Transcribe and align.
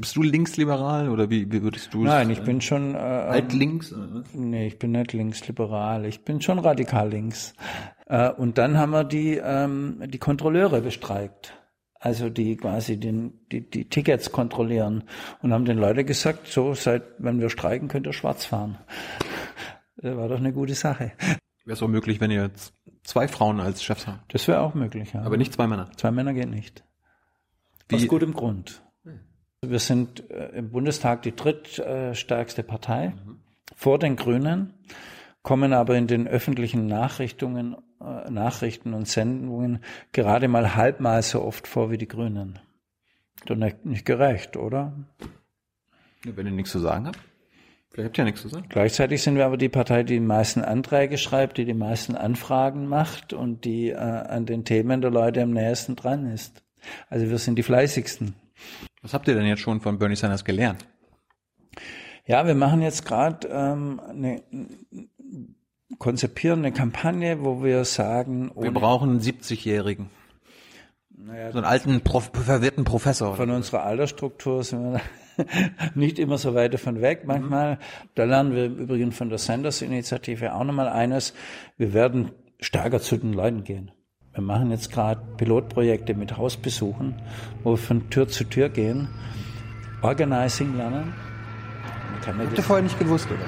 Bist 0.00 0.16
du 0.16 0.22
linksliberal 0.22 1.08
oder 1.10 1.28
wie, 1.30 1.50
wie 1.52 1.62
würdest 1.62 1.92
du 1.94 2.04
Nein, 2.04 2.30
ich 2.30 2.42
bin 2.42 2.60
schon 2.60 2.94
äh, 2.94 2.98
altlinks? 2.98 3.94
Nee, 4.32 4.66
ich 4.68 4.78
bin 4.78 4.92
nicht 4.92 5.12
linksliberal. 5.12 6.04
Ich 6.06 6.24
bin 6.24 6.40
schon 6.40 6.58
radikal 6.58 7.08
links. 7.10 7.54
Äh, 8.06 8.30
und 8.30 8.58
dann 8.58 8.78
haben 8.78 8.90
wir 8.92 9.04
die 9.04 9.36
ähm, 9.36 10.02
die 10.06 10.18
Kontrolleure 10.18 10.80
bestreikt. 10.80 11.54
Also 12.02 12.30
die 12.30 12.56
quasi 12.56 12.98
den, 12.98 13.40
die, 13.52 13.68
die 13.68 13.88
Tickets 13.90 14.32
kontrollieren 14.32 15.04
und 15.42 15.52
haben 15.52 15.66
den 15.66 15.76
Leuten 15.76 16.06
gesagt, 16.06 16.46
so 16.48 16.72
seit 16.72 17.02
wenn 17.18 17.40
wir 17.40 17.50
streiken, 17.50 17.88
könnt 17.88 18.06
ihr 18.06 18.14
schwarz 18.14 18.46
fahren. 18.46 18.78
Das 19.98 20.16
war 20.16 20.28
doch 20.28 20.38
eine 20.38 20.52
gute 20.54 20.74
Sache. 20.74 21.12
Wäre 21.66 21.74
es 21.74 21.82
auch 21.82 21.88
möglich, 21.88 22.18
wenn 22.22 22.30
ihr 22.30 22.42
jetzt 22.44 22.72
zwei 23.04 23.28
Frauen 23.28 23.60
als 23.60 23.82
Chefs 23.82 24.06
habt. 24.06 24.32
Das 24.32 24.48
wäre 24.48 24.60
auch 24.62 24.72
möglich, 24.72 25.12
ja. 25.12 25.20
Aber 25.22 25.36
nicht 25.36 25.52
zwei 25.52 25.66
Männer. 25.66 25.90
Zwei 25.96 26.10
Männer 26.10 26.32
geht 26.32 26.48
nicht. 26.48 26.84
Wie- 27.88 27.96
Aus 27.96 28.08
gutem 28.08 28.32
Grund. 28.32 28.82
Wir 29.62 29.78
sind 29.78 30.30
äh, 30.30 30.48
im 30.56 30.70
Bundestag 30.70 31.20
die 31.20 31.36
drittstärkste 31.36 32.62
Partei 32.62 33.12
vor 33.76 33.98
den 33.98 34.16
Grünen, 34.16 34.72
kommen 35.42 35.74
aber 35.74 35.96
in 35.96 36.06
den 36.06 36.26
öffentlichen 36.26 36.86
Nachrichtungen, 36.86 37.76
äh, 38.00 38.30
Nachrichten 38.30 38.94
und 38.94 39.06
Sendungen 39.06 39.84
gerade 40.12 40.48
mal 40.48 40.76
halbmal 40.76 41.22
so 41.22 41.42
oft 41.42 41.66
vor 41.66 41.90
wie 41.90 41.98
die 41.98 42.08
Grünen. 42.08 42.58
Doch 43.44 43.54
nicht, 43.54 43.84
nicht 43.84 44.06
gerecht, 44.06 44.56
oder? 44.56 44.94
Wenn 46.24 46.46
ihr 46.46 46.52
nichts 46.52 46.72
zu 46.72 46.78
sagen 46.78 47.08
habt. 47.08 47.18
Vielleicht 47.90 48.08
habt 48.08 48.18
ihr 48.18 48.22
ja 48.22 48.24
nichts 48.24 48.40
zu 48.40 48.48
sagen. 48.48 48.66
Gleichzeitig 48.70 49.22
sind 49.22 49.36
wir 49.36 49.44
aber 49.44 49.58
die 49.58 49.68
Partei, 49.68 50.04
die 50.04 50.14
die 50.14 50.20
meisten 50.20 50.62
Anträge 50.62 51.18
schreibt, 51.18 51.58
die 51.58 51.66
die 51.66 51.74
meisten 51.74 52.16
Anfragen 52.16 52.86
macht 52.86 53.34
und 53.34 53.66
die 53.66 53.90
äh, 53.90 53.96
an 53.96 54.46
den 54.46 54.64
Themen 54.64 55.02
der 55.02 55.10
Leute 55.10 55.42
am 55.42 55.50
nächsten 55.50 55.96
dran 55.96 56.24
ist. 56.32 56.64
Also 57.10 57.28
wir 57.28 57.36
sind 57.36 57.56
die 57.56 57.62
fleißigsten. 57.62 58.34
Was 59.02 59.14
habt 59.14 59.28
ihr 59.28 59.34
denn 59.34 59.46
jetzt 59.46 59.60
schon 59.60 59.80
von 59.80 59.98
Bernie 59.98 60.16
Sanders 60.16 60.44
gelernt? 60.44 60.86
Ja, 62.26 62.46
wir 62.46 62.54
machen 62.54 62.82
jetzt 62.82 63.06
gerade 63.06 63.48
ähm, 63.48 64.00
eine, 64.08 64.42
konzipieren 65.98 66.60
eine 66.60 66.72
Kampagne, 66.72 67.42
wo 67.42 67.62
wir 67.62 67.84
sagen, 67.84 68.52
Wir 68.56 68.70
brauchen 68.72 69.10
einen 69.10 69.20
70-Jährigen. 69.20 70.10
Naja, 71.10 71.50
So 71.52 71.58
einen 71.58 71.66
alten, 71.66 72.00
Prof 72.02 72.30
verwirrten 72.34 72.84
Professor. 72.84 73.36
von 73.36 73.50
unserer 73.50 73.82
Altersstruktur 73.84 74.62
sind 74.64 74.92
wir 74.92 75.00
nicht 75.94 76.18
immer 76.18 76.38
so 76.38 76.54
weit 76.54 76.74
davon 76.74 77.00
weg 77.00 77.22
manchmal. 77.24 77.78
Da 78.14 78.24
lernen 78.24 78.54
wir 78.54 78.66
übrigens 78.66 79.16
von 79.16 79.28
der 79.28 79.38
Sanders-Initiative 79.38 80.54
auch 80.54 80.64
nochmal 80.64 80.88
eines. 80.88 81.34
Wir 81.78 81.94
werden 81.94 82.32
stärker 82.60 83.00
zu 83.00 83.16
den 83.16 83.32
Leuten 83.32 83.64
gehen. 83.64 83.90
Wir 84.40 84.46
machen 84.46 84.70
jetzt 84.70 84.90
gerade 84.90 85.20
Pilotprojekte 85.36 86.14
mit 86.14 86.38
Hausbesuchen, 86.38 87.14
wo 87.62 87.72
wir 87.72 87.76
von 87.76 88.08
Tür 88.08 88.26
zu 88.26 88.44
Tür 88.44 88.70
gehen, 88.70 89.06
Organizing 90.00 90.78
lernen. 90.78 91.12
Habt 92.24 92.56
ihr 92.56 92.64
vorher 92.64 92.82
nicht 92.82 92.98
gewusst, 92.98 93.28
oder? 93.30 93.38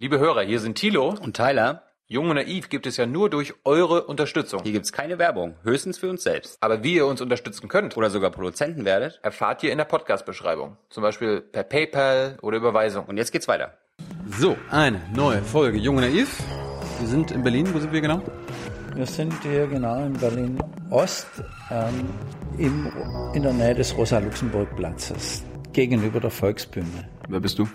Liebe 0.00 0.18
Hörer, 0.18 0.44
hier 0.44 0.60
sind 0.60 0.76
Thilo. 0.76 1.14
Und 1.20 1.36
Tyler, 1.36 1.82
Jung 2.06 2.30
und 2.30 2.36
Naiv 2.36 2.70
gibt 2.70 2.86
es 2.86 2.96
ja 2.96 3.04
nur 3.04 3.28
durch 3.28 3.52
eure 3.66 4.04
Unterstützung. 4.04 4.62
hier 4.62 4.72
gibt's 4.72 4.90
keine 4.90 5.18
Werbung, 5.18 5.56
höchstens 5.62 5.98
für 5.98 6.08
uns 6.08 6.22
selbst. 6.22 6.56
Aber 6.62 6.82
wie 6.82 6.94
ihr 6.94 7.04
uns 7.04 7.20
unterstützen 7.20 7.68
könnt, 7.68 7.98
Oder 7.98 8.08
sogar 8.08 8.30
Produzenten 8.30 8.86
werdet. 8.86 9.20
erfahrt 9.22 9.62
ihr 9.62 9.72
in 9.72 9.76
der 9.76 9.84
Podcast-Beschreibung. 9.84 10.78
Zum 10.88 11.02
Beispiel 11.02 11.42
per 11.42 11.64
PayPal 11.64 12.38
oder 12.40 12.56
Überweisung. 12.56 13.04
Und 13.04 13.18
jetzt 13.18 13.30
geht's 13.30 13.46
weiter. 13.46 13.76
So, 14.38 14.56
eine 14.70 15.02
neue 15.14 15.42
Folge 15.42 15.76
Jung 15.76 15.96
und 15.96 16.04
Naiv. 16.04 16.42
Wir 16.98 17.06
sind 17.06 17.30
in 17.30 17.44
Berlin. 17.44 17.72
Wo 17.72 17.78
sind 17.78 17.92
wir 17.92 18.00
genau? 18.00 18.20
Wir 18.96 19.06
sind 19.06 19.32
hier 19.44 19.68
genau 19.68 20.04
in 20.04 20.14
Berlin 20.14 20.58
Ost, 20.90 21.28
ähm, 21.70 22.08
im, 22.58 22.90
in 23.34 23.42
der 23.44 23.52
Nähe 23.52 23.74
des 23.76 23.96
Rosa-Luxemburg-Platzes, 23.96 25.44
gegenüber 25.72 26.18
der 26.18 26.30
Volksbühne. 26.30 27.08
Wer 27.28 27.38
bist 27.38 27.60
du? 27.60 27.68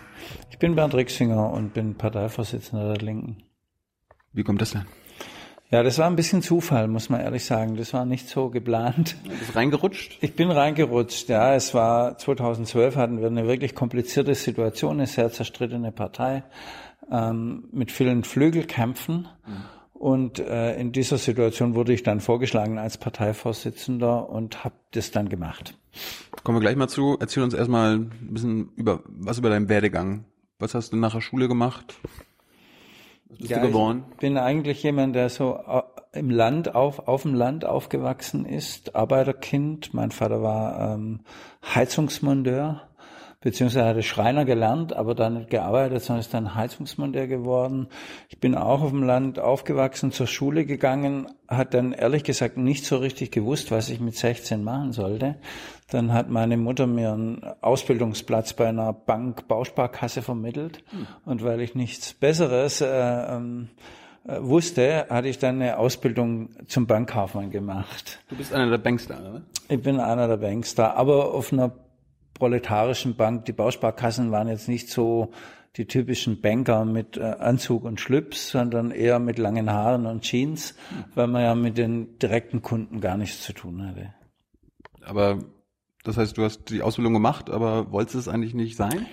Ich 0.51 0.59
bin 0.59 0.75
Bernd 0.75 0.93
Rixinger 0.93 1.51
und 1.51 1.73
bin 1.73 1.95
Parteivorsitzender 1.95 2.93
der 2.95 3.05
Linken. 3.05 3.43
Wie 4.33 4.43
kommt 4.43 4.61
das 4.61 4.71
denn? 4.71 4.85
Ja, 5.71 5.83
das 5.83 5.97
war 5.97 6.07
ein 6.07 6.17
bisschen 6.17 6.41
Zufall, 6.41 6.89
muss 6.89 7.09
man 7.09 7.21
ehrlich 7.21 7.45
sagen. 7.45 7.77
Das 7.77 7.93
war 7.93 8.05
nicht 8.05 8.27
so 8.27 8.49
geplant. 8.49 9.15
Du 9.23 9.29
bist 9.29 9.55
reingerutscht? 9.55 10.17
Ich 10.19 10.35
bin 10.35 10.51
reingerutscht, 10.51 11.29
ja. 11.29 11.55
Es 11.55 11.73
war 11.73 12.17
2012 12.17 12.97
hatten 12.97 13.21
wir 13.21 13.27
eine 13.27 13.47
wirklich 13.47 13.73
komplizierte 13.73 14.35
Situation, 14.35 14.97
eine 14.97 15.07
sehr 15.07 15.31
zerstrittene 15.31 15.93
Partei 15.93 16.43
ähm, 17.11 17.69
mit 17.71 17.91
vielen 17.91 18.23
Flügelkämpfen. 18.23 19.27
Und 19.93 20.39
äh, 20.39 20.75
in 20.75 20.91
dieser 20.91 21.17
Situation 21.17 21.75
wurde 21.75 21.93
ich 21.93 22.03
dann 22.03 22.19
vorgeschlagen 22.19 22.77
als 22.77 22.97
Parteivorsitzender 22.97 24.29
und 24.29 24.65
habe 24.65 24.75
das 24.91 25.11
dann 25.11 25.29
gemacht. 25.29 25.77
Kommen 26.43 26.57
wir 26.57 26.61
gleich 26.61 26.75
mal 26.75 26.89
zu. 26.89 27.15
Erzähl 27.19 27.41
uns 27.41 27.53
erstmal 27.53 27.95
ein 27.95 28.09
bisschen 28.31 28.69
über 28.75 29.01
was 29.07 29.37
über 29.37 29.49
deinen 29.49 29.69
Werdegang. 29.69 30.25
Was 30.59 30.75
hast 30.75 30.91
du 30.91 30.97
nach 30.97 31.13
der 31.13 31.21
Schule 31.21 31.47
gemacht? 31.47 31.95
Was 33.29 33.37
bist 33.37 33.51
du 33.51 33.61
geworden? 33.61 34.03
Ich 34.11 34.17
bin 34.17 34.37
eigentlich 34.37 34.83
jemand, 34.83 35.15
der 35.15 35.29
so 35.29 35.57
äh, 35.65 35.81
im 36.11 36.29
Land 36.29 36.75
auf, 36.75 37.07
auf 37.07 37.21
dem 37.23 37.33
Land 37.33 37.65
aufgewachsen 37.65 38.45
ist, 38.45 38.95
Arbeiterkind. 38.95 39.93
Mein 39.93 40.11
Vater 40.11 40.43
war 40.43 40.95
ähm, 40.95 41.21
Heizungsmonteur, 41.63 42.81
beziehungsweise 43.43 43.85
hatte 43.85 44.03
Schreiner 44.03 44.45
gelernt, 44.45 44.95
aber 44.95 45.15
dann 45.15 45.35
nicht 45.35 45.49
gearbeitet, 45.49 46.01
sondern 46.01 46.21
ist 46.21 46.33
dann 46.33 46.55
Heizungsmonteur 46.55 47.27
geworden. 47.27 47.87
Ich 48.29 48.39
bin 48.39 48.55
auch 48.55 48.81
auf 48.81 48.91
dem 48.91 49.03
Land 49.03 49.37
aufgewachsen, 49.37 50.11
zur 50.11 50.27
Schule 50.27 50.65
gegangen, 50.65 51.27
hat 51.47 51.73
dann 51.73 51.91
ehrlich 51.91 52.23
gesagt 52.23 52.57
nicht 52.57 52.85
so 52.85 52.97
richtig 52.97 53.31
gewusst, 53.31 53.69
was 53.69 53.89
ich 53.89 53.99
mit 53.99 54.15
16 54.15 54.63
machen 54.63 54.93
sollte. 54.93 55.35
Dann 55.91 56.13
hat 56.13 56.29
meine 56.29 56.55
Mutter 56.57 56.87
mir 56.87 57.11
einen 57.11 57.43
Ausbildungsplatz 57.61 58.53
bei 58.53 58.69
einer 58.69 58.93
Bank 58.93 59.47
Bausparkasse 59.47 60.21
vermittelt 60.21 60.83
und 61.25 61.43
weil 61.43 61.61
ich 61.61 61.75
nichts 61.75 62.13
Besseres 62.13 62.79
äh, 62.79 62.87
ähm, 62.87 63.69
äh, 64.25 64.41
wusste, 64.41 65.07
hatte 65.09 65.27
ich 65.27 65.37
dann 65.37 65.61
eine 65.61 65.77
Ausbildung 65.77 66.49
zum 66.67 66.87
Bankkaufmann 66.87 67.51
gemacht. 67.51 68.21
Du 68.29 68.37
bist 68.37 68.53
einer 68.53 68.69
der 68.69 68.77
Bankster, 68.77 69.19
oder? 69.19 69.41
Ich 69.67 69.81
bin 69.81 69.99
einer 69.99 70.29
der 70.29 70.37
Bankster, 70.37 70.95
aber 70.95 71.33
auf 71.33 71.51
einer 71.51 71.73
proletarischen 72.43 73.15
Bank. 73.15 73.45
Die 73.45 73.53
Bausparkassen 73.53 74.29
waren 74.31 74.49
jetzt 74.49 74.67
nicht 74.67 74.89
so 74.89 75.31
die 75.77 75.85
typischen 75.85 76.41
Banker 76.41 76.83
mit 76.83 77.15
äh, 77.15 77.21
Anzug 77.21 77.85
und 77.85 78.01
Schlips, 78.01 78.49
sondern 78.49 78.91
eher 78.91 79.19
mit 79.19 79.39
langen 79.39 79.71
Haaren 79.71 80.05
und 80.05 80.23
Jeans, 80.23 80.75
weil 81.15 81.27
man 81.27 81.41
ja 81.41 81.55
mit 81.55 81.77
den 81.77 82.19
direkten 82.19 82.61
Kunden 82.61 82.99
gar 82.99 83.15
nichts 83.15 83.43
zu 83.43 83.53
tun 83.53 83.87
hatte. 83.87 84.13
Aber 85.05 85.39
das 86.03 86.17
heißt, 86.17 86.37
du 86.37 86.43
hast 86.43 86.69
die 86.69 86.81
Ausbildung 86.81 87.13
gemacht, 87.13 87.49
aber 87.49 87.93
wolltest 87.93 88.15
es 88.15 88.27
eigentlich 88.27 88.53
nicht 88.53 88.75
sein? 88.75 89.05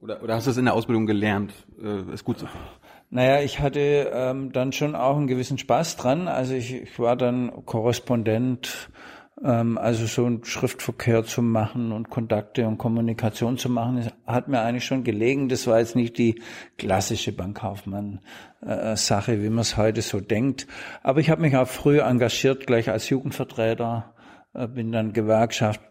Oder, 0.00 0.22
oder 0.22 0.36
hast 0.36 0.46
du 0.46 0.50
es 0.50 0.56
in 0.56 0.64
der 0.64 0.72
Ausbildung 0.72 1.04
gelernt, 1.04 1.52
äh, 1.78 2.10
es 2.10 2.24
gut 2.24 2.38
zu 2.38 2.46
finden? 2.46 2.66
Naja, 3.10 3.42
ich 3.42 3.60
hatte 3.60 4.10
ähm, 4.14 4.50
dann 4.50 4.72
schon 4.72 4.94
auch 4.94 5.18
einen 5.18 5.26
gewissen 5.26 5.58
Spaß 5.58 5.96
dran. 5.96 6.26
Also 6.26 6.54
ich, 6.54 6.72
ich 6.72 6.98
war 6.98 7.16
dann 7.16 7.66
Korrespondent, 7.66 8.88
also 9.42 10.06
so 10.06 10.24
einen 10.24 10.44
Schriftverkehr 10.44 11.24
zu 11.24 11.42
machen 11.42 11.92
und 11.92 12.08
Kontakte 12.08 12.66
und 12.66 12.78
Kommunikation 12.78 13.58
zu 13.58 13.68
machen, 13.68 14.10
hat 14.26 14.48
mir 14.48 14.62
eigentlich 14.62 14.86
schon 14.86 15.04
gelegen. 15.04 15.50
Das 15.50 15.66
war 15.66 15.78
jetzt 15.78 15.94
nicht 15.94 16.16
die 16.16 16.40
klassische 16.78 17.32
Bankkaufmann-Sache, 17.32 19.42
wie 19.42 19.50
man 19.50 19.58
es 19.58 19.76
heute 19.76 20.00
so 20.00 20.20
denkt. 20.20 20.66
Aber 21.02 21.20
ich 21.20 21.28
habe 21.28 21.42
mich 21.42 21.54
auch 21.56 21.68
früh 21.68 22.00
engagiert, 22.00 22.66
gleich 22.66 22.88
als 22.88 23.10
Jugendvertreter, 23.10 24.14
äh, 24.54 24.68
bin 24.68 24.90
dann 24.90 25.12
Gewerkschaft 25.12 25.82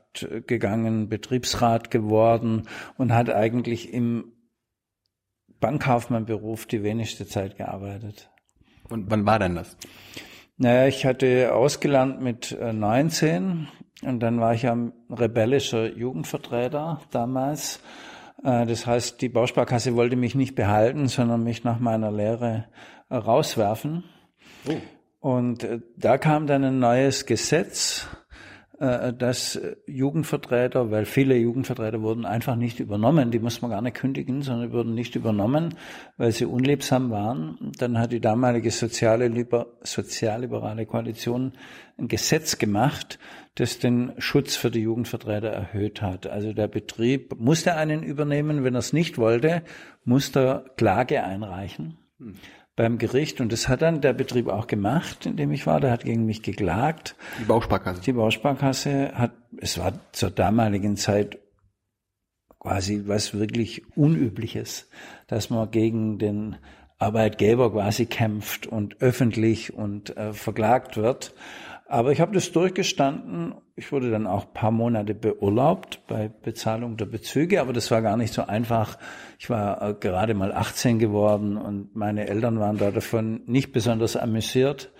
gegangen, 0.47 1.09
Betriebsrat 1.09 1.91
geworden 1.91 2.63
und 2.97 3.13
hat 3.13 3.29
eigentlich 3.29 3.93
im 3.93 4.31
Bankkaufmannberuf 5.59 6.65
die 6.65 6.83
wenigste 6.83 7.27
Zeit 7.27 7.57
gearbeitet. 7.57 8.31
Und 8.89 9.11
wann 9.11 9.25
war 9.25 9.39
denn 9.39 9.55
das? 9.55 9.77
Naja, 10.57 10.87
ich 10.87 11.05
hatte 11.05 11.53
ausgelernt 11.53 12.21
mit 12.21 12.51
äh, 12.53 12.71
19 12.71 13.67
und 14.03 14.19
dann 14.21 14.39
war 14.39 14.53
ich 14.53 14.61
ja 14.63 14.73
ein 14.73 14.93
rebellischer 15.09 15.87
Jugendvertreter 15.95 17.01
damals. 17.11 17.81
Äh, 18.43 18.65
Das 18.65 18.85
heißt, 18.87 19.21
die 19.21 19.29
Bausparkasse 19.29 19.95
wollte 19.95 20.15
mich 20.15 20.33
nicht 20.35 20.55
behalten, 20.55 21.07
sondern 21.07 21.43
mich 21.43 21.63
nach 21.63 21.79
meiner 21.79 22.11
Lehre 22.11 22.65
äh, 23.09 23.15
rauswerfen. 23.15 24.05
Und 25.19 25.63
äh, 25.63 25.79
da 25.97 26.17
kam 26.17 26.47
dann 26.47 26.63
ein 26.63 26.79
neues 26.79 27.25
Gesetz, 27.25 28.07
äh, 28.07 28.24
dass 28.77 29.55
äh, 29.55 29.75
Jugendvertreter, 29.87 30.91
weil 30.91 31.05
viele 31.05 31.37
Jugendvertreter 31.37 32.01
wurden 32.01 32.25
einfach 32.25 32.55
nicht 32.55 32.79
übernommen, 32.79 33.31
die 33.31 33.39
muss 33.39 33.61
man 33.61 33.71
gar 33.71 33.81
nicht 33.81 33.95
kündigen, 33.95 34.41
sondern 34.41 34.73
wurden 34.73 34.93
nicht 34.93 35.15
übernommen, 35.15 35.75
weil 36.17 36.31
sie 36.31 36.45
unliebsam 36.45 37.09
waren. 37.09 37.71
Dann 37.77 37.97
hat 37.97 38.11
die 38.11 38.19
damalige 38.19 38.71
soziale, 38.71 39.29
liber, 39.29 39.67
sozialliberale 39.81 40.85
Koalition 40.85 41.53
ein 41.97 42.09
Gesetz 42.09 42.57
gemacht, 42.57 43.17
das 43.55 43.79
den 43.79 44.11
Schutz 44.17 44.57
für 44.57 44.71
die 44.71 44.81
Jugendvertreter 44.81 45.47
erhöht 45.47 46.01
hat. 46.01 46.27
Also 46.27 46.51
der 46.51 46.67
Betrieb 46.67 47.39
musste 47.39 47.75
einen 47.75 48.03
übernehmen, 48.03 48.65
wenn 48.65 48.75
er 48.75 48.79
es 48.79 48.91
nicht 48.91 49.17
wollte, 49.17 49.63
musste 50.03 50.65
Klage 50.75 51.23
einreichen 51.23 51.97
beim 52.75 52.97
Gericht 52.97 53.39
und 53.39 53.51
das 53.51 53.69
hat 53.69 53.81
dann 53.81 54.01
der 54.01 54.13
Betrieb 54.13 54.47
auch 54.47 54.67
gemacht, 54.67 55.25
in 55.25 55.37
dem 55.37 55.51
ich 55.51 55.65
war. 55.65 55.79
Der 55.79 55.91
hat 55.91 56.03
gegen 56.03 56.25
mich 56.25 56.41
geklagt. 56.41 57.15
Die 57.39 57.45
Bausparkasse. 57.45 58.01
Die 58.01 58.13
Bausparkasse 58.13 59.13
hat, 59.13 59.31
es 59.57 59.77
war 59.77 59.93
zur 60.11 60.29
damaligen 60.29 60.97
Zeit 60.97 61.39
quasi 62.59 63.03
was 63.05 63.33
wirklich 63.33 63.83
Unübliches, 63.95 64.89
dass 65.27 65.49
man 65.49 65.71
gegen 65.71 66.17
den 66.17 66.57
Arbeitgeber 66.97 67.71
quasi 67.71 68.07
kämpft 68.07 68.67
und 68.67 69.01
öffentlich 69.01 69.73
und 69.73 70.15
äh, 70.17 70.33
verklagt 70.33 70.97
wird. 70.97 71.33
Aber 71.87 72.11
ich 72.11 72.19
habe 72.19 72.33
das 72.33 72.51
durchgestanden. 72.51 73.53
Ich 73.77 73.91
wurde 73.91 74.09
dann 74.09 74.25
auch 74.25 74.53
paar 74.53 74.71
Monate 74.71 75.13
beurlaubt 75.13 75.99
bei 76.07 76.29
Bezahlung 76.29 76.95
der 76.95 77.07
Bezüge, 77.07 77.59
aber 77.59 77.73
das 77.73 77.91
war 77.91 78.01
gar 78.01 78.15
nicht 78.15 78.33
so 78.33 78.43
einfach. 78.43 78.97
Ich 79.37 79.49
war 79.49 79.81
äh, 79.81 79.93
gerade 79.93 80.33
mal 80.33 80.53
18 80.53 80.97
geworden 80.97 81.57
und 81.57 81.93
meine 81.93 82.25
Eltern 82.29 82.57
waren 82.57 82.77
da 82.77 82.91
davon 82.91 83.41
nicht 83.47 83.73
besonders 83.73 84.15
amüsiert. 84.15 84.91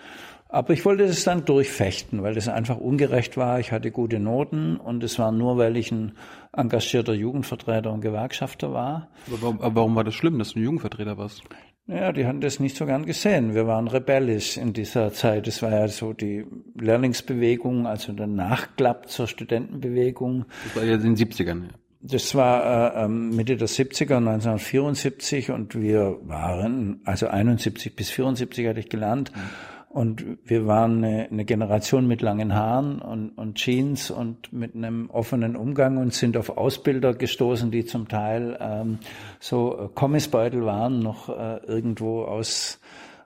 Aber 0.50 0.74
ich 0.74 0.84
wollte 0.84 1.08
das 1.08 1.24
dann 1.24 1.46
durchfechten, 1.46 2.22
weil 2.22 2.36
das 2.36 2.50
einfach 2.50 2.78
ungerecht 2.78 3.38
war. 3.38 3.62
Ich 3.62 3.72
hatte 3.72 3.92
gute 3.92 4.20
Noten 4.20 4.76
und 4.76 5.04
es 5.04 5.18
war 5.20 5.32
nur, 5.32 5.58
weil 5.58 5.78
ich 5.78 5.92
ein 5.92 6.12
engagierter 6.52 7.14
Jugendvertreter 7.14 7.94
und 7.94 8.02
Gewerkschafter 8.02 8.74
war. 8.74 9.08
Aber 9.28 9.42
warum, 9.42 9.62
aber 9.62 9.76
warum 9.76 9.96
war 9.96 10.04
das 10.04 10.16
schlimm, 10.16 10.38
dass 10.38 10.52
du 10.52 10.60
ein 10.60 10.64
Jugendvertreter 10.64 11.18
warst? 11.18 11.44
Ja, 11.88 12.12
die 12.12 12.26
hatten 12.26 12.42
das 12.42 12.60
nicht 12.60 12.76
so 12.76 12.86
gern 12.88 13.06
gesehen. 13.06 13.54
Wir 13.54 13.68
waren 13.68 13.88
rebellisch 13.88 14.58
in 14.58 14.74
dieser 14.74 15.14
Zeit. 15.14 15.48
Es 15.48 15.62
war 15.62 15.72
ja 15.72 15.88
so 15.88 16.14
die 16.14 16.44
Lehrlingsbewegung, 16.80 17.86
also 17.86 18.12
der 18.12 18.26
Nachklapp 18.26 19.10
zur 19.10 19.28
Studentenbewegung. 19.28 20.46
Das 20.64 20.76
war 20.76 20.84
ja 20.84 20.96
in 20.96 21.02
den 21.02 21.16
70ern. 21.16 21.64
Ja. 21.64 21.70
Das 22.02 22.36
war 22.36 22.96
äh, 22.96 23.08
Mitte 23.08 23.56
der 23.58 23.68
70er, 23.68 24.18
1974 24.18 25.52
und 25.52 25.80
wir 25.80 26.20
waren, 26.24 27.02
also 27.04 27.28
71 27.28 27.96
bis 27.96 28.10
74 28.10 28.68
hatte 28.68 28.80
ich 28.80 28.90
gelernt. 28.90 29.32
Mhm 29.36 29.75
und 29.96 30.26
wir 30.44 30.68
waren 30.68 31.06
eine, 31.06 31.30
eine 31.32 31.46
Generation 31.46 32.06
mit 32.06 32.22
langen 32.22 32.54
Haaren 32.54 33.00
und, 33.00 33.30
und, 33.30 33.56
Jeans 33.56 34.12
und 34.12 34.52
mit 34.52 34.76
einem 34.76 35.10
offenen 35.10 35.56
Umgang 35.56 35.96
und 35.96 36.14
sind 36.14 36.36
auf 36.36 36.58
Ausbilder 36.58 37.14
gestoßen, 37.14 37.72
die 37.72 37.86
zum 37.86 38.10
Teil 38.10 38.58
ähm, 38.60 39.00
so 39.40 39.90
Kommissbeutel 39.96 40.66
waren, 40.66 41.00
noch 41.00 41.30
äh, 41.30 41.66
irgendwo 41.66 42.24
aus, 42.24 42.82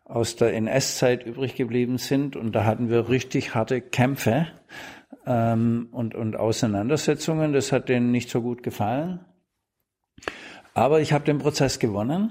aus 0.05 0.35
der 0.35 0.53
NS-Zeit 0.53 1.25
übrig 1.25 1.55
geblieben 1.55 1.97
sind. 1.97 2.35
Und 2.35 2.51
da 2.51 2.65
hatten 2.65 2.87
wir 2.87 3.09
richtig 3.09 3.55
harte 3.55 3.81
Kämpfe 3.81 4.45
ähm, 5.25 5.87
und, 5.91 6.13
und 6.13 6.35
Auseinandersetzungen. 6.35 7.51
Das 7.51 7.71
hat 7.71 7.89
denen 7.89 8.11
nicht 8.11 8.29
so 8.29 8.43
gut 8.43 8.61
gefallen. 8.61 9.25
Aber 10.75 11.01
ich 11.01 11.13
habe 11.13 11.25
den 11.25 11.39
Prozess 11.39 11.79
gewonnen 11.79 12.29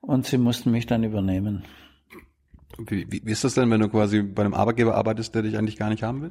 und 0.00 0.24
sie 0.24 0.38
mussten 0.38 0.70
mich 0.70 0.86
dann 0.86 1.02
übernehmen. 1.02 1.64
Wie, 2.78 3.10
wie, 3.10 3.22
wie 3.24 3.32
ist 3.32 3.44
das 3.44 3.54
denn, 3.54 3.70
wenn 3.70 3.80
du 3.80 3.88
quasi 3.88 4.22
bei 4.22 4.42
einem 4.42 4.54
Arbeitgeber 4.54 4.94
arbeitest, 4.94 5.34
der 5.34 5.42
dich 5.42 5.58
eigentlich 5.58 5.76
gar 5.76 5.90
nicht 5.90 6.02
haben 6.02 6.22
will? 6.22 6.30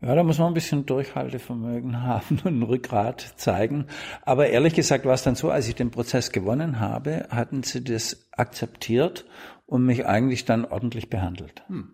Ja, 0.00 0.14
da 0.14 0.22
muss 0.22 0.38
man 0.38 0.48
ein 0.48 0.54
bisschen 0.54 0.86
Durchhaltevermögen 0.86 2.02
haben 2.02 2.40
und 2.44 2.62
Rückgrat 2.62 3.34
zeigen. 3.36 3.86
Aber 4.22 4.48
ehrlich 4.48 4.74
gesagt 4.74 5.04
war 5.04 5.14
es 5.14 5.22
dann 5.22 5.34
so, 5.34 5.50
als 5.50 5.68
ich 5.68 5.74
den 5.74 5.90
Prozess 5.90 6.30
gewonnen 6.30 6.78
habe, 6.78 7.26
hatten 7.30 7.62
sie 7.62 7.82
das 7.82 8.28
akzeptiert 8.32 9.26
und 9.66 9.84
mich 9.84 10.06
eigentlich 10.06 10.44
dann 10.44 10.64
ordentlich 10.64 11.10
behandelt. 11.10 11.64
Hm. 11.68 11.90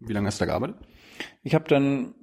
Wie 0.00 0.12
lange 0.12 0.26
hast 0.26 0.40
du 0.40 0.44
da 0.44 0.50
gearbeitet? 0.50 0.76
Ich 1.42 1.54
habe 1.54 1.64
dann 1.68 2.14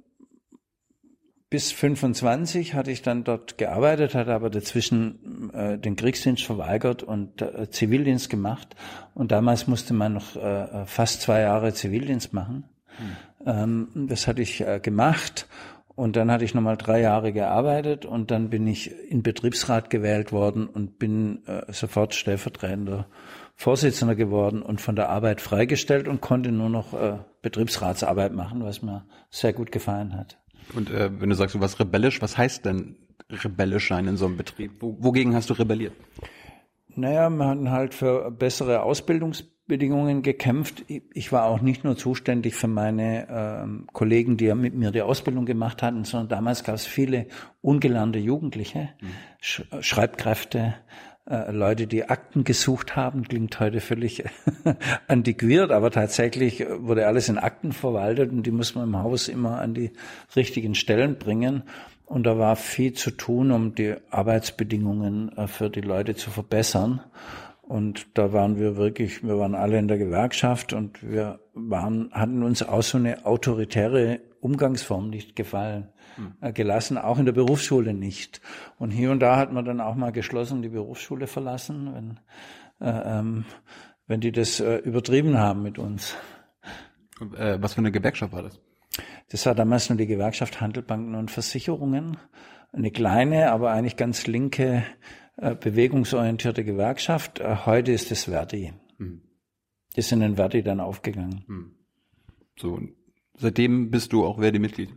bis 1.48 1.70
25 1.70 2.74
hatte 2.74 2.90
ich 2.90 3.02
dann 3.02 3.22
dort 3.22 3.56
gearbeitet, 3.56 4.14
hatte 4.14 4.34
aber 4.34 4.50
dazwischen 4.50 5.50
äh, 5.54 5.78
den 5.78 5.94
Kriegsdienst 5.94 6.44
verweigert 6.44 7.02
und 7.02 7.40
äh, 7.40 7.70
Zivildienst 7.70 8.28
gemacht. 8.30 8.74
Und 9.14 9.30
damals 9.30 9.66
musste 9.66 9.94
man 9.94 10.14
noch 10.14 10.34
äh, 10.36 10.86
fast 10.86 11.22
zwei 11.22 11.42
Jahre 11.42 11.72
Zivildienst 11.72 12.32
machen. 12.32 12.64
Hm. 12.98 13.16
Ähm, 13.46 14.06
das 14.08 14.26
hatte 14.26 14.42
ich 14.42 14.60
äh, 14.60 14.80
gemacht. 14.80 15.46
Und 15.94 16.16
dann 16.16 16.30
hatte 16.30 16.44
ich 16.44 16.52
nochmal 16.52 16.76
drei 16.76 17.00
Jahre 17.00 17.32
gearbeitet 17.32 18.04
und 18.04 18.30
dann 18.30 18.50
bin 18.50 18.66
ich 18.66 18.92
in 19.10 19.22
Betriebsrat 19.22 19.88
gewählt 19.88 20.30
worden 20.30 20.66
und 20.66 20.98
bin 20.98 21.46
äh, 21.46 21.72
sofort 21.72 22.14
stellvertretender 22.14 23.06
Vorsitzender 23.54 24.14
geworden 24.14 24.60
und 24.60 24.82
von 24.82 24.96
der 24.96 25.08
Arbeit 25.08 25.40
freigestellt 25.40 26.08
und 26.08 26.20
konnte 26.20 26.52
nur 26.52 26.68
noch 26.68 26.92
äh, 26.92 27.16
Betriebsratsarbeit 27.40 28.34
machen, 28.34 28.62
was 28.62 28.82
mir 28.82 29.06
sehr 29.30 29.54
gut 29.54 29.72
gefallen 29.72 30.14
hat. 30.14 30.38
Und 30.74 30.90
äh, 30.90 31.10
wenn 31.20 31.30
du 31.30 31.36
sagst, 31.36 31.54
du 31.54 31.60
warst 31.60 31.78
rebellisch, 31.80 32.22
was 32.22 32.36
heißt 32.36 32.64
denn 32.64 32.96
rebellisch 33.30 33.88
sein 33.88 34.06
in 34.06 34.16
so 34.16 34.26
einem 34.26 34.36
Betrieb? 34.36 34.72
Wo, 34.80 34.96
wogegen 35.00 35.34
hast 35.34 35.50
du 35.50 35.54
rebelliert? 35.54 35.92
Naja, 36.94 37.28
wir 37.28 37.46
hatten 37.46 37.70
halt 37.70 37.94
für 37.94 38.30
bessere 38.30 38.82
Ausbildungsbedingungen 38.82 40.22
gekämpft. 40.22 40.84
Ich 40.88 41.30
war 41.30 41.44
auch 41.44 41.60
nicht 41.60 41.84
nur 41.84 41.96
zuständig 41.96 42.54
für 42.54 42.68
meine 42.68 43.28
ähm, 43.28 43.86
Kollegen, 43.92 44.38
die 44.38 44.46
ja 44.46 44.54
mit 44.54 44.74
mir 44.74 44.92
die 44.92 45.02
Ausbildung 45.02 45.44
gemacht 45.44 45.82
hatten, 45.82 46.04
sondern 46.04 46.28
damals 46.28 46.64
gab 46.64 46.74
es 46.74 46.86
viele 46.86 47.26
ungelernte 47.60 48.18
Jugendliche, 48.18 48.90
mhm. 49.00 49.06
Sch 49.40 49.62
Schreibkräfte, 49.80 50.74
Leute, 51.28 51.88
die 51.88 52.08
Akten 52.08 52.44
gesucht 52.44 52.94
haben, 52.94 53.24
klingt 53.24 53.58
heute 53.58 53.80
völlig 53.80 54.22
antiquiert, 55.08 55.72
aber 55.72 55.90
tatsächlich 55.90 56.64
wurde 56.78 57.08
alles 57.08 57.28
in 57.28 57.38
Akten 57.38 57.72
verwaltet 57.72 58.30
und 58.30 58.44
die 58.44 58.52
muss 58.52 58.76
man 58.76 58.84
im 58.84 59.02
Haus 59.02 59.26
immer 59.26 59.58
an 59.60 59.74
die 59.74 59.90
richtigen 60.36 60.76
Stellen 60.76 61.18
bringen. 61.18 61.64
Und 62.04 62.24
da 62.24 62.38
war 62.38 62.54
viel 62.54 62.92
zu 62.92 63.10
tun, 63.10 63.50
um 63.50 63.74
die 63.74 63.96
Arbeitsbedingungen 64.10 65.36
äh, 65.36 65.48
für 65.48 65.68
die 65.68 65.80
Leute 65.80 66.14
zu 66.14 66.30
verbessern. 66.30 67.00
Und 67.62 68.06
da 68.16 68.32
waren 68.32 68.60
wir 68.60 68.76
wirklich, 68.76 69.24
wir 69.24 69.38
waren 69.40 69.56
alle 69.56 69.78
in 69.78 69.88
der 69.88 69.98
Gewerkschaft 69.98 70.72
und 70.72 71.02
wir 71.02 71.40
waren, 71.52 72.08
hatten 72.12 72.44
uns 72.44 72.62
auch 72.62 72.84
so 72.84 72.98
eine 72.98 73.26
autoritäre 73.26 74.20
Umgangsform 74.40 75.10
nicht 75.10 75.34
gefallen. 75.34 75.88
Gelassen, 76.52 76.98
auch 76.98 77.18
in 77.18 77.26
der 77.26 77.32
Berufsschule 77.32 77.94
nicht. 77.94 78.40
Und 78.78 78.90
hier 78.90 79.10
und 79.10 79.20
da 79.20 79.36
hat 79.36 79.52
man 79.52 79.64
dann 79.64 79.80
auch 79.80 79.94
mal 79.94 80.12
geschlossen 80.12 80.62
die 80.62 80.68
Berufsschule 80.68 81.26
verlassen, 81.26 81.94
wenn, 82.80 82.86
äh, 82.86 83.18
ähm, 83.18 83.44
wenn 84.06 84.20
die 84.20 84.32
das 84.32 84.60
äh, 84.60 84.76
übertrieben 84.78 85.38
haben 85.38 85.62
mit 85.62 85.78
uns. 85.78 86.14
Äh, 87.36 87.58
was 87.60 87.74
für 87.74 87.78
eine 87.78 87.92
Gewerkschaft 87.92 88.32
war 88.32 88.42
das? 88.42 88.60
Das 89.30 89.44
war 89.46 89.54
damals 89.54 89.88
nur 89.88 89.98
die 89.98 90.06
Gewerkschaft 90.06 90.60
Handelbanken 90.60 91.14
und 91.14 91.30
Versicherungen. 91.30 92.16
Eine 92.72 92.90
kleine, 92.90 93.50
aber 93.50 93.70
eigentlich 93.70 93.96
ganz 93.96 94.26
linke, 94.26 94.84
äh, 95.36 95.54
bewegungsorientierte 95.54 96.64
Gewerkschaft. 96.64 97.40
Äh, 97.40 97.56
heute 97.66 97.92
ist 97.92 98.10
es 98.12 98.24
Verdi. 98.24 98.72
Hm. 98.98 99.22
Ist 99.94 100.12
in 100.12 100.20
den 100.20 100.36
Verdi 100.36 100.62
dann 100.62 100.80
aufgegangen. 100.80 101.44
Hm. 101.46 101.74
So, 102.58 102.80
seitdem 103.36 103.90
bist 103.90 104.12
du 104.12 104.24
auch 104.24 104.38
Verdi-Mitglied? 104.38 104.90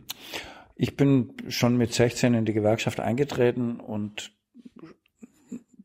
Ich 0.82 0.96
bin 0.96 1.34
schon 1.48 1.76
mit 1.76 1.92
16 1.92 2.32
in 2.32 2.46
die 2.46 2.54
Gewerkschaft 2.54 3.00
eingetreten 3.00 3.80
und 3.80 4.32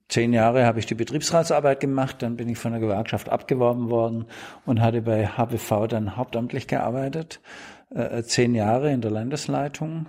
zehn 0.07 0.31
Jahre 0.31 0.65
habe 0.65 0.79
ich 0.79 0.85
die 0.85 0.95
Betriebsratsarbeit 0.95 1.81
gemacht, 1.81 2.21
dann 2.21 2.37
bin 2.37 2.47
ich 2.47 2.57
von 2.57 2.71
der 2.71 2.79
Gewerkschaft 2.79 3.27
abgeworben 3.27 3.89
worden 3.89 4.27
und 4.65 4.79
hatte 4.79 5.01
bei 5.01 5.27
HBV 5.27 5.87
dann 5.89 6.15
hauptamtlich 6.15 6.67
gearbeitet, 6.67 7.41
äh, 7.89 8.23
zehn 8.23 8.55
Jahre 8.55 8.93
in 8.93 9.01
der 9.01 9.11
Landesleitung. 9.11 10.05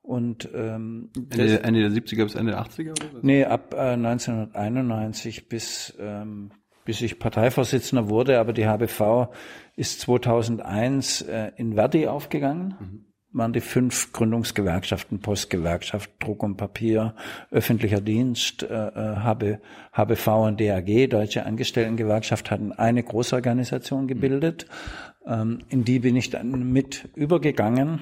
Und 0.00 0.48
ähm, 0.54 1.10
Ende, 1.30 1.64
Ende 1.64 1.80
der 1.80 1.90
70er 1.90 2.22
bis 2.22 2.36
Ende 2.36 2.52
der 2.52 2.62
80er 2.62 2.92
oder 2.92 3.14
was? 3.14 3.22
Nee, 3.24 3.44
ab 3.44 3.74
äh, 3.74 3.94
1991 3.94 5.48
bis 5.48 5.92
ähm, 5.98 6.52
bis 6.84 7.02
ich 7.02 7.18
Parteivorsitzender 7.18 8.08
wurde, 8.08 8.38
aber 8.38 8.52
die 8.52 8.66
HBV 8.66 9.32
ist 9.74 10.00
2001 10.02 11.22
äh, 11.22 11.50
in 11.56 11.74
Verdi 11.74 12.06
aufgegangen. 12.06 12.76
Mhm 12.78 13.09
waren 13.32 13.52
die 13.52 13.60
fünf 13.60 14.12
Gründungsgewerkschaften, 14.12 15.20
Postgewerkschaft, 15.20 16.10
Druck 16.18 16.42
und 16.42 16.56
Papier, 16.56 17.14
öffentlicher 17.50 18.00
Dienst, 18.00 18.62
äh, 18.64 18.66
HB, 18.68 19.58
HBV 19.92 20.26
und 20.46 20.60
DAG, 20.60 21.08
Deutsche 21.08 21.46
Angestelltengewerkschaft, 21.46 22.50
hatten 22.50 22.72
eine 22.72 23.02
Großorganisation 23.02 24.08
gebildet. 24.08 24.66
Ähm, 25.26 25.60
in 25.68 25.84
die 25.84 26.00
bin 26.00 26.16
ich 26.16 26.30
dann 26.30 26.72
mit 26.72 27.08
übergegangen 27.14 28.00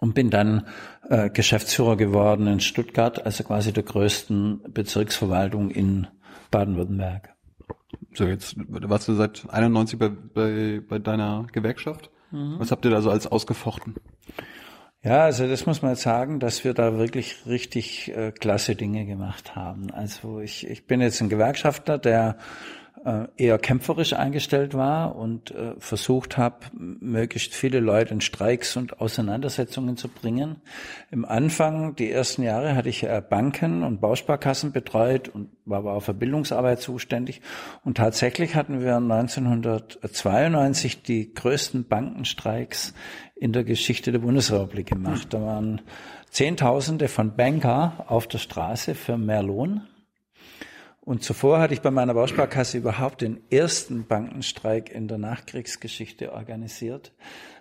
und 0.00 0.14
bin 0.14 0.30
dann 0.30 0.66
äh, 1.08 1.30
Geschäftsführer 1.30 1.96
geworden 1.96 2.46
in 2.46 2.60
Stuttgart, 2.60 3.24
also 3.24 3.44
quasi 3.44 3.72
der 3.72 3.84
größten 3.84 4.72
Bezirksverwaltung 4.72 5.70
in 5.70 6.06
Baden-Württemberg. 6.50 7.34
So, 8.14 8.26
jetzt 8.26 8.56
warst 8.68 9.08
du 9.08 9.14
seit 9.14 9.48
91 9.48 9.98
bei, 9.98 10.08
bei, 10.08 10.80
bei 10.86 10.98
deiner 10.98 11.46
Gewerkschaft. 11.52 12.10
Mhm. 12.30 12.56
Was 12.58 12.70
habt 12.70 12.84
ihr 12.84 12.90
da 12.90 13.00
so 13.00 13.10
als 13.10 13.26
ausgefochten? 13.26 13.94
Ja, 15.02 15.24
also 15.24 15.46
das 15.46 15.64
muss 15.64 15.80
man 15.80 15.94
sagen, 15.94 16.40
dass 16.40 16.64
wir 16.64 16.74
da 16.74 16.98
wirklich 16.98 17.46
richtig 17.46 18.08
äh, 18.16 18.32
klasse 18.32 18.74
Dinge 18.74 19.06
gemacht 19.06 19.54
haben. 19.54 19.92
Also 19.92 20.40
ich, 20.40 20.66
ich 20.66 20.86
bin 20.86 21.00
jetzt 21.00 21.20
ein 21.20 21.28
Gewerkschafter, 21.28 21.98
der 21.98 22.36
eher 23.36 23.58
kämpferisch 23.58 24.12
eingestellt 24.12 24.74
war 24.74 25.16
und 25.16 25.50
äh, 25.50 25.74
versucht 25.78 26.36
habe, 26.36 26.56
möglichst 26.72 27.54
viele 27.54 27.80
Leute 27.80 28.14
in 28.14 28.20
Streiks 28.20 28.76
und 28.76 29.00
Auseinandersetzungen 29.00 29.96
zu 29.96 30.08
bringen. 30.08 30.56
Im 31.10 31.24
Anfang, 31.24 31.96
die 31.96 32.10
ersten 32.10 32.42
Jahre, 32.42 32.74
hatte 32.74 32.88
ich 32.88 33.04
äh, 33.04 33.22
Banken 33.28 33.82
und 33.82 34.00
Bausparkassen 34.00 34.72
betreut 34.72 35.28
und 35.28 35.50
war 35.64 35.78
aber 35.78 35.94
auch 35.94 36.02
für 36.02 36.14
Bildungsarbeit 36.14 36.80
zuständig. 36.80 37.40
Und 37.84 37.96
tatsächlich 37.96 38.54
hatten 38.54 38.80
wir 38.80 38.96
1992 38.96 41.02
die 41.02 41.32
größten 41.32 41.86
Bankenstreiks 41.86 42.94
in 43.36 43.52
der 43.52 43.64
Geschichte 43.64 44.12
der 44.12 44.20
Bundesrepublik 44.20 44.88
gemacht. 44.88 45.28
Da 45.30 45.40
waren 45.40 45.80
Zehntausende 46.30 47.08
von 47.08 47.36
Banker 47.36 48.04
auf 48.08 48.26
der 48.26 48.38
Straße 48.38 48.94
für 48.94 49.16
mehr 49.16 49.42
Lohn. 49.42 49.82
Und 51.08 51.24
zuvor 51.24 51.58
hatte 51.58 51.72
ich 51.72 51.80
bei 51.80 51.90
meiner 51.90 52.12
Bausparkasse 52.12 52.76
überhaupt 52.76 53.22
den 53.22 53.40
ersten 53.50 54.06
Bankenstreik 54.06 54.90
in 54.90 55.08
der 55.08 55.16
Nachkriegsgeschichte 55.16 56.34
organisiert. 56.34 57.14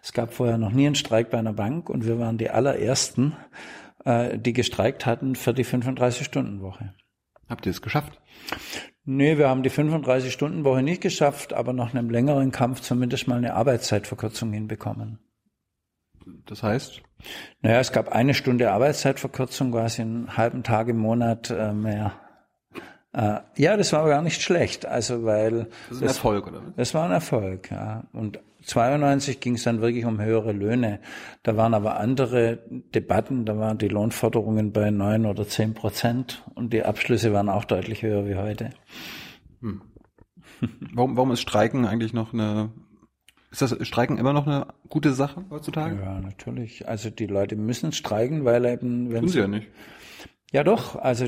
Es 0.04 0.12
gab 0.12 0.34
vorher 0.34 0.58
noch 0.58 0.74
nie 0.74 0.86
einen 0.86 0.96
Streik 0.96 1.30
bei 1.30 1.38
einer 1.38 1.54
Bank 1.54 1.90
und 1.90 2.06
wir 2.06 2.20
waren 2.20 2.38
die 2.38 2.50
allerersten, 2.50 3.38
äh, 4.04 4.38
die 4.38 4.52
gestreikt 4.52 5.06
hatten 5.06 5.36
für 5.36 5.54
die 5.54 5.64
35-Stunden-Woche. 5.64 6.94
Habt 7.48 7.66
ihr 7.66 7.70
es 7.70 7.82
geschafft? 7.82 8.20
Nee, 9.06 9.38
wir 9.38 9.48
haben 9.48 9.64
die 9.64 9.72
35-Stunden-Woche 9.72 10.84
nicht 10.84 11.00
geschafft, 11.00 11.54
aber 11.54 11.72
nach 11.72 11.94
einem 11.94 12.10
längeren 12.10 12.52
Kampf 12.52 12.82
zumindest 12.82 13.30
mal 13.30 13.38
eine 13.38 13.54
Arbeitszeitverkürzung 13.54 14.52
hinbekommen. 14.52 15.20
Das 16.48 16.64
heißt? 16.64 17.02
Naja, 17.62 17.80
es 17.80 17.94
gab 17.94 18.10
eine 18.10 18.34
Stunde 18.34 18.74
Arbeitszeitverkürzung, 18.74 19.72
quasi 19.72 20.02
einen 20.02 20.36
halben 20.36 20.64
Tag 20.64 20.90
im 20.90 20.98
Monat 20.98 21.50
äh, 21.50 21.72
mehr 21.72 22.27
ja, 23.56 23.78
das 23.78 23.94
war 23.94 24.08
gar 24.08 24.22
nicht 24.22 24.42
schlecht, 24.42 24.86
also 24.86 25.24
weil 25.24 25.68
das 25.90 25.98
ist 25.98 26.02
ein 26.04 26.08
Erfolg, 26.08 26.48
oder? 26.48 26.62
Das 26.76 26.94
war 26.94 27.06
ein 27.06 27.12
Erfolg, 27.12 27.72
ja. 27.72 28.04
Und 28.14 28.40
92 28.64 29.40
ging 29.40 29.56
es 29.56 29.64
dann 29.64 29.82
wirklich 29.82 30.06
um 30.06 30.22
höhere 30.22 30.52
Löhne. 30.52 31.00
Da 31.42 31.58
waren 31.58 31.74
aber 31.74 32.00
andere 32.00 32.60
Debatten, 32.70 33.46
da 33.46 33.58
waren 33.58 33.78
die 33.78 33.88
Lohnforderungen 33.88 34.72
bei 34.72 34.92
neun 34.92 35.26
oder 35.26 35.48
zehn 35.48 35.74
Prozent 35.74 36.44
und 36.54 36.74
die 36.74 36.84
Abschlüsse 36.84 37.34
waren 37.34 37.50
auch 37.50 37.66
deutlich 37.66 38.04
höher 38.04 38.28
wie 38.28 38.36
heute. 38.36 38.70
Hm. 39.62 39.82
Warum, 40.94 41.16
warum 41.18 41.32
ist 41.32 41.42
Streiken 41.42 41.86
eigentlich 41.86 42.14
noch 42.14 42.34
eine 42.34 42.72
ist 43.50 43.62
das 43.62 43.88
Streiken 43.88 44.18
immer 44.18 44.34
noch 44.34 44.46
eine 44.46 44.68
gute 44.90 45.14
Sache 45.14 45.46
heutzutage? 45.50 46.00
Ja, 46.02 46.20
natürlich. 46.20 46.88
Also 46.88 47.10
die 47.10 47.28
Leute 47.28 47.56
müssen 47.56 47.94
streiken, 47.94 48.44
weil 48.44 48.66
eben 48.66 49.12
wenn 49.12 49.22
Tun 49.22 49.30
sie 49.30 49.40
ja 49.40 49.48
nicht. 49.48 49.68
Ja 50.52 50.64
doch, 50.64 50.96
also 50.96 51.28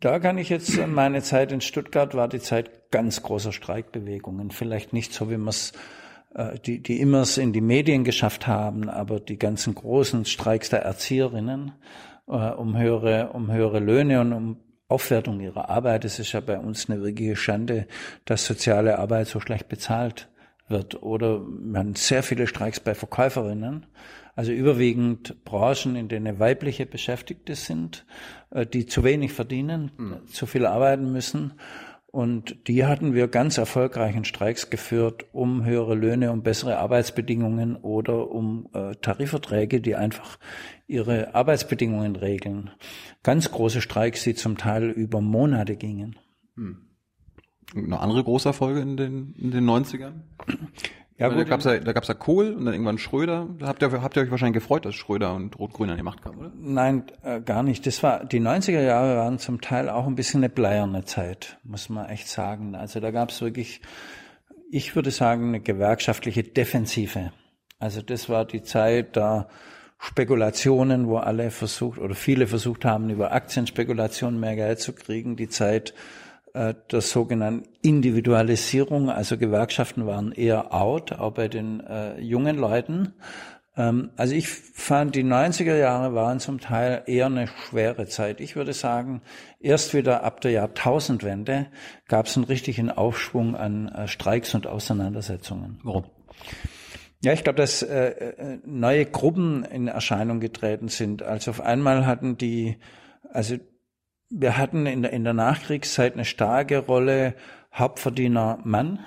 da 0.00 0.18
kann 0.18 0.38
ich 0.38 0.48
jetzt, 0.48 0.78
meine 0.86 1.22
Zeit 1.22 1.52
in 1.52 1.60
Stuttgart 1.60 2.14
war 2.14 2.28
die 2.28 2.40
Zeit 2.40 2.90
ganz 2.90 3.22
großer 3.22 3.52
Streikbewegungen. 3.52 4.50
Vielleicht 4.50 4.92
nicht 4.92 5.12
so, 5.12 5.30
wie 5.30 5.36
man 5.36 5.48
es, 5.48 5.72
äh, 6.34 6.58
die, 6.58 6.82
die 6.82 7.00
immer 7.00 7.22
es 7.22 7.38
in 7.38 7.52
die 7.52 7.60
Medien 7.60 8.04
geschafft 8.04 8.46
haben, 8.46 8.88
aber 8.88 9.20
die 9.20 9.38
ganzen 9.38 9.74
großen 9.74 10.24
Streiks 10.24 10.70
der 10.70 10.82
Erzieherinnen 10.82 11.72
äh, 12.28 12.32
um 12.32 12.76
höhere, 12.76 13.30
um 13.32 13.50
höhere 13.50 13.80
Löhne 13.80 14.20
und 14.20 14.32
um 14.32 14.56
Aufwertung 14.88 15.40
ihrer 15.40 15.68
Arbeit. 15.68 16.04
Es 16.04 16.18
ist 16.18 16.32
ja 16.32 16.40
bei 16.40 16.58
uns 16.58 16.88
eine 16.88 17.02
wirkliche 17.02 17.36
Schande, 17.36 17.86
dass 18.24 18.46
soziale 18.46 18.98
Arbeit 18.98 19.26
so 19.26 19.40
schlecht 19.40 19.68
bezahlt 19.68 20.28
wird. 20.68 21.02
Oder 21.02 21.40
man 21.40 21.94
sehr 21.94 22.22
viele 22.22 22.46
Streiks 22.46 22.80
bei 22.80 22.94
Verkäuferinnen. 22.94 23.86
Also 24.36 24.52
überwiegend 24.52 25.44
Branchen, 25.44 25.96
in 25.96 26.08
denen 26.08 26.38
weibliche 26.38 26.84
Beschäftigte 26.84 27.54
sind, 27.54 28.04
äh, 28.50 28.66
die 28.66 28.84
zu 28.84 29.02
wenig 29.02 29.32
verdienen, 29.32 29.90
mhm. 29.96 30.26
zu 30.28 30.44
viel 30.46 30.66
arbeiten 30.66 31.10
müssen. 31.10 31.54
Und 32.06 32.68
die 32.68 32.84
hatten 32.84 33.14
wir 33.14 33.28
ganz 33.28 33.58
erfolgreichen 33.58 34.24
Streiks 34.24 34.70
geführt, 34.70 35.24
um 35.32 35.64
höhere 35.64 35.94
Löhne, 35.94 36.32
um 36.32 36.42
bessere 36.42 36.78
Arbeitsbedingungen 36.78 37.76
oder 37.76 38.30
um 38.30 38.68
äh, 38.74 38.94
Tarifverträge, 38.96 39.80
die 39.80 39.96
einfach 39.96 40.38
ihre 40.86 41.34
Arbeitsbedingungen 41.34 42.16
regeln. 42.16 42.70
Ganz 43.22 43.50
große 43.50 43.80
Streiks, 43.80 44.22
die 44.22 44.34
zum 44.34 44.58
Teil 44.58 44.90
über 44.90 45.20
Monate 45.20 45.76
gingen. 45.76 46.16
Hm. 46.56 46.86
Eine 47.74 48.00
andere 48.00 48.22
große 48.22 48.50
Erfolge 48.50 48.80
in 48.80 48.96
den, 48.96 49.34
in 49.34 49.50
den 49.50 49.64
90ern? 49.64 50.20
Ja, 51.18 51.28
gut, 51.28 51.38
da 51.38 51.44
gab's 51.44 51.64
ja, 51.64 51.78
da 51.78 51.92
gab's 51.92 52.08
ja 52.08 52.14
Kohl 52.14 52.52
und 52.52 52.66
dann 52.66 52.74
irgendwann 52.74 52.98
Schröder. 52.98 53.48
Da 53.58 53.66
habt 53.68 53.82
ihr, 53.82 54.02
habt 54.02 54.16
ihr 54.16 54.22
euch 54.22 54.30
wahrscheinlich 54.30 54.62
gefreut, 54.62 54.84
dass 54.84 54.94
Schröder 54.94 55.34
und 55.34 55.58
Rot-Grün 55.58 55.88
an 55.88 55.96
die 55.96 56.02
Macht 56.02 56.20
kamen, 56.20 56.38
oder? 56.38 56.52
Nein, 56.58 57.04
äh, 57.22 57.40
gar 57.40 57.62
nicht. 57.62 57.86
Das 57.86 58.02
war, 58.02 58.24
die 58.24 58.40
90er 58.40 58.82
Jahre 58.82 59.16
waren 59.16 59.38
zum 59.38 59.62
Teil 59.62 59.88
auch 59.88 60.06
ein 60.06 60.14
bisschen 60.14 60.40
eine 60.40 60.50
bleierne 60.50 61.04
Zeit, 61.04 61.58
muss 61.64 61.88
man 61.88 62.06
echt 62.10 62.28
sagen. 62.28 62.74
Also 62.74 63.00
da 63.00 63.10
gab's 63.12 63.40
wirklich, 63.40 63.80
ich 64.70 64.94
würde 64.94 65.10
sagen, 65.10 65.48
eine 65.48 65.60
gewerkschaftliche 65.60 66.42
Defensive. 66.42 67.32
Also 67.78 68.02
das 68.02 68.28
war 68.28 68.44
die 68.44 68.62
Zeit, 68.62 69.16
da 69.16 69.48
Spekulationen, 69.98 71.08
wo 71.08 71.16
alle 71.16 71.50
versucht 71.50 71.98
oder 71.98 72.14
viele 72.14 72.46
versucht 72.46 72.84
haben, 72.84 73.08
über 73.08 73.32
Aktienspekulationen 73.32 74.38
mehr 74.38 74.54
Geld 74.54 74.80
zu 74.80 74.92
kriegen. 74.92 75.36
Die 75.36 75.48
Zeit, 75.48 75.94
der 76.56 77.00
sogenannten 77.00 77.68
Individualisierung. 77.82 79.10
Also 79.10 79.36
Gewerkschaften 79.36 80.06
waren 80.06 80.32
eher 80.32 80.72
out, 80.72 81.12
auch 81.12 81.32
bei 81.32 81.48
den 81.48 81.80
äh, 81.80 82.18
jungen 82.20 82.56
Leuten. 82.56 83.12
Ähm, 83.76 84.10
also 84.16 84.34
ich 84.34 84.48
fand, 84.48 85.14
die 85.14 85.24
90er 85.24 85.76
Jahre 85.76 86.14
waren 86.14 86.40
zum 86.40 86.60
Teil 86.60 87.02
eher 87.06 87.26
eine 87.26 87.46
schwere 87.46 88.06
Zeit. 88.06 88.40
Ich 88.40 88.56
würde 88.56 88.72
sagen, 88.72 89.22
erst 89.60 89.94
wieder 89.94 90.24
ab 90.24 90.40
der 90.40 90.52
Jahrtausendwende 90.52 91.66
gab 92.08 92.26
es 92.26 92.36
einen 92.36 92.44
richtigen 92.44 92.90
Aufschwung 92.90 93.54
an 93.54 93.88
äh, 93.88 94.08
Streiks 94.08 94.54
und 94.54 94.66
Auseinandersetzungen. 94.66 95.78
Warum? 95.82 96.04
Ja, 97.22 97.32
ich 97.32 97.44
glaube, 97.44 97.56
dass 97.56 97.82
äh, 97.82 98.08
äh, 98.08 98.58
neue 98.64 99.04
Gruppen 99.06 99.64
in 99.64 99.88
Erscheinung 99.88 100.40
getreten 100.40 100.88
sind. 100.88 101.22
Also 101.22 101.50
auf 101.50 101.60
einmal 101.60 102.06
hatten 102.06 102.36
die, 102.36 102.76
also 103.30 103.56
wir 104.38 104.58
hatten 104.58 104.86
in 104.86 105.02
der, 105.02 105.12
in 105.12 105.24
der 105.24 105.32
Nachkriegszeit 105.32 106.12
eine 106.12 106.26
starke 106.26 106.78
Rolle 106.78 107.34
Hauptverdiener 107.72 108.58
Mann, 108.64 108.98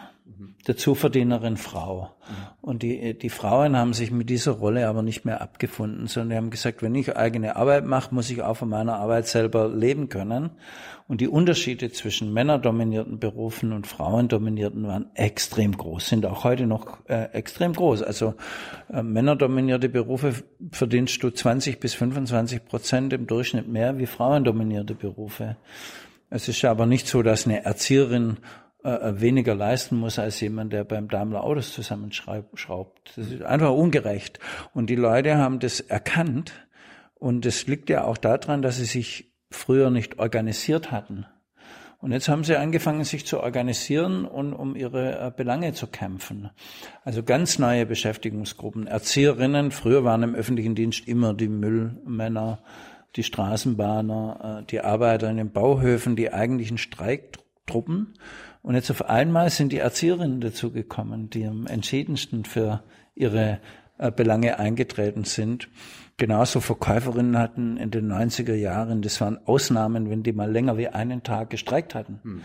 mhm. 0.60 0.66
Dazuverdienerin 0.66 1.58
Frau. 1.58 2.12
Mhm. 2.28 2.36
Und 2.62 2.84
die, 2.84 3.18
die 3.18 3.30
Frauen 3.30 3.76
haben 3.76 3.94
sich 3.94 4.12
mit 4.12 4.30
dieser 4.30 4.52
Rolle 4.52 4.88
aber 4.88 5.02
nicht 5.02 5.26
mehr 5.26 5.42
abgefunden, 5.42 6.08
sondern 6.08 6.30
die 6.30 6.36
haben 6.36 6.50
gesagt, 6.50 6.82
wenn 6.82 6.96
ich 6.96 7.16
eigene 7.16 7.56
Arbeit 7.56 7.86
mache, 7.86 8.14
muss 8.14 8.30
ich 8.30 8.42
auch 8.42 8.58
von 8.58 8.70
meiner 8.70 8.98
Arbeit 8.98 9.28
selber 9.28 9.70
leben 9.70 10.10
können. 10.10 10.52
Und 11.08 11.22
die 11.22 11.28
Unterschiede 11.28 11.92
zwischen 11.92 12.34
männerdominierten 12.34 13.20
Berufen 13.20 13.74
und 13.74 13.88
frauendominierten 13.88 14.86
waren 14.86 15.08
extrem 15.16 15.76
groß, 15.76 16.08
sind 16.08 16.24
auch 16.28 16.44
heute 16.44 16.68
noch 16.68 17.00
äh, 17.08 17.32
extrem 17.34 17.74
groß. 17.74 18.04
Also 18.04 18.36
äh, 18.94 19.02
männerdominierte 19.02 19.90
Berufe 19.90 20.36
verdienst 20.72 21.24
du 21.24 21.32
20 21.32 21.80
bis 21.80 21.96
25 21.96 22.64
Prozent 22.64 23.14
im 23.14 23.26
Durchschnitt 23.26 23.68
mehr 23.68 23.98
wie 23.98 24.06
frauendominierte 24.06 24.94
Berufe. 24.94 25.58
Es 26.30 26.48
ist 26.48 26.64
aber 26.64 26.86
nicht 26.86 27.08
so, 27.08 27.24
dass 27.24 27.48
eine 27.48 27.66
Erzieherin 27.66 28.38
äh, 28.82 28.92
äh, 28.92 29.20
weniger 29.20 29.56
leisten 29.56 29.98
muss 29.98 30.20
als 30.20 30.40
jemand, 30.40 30.72
der 30.72 30.86
beim 30.86 31.10
Daimler 31.10 31.44
Autos 31.44 31.74
zusammenschraubt. 31.74 33.12
Das 33.18 33.28
ist 33.28 33.42
einfach 33.42 33.72
ungerecht. 33.72 34.40
Und 34.74 34.90
die 34.90 34.96
Leute 34.96 35.36
haben 35.36 35.60
das 35.60 35.82
erkannt. 35.82 36.54
Und 37.16 37.46
es 37.46 37.68
liegt 37.68 37.90
ja 37.90 38.06
auch 38.06 38.18
daran, 38.18 38.62
dass 38.62 38.78
sie 38.78 38.86
sich 38.86 39.34
früher 39.52 39.90
nicht 39.90 40.20
organisiert 40.20 40.92
hatten. 40.92 41.26
Und 41.98 42.14
jetzt 42.14 42.30
haben 42.30 42.46
sie 42.46 42.56
angefangen, 42.56 43.04
sich 43.04 43.26
zu 43.26 43.42
organisieren 43.42 44.24
und 44.24 44.54
um 44.54 44.78
ihre 44.78 45.28
äh, 45.28 45.32
Belange 45.36 45.74
zu 45.74 45.88
kämpfen. 45.88 46.50
Also 47.04 47.22
ganz 47.22 47.60
neue 47.60 47.86
Beschäftigungsgruppen. 47.86 48.88
Erzieherinnen, 48.88 49.72
früher 49.72 50.06
waren 50.06 50.24
im 50.24 50.36
öffentlichen 50.36 50.76
Dienst 50.76 51.06
immer 51.06 51.34
die 51.34 51.50
Müllmänner, 51.50 52.60
die 53.18 53.24
Straßenbahner, 53.24 54.64
die 54.70 54.80
Arbeiter 54.80 55.30
in 55.30 55.36
den 55.36 55.52
Bauhöfen, 55.52 56.16
die 56.16 56.32
eigentlichen 56.32 56.78
Streiktruppen. 56.78 58.14
Und 58.62 58.76
jetzt 58.76 58.92
auf 58.92 59.10
einmal 59.10 59.50
sind 59.50 59.72
die 59.72 59.78
Erzieherinnen 59.78 60.42
dazugekommen, 60.42 61.30
die 61.30 61.46
am 61.46 61.66
entschiedensten 61.68 62.46
für 62.46 62.84
ihre 63.16 63.60
äh, 63.98 64.12
Belange 64.12 64.60
eingetreten 64.60 65.24
sind. 65.24 65.70
Genauso 66.18 66.60
Verkäuferinnen 66.60 67.38
hatten 67.38 67.78
in 67.78 67.92
den 67.92 68.12
90er 68.12 68.56
Jahren, 68.56 69.02
das 69.02 69.22
waren 69.22 69.38
Ausnahmen, 69.46 70.10
wenn 70.10 70.24
die 70.24 70.34
mal 70.34 70.52
länger 70.52 70.78
wie 70.78 70.90
einen 70.90 71.24
Tag 71.24 71.50
gestreikt 71.50 71.96
hatten. 71.96 72.20
Hm. 72.24 72.42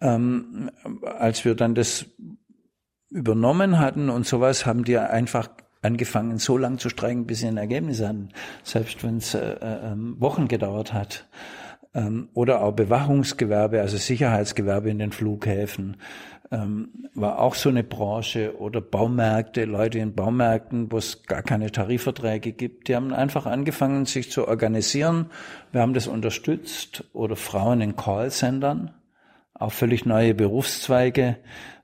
Ähm, 0.00 0.70
als 1.02 1.44
wir 1.44 1.56
dann 1.56 1.74
das 1.74 2.06
übernommen 3.10 3.80
hatten 3.80 4.10
und 4.10 4.26
sowas, 4.26 4.66
haben 4.66 4.84
die 4.84 4.96
einfach 4.96 5.48
angefangen, 5.82 6.38
so 6.38 6.56
lang 6.56 6.78
zu 6.78 6.88
streiken, 6.88 7.26
bis 7.26 7.40
sie 7.40 7.48
ein 7.48 7.56
Ergebnis 7.56 8.00
hatten, 8.00 8.28
selbst 8.62 9.02
wenn 9.02 9.16
es 9.16 9.34
äh, 9.34 9.40
äh, 9.40 9.92
ähm, 9.92 10.20
Wochen 10.20 10.46
gedauert 10.46 10.92
hat 10.92 11.28
ähm, 11.94 12.28
oder 12.34 12.62
auch 12.62 12.72
Bewachungsgewerbe, 12.72 13.80
also 13.80 13.96
Sicherheitsgewerbe 13.96 14.90
in 14.90 14.98
den 14.98 15.12
Flughäfen, 15.12 15.96
ähm, 16.50 17.08
war 17.14 17.40
auch 17.40 17.54
so 17.54 17.68
eine 17.68 17.84
Branche 17.84 18.58
oder 18.58 18.80
Baumärkte, 18.80 19.64
Leute 19.64 19.98
in 19.98 20.14
Baumärkten, 20.14 20.90
wo 20.90 20.96
es 20.96 21.24
gar 21.24 21.42
keine 21.42 21.70
Tarifverträge 21.70 22.52
gibt, 22.52 22.88
die 22.88 22.96
haben 22.96 23.12
einfach 23.12 23.46
angefangen, 23.46 24.06
sich 24.06 24.30
zu 24.30 24.48
organisieren. 24.48 25.26
Wir 25.72 25.82
haben 25.82 25.94
das 25.94 26.06
unterstützt 26.06 27.04
oder 27.12 27.36
Frauen 27.36 27.80
in 27.80 27.96
Callcentern 27.96 28.92
auch 29.58 29.72
völlig 29.72 30.06
neue 30.06 30.34
Berufszweige, 30.34 31.36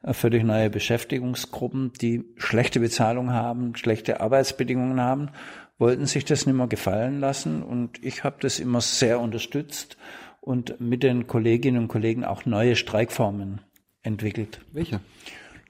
äh, 0.02 0.12
völlig 0.12 0.44
neue 0.44 0.70
Beschäftigungsgruppen, 0.70 1.92
die 2.00 2.24
schlechte 2.36 2.80
Bezahlung 2.80 3.32
haben, 3.32 3.74
schlechte 3.76 4.20
Arbeitsbedingungen 4.20 5.00
haben, 5.00 5.30
wollten 5.78 6.06
sich 6.06 6.24
das 6.24 6.46
nicht 6.46 6.56
mehr 6.56 6.66
gefallen 6.66 7.20
lassen. 7.20 7.62
Und 7.62 8.02
ich 8.02 8.24
habe 8.24 8.36
das 8.40 8.60
immer 8.60 8.80
sehr 8.80 9.20
unterstützt 9.20 9.96
und 10.40 10.80
mit 10.80 11.02
den 11.02 11.26
Kolleginnen 11.26 11.82
und 11.82 11.88
Kollegen 11.88 12.24
auch 12.24 12.46
neue 12.46 12.76
Streikformen 12.76 13.60
entwickelt. 14.02 14.60
Welche? 14.72 15.00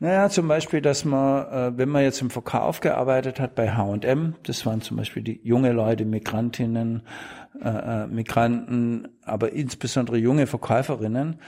Naja, 0.00 0.28
zum 0.28 0.49
Beispiel, 0.49 0.80
dass 0.80 1.04
man, 1.04 1.46
äh, 1.46 1.78
wenn 1.78 1.88
man 1.88 2.02
jetzt 2.02 2.20
im 2.20 2.30
Verkauf 2.30 2.80
gearbeitet 2.80 3.38
hat 3.38 3.54
bei 3.54 3.70
H&M, 3.70 4.34
das 4.42 4.66
waren 4.66 4.80
zum 4.80 4.96
Beispiel 4.96 5.23
die 5.23 5.40
junge 5.44 5.73
Leute, 5.73 6.04
Migrantinnen, 6.04 7.02
äh, 7.62 7.68
äh, 7.68 8.06
Migranten, 8.08 9.08
aber 9.23 9.52
insbesondere 9.52 10.18
junge 10.18 10.46
Verkäuferinnen. 10.46 11.40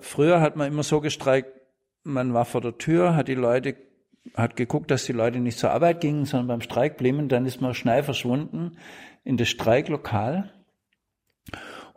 Früher 0.00 0.40
hat 0.40 0.56
man 0.56 0.66
immer 0.66 0.82
so 0.82 1.00
gestreikt, 1.00 1.52
man 2.02 2.34
war 2.34 2.44
vor 2.44 2.60
der 2.60 2.78
Tür, 2.78 3.14
hat 3.14 3.28
die 3.28 3.36
Leute, 3.36 3.76
hat 4.34 4.56
geguckt, 4.56 4.90
dass 4.90 5.04
die 5.04 5.12
Leute 5.12 5.40
nicht 5.40 5.58
zur 5.58 5.70
Arbeit 5.70 6.00
gingen, 6.00 6.24
sondern 6.24 6.48
beim 6.48 6.60
Streik 6.60 6.96
blieben, 6.96 7.28
dann 7.28 7.46
ist 7.46 7.60
man 7.60 7.74
schnell 7.74 8.02
verschwunden 8.02 8.76
in 9.24 9.36
das 9.36 9.48
Streiklokal 9.48 10.52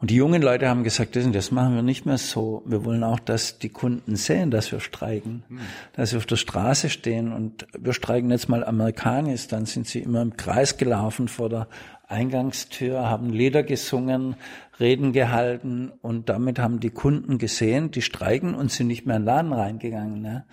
und 0.02 0.10
die 0.10 0.16
jungen 0.16 0.42
Leute 0.42 0.68
haben 0.68 0.84
gesagt, 0.84 1.16
das, 1.16 1.30
das 1.32 1.52
machen 1.52 1.76
wir 1.76 1.84
nicht 1.84 2.08
mehr 2.08 2.18
so. 2.18 2.64
Wir 2.66 2.84
wollen 2.86 3.04
auch, 3.04 3.20
dass 3.20 3.60
die 3.60 3.70
Kunden 3.70 4.16
sehen, 4.16 4.50
dass 4.50 4.72
wir 4.72 4.80
streiken, 4.80 5.44
mhm. 5.48 5.60
dass 5.94 6.12
wir 6.12 6.18
auf 6.18 6.26
der 6.26 6.38
Straße 6.38 6.90
stehen 6.90 7.32
und 7.32 7.68
wir 7.78 7.94
streiken 7.94 8.32
jetzt 8.32 8.50
mal 8.50 8.66
amerikanisch. 8.66 9.48
Dann 9.48 9.68
sind 9.68 9.86
sie 9.86 10.00
immer 10.00 10.24
im 10.24 10.36
Kreis 10.36 10.78
gelaufen 10.78 11.28
vor 11.28 11.50
der 11.50 11.68
Eingangstür, 12.12 13.10
haben 13.10 13.32
Lieder 13.32 13.64
gesungen, 13.64 14.36
Reden 14.80 15.14
gehalten 15.14 15.92
und 16.02 16.30
damit 16.30 16.60
haben 16.60 16.80
die 16.80 16.90
Kunden 16.90 17.38
gesehen, 17.38 17.92
die 17.92 18.02
streiken 18.02 18.56
und 18.56 18.72
sind 18.72 18.88
nicht 18.88 19.06
mehr 19.06 19.18
in 19.18 19.24
den 19.24 19.28
Laden 19.28 19.54
reingegangen. 19.54 20.22
Ne? 20.22 20.46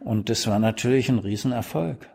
Mhm. 0.00 0.06
Und 0.06 0.30
das 0.30 0.46
war 0.46 0.58
natürlich 0.58 1.08
ein 1.08 1.18
Riesenerfolg. 1.18 2.08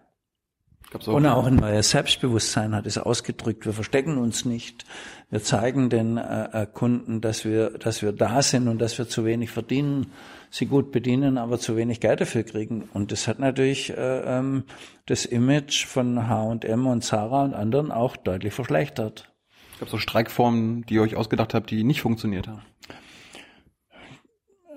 Auch 0.94 1.08
und 1.08 1.26
auch 1.28 1.46
ein 1.46 1.56
neues 1.56 1.92
Selbstbewusstsein 1.92 2.74
hat 2.74 2.88
es 2.88 2.98
ausgedrückt. 2.98 3.66
Wir 3.66 3.74
verstecken 3.74 4.18
uns 4.18 4.46
nicht. 4.46 4.86
Wir 5.30 5.44
zeigen 5.44 5.90
den 5.90 6.18
äh, 6.18 6.64
äh, 6.64 6.66
Kunden, 6.66 7.22
dass 7.22 7.46
wir, 7.46 7.78
dass 7.78 8.02
wir 8.02 8.12
da 8.12 8.42
sind 8.42 8.68
und 8.68 8.80
dass 8.80 8.98
wir 8.98 9.08
zu 9.08 9.24
wenig 9.24 9.52
verdienen, 9.52 10.12
sie 10.50 10.66
gut 10.66 10.92
bedienen, 10.92 11.38
aber 11.38 11.60
zu 11.60 11.76
wenig 11.76 12.00
Geld 12.00 12.22
dafür 12.22 12.44
kriegen. 12.44 12.90
Und 12.94 13.12
das 13.12 13.28
hat 13.28 13.40
natürlich 13.40 13.92
äh, 13.92 14.38
ähm, 14.38 14.64
das 15.06 15.26
Image 15.26 15.86
von 15.86 16.28
H&M 16.28 16.88
und 16.88 17.04
Zara 17.04 17.44
und 17.44 17.54
anderen 17.54 17.92
auch 17.92 18.18
deutlich 18.18 18.54
verschlechtert. 18.54 19.32
Es 19.74 19.80
gab 19.80 19.90
so 19.90 19.98
Streikformen, 19.98 20.86
die 20.86 20.96
ihr 20.96 21.02
euch 21.02 21.16
ausgedacht 21.16 21.54
habt, 21.54 21.70
die 21.72 21.84
nicht 21.84 22.02
funktioniert 22.02 22.48
haben. 22.48 22.62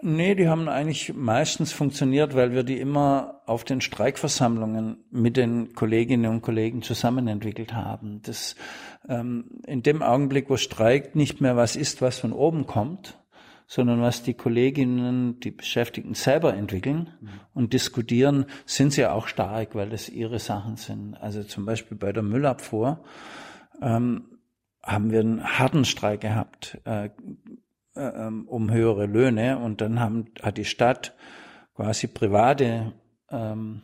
Nee, 0.05 0.35
die 0.35 0.49
haben 0.49 0.69
eigentlich 0.69 1.15
meistens 1.15 1.73
funktioniert, 1.73 2.35
weil 2.35 2.51
wir 2.51 2.65
die 2.65 2.81
immer 2.81 3.41
auf 3.47 3.63
den 3.63 3.81
Streikversammlungen 3.81 5.05
mit 5.13 5.37
den 5.37 5.75
Kolleginnen 5.75 6.29
und 6.29 6.43
Kollegen 6.43 6.83
zusammen 6.83 7.29
entwickelt 7.29 7.73
haben. 7.73 8.21
Das 8.23 8.57
ähm, 9.09 9.45
in 9.65 9.85
dem 9.85 10.03
Augenblick, 10.03 10.51
wo 10.51 10.57
streikt, 10.57 11.15
nicht 11.15 11.41
mehr 11.41 11.57
was 11.57 11.77
ist, 11.77 12.03
was 12.03 12.19
von 12.19 12.33
oben 12.33 12.67
kommt, 12.67 13.22
sondern 13.73 14.03
was 14.03 14.23
die 14.23 14.35
Kolleginnen, 14.35 15.41
die 15.41 15.51
Beschäftigten 15.51 16.13
selber 16.13 16.53
entwickeln 16.53 17.09
mhm. 17.23 17.29
und 17.55 17.73
diskutieren, 17.73 18.45
sind 18.67 18.93
sie 18.93 19.07
auch 19.07 19.27
stark, 19.27 19.75
weil 19.75 19.89
das 19.89 20.11
ihre 20.11 20.39
Sachen 20.39 20.77
sind. 20.77 21.15
Also 21.15 21.43
zum 21.43 21.65
Beispiel 21.65 21.97
bei 21.97 22.13
der 22.13 22.23
Müllabfuhr 22.23 23.03
ähm, 23.81 24.25
haben 24.83 25.11
wir 25.11 25.21
einen 25.21 25.43
harten 25.43 25.87
Streik 25.87 26.21
gehabt. 26.21 26.83
Äh, 26.85 27.07
äh, 27.07 27.07
ähm, 27.95 28.47
um 28.47 28.71
höhere 28.71 29.07
Löhne 29.07 29.59
und 29.59 29.81
dann 29.81 30.01
haben, 30.01 30.27
hat 30.43 30.59
die 30.59 30.67
Stadt 30.67 31.15
quasi 31.75 32.09
private 32.09 32.93
ähm, 33.31 33.81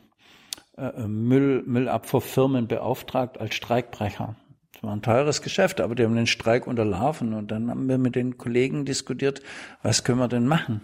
äh, 0.76 1.06
Müll, 1.06 1.62
Müllabfuhrfirmen 1.66 2.68
beauftragt 2.68 3.40
als 3.40 3.54
Streikbrecher. 3.54 4.36
Das 4.78 4.84
war 4.84 4.94
ein 4.94 5.02
teures 5.02 5.42
Geschäft, 5.42 5.80
aber 5.80 5.96
die 5.96 6.04
haben 6.04 6.14
den 6.14 6.28
Streik 6.28 6.68
unterlaufen 6.68 7.34
und 7.34 7.50
dann 7.50 7.68
haben 7.68 7.88
wir 7.88 7.98
mit 7.98 8.14
den 8.14 8.38
Kollegen 8.38 8.84
diskutiert, 8.84 9.42
was 9.82 10.04
können 10.04 10.20
wir 10.20 10.28
denn 10.28 10.46
machen? 10.46 10.82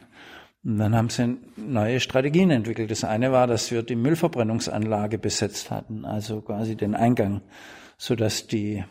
Und 0.64 0.78
dann 0.78 0.96
haben 0.96 1.10
sie 1.10 1.36
neue 1.56 2.00
Strategien 2.00 2.50
entwickelt. 2.50 2.90
Das 2.90 3.04
eine 3.04 3.30
war, 3.30 3.46
dass 3.46 3.70
wir 3.70 3.84
die 3.84 3.94
Müllverbrennungsanlage 3.94 5.18
besetzt 5.18 5.70
hatten, 5.70 6.04
also 6.04 6.40
quasi 6.40 6.74
den 6.74 6.96
Eingang, 6.96 7.42
so 7.96 8.16
dass 8.16 8.48
die 8.48 8.82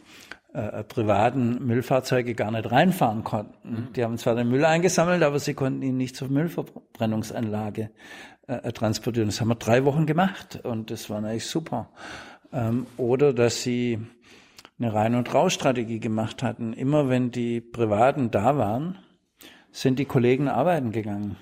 äh, 0.53 0.85
privaten 0.85 1.65
Müllfahrzeuge 1.65 2.33
gar 2.33 2.51
nicht 2.51 2.71
reinfahren 2.71 3.25
konnten. 3.25 3.69
Mhm. 3.69 3.93
Die 3.93 4.05
haben 4.05 4.17
zwar 4.17 4.35
den 4.35 4.47
Müll 4.47 4.63
eingesammelt, 4.63 5.21
aber 5.21 5.39
sie 5.39 5.53
konnten 5.53 5.81
ihn 5.81 5.97
nicht 5.97 6.15
zur 6.15 6.29
Müllverbrennungsanlage 6.29 7.89
äh, 8.47 8.71
transportieren. 8.71 9.27
Das 9.27 9.41
haben 9.41 9.49
wir 9.49 9.55
drei 9.55 9.83
Wochen 9.83 10.05
gemacht 10.05 10.61
und 10.63 10.91
das 10.91 11.09
war 11.09 11.17
eigentlich 11.17 11.45
super. 11.45 11.89
Ähm, 12.53 12.85
oder 12.95 13.33
dass 13.33 13.63
sie 13.63 13.99
eine 14.79 14.93
Rein- 14.93 15.15
und 15.15 15.33
Rausstrategie 15.33 15.99
gemacht 15.99 16.43
hatten. 16.43 16.73
Immer 16.73 17.09
wenn 17.09 17.31
die 17.31 17.61
Privaten 17.61 18.31
da 18.31 18.57
waren, 18.57 18.97
sind 19.71 19.99
die 19.99 20.05
Kollegen 20.05 20.47
arbeiten 20.47 20.91
gegangen. 20.91 21.37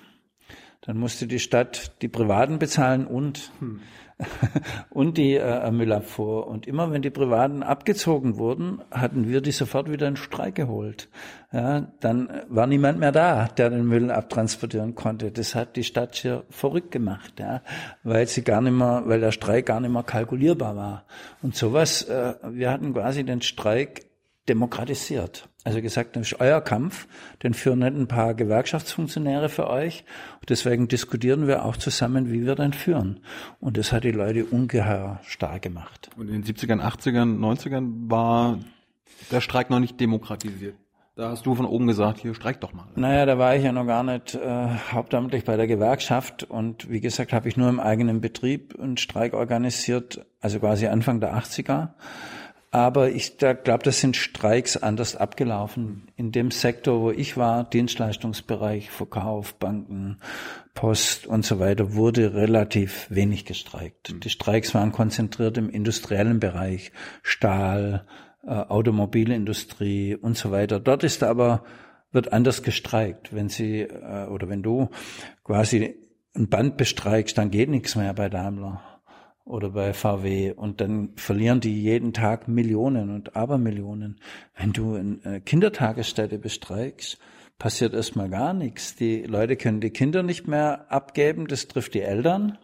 Dann 0.81 0.97
musste 0.97 1.27
die 1.27 1.39
Stadt 1.39 2.01
die 2.01 2.07
Privaten 2.07 2.57
bezahlen 2.57 3.05
und 3.05 3.51
hm. 3.59 3.81
und 4.89 5.17
die 5.17 5.35
äh, 5.35 5.71
Müllabfuhr. 5.71 6.47
Und 6.47 6.67
immer 6.67 6.91
wenn 6.91 7.01
die 7.01 7.09
Privaten 7.09 7.63
abgezogen 7.63 8.37
wurden, 8.37 8.81
hatten 8.91 9.27
wir 9.27 9.41
die 9.41 9.51
sofort 9.51 9.91
wieder 9.91 10.07
in 10.07 10.15
Streik 10.15 10.55
geholt. 10.55 11.09
Ja, 11.51 11.87
dann 11.99 12.29
war 12.47 12.67
niemand 12.67 12.99
mehr 12.99 13.11
da, 13.11 13.47
der 13.47 13.69
den 13.69 13.85
Müll 13.85 14.09
abtransportieren 14.09 14.95
konnte. 14.95 15.31
Das 15.31 15.53
hat 15.53 15.75
die 15.75 15.83
Stadt 15.83 16.15
hier 16.15 16.43
verrückt 16.49 16.91
gemacht, 16.91 17.39
ja, 17.39 17.61
weil 18.03 18.27
sie 18.27 18.43
gar 18.43 18.61
nicht 18.61 18.73
mehr, 18.73 19.03
weil 19.05 19.19
der 19.19 19.31
Streik 19.31 19.65
gar 19.65 19.81
nicht 19.81 19.91
mehr 19.91 20.03
kalkulierbar 20.03 20.75
war. 20.75 21.05
Und 21.41 21.55
sowas, 21.55 22.03
äh, 22.03 22.35
wir 22.49 22.71
hatten 22.71 22.93
quasi 22.93 23.23
den 23.23 23.41
Streik 23.41 24.10
demokratisiert. 24.51 25.47
Also 25.63 25.81
gesagt, 25.81 26.15
das 26.15 26.31
ist 26.31 26.41
euer 26.41 26.59
Kampf, 26.59 27.07
den 27.43 27.53
führen 27.53 27.79
nicht 27.79 27.95
ein 27.95 28.07
paar 28.07 28.33
Gewerkschaftsfunktionäre 28.33 29.47
für 29.47 29.69
euch. 29.69 30.03
Und 30.39 30.49
deswegen 30.49 30.87
diskutieren 30.87 31.47
wir 31.47 31.65
auch 31.65 31.77
zusammen, 31.77 32.31
wie 32.31 32.45
wir 32.45 32.55
den 32.55 32.73
führen. 32.73 33.21
Und 33.59 33.77
das 33.77 33.91
hat 33.91 34.03
die 34.03 34.11
Leute 34.11 34.45
ungeheuer 34.45 35.19
stark 35.23 35.61
gemacht. 35.61 36.09
Und 36.17 36.29
in 36.29 36.41
den 36.41 36.43
70ern, 36.43 36.81
80ern, 36.81 37.39
90ern 37.39 38.09
war 38.09 38.59
der 39.31 39.41
Streik 39.41 39.69
noch 39.69 39.79
nicht 39.79 39.99
demokratisiert. 39.99 40.75
Da 41.15 41.29
hast 41.29 41.45
du 41.45 41.53
von 41.55 41.65
oben 41.65 41.87
gesagt, 41.87 42.19
hier 42.19 42.33
streik 42.33 42.61
doch 42.61 42.73
mal. 42.73 42.87
Naja, 42.95 43.25
da 43.25 43.37
war 43.37 43.55
ich 43.55 43.63
ja 43.63 43.71
noch 43.71 43.85
gar 43.85 44.01
nicht 44.01 44.33
äh, 44.33 44.67
hauptamtlich 44.91 45.43
bei 45.43 45.57
der 45.57 45.67
Gewerkschaft 45.67 46.43
und 46.43 46.89
wie 46.89 47.01
gesagt, 47.01 47.33
habe 47.33 47.49
ich 47.49 47.57
nur 47.57 47.69
im 47.69 47.79
eigenen 47.79 48.21
Betrieb 48.21 48.79
einen 48.79 48.97
Streik 48.97 49.33
organisiert, 49.33 50.25
also 50.39 50.59
quasi 50.59 50.87
Anfang 50.87 51.19
der 51.19 51.35
80er. 51.35 51.89
Aber 52.73 53.11
ich 53.11 53.35
da 53.35 53.51
glaube, 53.51 53.83
das 53.83 53.99
sind 53.99 54.15
Streiks 54.15 54.77
anders 54.77 55.17
abgelaufen. 55.17 56.07
In 56.15 56.31
dem 56.31 56.51
Sektor, 56.51 57.01
wo 57.01 57.11
ich 57.11 57.35
war, 57.35 57.65
Dienstleistungsbereich, 57.65 58.89
Verkauf, 58.89 59.55
Banken, 59.55 60.19
Post 60.73 61.27
und 61.27 61.45
so 61.45 61.59
weiter, 61.59 61.95
wurde 61.95 62.33
relativ 62.33 63.07
wenig 63.09 63.43
gestreikt. 63.43 64.13
Mhm. 64.13 64.21
Die 64.21 64.29
Streiks 64.29 64.73
waren 64.73 64.93
konzentriert 64.93 65.57
im 65.57 65.69
industriellen 65.69 66.39
Bereich, 66.39 66.93
Stahl, 67.23 68.05
äh, 68.45 68.51
Automobilindustrie 68.51 70.15
und 70.15 70.37
so 70.37 70.51
weiter. 70.51 70.79
Dort 70.79 71.03
ist 71.03 71.23
aber 71.23 71.65
wird 72.13 72.31
anders 72.31 72.63
gestreikt. 72.63 73.35
Wenn 73.35 73.49
Sie 73.49 73.81
äh, 73.81 74.27
oder 74.27 74.47
wenn 74.47 74.63
du 74.63 74.89
quasi 75.43 75.95
ein 76.37 76.47
Band 76.47 76.77
bestreikst, 76.77 77.37
dann 77.37 77.51
geht 77.51 77.69
nichts 77.69 77.97
mehr 77.97 78.13
bei 78.13 78.29
Daimler 78.29 78.81
oder 79.45 79.71
bei 79.71 79.93
VW 79.93 80.51
und 80.51 80.81
dann 80.81 81.13
verlieren 81.15 81.59
die 81.59 81.81
jeden 81.81 82.13
Tag 82.13 82.47
Millionen 82.47 83.09
und 83.09 83.35
Abermillionen. 83.35 84.19
Wenn 84.55 84.73
du 84.73 84.95
eine 84.95 85.41
Kindertagesstätte 85.41 86.37
bestreikst, 86.37 87.17
passiert 87.57 87.93
erstmal 87.93 88.29
gar 88.29 88.53
nichts. 88.53 88.95
Die 88.95 89.23
Leute 89.23 89.55
können 89.55 89.81
die 89.81 89.91
Kinder 89.91 90.23
nicht 90.23 90.47
mehr 90.47 90.91
abgeben, 90.91 91.47
das 91.47 91.67
trifft 91.67 91.93
die 91.93 92.01
Eltern. 92.01 92.57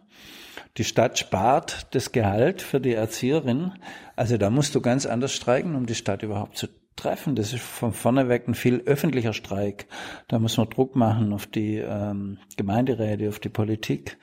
Die 0.76 0.84
Stadt 0.84 1.18
spart 1.18 1.94
das 1.94 2.12
Gehalt 2.12 2.62
für 2.62 2.80
die 2.80 2.94
Erzieherin. 2.94 3.72
Also 4.16 4.36
da 4.36 4.50
musst 4.50 4.74
du 4.74 4.80
ganz 4.80 5.06
anders 5.06 5.32
streiken, 5.32 5.74
um 5.74 5.86
die 5.86 5.94
Stadt 5.94 6.22
überhaupt 6.22 6.56
zu 6.56 6.68
treffen. 6.98 7.36
Das 7.36 7.52
ist 7.52 7.62
von 7.62 7.92
vorne 7.92 8.28
weg 8.28 8.46
ein 8.48 8.54
viel 8.54 8.82
öffentlicher 8.84 9.32
Streik. 9.32 9.86
Da 10.26 10.38
muss 10.38 10.56
man 10.56 10.68
Druck 10.68 10.96
machen 10.96 11.32
auf 11.32 11.46
die 11.46 11.76
ähm, 11.76 12.38
Gemeinderäte, 12.56 13.28
auf 13.28 13.38
die 13.38 13.48
Politik 13.48 14.18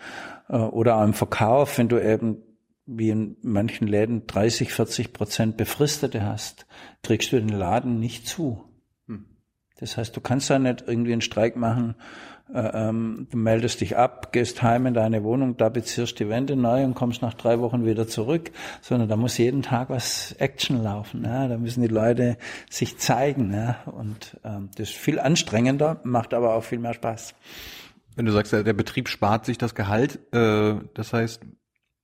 äh, 0.49 0.57
oder 0.57 0.97
auch 0.97 1.03
im 1.03 1.13
Verkauf, 1.13 1.77
wenn 1.77 1.87
du 1.87 1.99
eben 1.99 2.43
wie 2.85 3.09
in 3.09 3.37
manchen 3.41 3.87
Läden 3.87 4.27
30, 4.27 4.71
40 4.71 5.13
Prozent 5.13 5.57
Befristete 5.57 6.23
hast, 6.23 6.65
kriegst 7.03 7.31
du 7.31 7.39
den 7.39 7.49
Laden 7.49 7.99
nicht 7.99 8.27
zu. 8.27 8.63
Hm. 9.07 9.25
Das 9.79 9.97
heißt, 9.97 10.15
du 10.15 10.21
kannst 10.21 10.49
da 10.49 10.59
nicht 10.59 10.83
irgendwie 10.87 11.13
einen 11.13 11.21
Streik 11.21 11.55
machen, 11.55 11.95
äh, 12.53 12.89
ähm, 12.89 13.27
du 13.31 13.37
meldest 13.37 13.81
dich 13.81 13.97
ab, 13.97 14.31
gehst 14.31 14.61
heim 14.61 14.85
in 14.85 14.93
deine 14.93 15.23
Wohnung, 15.23 15.57
da 15.57 15.69
bezirst 15.69 16.19
die 16.19 16.29
Wände 16.29 16.55
neu 16.55 16.83
und 16.83 16.93
kommst 16.93 17.21
nach 17.21 17.33
drei 17.33 17.59
Wochen 17.59 17.85
wieder 17.85 18.07
zurück, 18.07 18.51
sondern 18.81 19.09
da 19.09 19.15
muss 19.15 19.37
jeden 19.37 19.63
Tag 19.63 19.89
was 19.89 20.33
Action 20.33 20.83
laufen. 20.83 21.23
Ja? 21.23 21.47
Da 21.47 21.57
müssen 21.57 21.81
die 21.81 21.87
Leute 21.87 22.37
sich 22.69 22.99
zeigen. 22.99 23.51
Ja? 23.51 23.77
Und 23.85 24.37
ähm, 24.43 24.69
das 24.75 24.89
ist 24.89 24.95
viel 24.95 25.19
anstrengender, 25.19 25.99
macht 26.03 26.33
aber 26.33 26.53
auch 26.53 26.63
viel 26.63 26.79
mehr 26.79 26.93
Spaß. 26.93 27.33
Wenn 28.15 28.25
du 28.25 28.31
sagst, 28.31 28.53
der 28.53 28.73
Betrieb 28.73 29.09
spart 29.09 29.45
sich 29.45 29.57
das 29.57 29.73
Gehalt, 29.73 30.19
äh, 30.31 30.75
das 30.93 31.13
heißt, 31.13 31.41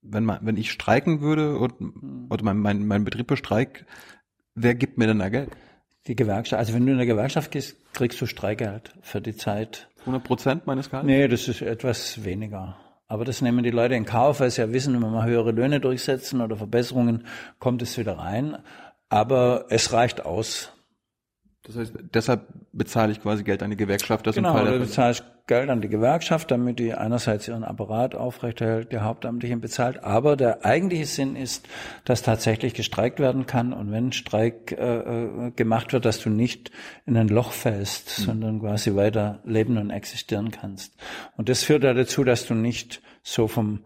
wenn 0.01 0.25
man, 0.25 0.39
wenn 0.41 0.57
ich 0.57 0.71
streiken 0.71 1.21
würde 1.21 1.57
und 1.57 1.79
hm. 1.79 2.27
oder 2.29 2.43
mein, 2.43 2.57
mein, 2.57 2.85
mein 2.85 3.03
Betrieb 3.03 3.27
bestreikt, 3.27 3.85
wer 4.55 4.75
gibt 4.75 4.97
mir 4.97 5.07
denn 5.07 5.19
da 5.19 5.29
Geld? 5.29 5.49
Die 6.07 6.15
Gewerkschaft. 6.15 6.59
Also 6.59 6.73
wenn 6.73 6.85
du 6.85 6.91
in 6.91 6.97
der 6.97 7.07
Gewerkschaft 7.07 7.51
gehst, 7.51 7.77
kriegst 7.93 8.19
du 8.19 8.25
Streikgeld 8.25 8.93
für 9.01 9.21
die 9.21 9.35
Zeit. 9.35 9.87
100 10.01 10.23
Prozent 10.23 10.67
meines 10.67 10.89
Gehalts? 10.89 11.05
Nee, 11.05 11.27
das 11.27 11.47
ist 11.47 11.61
etwas 11.61 12.23
weniger. 12.23 12.77
Aber 13.07 13.25
das 13.25 13.41
nehmen 13.41 13.63
die 13.63 13.71
Leute 13.71 13.93
in 13.93 14.05
Kauf, 14.05 14.39
weil 14.39 14.49
sie 14.49 14.61
ja 14.61 14.71
wissen, 14.71 14.93
wenn 14.93 15.01
wir 15.01 15.09
mal 15.09 15.27
höhere 15.27 15.51
Löhne 15.51 15.79
durchsetzen 15.79 16.41
oder 16.41 16.55
Verbesserungen, 16.55 17.25
kommt 17.59 17.81
es 17.81 17.97
wieder 17.97 18.17
rein. 18.17 18.57
Aber 19.09 19.65
es 19.69 19.91
reicht 19.91 20.25
aus. 20.25 20.71
Das 21.63 21.75
heißt, 21.75 21.93
deshalb 22.13 22.47
bezahle 22.73 23.11
ich 23.11 23.21
quasi 23.21 23.43
Geld 23.43 23.61
an 23.61 23.69
die 23.69 23.77
Gewerkschaft. 23.77 24.25
Das 24.25 24.35
genau, 24.35 24.65
du 24.65 24.79
bezahlst 24.79 25.23
Geld 25.45 25.69
an 25.69 25.81
die 25.81 25.89
Gewerkschaft, 25.89 26.49
damit 26.49 26.79
die 26.79 26.93
einerseits 26.93 27.47
ihren 27.47 27.63
Apparat 27.63 28.15
aufrechterhält, 28.15 28.91
der 28.91 29.03
Hauptamtlichen 29.03 29.61
bezahlt. 29.61 30.03
Aber 30.03 30.35
der 30.35 30.65
eigentliche 30.65 31.05
Sinn 31.05 31.35
ist, 31.35 31.67
dass 32.03 32.23
tatsächlich 32.23 32.73
gestreikt 32.73 33.19
werden 33.19 33.45
kann 33.45 33.73
und 33.73 33.91
wenn 33.91 34.11
Streik 34.11 34.71
äh, 34.71 34.97
äh 34.97 35.51
gemacht 35.51 35.93
wird, 35.93 36.05
dass 36.05 36.19
du 36.19 36.29
nicht 36.29 36.71
in 37.05 37.15
ein 37.15 37.27
Loch 37.27 37.51
fällst, 37.51 38.19
mhm. 38.19 38.23
sondern 38.23 38.59
quasi 38.61 38.95
weiter 38.95 39.39
leben 39.45 39.77
und 39.77 39.91
existieren 39.91 40.49
kannst. 40.49 40.95
Und 41.37 41.47
das 41.47 41.63
führt 41.63 41.83
ja 41.83 41.93
dazu, 41.93 42.23
dass 42.23 42.47
du 42.47 42.55
nicht 42.55 43.01
so 43.21 43.47
vom 43.47 43.81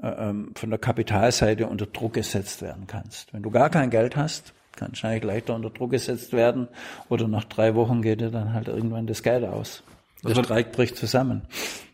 äh, 0.00 0.06
ähm, 0.06 0.52
von 0.54 0.70
der 0.70 0.78
Kapitalseite 0.78 1.66
unter 1.66 1.86
Druck 1.86 2.14
gesetzt 2.14 2.62
werden 2.62 2.86
kannst. 2.86 3.34
Wenn 3.34 3.42
du 3.42 3.50
gar 3.50 3.68
kein 3.68 3.90
Geld 3.90 4.16
hast, 4.16 4.54
kann 4.78 4.90
wahrscheinlich 4.90 5.24
leichter 5.24 5.54
unter 5.54 5.70
Druck 5.70 5.90
gesetzt 5.90 6.32
werden 6.32 6.68
oder 7.08 7.28
nach 7.28 7.44
drei 7.44 7.74
Wochen 7.74 8.02
geht 8.02 8.20
dir 8.20 8.30
dann 8.30 8.52
halt 8.52 8.68
irgendwann 8.68 9.06
das 9.06 9.22
Geld 9.22 9.44
aus. 9.44 9.82
Der 10.24 10.36
was 10.36 10.44
Streik 10.44 10.72
bricht 10.72 10.96
zusammen. 10.96 11.42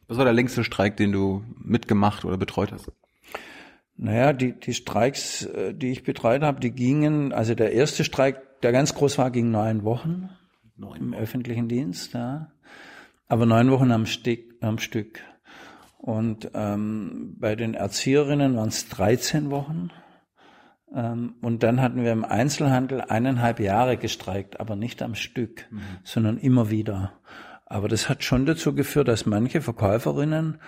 Was 0.07 0.19
war 0.19 0.25
der 0.25 0.35
längste 0.35 0.65
Streik, 0.65 0.97
den 0.97 1.13
du 1.13 1.43
mitgemacht 1.59 2.25
oder 2.25 2.37
betreut 2.37 2.73
hast? 2.73 2.93
Naja, 3.97 4.33
die, 4.33 4.53
die 4.59 4.75
Streiks, 4.75 5.45
äh, 5.47 5.73
die 5.73 5.93
ich 5.93 6.03
betreut 6.03 6.43
habe, 6.43 6.61
die 6.61 6.71
gingen, 6.71 7.33
also 7.33 7.55
der 7.55 7.73
erste 7.73 8.05
Streik, 8.05 8.61
der 8.63 8.73
ganz 8.73 8.95
groß 8.95 9.19
war, 9.19 9.31
ging 9.31 9.51
neun 9.51 9.85
Wochen 9.85 10.31
neun 10.77 10.97
im 10.97 11.15
öffentlichen 11.15 11.69
Dienst, 11.69 12.15
ja. 12.15 12.51
Aber 13.29 13.47
neun 13.47 13.71
Wochen 13.71 13.91
am 13.91 14.07
Stück. 14.07 14.41
Am 14.61 14.79
Stück. 14.79 15.21
Und 15.99 16.51
ähm, 16.55 17.37
bei 17.39 17.57
den 17.57 17.75
Erzieherinnen 17.75 18.57
waren 18.57 18.69
es 18.69 18.89
13 18.89 19.51
Wochen. 19.51 19.91
Ähm, 20.95 21.35
und 21.41 21.63
dann 21.63 21.81
hatten 21.81 22.05
wir 22.05 22.13
im 22.13 22.25
Einzelhandel 22.25 23.01
eineinhalb 23.01 23.61
Jahre 23.61 23.97
gestreikt, 23.97 24.61
aber 24.61 24.77
nicht 24.77 25.03
am 25.03 25.15
Stück, 25.15 25.67
mhm. 25.71 25.83
sondern 26.05 26.39
immer 26.39 26.71
wieder. 26.71 27.13
Aber 27.67 27.89
das 27.89 28.09
hat 28.09 28.23
schon 28.23 28.47
dazu 28.47 28.75
geführt, 28.75 29.09
dass 29.09 29.27
manche 29.27 29.61
Verkäuferinnen 29.61 30.61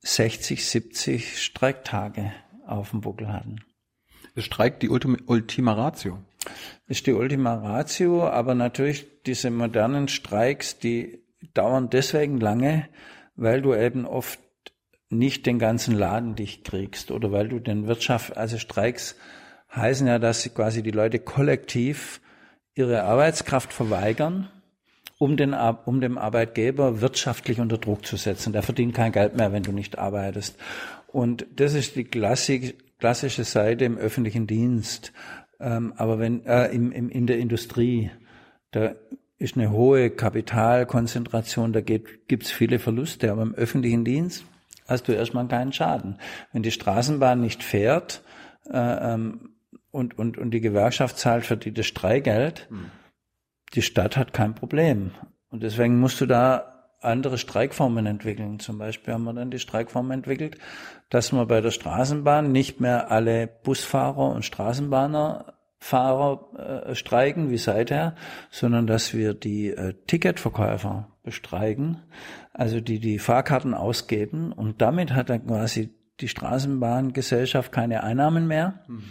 60, 0.00 0.64
70 0.64 1.42
Streiktage 1.42 2.32
auf 2.66 2.90
dem 2.90 3.00
Buckel 3.00 3.32
hatten. 3.32 3.64
Es 4.34 4.44
streikt 4.44 4.82
die 4.82 4.88
Ultima 4.90 5.72
Ratio. 5.72 6.18
Das 6.86 6.98
ist 6.98 7.06
die 7.06 7.12
Ultima 7.12 7.54
Ratio, 7.54 8.28
aber 8.28 8.54
natürlich 8.54 9.22
diese 9.26 9.50
modernen 9.50 10.06
Streiks, 10.06 10.78
die 10.78 11.24
dauern 11.54 11.90
deswegen 11.90 12.38
lange, 12.38 12.88
weil 13.34 13.62
du 13.62 13.74
eben 13.74 14.06
oft 14.06 14.38
nicht 15.10 15.46
den 15.46 15.58
ganzen 15.58 15.96
Laden 15.96 16.36
dicht 16.36 16.64
kriegst 16.64 17.10
oder 17.10 17.32
weil 17.32 17.48
du 17.48 17.58
den 17.58 17.86
Wirtschaft, 17.86 18.36
also 18.36 18.58
Streiks 18.58 19.16
heißen 19.74 20.06
ja, 20.06 20.18
dass 20.18 20.52
quasi 20.54 20.82
die 20.82 20.90
Leute 20.90 21.18
kollektiv 21.18 22.20
ihre 22.74 23.02
Arbeitskraft 23.02 23.72
verweigern, 23.72 24.48
um, 25.18 25.36
den, 25.36 25.54
um 25.84 26.00
dem 26.00 26.16
Arbeitgeber 26.16 27.00
wirtschaftlich 27.00 27.60
unter 27.60 27.78
Druck 27.78 28.06
zu 28.06 28.16
setzen. 28.16 28.52
Der 28.52 28.62
verdient 28.62 28.94
kein 28.94 29.12
Geld 29.12 29.36
mehr, 29.36 29.52
wenn 29.52 29.64
du 29.64 29.72
nicht 29.72 29.98
arbeitest. 29.98 30.56
Und 31.08 31.46
das 31.56 31.74
ist 31.74 31.96
die 31.96 32.04
klassische 32.04 33.44
Seite 33.44 33.84
im 33.84 33.98
öffentlichen 33.98 34.46
Dienst. 34.46 35.12
Ähm, 35.60 35.92
aber 35.96 36.18
wenn 36.18 36.46
äh, 36.46 36.68
im, 36.68 36.92
im, 36.92 37.08
in 37.08 37.26
der 37.26 37.38
Industrie, 37.38 38.10
da 38.70 38.94
ist 39.38 39.56
eine 39.56 39.70
hohe 39.70 40.10
Kapitalkonzentration, 40.10 41.72
da 41.72 41.80
gibt 41.80 42.42
es 42.42 42.50
viele 42.50 42.78
Verluste, 42.78 43.30
aber 43.32 43.42
im 43.42 43.54
öffentlichen 43.54 44.04
Dienst 44.04 44.44
hast 44.86 45.08
du 45.08 45.12
erstmal 45.12 45.46
keinen 45.48 45.72
Schaden. 45.72 46.18
Wenn 46.52 46.62
die 46.62 46.70
Straßenbahn 46.70 47.40
nicht 47.40 47.62
fährt, 47.62 48.22
äh, 48.70 49.14
ähm, 49.14 49.50
und, 49.98 50.18
und, 50.18 50.38
und 50.38 50.52
die 50.52 50.60
Gewerkschaft 50.60 51.18
zahlt 51.18 51.44
für 51.44 51.56
die 51.56 51.74
das 51.74 51.86
Streikgeld, 51.86 52.68
hm. 52.70 52.92
die 53.74 53.82
Stadt 53.82 54.16
hat 54.16 54.32
kein 54.32 54.54
Problem. 54.54 55.10
Und 55.50 55.64
deswegen 55.64 55.98
musst 55.98 56.20
du 56.20 56.26
da 56.26 56.74
andere 57.00 57.38
Streikformen 57.38 58.06
entwickeln. 58.06 58.60
Zum 58.60 58.78
Beispiel 58.78 59.14
haben 59.14 59.24
wir 59.24 59.32
dann 59.32 59.50
die 59.50 59.58
Streikform 59.58 60.10
entwickelt, 60.10 60.58
dass 61.10 61.32
wir 61.32 61.46
bei 61.46 61.60
der 61.60 61.72
Straßenbahn 61.72 62.52
nicht 62.52 62.80
mehr 62.80 63.10
alle 63.10 63.46
Busfahrer 63.46 64.30
und 64.30 64.44
Straßenbahnerfahrer 64.44 66.84
äh, 66.88 66.94
streiken 66.94 67.50
wie 67.50 67.58
seither, 67.58 68.14
sondern 68.50 68.86
dass 68.86 69.14
wir 69.14 69.34
die 69.34 69.70
äh, 69.70 69.94
Ticketverkäufer 70.06 71.08
bestreiken, 71.22 72.02
also 72.52 72.80
die 72.80 73.00
die 73.00 73.18
Fahrkarten 73.18 73.74
ausgeben 73.74 74.52
und 74.52 74.80
damit 74.80 75.12
hat 75.12 75.28
dann 75.30 75.46
quasi 75.46 75.94
die 76.20 76.28
Straßenbahngesellschaft 76.28 77.70
keine 77.70 78.02
Einnahmen 78.02 78.48
mehr. 78.48 78.80
Mhm 78.88 79.04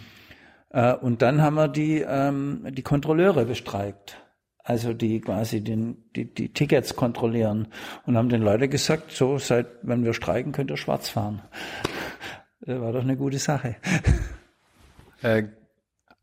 äh, 0.70 0.94
und 0.94 1.22
dann 1.22 1.42
haben 1.42 1.54
wir 1.54 1.68
die, 1.68 2.04
ähm, 2.06 2.66
die 2.70 2.82
Kontrolleure 2.82 3.44
bestreikt. 3.44 4.20
Also 4.62 4.92
die 4.92 5.20
quasi 5.22 5.62
den, 5.62 6.10
die, 6.14 6.32
die 6.32 6.52
Tickets 6.52 6.94
kontrollieren 6.94 7.68
und 8.04 8.18
haben 8.18 8.28
den 8.28 8.42
Leuten 8.42 8.68
gesagt, 8.68 9.12
so 9.12 9.38
seit 9.38 9.66
wenn 9.82 10.04
wir 10.04 10.12
streiken, 10.12 10.52
könnt 10.52 10.70
ihr 10.70 10.76
schwarz 10.76 11.08
fahren. 11.08 11.40
Das 12.60 12.78
war 12.78 12.92
doch 12.92 13.02
eine 13.02 13.16
gute 13.16 13.38
Sache. 13.38 13.76
Äh, 15.20 15.48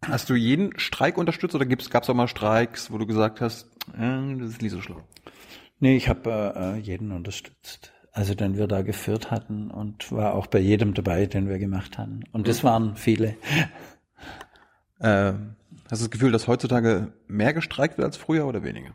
hast 0.07 0.29
du 0.29 0.35
jeden 0.35 0.79
Streik 0.79 1.17
unterstützt 1.17 1.53
oder 1.53 1.65
gab 1.65 2.03
es 2.03 2.09
auch 2.09 2.13
mal 2.13 2.29
Streiks, 2.29 2.91
wo 2.91 2.97
du 2.97 3.05
gesagt 3.05 3.41
hast, 3.41 3.65
äh, 3.97 4.37
das 4.39 4.51
ist 4.51 4.61
nicht 4.61 4.71
so 4.71 4.81
schlau? 4.81 5.01
Nee, 5.79 5.97
ich 5.97 6.07
habe 6.07 6.53
äh, 6.55 6.79
jeden 6.79 7.11
unterstützt. 7.11 7.91
Also 8.13 8.33
den 8.33 8.57
wir 8.57 8.67
da 8.67 8.81
geführt 8.81 9.31
hatten 9.31 9.69
und 9.69 10.09
war 10.13 10.35
auch 10.35 10.47
bei 10.47 10.59
jedem 10.59 10.93
dabei, 10.93 11.25
den 11.25 11.49
wir 11.49 11.59
gemacht 11.59 11.97
hatten. 11.97 12.23
Und 12.31 12.47
das 12.47 12.63
waren 12.63 12.95
viele. 12.95 13.35
Äh, 14.99 15.33
hast 15.89 16.01
du 16.01 16.05
das 16.05 16.11
Gefühl, 16.11 16.31
dass 16.31 16.47
heutzutage 16.47 17.13
mehr 17.27 17.53
gestreikt 17.53 17.97
wird 17.97 18.05
als 18.05 18.17
früher 18.17 18.45
oder 18.45 18.63
weniger? 18.63 18.91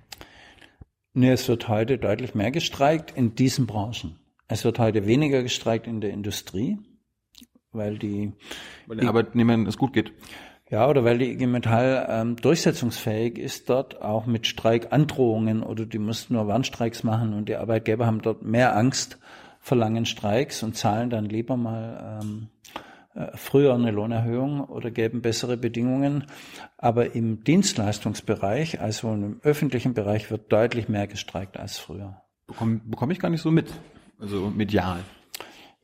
Nee, 1.12 1.30
es 1.30 1.48
wird 1.48 1.68
heute 1.68 1.98
deutlich 1.98 2.34
mehr 2.34 2.50
gestreikt 2.50 3.10
in 3.16 3.34
diesen 3.34 3.66
Branchen. 3.66 4.16
Es 4.48 4.64
wird 4.64 4.78
heute 4.78 5.06
weniger 5.06 5.42
gestreikt 5.42 5.86
in 5.86 6.00
der 6.00 6.10
Industrie, 6.10 6.78
weil 7.72 7.98
die... 7.98 8.32
Weil 8.86 8.98
den 8.98 9.08
Arbeitnehmern 9.08 9.66
es 9.66 9.76
gut 9.76 9.92
geht. 9.92 10.12
Ja, 10.70 10.88
oder 10.88 11.04
weil 11.04 11.18
die 11.18 11.32
IG 11.32 11.46
Metall 11.46 12.06
ähm, 12.08 12.36
durchsetzungsfähig 12.36 13.38
ist 13.38 13.68
dort, 13.68 14.00
auch 14.00 14.26
mit 14.26 14.46
Streikandrohungen 14.46 15.64
oder 15.64 15.84
die 15.84 15.98
mussten 15.98 16.34
nur 16.34 16.46
Warnstreiks 16.46 17.02
machen 17.02 17.34
und 17.34 17.48
die 17.48 17.56
Arbeitgeber 17.56 18.06
haben 18.06 18.22
dort 18.22 18.42
mehr 18.42 18.76
Angst, 18.76 19.18
verlangen 19.58 20.06
Streiks 20.06 20.62
und 20.62 20.76
zahlen 20.76 21.10
dann 21.10 21.24
lieber 21.24 21.56
mal 21.56 22.20
ähm, 22.22 22.48
äh, 22.48 22.59
früher 23.34 23.74
eine 23.74 23.90
Lohnerhöhung 23.90 24.60
oder 24.60 24.90
geben 24.90 25.22
bessere 25.22 25.56
Bedingungen. 25.56 26.26
Aber 26.78 27.14
im 27.14 27.42
Dienstleistungsbereich, 27.42 28.80
also 28.80 29.12
im 29.12 29.40
öffentlichen 29.42 29.94
Bereich, 29.94 30.30
wird 30.30 30.52
deutlich 30.52 30.88
mehr 30.88 31.06
gestreikt 31.06 31.58
als 31.58 31.78
früher. 31.78 32.22
Bekomme 32.46 32.80
bekomm 32.84 33.10
ich 33.10 33.18
gar 33.18 33.30
nicht 33.30 33.42
so 33.42 33.50
mit, 33.50 33.72
also 34.18 34.50
medial. 34.50 35.00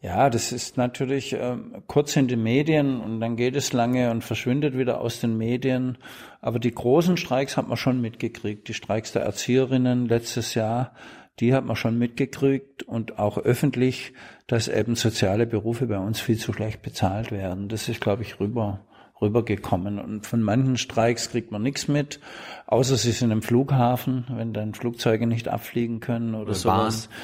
Ja, 0.03 0.31
das 0.31 0.53
ist 0.53 0.77
natürlich 0.77 1.33
äh, 1.33 1.57
kurz 1.87 2.15
in 2.17 2.29
den 2.29 2.43
Medien 2.43 3.01
und 3.01 3.19
dann 3.19 3.35
geht 3.35 3.57
es 3.57 3.73
lange 3.73 4.11
und 4.11 4.23
verschwindet 4.23 4.77
wieder 4.77 5.01
aus 5.01 5.21
den 5.21 5.37
Medien. 5.37 5.99
Aber 6.41 6.59
die 6.59 6.71
großen 6.71 7.17
Streiks 7.17 7.57
hat 7.57 7.67
man 7.67 7.77
schon 7.77 8.01
mitgekriegt. 8.01 8.69
Die 8.69 8.75
Streiks 8.75 9.13
der 9.13 9.23
Erzieherinnen 9.23 10.07
letztes 10.07 10.55
Jahr, 10.55 10.93
die 11.41 11.55
hat 11.55 11.65
man 11.65 11.77
schon 11.77 11.99
mitgekriegt 11.99 12.83
und 12.83 13.19
auch 13.19 13.39
öffentlich, 13.39 14.13
dass 14.47 14.69
eben 14.69 14.95
soziale 14.95 15.47
Berufe 15.47 15.87
bei 15.87 15.99
uns 15.99 16.21
viel 16.21 16.39
zu 16.39 16.53
schlecht 16.53 16.83
bezahlt 16.83 17.33
werden. 17.33 17.69
Das 17.69 17.89
ist, 17.89 18.01
glaube 18.01 18.23
ich, 18.23 18.39
rüber 18.41 18.81
rübergekommen. 19.21 19.99
Und 19.99 20.27
von 20.27 20.43
manchen 20.43 20.77
Streiks 20.77 21.31
kriegt 21.31 21.51
man 21.51 21.63
nichts 21.63 21.89
mit, 21.89 22.21
außer 22.67 22.97
sie 22.97 23.13
sind 23.13 23.31
im 23.31 23.43
Flughafen, 23.43 24.27
wenn 24.31 24.53
dann 24.53 24.75
Flugzeuge 24.75 25.27
nicht 25.27 25.49
abfliegen 25.49 26.01
können 26.01 26.35
oder, 26.35 26.45
oder 26.45 26.55
sowas. 26.55 27.07
Bahn. 27.09 27.17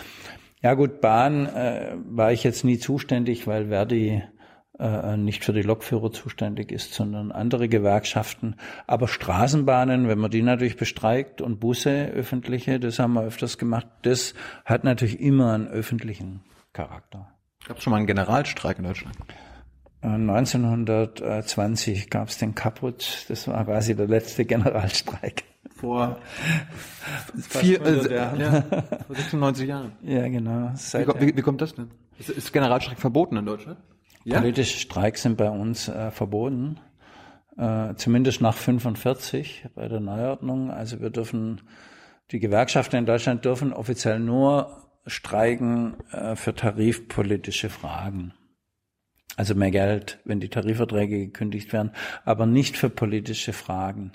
Ja 0.63 0.75
gut, 0.75 1.01
Bahn 1.01 1.47
äh, 1.47 1.95
war 2.07 2.33
ich 2.33 2.45
jetzt 2.45 2.65
nie 2.65 2.79
zuständig, 2.79 3.47
weil 3.47 3.69
Verdi 3.69 4.23
äh, 4.79 5.17
nicht 5.17 5.45
für 5.45 5.53
die 5.53 5.63
Lokführer 5.63 6.13
zuständig 6.13 6.71
ist, 6.71 6.95
sondern 6.95 7.33
andere 7.33 7.69
Gewerkschaften. 7.69 8.57
Aber 8.87 9.09
Straßenbahnen, 9.09 10.09
wenn 10.09 10.19
man 10.19 10.31
die 10.31 10.43
natürlich 10.43 10.77
bestreikt 10.77 11.41
und 11.41 11.59
Busse, 11.59 12.07
öffentliche, 12.07 12.79
das 12.79 13.01
haben 13.01 13.15
wir 13.15 13.25
öfters 13.25 13.59
gemacht, 13.59 13.87
das 14.03 14.35
hat 14.65 14.85
natürlich 14.85 15.21
immer 15.21 15.53
einen 15.53 15.67
öffentlichen 15.67 16.41
Charakter. 16.73 17.33
Gab 17.67 17.79
es 17.79 17.85
schon 17.85 17.93
mal 17.93 17.99
einen 17.99 18.07
Generalstreik 18.07 18.79
in 18.79 18.85
Deutschland? 18.85 19.17
1920 20.03 22.11
gab 22.11 22.29
es 22.29 22.39
den 22.39 22.57
Kaputt, 22.57 23.27
das 23.29 23.47
war 23.47 23.65
quasi 23.65 23.95
der 23.95 24.09
letzte 24.09 24.45
Generalstreik. 24.45 25.45
vor 25.77 26.19
vier, 27.41 27.81
äh, 27.83 28.13
ja, 28.41 28.63
vor 29.07 29.15
96 29.15 29.69
Jahren. 29.69 29.93
Ja, 30.03 30.27
genau. 30.27 30.73
Wie, 30.73 31.07
wie, 31.21 31.37
wie, 31.37 31.43
kommt 31.43 31.61
das 31.61 31.77
denn? 31.77 31.93
Ist, 32.19 32.31
ist 32.31 32.53
Generalstreik 32.53 32.99
verboten 32.99 33.37
in 33.37 33.47
Deutschland? 33.47 33.79
Ja? 34.25 34.41
Politische 34.41 34.77
Streiks 34.79 35.23
sind 35.23 35.37
bei 35.37 35.51
uns 35.51 35.87
äh, 35.89 36.11
verboten, 36.11 36.81
äh, 37.57 37.95
zumindest 37.95 38.41
nach 38.41 38.55
45 38.55 39.69
bei 39.77 39.87
der 39.87 40.01
Neuordnung. 40.01 40.73
Also 40.73 41.01
wir 41.01 41.11
dürfen, 41.11 41.61
die 42.33 42.41
Gewerkschaften 42.41 42.97
in 42.97 43.07
Deutschland 43.07 43.45
dürfen 43.45 43.73
offiziell 43.73 44.19
nur 44.19 44.82
streiken 45.07 45.97
äh, 46.11 46.37
für 46.37 46.55
tarifpolitische 46.55 47.71
Fragen. 47.71 48.35
Also 49.37 49.55
mehr 49.55 49.71
Geld, 49.71 50.19
wenn 50.25 50.41
die 50.41 50.51
Tarifverträge 50.51 51.19
gekündigt 51.19 51.73
werden, 51.73 51.93
aber 52.25 52.45
nicht 52.45 52.77
für 52.77 52.91
politische 52.91 53.55
Fragen. 53.55 54.13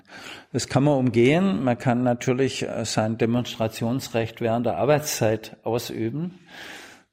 Das 0.52 0.68
kann 0.68 0.84
man 0.84 0.96
umgehen. 0.96 1.64
Man 1.64 1.76
kann 1.76 2.04
natürlich 2.04 2.62
äh, 2.62 2.84
sein 2.84 3.18
Demonstrationsrecht 3.18 4.40
während 4.40 4.66
der 4.66 4.76
Arbeitszeit 4.76 5.56
ausüben. 5.64 6.38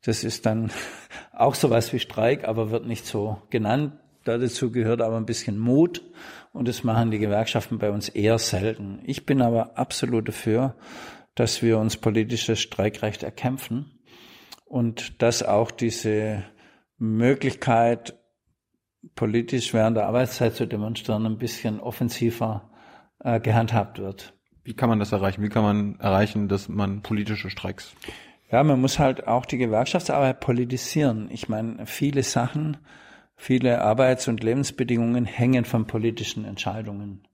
Das 0.03 0.23
ist 0.23 0.45
dann 0.45 0.69
auch 1.33 1.55
sowas 1.55 1.93
wie 1.93 1.99
Streik, 1.99 2.47
aber 2.47 2.69
wird 2.69 2.85
nicht 2.85 3.07
so 3.07 3.41
genannt. 3.49 3.93
Dazu 4.23 4.71
gehört 4.71 5.01
aber 5.01 5.17
ein 5.17 5.27
bisschen 5.27 5.57
Mut 5.57 6.01
und 6.51 6.67
das 6.67 6.83
machen 6.83 7.11
die 7.11 7.19
Gewerkschaften 7.19 7.77
bei 7.77 7.91
uns 7.91 8.09
eher 8.09 8.39
selten. 8.39 8.99
Ich 9.03 9.25
bin 9.25 9.41
aber 9.41 9.77
absolut 9.77 10.27
dafür, 10.27 10.75
dass 11.35 11.61
wir 11.61 11.77
uns 11.77 11.97
politisches 11.97 12.59
Streikrecht 12.59 13.23
erkämpfen 13.23 13.99
und 14.65 15.21
dass 15.21 15.43
auch 15.43 15.71
diese 15.71 16.43
Möglichkeit, 16.97 18.17
politisch 19.15 19.73
während 19.73 19.97
der 19.97 20.07
Arbeitszeit 20.07 20.55
zu 20.55 20.65
demonstrieren, 20.65 21.25
ein 21.25 21.37
bisschen 21.37 21.79
offensiver 21.79 22.71
äh, 23.19 23.39
gehandhabt 23.39 23.99
wird. 23.99 24.33
Wie 24.63 24.73
kann 24.73 24.89
man 24.89 24.99
das 24.99 25.11
erreichen? 25.11 25.43
Wie 25.43 25.49
kann 25.49 25.63
man 25.63 25.99
erreichen, 25.99 26.47
dass 26.47 26.69
man 26.69 27.01
politische 27.03 27.51
Streiks? 27.51 27.93
Ja, 28.51 28.63
man 28.63 28.81
muss 28.81 28.97
halt 28.97 29.27
auch 29.27 29.45
die 29.45 29.57
Gewerkschaftsarbeit 29.57 30.39
politisieren. 30.39 31.29
Ich 31.31 31.49
meine, 31.49 31.85
viele 31.85 32.23
Sachen, 32.23 32.77
viele 33.35 33.81
Arbeits- 33.81 34.27
und 34.27 34.43
Lebensbedingungen 34.43 35.25
hängen 35.25 35.65
von 35.65 35.85
politischen 35.85 36.45
Entscheidungen 36.45 37.27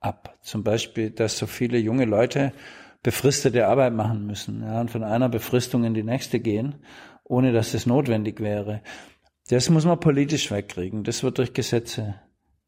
ab. 0.00 0.36
Zum 0.42 0.62
Beispiel, 0.62 1.10
dass 1.10 1.38
so 1.38 1.46
viele 1.46 1.78
junge 1.78 2.04
Leute 2.04 2.52
befristete 3.06 3.66
Arbeit 3.66 3.94
machen 3.94 4.26
müssen 4.26 4.62
ja, 4.62 4.80
und 4.80 4.90
von 4.90 5.04
einer 5.04 5.28
Befristung 5.28 5.84
in 5.84 5.94
die 5.94 6.02
nächste 6.02 6.40
gehen 6.40 6.74
ohne 7.28 7.52
dass 7.52 7.74
es 7.74 7.86
notwendig 7.86 8.40
wäre. 8.40 8.82
Das 9.48 9.68
muss 9.70 9.84
man 9.84 10.00
politisch 10.00 10.50
wegkriegen. 10.50 11.04
Das 11.04 11.22
wird 11.22 11.38
durch 11.38 11.52
Gesetze 11.52 12.16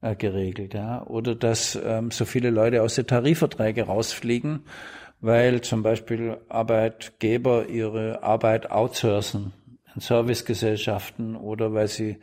äh, 0.01 0.15
geregelt, 0.15 0.75
ja. 0.75 1.05
Oder 1.07 1.35
dass 1.35 1.79
ähm, 1.83 2.11
so 2.11 2.25
viele 2.25 2.51
Leute 2.51 2.83
aus 2.83 2.95
den 2.97 3.07
Tarifverträgen 3.07 3.85
rausfliegen, 3.85 4.65
weil 5.21 5.61
zum 5.63 5.83
Beispiel 5.83 6.39
Arbeitgeber 6.49 7.69
ihre 7.69 8.23
Arbeit 8.23 8.71
outsourcen 8.71 9.53
in 9.95 10.01
Servicegesellschaften 10.01 11.35
oder 11.35 11.73
weil 11.73 11.89
sie 11.89 12.19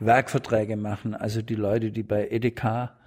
Werkverträge 0.00 0.76
machen. 0.76 1.14
Also 1.14 1.42
die 1.42 1.54
Leute, 1.54 1.90
die 1.92 2.02
bei 2.02 2.28
Edeka 2.28 2.98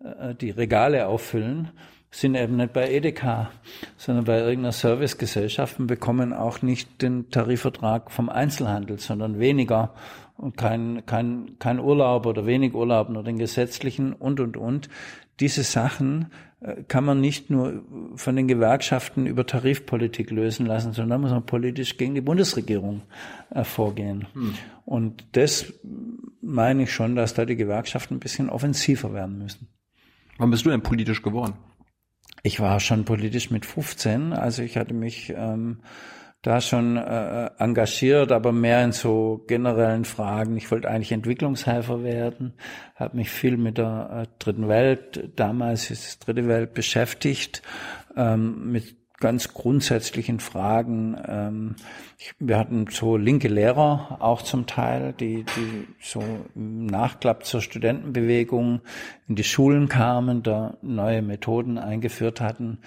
äh, 0.00 0.34
die 0.34 0.50
Regale 0.50 1.08
auffüllen, 1.08 1.70
sind 2.12 2.34
eben 2.34 2.56
nicht 2.56 2.74
bei 2.74 2.92
Edeka, 2.92 3.50
sondern 3.96 4.26
bei 4.26 4.38
irgendeiner 4.38 4.72
Servicegesellschaft 4.72 5.80
und 5.80 5.86
bekommen 5.86 6.34
auch 6.34 6.60
nicht 6.60 7.00
den 7.00 7.30
Tarifvertrag 7.30 8.10
vom 8.12 8.28
Einzelhandel, 8.28 8.98
sondern 8.98 9.40
weniger 9.40 9.94
und 10.36 10.56
kein, 10.56 11.06
kein, 11.06 11.58
kein 11.58 11.80
Urlaub 11.80 12.26
oder 12.26 12.44
wenig 12.44 12.74
Urlaub 12.74 13.08
nur 13.08 13.24
den 13.24 13.38
gesetzlichen 13.38 14.12
und, 14.12 14.40
und, 14.40 14.58
und. 14.58 14.90
Diese 15.40 15.62
Sachen 15.62 16.30
äh, 16.60 16.82
kann 16.86 17.04
man 17.04 17.20
nicht 17.20 17.48
nur 17.48 17.82
von 18.16 18.36
den 18.36 18.46
Gewerkschaften 18.46 19.26
über 19.26 19.46
Tarifpolitik 19.46 20.30
lösen 20.30 20.66
lassen, 20.66 20.92
sondern 20.92 21.22
muss 21.22 21.30
man 21.30 21.46
politisch 21.46 21.96
gegen 21.96 22.14
die 22.14 22.20
Bundesregierung 22.20 23.02
äh, 23.50 23.64
vorgehen. 23.64 24.26
Hm. 24.34 24.54
Und 24.84 25.24
das 25.32 25.72
meine 26.42 26.82
ich 26.82 26.92
schon, 26.92 27.16
dass 27.16 27.32
da 27.32 27.46
die 27.46 27.56
Gewerkschaften 27.56 28.16
ein 28.16 28.20
bisschen 28.20 28.50
offensiver 28.50 29.14
werden 29.14 29.38
müssen. 29.38 29.68
Wann 30.36 30.50
bist 30.50 30.66
du 30.66 30.70
denn 30.70 30.82
politisch 30.82 31.22
geworden? 31.22 31.54
Ich 32.42 32.60
war 32.60 32.80
schon 32.80 33.04
politisch 33.04 33.50
mit 33.50 33.64
15, 33.64 34.32
also 34.32 34.62
ich 34.62 34.76
hatte 34.76 34.94
mich 34.94 35.32
ähm, 35.36 35.82
da 36.42 36.60
schon 36.60 36.96
äh, 36.96 37.50
engagiert, 37.58 38.32
aber 38.32 38.50
mehr 38.50 38.84
in 38.84 38.90
so 38.90 39.44
generellen 39.46 40.04
Fragen. 40.04 40.56
Ich 40.56 40.68
wollte 40.72 40.90
eigentlich 40.90 41.12
Entwicklungshelfer 41.12 42.02
werden, 42.02 42.54
habe 42.96 43.16
mich 43.16 43.30
viel 43.30 43.56
mit 43.56 43.78
der 43.78 44.24
äh, 44.24 44.42
Dritten 44.42 44.68
Welt, 44.68 45.30
damals 45.36 45.90
ist 45.90 46.04
es 46.04 46.18
Dritte 46.18 46.48
Welt, 46.48 46.74
beschäftigt, 46.74 47.62
ähm, 48.16 48.72
mit 48.72 49.01
ganz 49.22 49.54
grundsätzlichen 49.54 50.40
Fragen. 50.40 51.16
Ähm, 51.26 51.76
ich, 52.18 52.34
wir 52.40 52.58
hatten 52.58 52.86
so 52.90 53.16
linke 53.16 53.48
Lehrer 53.48 54.18
auch 54.20 54.42
zum 54.42 54.66
Teil, 54.66 55.14
die, 55.14 55.44
die 55.44 55.86
so 56.00 56.22
im 56.54 56.86
Nachklapp 56.86 57.46
zur 57.46 57.62
Studentenbewegung 57.62 58.80
in 59.28 59.36
die 59.36 59.44
Schulen 59.44 59.88
kamen, 59.88 60.42
da 60.42 60.76
neue 60.82 61.22
Methoden 61.22 61.78
eingeführt 61.78 62.40
hatten. 62.40 62.80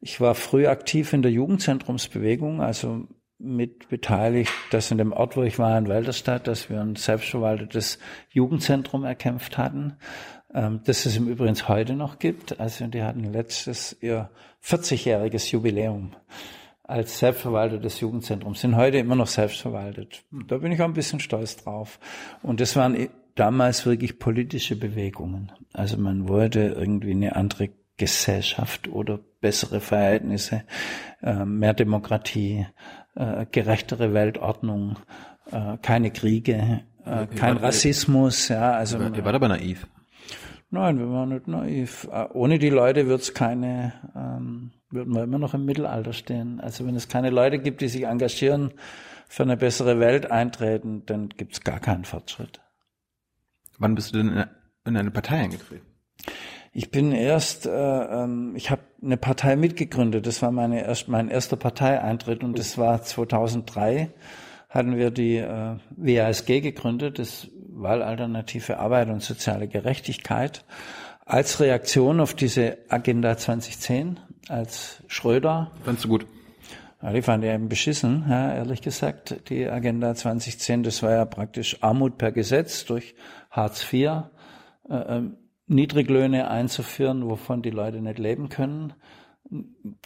Ich 0.00 0.20
war 0.20 0.34
früh 0.34 0.68
aktiv 0.68 1.12
in 1.12 1.22
der 1.22 1.32
Jugendzentrumsbewegung, 1.32 2.62
also 2.62 3.08
mit 3.38 3.88
beteiligt, 3.88 4.52
dass 4.70 4.90
in 4.90 4.98
dem 4.98 5.12
Ort, 5.12 5.36
wo 5.36 5.42
ich 5.42 5.58
war, 5.58 5.76
in 5.76 5.88
Walderstadt, 5.88 6.46
dass 6.46 6.70
wir 6.70 6.80
ein 6.80 6.94
selbstverwaltetes 6.94 7.98
Jugendzentrum 8.30 9.04
erkämpft 9.04 9.58
hatten, 9.58 9.96
ähm, 10.54 10.80
das 10.84 11.04
es 11.04 11.16
im 11.16 11.28
Übrigen 11.28 11.56
heute 11.68 11.94
noch 11.94 12.18
gibt. 12.18 12.60
Also 12.60 12.86
die 12.86 13.02
hatten 13.02 13.32
letztes 13.32 13.96
ihr 14.00 14.30
40-jähriges 14.62 15.50
Jubiläum 15.52 16.12
als 16.84 17.18
selbstverwaltetes 17.18 18.00
Jugendzentrum, 18.00 18.54
sind 18.54 18.76
heute 18.76 18.98
immer 18.98 19.16
noch 19.16 19.26
selbstverwaltet. 19.26 20.22
Da 20.30 20.58
bin 20.58 20.70
ich 20.70 20.80
auch 20.82 20.86
ein 20.86 20.92
bisschen 20.92 21.18
stolz 21.18 21.56
drauf. 21.56 21.98
Und 22.42 22.60
das 22.60 22.76
waren 22.76 23.08
damals 23.34 23.86
wirklich 23.86 24.18
politische 24.18 24.76
Bewegungen. 24.76 25.50
Also 25.72 25.96
man 25.96 26.28
wollte 26.28 26.60
irgendwie 26.60 27.12
eine 27.12 27.36
andere 27.36 27.70
Gesellschaft 27.96 28.88
oder 28.88 29.18
bessere 29.40 29.80
Verhältnisse, 29.80 30.64
äh, 31.22 31.44
mehr 31.44 31.74
Demokratie, 31.74 32.66
äh, 33.14 33.46
gerechtere 33.50 34.12
Weltordnung, 34.12 34.96
äh, 35.50 35.78
keine 35.80 36.10
Kriege, 36.10 36.82
kein 37.36 37.58
Rassismus. 37.58 38.48
Ja, 38.48 38.72
also 38.72 38.98
ihr 38.98 39.24
wart 39.26 39.34
aber 39.34 39.48
naiv. 39.48 39.86
Nein, 40.74 40.98
wir 40.98 41.08
waren 41.08 41.28
nicht 41.28 41.46
naiv. 41.46 42.08
Äh, 42.10 42.26
ohne 42.32 42.58
die 42.58 42.68
Leute 42.68 43.06
wird 43.06 43.20
es 43.20 43.32
keine, 43.32 43.92
ähm, 44.16 44.72
würden 44.90 45.14
wir 45.14 45.22
immer 45.22 45.38
noch 45.38 45.54
im 45.54 45.64
Mittelalter 45.64 46.12
stehen. 46.12 46.60
Also 46.60 46.84
wenn 46.84 46.96
es 46.96 47.06
keine 47.06 47.30
Leute 47.30 47.60
gibt, 47.60 47.80
die 47.80 47.86
sich 47.86 48.02
engagieren, 48.02 48.72
für 49.28 49.44
eine 49.44 49.56
bessere 49.56 50.00
Welt 50.00 50.32
eintreten, 50.32 51.04
dann 51.06 51.28
gibt 51.28 51.52
es 51.52 51.60
gar 51.60 51.78
keinen 51.78 52.04
Fortschritt. 52.04 52.60
Wann 53.78 53.94
bist 53.94 54.14
du 54.14 54.18
denn 54.18 54.46
in 54.84 54.96
eine 54.96 55.12
Partei 55.12 55.44
eingetreten? 55.44 55.86
Ich 56.72 56.90
bin 56.90 57.12
erst, 57.12 57.66
äh, 57.66 57.70
ähm, 57.70 58.54
ich 58.56 58.72
habe 58.72 58.82
eine 59.00 59.16
Partei 59.16 59.54
mitgegründet. 59.54 60.26
Das 60.26 60.42
war 60.42 60.50
meine 60.50 60.84
erst, 60.84 61.06
mein 61.06 61.28
erster 61.28 61.56
Parteieintritt 61.56 62.42
und 62.42 62.58
das 62.58 62.78
war 62.78 63.00
2003 63.00 64.12
hatten 64.74 64.96
wir 64.96 65.12
die 65.12 65.36
äh, 65.36 65.76
WASG 65.90 66.60
gegründet, 66.60 67.20
das 67.20 67.46
Wahlalternative 67.74 68.78
Arbeit 68.78 69.08
und 69.08 69.22
soziale 69.22 69.68
Gerechtigkeit, 69.68 70.64
als 71.24 71.60
Reaktion 71.60 72.20
auf 72.20 72.34
diese 72.34 72.78
Agenda 72.88 73.36
2010, 73.36 74.20
als 74.48 75.02
Schröder. 75.06 75.70
Fandst 75.84 76.04
du 76.04 76.08
gut? 76.08 76.26
Ja, 77.02 77.12
die 77.12 77.22
fand 77.22 77.44
ich 77.44 77.50
eben 77.50 77.68
beschissen, 77.68 78.24
ja, 78.28 78.54
ehrlich 78.54 78.82
gesagt. 78.82 79.48
Die 79.48 79.68
Agenda 79.68 80.14
2010, 80.14 80.82
das 80.82 81.02
war 81.02 81.10
ja 81.10 81.24
praktisch 81.24 81.82
Armut 81.82 82.18
per 82.18 82.32
Gesetz 82.32 82.84
durch 82.84 83.14
Hartz 83.50 83.84
IV, 83.92 84.02
äh, 84.02 84.22
ähm, 84.90 85.36
Niedriglöhne 85.66 86.50
einzuführen, 86.50 87.28
wovon 87.28 87.62
die 87.62 87.70
Leute 87.70 88.02
nicht 88.02 88.18
leben 88.18 88.50
können, 88.50 88.92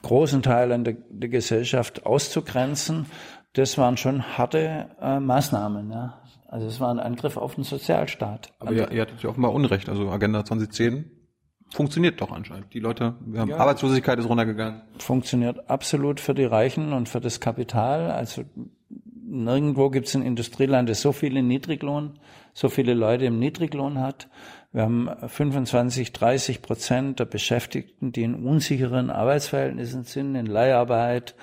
großen 0.03 0.43
Teilen 0.43 0.85
der, 0.85 0.97
der 1.11 1.29
Gesellschaft 1.29 2.07
auszugrenzen 2.07 3.07
das 3.59 3.79
waren 3.79 3.97
schon 3.97 4.39
harte 4.39 4.89
äh, 5.01 5.19
Maßnahmen. 5.19 5.91
Ja. 5.91 6.21
Also 6.49 6.67
es 6.67 6.81
war 6.81 6.91
ein 6.91 6.99
Angriff 6.99 7.37
auf 7.37 7.55
den 7.55 7.65
Sozialstaat. 7.65 8.55
Aber 8.59 8.73
ihr, 8.73 8.91
ihr 8.91 9.03
hattet 9.03 9.23
ja 9.23 9.29
offenbar 9.29 9.53
Unrecht. 9.53 9.89
Also 9.89 10.09
Agenda 10.09 10.45
2010 10.45 11.11
funktioniert 11.71 12.21
doch 12.23 12.33
anscheinend. 12.33 12.73
Die 12.73 12.81
Leute, 12.81 13.17
wir 13.21 13.41
haben 13.41 13.51
ja. 13.51 13.59
Arbeitslosigkeit 13.59 14.19
ist 14.19 14.29
runtergegangen. 14.29 14.81
Funktioniert 14.99 15.69
absolut 15.69 16.21
für 16.21 16.35
die 16.35 16.45
Reichen 16.45 16.95
und 16.95 17.09
für 17.11 17.21
das 17.21 17.41
Kapital. 17.41 18.11
Also 18.11 18.45
nirgendwo 19.27 19.91
gibt 19.91 20.09
es 20.09 20.17
ein 20.17 20.23
Industrieland, 20.23 20.89
das 20.89 21.03
so 21.03 21.13
viele 21.13 21.43
Niedriglohn, 21.43 22.19
so 22.55 22.71
viele 22.71 22.95
Leute 22.95 23.27
im 23.27 23.39
Niedriglohn 23.39 24.01
hat. 24.01 24.29
Wir 24.73 24.83
haben 24.83 25.11
25, 25.27 26.13
30 26.13 26.63
Prozent 26.63 27.21
der 27.21 27.27
Beschäftigten, 27.27 28.13
die 28.13 28.23
in 28.23 28.35
unsicheren 28.35 29.11
Arbeitsverhältnissen 29.11 30.05
sind, 30.05 30.35
in 30.35 30.47
Leiharbeit 30.47 31.35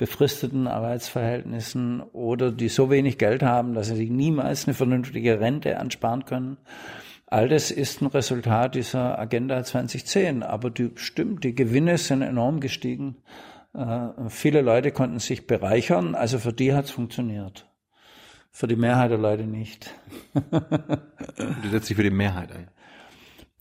befristeten 0.00 0.66
Arbeitsverhältnissen 0.66 2.00
oder 2.00 2.50
die 2.50 2.70
so 2.70 2.88
wenig 2.88 3.18
Geld 3.18 3.42
haben, 3.42 3.74
dass 3.74 3.88
sie 3.88 3.96
sich 3.96 4.08
niemals 4.08 4.66
eine 4.66 4.72
vernünftige 4.72 5.40
Rente 5.40 5.78
ansparen 5.78 6.24
können. 6.24 6.56
All 7.26 7.50
das 7.50 7.70
ist 7.70 8.00
ein 8.00 8.06
Resultat 8.06 8.76
dieser 8.76 9.18
Agenda 9.18 9.62
2010. 9.62 10.42
Aber 10.42 10.70
die, 10.70 10.92
stimmt, 10.94 11.44
die 11.44 11.54
Gewinne 11.54 11.98
sind 11.98 12.22
enorm 12.22 12.60
gestiegen. 12.60 13.18
Äh, 13.74 14.08
viele 14.30 14.62
Leute 14.62 14.90
konnten 14.90 15.18
sich 15.18 15.46
bereichern. 15.46 16.14
Also 16.14 16.38
für 16.38 16.54
die 16.54 16.72
hat 16.72 16.86
es 16.86 16.92
funktioniert. 16.92 17.70
Für 18.50 18.68
die 18.68 18.76
Mehrheit 18.76 19.10
der 19.10 19.18
Leute 19.18 19.44
nicht. 19.44 19.94
du 20.50 21.68
setzt 21.70 21.90
dich 21.90 21.96
für 21.96 22.02
die 22.02 22.10
Mehrheit 22.10 22.52
ein. 22.52 22.68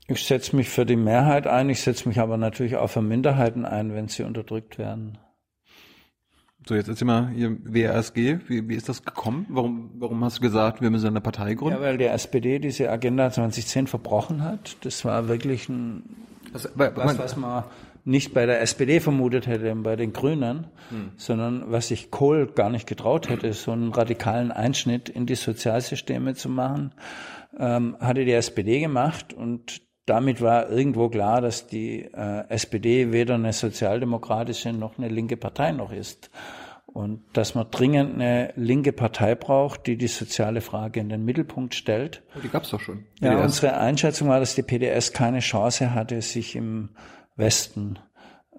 Ich 0.08 0.24
setze 0.24 0.56
mich 0.56 0.70
für 0.70 0.86
die 0.86 0.96
Mehrheit 0.96 1.48
ein, 1.48 1.70
ich 1.70 1.82
setze 1.82 2.08
mich 2.08 2.20
aber 2.20 2.38
natürlich 2.38 2.78
auch 2.78 2.90
für 2.90 3.02
Minderheiten 3.02 3.66
ein, 3.66 3.94
wenn 3.94 4.08
sie 4.08 4.24
unterdrückt 4.24 4.80
werden. 4.80 5.20
So, 6.70 6.76
jetzt 6.76 6.88
erzähl 6.88 7.08
mal 7.08 7.30
hier 7.30 7.58
WRSG, 7.64 8.42
wie, 8.48 8.70
wie 8.70 8.76
ist 8.76 8.88
das 8.90 9.04
gekommen? 9.04 9.48
Warum, 9.50 9.90
warum 9.96 10.24
hast 10.24 10.38
du 10.38 10.42
gesagt, 10.42 10.84
wir 10.84 10.92
müssen 10.92 11.08
eine 11.08 11.20
Partei 11.20 11.56
gründen? 11.56 11.80
Ja, 11.80 11.82
weil 11.82 11.98
die 11.98 12.06
SPD 12.06 12.60
diese 12.60 12.92
Agenda 12.92 13.32
2010 13.32 13.88
verbrochen 13.88 14.44
hat. 14.44 14.78
Das 14.82 15.04
war 15.04 15.28
wirklich 15.28 15.68
ein, 15.68 16.04
was, 16.54 16.70
was, 16.76 17.18
was 17.18 17.38
man 17.38 17.64
nicht 18.06 18.36
bei 18.36 18.46
der 18.46 18.62
SPD 18.62 19.00
vermutet 19.00 19.48
hätte, 19.48 19.74
bei 19.78 19.96
den 19.96 20.14
Grünen, 20.14 20.68
hm. 20.90 21.10
sondern 21.18 21.72
was 21.72 21.88
sich 21.88 22.12
Kohl 22.12 22.46
gar 22.46 22.70
nicht 22.70 22.86
getraut 22.86 23.30
hätte, 23.30 23.52
so 23.54 23.72
einen 23.72 23.92
radikalen 23.92 24.52
Einschnitt 24.52 25.10
in 25.10 25.26
die 25.26 25.34
Sozialsysteme 25.34 26.36
zu 26.36 26.50
machen, 26.50 26.94
ähm, 27.58 27.98
hatte 28.00 28.26
die 28.26 28.34
SPD 28.34 28.80
gemacht 28.80 29.34
und 29.34 29.82
damit 30.10 30.42
war 30.42 30.70
irgendwo 30.70 31.10
klar, 31.10 31.42
dass 31.42 31.68
die 31.68 32.02
äh, 32.02 32.50
SPD 32.50 33.12
weder 33.12 33.36
eine 33.36 33.54
sozialdemokratische 33.54 34.74
noch 34.74 34.98
eine 34.98 35.08
linke 35.08 35.38
Partei 35.38 35.72
noch 35.72 35.92
ist. 35.92 36.32
Und 36.88 37.22
dass 37.34 37.54
man 37.54 37.70
dringend 37.70 38.16
eine 38.16 38.52
linke 38.56 38.92
Partei 38.92 39.36
braucht, 39.36 39.86
die 39.86 39.96
die 39.96 40.08
soziale 40.08 40.62
Frage 40.62 41.00
in 41.00 41.10
den 41.10 41.24
Mittelpunkt 41.24 41.76
stellt. 41.76 42.24
Die 42.44 42.50
gab's 42.50 42.72
doch 42.72 42.80
schon. 42.80 43.04
PDS. 43.20 43.22
Ja, 43.22 43.44
unsere 43.44 43.78
Einschätzung 43.78 44.28
war, 44.30 44.40
dass 44.40 44.56
die 44.56 44.64
PDS 44.64 45.14
keine 45.14 45.40
Chance 45.40 45.94
hatte, 45.94 46.22
sich 46.24 46.56
im 46.56 46.90
Westen 47.36 48.00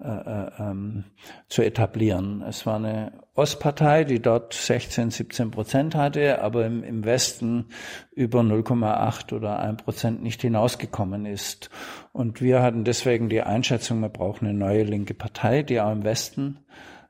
ähm, 0.03 1.05
zu 1.47 1.61
etablieren. 1.61 2.43
Es 2.47 2.65
war 2.65 2.77
eine 2.77 3.11
Ostpartei, 3.33 4.03
die 4.03 4.21
dort 4.21 4.53
16, 4.53 5.11
17 5.11 5.51
Prozent 5.51 5.95
hatte, 5.95 6.41
aber 6.41 6.65
im, 6.65 6.83
im 6.83 7.05
Westen 7.05 7.67
über 8.11 8.41
0,8 8.41 9.33
oder 9.33 9.59
1 9.59 9.83
Prozent 9.83 10.21
nicht 10.21 10.41
hinausgekommen 10.41 11.25
ist. 11.25 11.69
Und 12.11 12.41
wir 12.41 12.61
hatten 12.61 12.83
deswegen 12.83 13.29
die 13.29 13.41
Einschätzung, 13.41 14.01
wir 14.01 14.09
brauchen 14.09 14.47
eine 14.47 14.57
neue 14.57 14.83
linke 14.83 15.13
Partei, 15.13 15.63
die 15.63 15.79
auch 15.79 15.91
im 15.91 16.03
Westen 16.03 16.59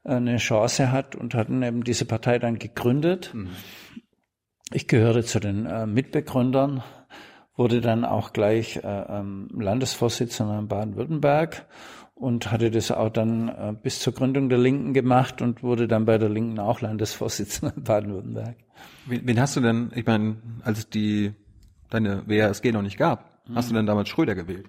äh, 0.04 0.14
eine 0.14 0.38
Chance 0.38 0.92
hat 0.92 1.16
und 1.16 1.34
hatten 1.34 1.64
eben 1.64 1.84
diese 1.84 2.06
Partei 2.06 2.40
dann 2.40 2.60
gegründet. 2.60 3.32
Mhm. 3.34 3.50
Ich 4.74 4.88
gehörte 4.88 5.24
zu 5.24 5.40
den 5.40 5.66
äh, 5.66 5.86
Mitbegründern, 5.86 6.84
wurde 7.58 7.82
dann 7.82 8.06
auch 8.06 8.32
gleich 8.32 8.78
äh, 8.78 8.82
ähm, 8.88 9.50
Landesvorsitzender 9.54 10.60
in 10.60 10.68
Baden-Württemberg 10.68 11.66
und 12.22 12.52
hatte 12.52 12.70
das 12.70 12.92
auch 12.92 13.10
dann 13.10 13.50
äh, 13.50 13.74
bis 13.82 14.00
zur 14.00 14.14
Gründung 14.14 14.48
der 14.48 14.60
Linken 14.60 14.94
gemacht 14.94 15.42
und 15.42 15.64
wurde 15.64 15.88
dann 15.88 16.06
bei 16.06 16.20
der 16.20 16.30
Linken 16.30 16.60
auch 16.60 16.80
Landesvorsitzender 16.80 17.76
in 17.76 17.84
Baden-Württemberg. 17.84 18.56
Wen, 19.08 19.22
wen, 19.26 19.40
hast 19.40 19.56
du 19.56 19.60
denn, 19.60 19.92
ich 19.96 20.06
meine, 20.06 20.38
als 20.64 20.88
die 20.88 21.34
deine 21.90 22.24
WASG 22.28 22.72
noch 22.72 22.84
nicht 22.84 22.98
gab, 22.98 23.48
mhm. 23.50 23.56
hast 23.56 23.72
du 23.72 23.74
denn 23.74 23.88
damals 23.88 24.10
Schröder 24.10 24.36
gewählt? 24.36 24.68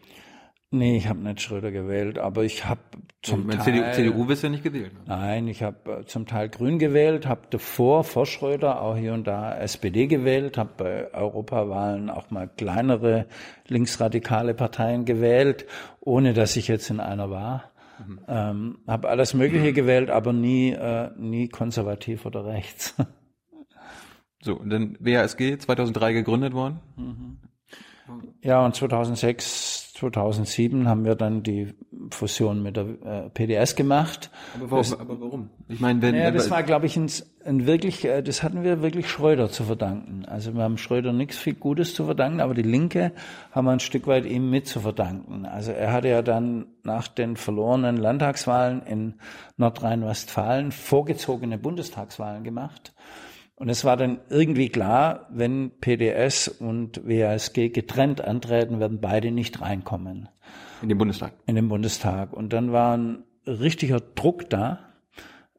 Nee, 0.75 0.97
ich 0.97 1.07
habe 1.07 1.19
nicht 1.19 1.43
Schröder 1.43 1.71
gewählt, 1.71 2.19
aber 2.19 2.45
ich 2.45 2.65
habe 2.65 2.81
zum 3.21 3.51
Teil... 3.51 3.61
CDU, 3.61 3.93
CDU 3.93 4.29
wirst 4.29 4.43
du 4.43 4.47
ja 4.47 4.51
nicht 4.53 4.65
gewählt. 4.65 4.95
Ne? 4.95 5.01
Nein, 5.05 5.47
ich 5.47 5.63
habe 5.63 6.01
äh, 6.01 6.05
zum 6.07 6.27
Teil 6.27 6.49
Grün 6.49 6.79
gewählt, 6.79 7.27
habe 7.27 7.43
davor 7.51 8.05
vor 8.05 8.25
Schröder 8.25 8.81
auch 8.81 8.97
hier 8.97 9.13
und 9.13 9.27
da 9.27 9.55
SPD 9.59 10.07
gewählt, 10.07 10.57
habe 10.57 10.71
bei 10.79 11.13
Europawahlen 11.13 12.09
auch 12.09 12.31
mal 12.31 12.49
kleinere 12.49 13.27
linksradikale 13.69 14.55
Parteien 14.55 15.05
gewählt, 15.05 15.67
ohne 16.01 16.33
dass 16.33 16.57
ich 16.57 16.69
jetzt 16.69 16.89
in 16.89 17.01
einer 17.01 17.31
war. 17.31 17.71
Mhm. 17.99 18.21
Ähm, 18.27 18.79
habe 18.87 19.11
alles 19.11 19.35
Mögliche 19.35 19.75
gewählt, 19.75 20.09
aber 20.09 20.33
nie, 20.33 20.71
äh, 20.71 21.11
nie 21.19 21.49
konservativ 21.49 22.25
oder 22.25 22.47
rechts. 22.47 22.97
So, 24.45 24.57
und 24.57 24.71
dann 24.71 24.97
WASG 24.99 25.57
2003 25.57 26.15
gegründet 26.15 26.53
worden? 26.53 26.81
Mhm. 26.97 27.39
Ja, 28.43 28.65
und 28.65 28.75
2006 28.75 29.82
2007 30.11 30.89
haben 30.89 31.05
wir 31.05 31.15
dann 31.15 31.43
die 31.45 31.75
Fusion 32.11 32.63
mit 32.63 32.77
der 32.77 32.87
äh, 33.05 33.31
PDS 33.31 33.77
gemacht. 33.77 34.31
Aber 34.57 34.71
warum? 34.73 34.83
Das, 34.83 34.99
aber 34.99 35.21
warum? 35.21 35.51
Ich 35.69 35.79
meine, 35.79 36.03
wenn, 36.03 36.17
naja, 36.17 36.33
das 36.33 36.51
war, 36.51 36.65
glaube 36.65 36.87
ich, 36.87 36.97
ein, 36.97 37.09
ein 37.45 37.67
wirklich, 37.67 38.05
äh, 38.05 38.23
das 38.23 38.43
hatten 38.43 38.65
wir 38.65 38.83
wirklich 38.83 39.09
Schröder 39.09 39.49
zu 39.49 39.65
verdanken. 39.65 40.25
Also 40.27 40.55
wir 40.55 40.63
haben 40.65 40.77
Schröder 40.77 41.13
nichts 41.13 41.39
viel 41.39 41.55
Gutes 41.55 41.95
zu 41.95 42.05
verdanken, 42.05 42.41
aber 42.41 42.55
die 42.55 42.63
Linke 42.63 43.13
haben 43.53 43.67
wir 43.67 43.73
ein 43.73 43.81
Stück 43.81 44.09
weit 44.09 44.27
ihm 44.27 44.51
mit 44.51 44.67
zu 44.67 44.81
verdanken. 44.81 45.47
Also 45.47 45.71
er 45.71 45.93
hatte 45.93 46.09
ja 46.09 46.23
dann 46.23 46.67
nach 46.83 47.07
den 47.07 47.37
verlorenen 47.37 47.97
Landtagswahlen 47.97 48.83
in 48.83 49.15
Nordrhein-Westfalen 49.57 50.73
vorgezogene 50.73 51.59
Bundestagswahlen 51.59 52.43
gemacht. 52.43 52.93
Und 53.57 53.69
es 53.69 53.85
war 53.85 53.97
dann 53.97 54.19
irgendwie 54.29 54.69
klar, 54.69 55.27
wenn 55.31 55.71
PDS 55.81 56.49
und 56.49 57.07
WASG 57.07 57.69
getrennt 57.69 58.21
antreten, 58.21 58.81
werden 58.81 59.01
beide 59.01 59.31
nicht 59.31 59.61
reinkommen. 59.61 60.29
In 60.83 60.89
den 60.89 60.99
Bundestag. 60.99 61.33
In 61.47 61.55
den 61.55 61.69
Bundestag. 61.69 62.33
Und 62.33 62.53
dann 62.53 62.73
war 62.73 62.97
ein 62.97 63.25
richtiger 63.47 64.01
Druck 64.01 64.51
da, 64.51 64.81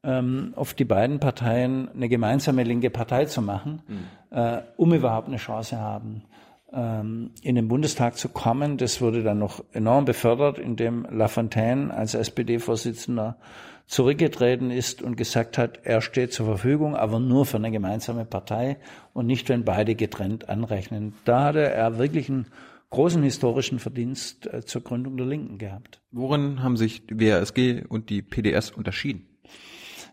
ähm, 0.03 0.53
auf 0.55 0.73
die 0.73 0.85
beiden 0.85 1.19
Parteien 1.19 1.89
eine 1.89 2.09
gemeinsame 2.09 2.63
linke 2.63 2.89
Partei 2.89 3.25
zu 3.25 3.41
machen, 3.41 3.81
mhm. 3.87 4.37
äh, 4.37 4.61
um 4.75 4.93
überhaupt 4.93 5.29
eine 5.29 5.37
Chance 5.37 5.79
haben, 5.79 6.23
ähm, 6.73 7.31
in 7.41 7.55
den 7.55 7.67
Bundestag 7.67 8.17
zu 8.17 8.29
kommen. 8.29 8.77
Das 8.77 8.99
wurde 9.01 9.23
dann 9.23 9.39
noch 9.39 9.63
enorm 9.71 10.05
befördert, 10.05 10.59
indem 10.59 11.05
Lafontaine 11.09 11.93
als 11.93 12.15
SPD-Vorsitzender 12.15 13.37
zurückgetreten 13.87 14.71
ist 14.71 15.01
und 15.01 15.17
gesagt 15.17 15.57
hat, 15.57 15.79
er 15.83 16.01
steht 16.01 16.33
zur 16.33 16.45
Verfügung, 16.45 16.95
aber 16.95 17.19
nur 17.19 17.45
für 17.45 17.57
eine 17.57 17.71
gemeinsame 17.71 18.25
Partei 18.25 18.77
und 19.13 19.25
nicht, 19.25 19.49
wenn 19.49 19.63
beide 19.63 19.95
getrennt 19.95 20.49
anrechnen. 20.49 21.13
Da 21.25 21.45
hatte 21.45 21.69
er 21.69 21.97
wirklich 21.97 22.29
einen 22.29 22.47
großen 22.89 23.23
historischen 23.23 23.79
Verdienst 23.79 24.51
äh, 24.51 24.63
zur 24.63 24.83
Gründung 24.83 25.17
der 25.17 25.25
Linken 25.25 25.57
gehabt. 25.57 26.01
Worin 26.11 26.61
haben 26.63 26.77
sich 26.77 27.05
die 27.07 27.19
WASG 27.19 27.83
und 27.87 28.09
die 28.09 28.21
PDS 28.21 28.71
unterschieden? 28.71 29.27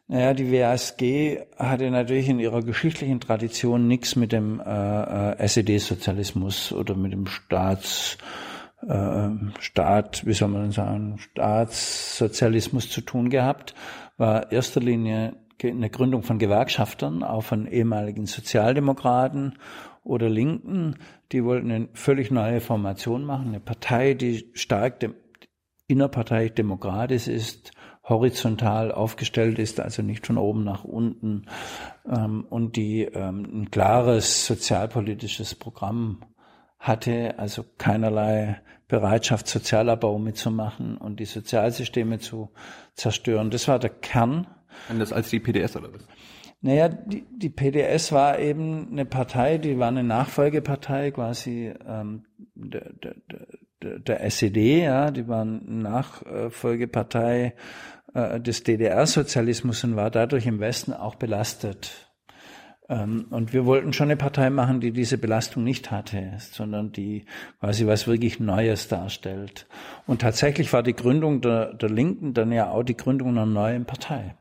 Naja, 0.08 0.34
die 0.34 0.50
WASG 0.50 1.38
hatte 1.56 1.88
natürlich 1.90 2.28
in 2.28 2.40
ihrer 2.40 2.62
geschichtlichen 2.62 3.20
Tradition 3.20 3.86
nichts 3.86 4.16
mit 4.16 4.32
dem 4.32 4.58
äh, 4.58 4.64
äh 4.64 5.46
SED-Sozialismus 5.46 6.72
oder 6.72 6.96
mit 6.96 7.12
dem 7.12 7.26
Staats 7.26 8.18
Staat, 8.82 10.26
wie 10.26 10.32
soll 10.32 10.48
man 10.48 10.72
sagen, 10.72 11.18
Staatssozialismus 11.18 12.88
zu 12.88 13.02
tun 13.02 13.28
gehabt, 13.28 13.74
war 14.16 14.50
erster 14.52 14.80
Linie 14.80 15.36
eine 15.62 15.90
Gründung 15.90 16.22
von 16.22 16.38
Gewerkschaftern, 16.38 17.22
auch 17.22 17.42
von 17.42 17.66
ehemaligen 17.66 18.26
Sozialdemokraten 18.26 19.58
oder 20.02 20.30
Linken. 20.30 20.96
Die 21.32 21.44
wollten 21.44 21.70
eine 21.70 21.88
völlig 21.92 22.30
neue 22.30 22.60
Formation 22.60 23.24
machen, 23.24 23.48
eine 23.48 23.60
Partei, 23.60 24.14
die 24.14 24.50
stark 24.54 25.00
dem, 25.00 25.14
innerparteilich 25.86 26.54
demokratisch 26.54 27.28
ist, 27.28 27.72
horizontal 28.08 28.92
aufgestellt 28.92 29.58
ist, 29.58 29.80
also 29.80 30.02
nicht 30.02 30.26
von 30.26 30.38
oben 30.38 30.64
nach 30.64 30.84
unten, 30.84 31.46
ähm, 32.08 32.46
und 32.48 32.76
die 32.76 33.02
ähm, 33.02 33.62
ein 33.62 33.70
klares 33.70 34.46
sozialpolitisches 34.46 35.54
Programm 35.54 36.22
hatte, 36.80 37.38
also 37.38 37.64
keinerlei 37.78 38.60
Bereitschaft, 38.88 39.46
Sozialabbau 39.46 40.18
mitzumachen 40.18 40.96
und 40.96 41.20
die 41.20 41.26
Sozialsysteme 41.26 42.18
zu 42.18 42.50
zerstören. 42.94 43.50
Das 43.50 43.68
war 43.68 43.78
der 43.78 43.90
Kern. 43.90 44.48
Anders 44.88 45.12
als 45.12 45.30
die 45.30 45.38
PDS 45.38 45.76
oder 45.76 45.92
was? 45.92 46.06
Naja, 46.62 46.88
die, 46.88 47.24
die 47.30 47.48
PDS 47.48 48.12
war 48.12 48.38
eben 48.38 48.88
eine 48.90 49.04
Partei, 49.06 49.58
die 49.58 49.78
war 49.78 49.88
eine 49.88 50.02
Nachfolgepartei 50.02 51.10
quasi 51.12 51.72
ähm, 51.86 52.24
der, 52.54 52.92
der, 52.92 53.14
der, 53.82 53.98
der 53.98 54.24
SED, 54.24 54.82
ja, 54.82 55.10
die 55.10 55.26
war 55.26 55.42
eine 55.42 55.60
Nachfolgepartei 55.64 57.54
äh, 58.12 58.40
des 58.40 58.62
DDR-Sozialismus 58.64 59.84
und 59.84 59.96
war 59.96 60.10
dadurch 60.10 60.46
im 60.46 60.60
Westen 60.60 60.92
auch 60.92 61.14
belastet. 61.14 62.09
Ähm, 62.90 63.26
und 63.30 63.52
wir 63.52 63.64
wollten 63.64 63.92
schon 63.92 64.08
eine 64.08 64.16
Partei 64.16 64.50
machen, 64.50 64.80
die 64.80 64.90
diese 64.90 65.16
Belastung 65.16 65.62
nicht 65.62 65.92
hatte, 65.92 66.32
sondern 66.38 66.90
die 66.90 67.24
quasi 67.60 67.86
was 67.86 68.08
wirklich 68.08 68.40
Neues 68.40 68.88
darstellt. 68.88 69.66
Und 70.06 70.20
tatsächlich 70.20 70.72
war 70.72 70.82
die 70.82 70.96
Gründung 70.96 71.40
der, 71.40 71.72
der 71.72 71.88
Linken 71.88 72.34
dann 72.34 72.50
ja 72.50 72.68
auch 72.68 72.82
die 72.82 72.96
Gründung 72.96 73.28
einer 73.28 73.46
neuen 73.46 73.84
Partei. 73.84 74.34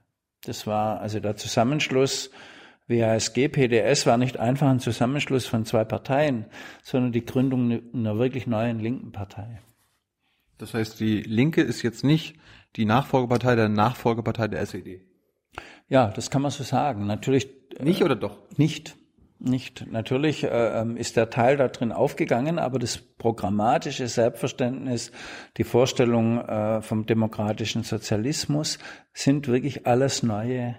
Das 0.43 0.65
war 0.65 0.99
also 0.99 1.19
der 1.19 1.35
Zusammenschluss 1.35 2.31
WASG, 2.87 3.49
PDS 3.49 4.07
war 4.07 4.17
nicht 4.17 4.37
einfach 4.37 4.67
ein 4.67 4.79
Zusammenschluss 4.79 5.45
von 5.45 5.63
zwei 5.63 5.83
Parteien, 5.83 6.45
sondern 6.81 7.11
die 7.11 7.23
Gründung 7.23 7.93
einer 7.93 8.17
wirklich 8.17 8.47
neuen 8.47 8.79
linken 8.79 9.11
Partei. 9.11 9.61
Das 10.57 10.73
heißt, 10.73 10.99
die 10.99 11.21
Linke 11.21 11.61
ist 11.61 11.83
jetzt 11.83 12.03
nicht 12.03 12.35
die 12.77 12.85
Nachfolgepartei 12.85 13.55
der 13.55 13.69
Nachfolgepartei 13.69 14.47
der 14.47 14.61
SED. 14.61 15.01
Ja, 15.87 16.07
das 16.07 16.31
kann 16.31 16.41
man 16.41 16.49
so 16.49 16.63
sagen. 16.63 17.05
Natürlich. 17.05 17.58
Nicht 17.81 18.03
oder 18.03 18.15
doch? 18.15 18.37
Nicht. 18.57 18.95
Nicht. 19.41 19.85
Natürlich 19.89 20.43
äh, 20.43 20.81
ähm, 20.81 20.97
ist 20.97 21.15
der 21.15 21.29
Teil 21.29 21.55
da 21.55 21.69
drin 21.69 21.93
aufgegangen, 21.93 22.59
aber 22.59 22.77
das 22.77 22.97
programmatische 22.97 24.09
Selbstverständnis, 24.09 25.13
die 25.55 25.63
Vorstellung 25.63 26.39
äh, 26.39 26.81
vom 26.81 27.05
demokratischen 27.05 27.83
Sozialismus 27.83 28.79
sind 29.13 29.47
wirklich 29.47 29.87
alles 29.87 30.23
neue 30.23 30.75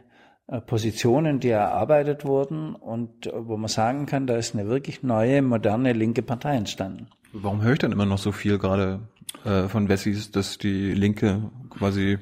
äh, 0.46 0.60
Positionen, 0.60 1.40
die 1.40 1.48
erarbeitet 1.48 2.26
wurden 2.26 2.74
und 2.74 3.28
äh, 3.28 3.30
wo 3.34 3.56
man 3.56 3.68
sagen 3.68 4.04
kann, 4.04 4.26
da 4.26 4.36
ist 4.36 4.54
eine 4.54 4.68
wirklich 4.68 5.02
neue, 5.02 5.40
moderne 5.40 5.94
linke 5.94 6.20
Partei 6.20 6.56
entstanden. 6.56 7.06
Warum 7.32 7.62
höre 7.62 7.72
ich 7.72 7.78
dann 7.78 7.92
immer 7.92 8.06
noch 8.06 8.18
so 8.18 8.30
viel 8.30 8.58
gerade 8.58 9.00
äh, 9.44 9.68
von 9.68 9.88
Wessis, 9.88 10.32
dass 10.32 10.58
die 10.58 10.92
Linke 10.92 11.50
quasi 11.70 12.18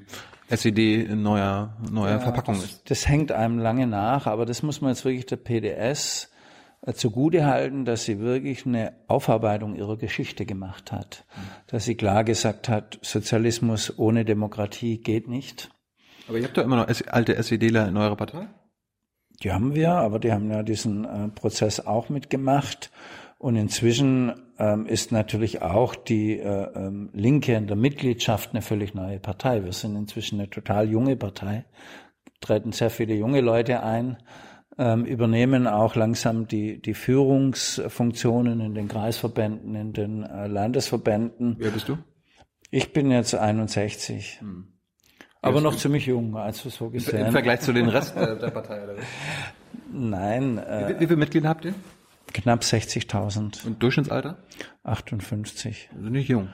SED 0.50 1.04
in 1.04 1.22
neuer, 1.22 1.76
neuer 1.90 2.12
ja, 2.12 2.18
Verpackung 2.20 2.54
das, 2.54 2.64
ist. 2.64 2.90
Das 2.90 3.08
hängt 3.08 3.32
einem 3.32 3.58
lange 3.58 3.86
nach, 3.86 4.26
aber 4.26 4.46
das 4.46 4.62
muss 4.62 4.80
man 4.80 4.90
jetzt 4.90 5.04
wirklich 5.04 5.26
der 5.26 5.36
PDS 5.36 6.30
äh, 6.82 6.92
zugute 6.94 7.46
halten, 7.46 7.84
dass 7.84 8.04
sie 8.04 8.18
wirklich 8.20 8.64
eine 8.64 8.94
Aufarbeitung 9.08 9.76
ihrer 9.76 9.96
Geschichte 9.96 10.46
gemacht 10.46 10.92
hat. 10.92 11.24
Dass 11.66 11.84
sie 11.84 11.96
klar 11.96 12.24
gesagt 12.24 12.68
hat, 12.68 12.98
Sozialismus 13.02 13.98
ohne 13.98 14.24
Demokratie 14.24 14.98
geht 14.98 15.28
nicht. 15.28 15.70
Aber 16.28 16.38
ihr 16.38 16.44
habt 16.44 16.56
doch 16.56 16.64
immer 16.64 16.76
noch 16.76 16.88
alte 17.08 17.42
SEDler 17.42 17.88
in 17.88 17.96
eurer 17.96 18.16
Partei? 18.16 18.48
Die 19.42 19.52
haben 19.52 19.74
wir, 19.74 19.92
aber 19.92 20.18
die 20.18 20.32
haben 20.32 20.50
ja 20.50 20.62
diesen 20.62 21.04
äh, 21.04 21.28
Prozess 21.28 21.80
auch 21.80 22.08
mitgemacht. 22.08 22.90
Und 23.38 23.56
inzwischen 23.56 24.32
ähm, 24.58 24.86
ist 24.86 25.12
natürlich 25.12 25.62
auch 25.62 25.94
die 25.94 26.38
äh, 26.38 26.68
ähm, 26.74 27.10
Linke 27.12 27.54
in 27.54 27.66
der 27.66 27.76
Mitgliedschaft 27.76 28.50
eine 28.50 28.62
völlig 28.62 28.94
neue 28.94 29.20
Partei. 29.20 29.64
Wir 29.64 29.72
sind 29.72 29.96
inzwischen 29.96 30.40
eine 30.40 30.50
total 30.50 30.88
junge 30.88 31.16
Partei, 31.16 31.64
treten 32.40 32.72
sehr 32.72 32.90
viele 32.90 33.14
junge 33.14 33.40
Leute 33.40 33.82
ein, 33.82 34.18
ähm, 34.76 35.04
übernehmen 35.04 35.66
auch 35.66 35.94
langsam 35.94 36.46
die, 36.46 36.80
die 36.80 36.94
Führungsfunktionen 36.94 38.60
in 38.60 38.74
den 38.74 38.88
Kreisverbänden, 38.88 39.74
in 39.74 39.92
den 39.92 40.22
äh, 40.24 40.46
Landesverbänden. 40.46 41.56
Wer 41.58 41.70
bist 41.70 41.88
du? 41.88 41.98
Ich 42.70 42.92
bin 42.92 43.10
jetzt 43.10 43.34
61. 43.34 44.40
Hm. 44.40 44.68
Aber 45.40 45.60
noch 45.60 45.76
ziemlich 45.76 46.06
jung, 46.06 46.36
also 46.36 46.68
so 46.68 46.90
gesehen. 46.90 47.26
Im 47.26 47.32
Vergleich 47.32 47.60
zu 47.60 47.72
den 47.72 47.88
Rest 47.88 48.16
der 48.16 48.50
Partei, 48.50 48.82
oder? 48.82 48.94
Nein. 49.92 50.58
Äh, 50.58 50.88
wie, 50.88 51.00
wie 51.00 51.06
viele 51.06 51.16
Mitglieder 51.16 51.48
habt 51.48 51.64
ihr? 51.64 51.74
Knapp 52.34 52.62
60.000. 52.62 53.66
Und 53.66 53.82
Durchschnittsalter? 53.82 54.38
58. 54.84 55.90
Also 55.94 56.08
nicht 56.08 56.28
jung. 56.28 56.48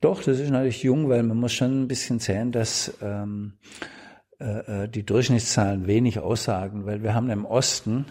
Doch, 0.00 0.22
das 0.22 0.38
ist 0.38 0.50
natürlich 0.50 0.82
jung, 0.82 1.08
weil 1.08 1.22
man 1.22 1.38
muss 1.38 1.52
schon 1.52 1.82
ein 1.82 1.88
bisschen 1.88 2.20
sehen, 2.20 2.52
dass 2.52 2.96
ähm, 3.02 3.58
äh, 4.40 4.84
äh, 4.84 4.88
die 4.88 5.04
Durchschnittszahlen 5.04 5.86
wenig 5.86 6.20
aussagen, 6.20 6.86
weil 6.86 7.02
wir 7.02 7.14
haben 7.14 7.30
im 7.30 7.44
Osten 7.44 8.06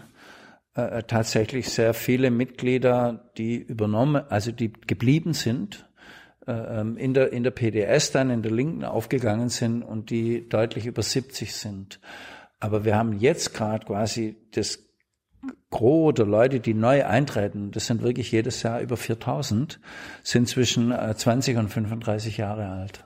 äh, 0.74 1.02
tatsächlich 1.04 1.70
sehr 1.70 1.94
viele 1.94 2.30
Mitglieder, 2.30 3.30
die 3.38 3.56
übernommen, 3.56 4.22
also 4.28 4.52
die 4.52 4.72
geblieben 4.72 5.32
sind, 5.32 5.88
äh, 6.46 6.52
ähm, 6.80 6.98
in 6.98 7.14
der, 7.14 7.32
in 7.32 7.44
der 7.44 7.50
PDS 7.50 8.12
dann 8.12 8.28
in 8.28 8.42
der 8.42 8.52
Linken 8.52 8.84
aufgegangen 8.84 9.48
sind 9.48 9.82
und 9.82 10.10
die 10.10 10.48
deutlich 10.48 10.84
über 10.84 11.02
70 11.02 11.54
sind. 11.54 11.98
Aber 12.60 12.84
wir 12.84 12.96
haben 12.96 13.14
jetzt 13.18 13.54
gerade 13.54 13.86
quasi 13.86 14.36
das 14.52 14.87
Gros 15.70 16.14
der 16.14 16.26
Leute, 16.26 16.60
die 16.60 16.74
neu 16.74 17.04
eintreten, 17.04 17.70
das 17.70 17.86
sind 17.86 18.02
wirklich 18.02 18.32
jedes 18.32 18.62
Jahr 18.62 18.80
über 18.80 18.96
4000, 18.96 19.80
sind 20.22 20.48
zwischen 20.48 20.92
20 20.92 21.54
äh, 21.54 21.58
und 21.58 21.68
35 21.68 22.38
Jahre 22.38 22.68
alt. 22.68 23.04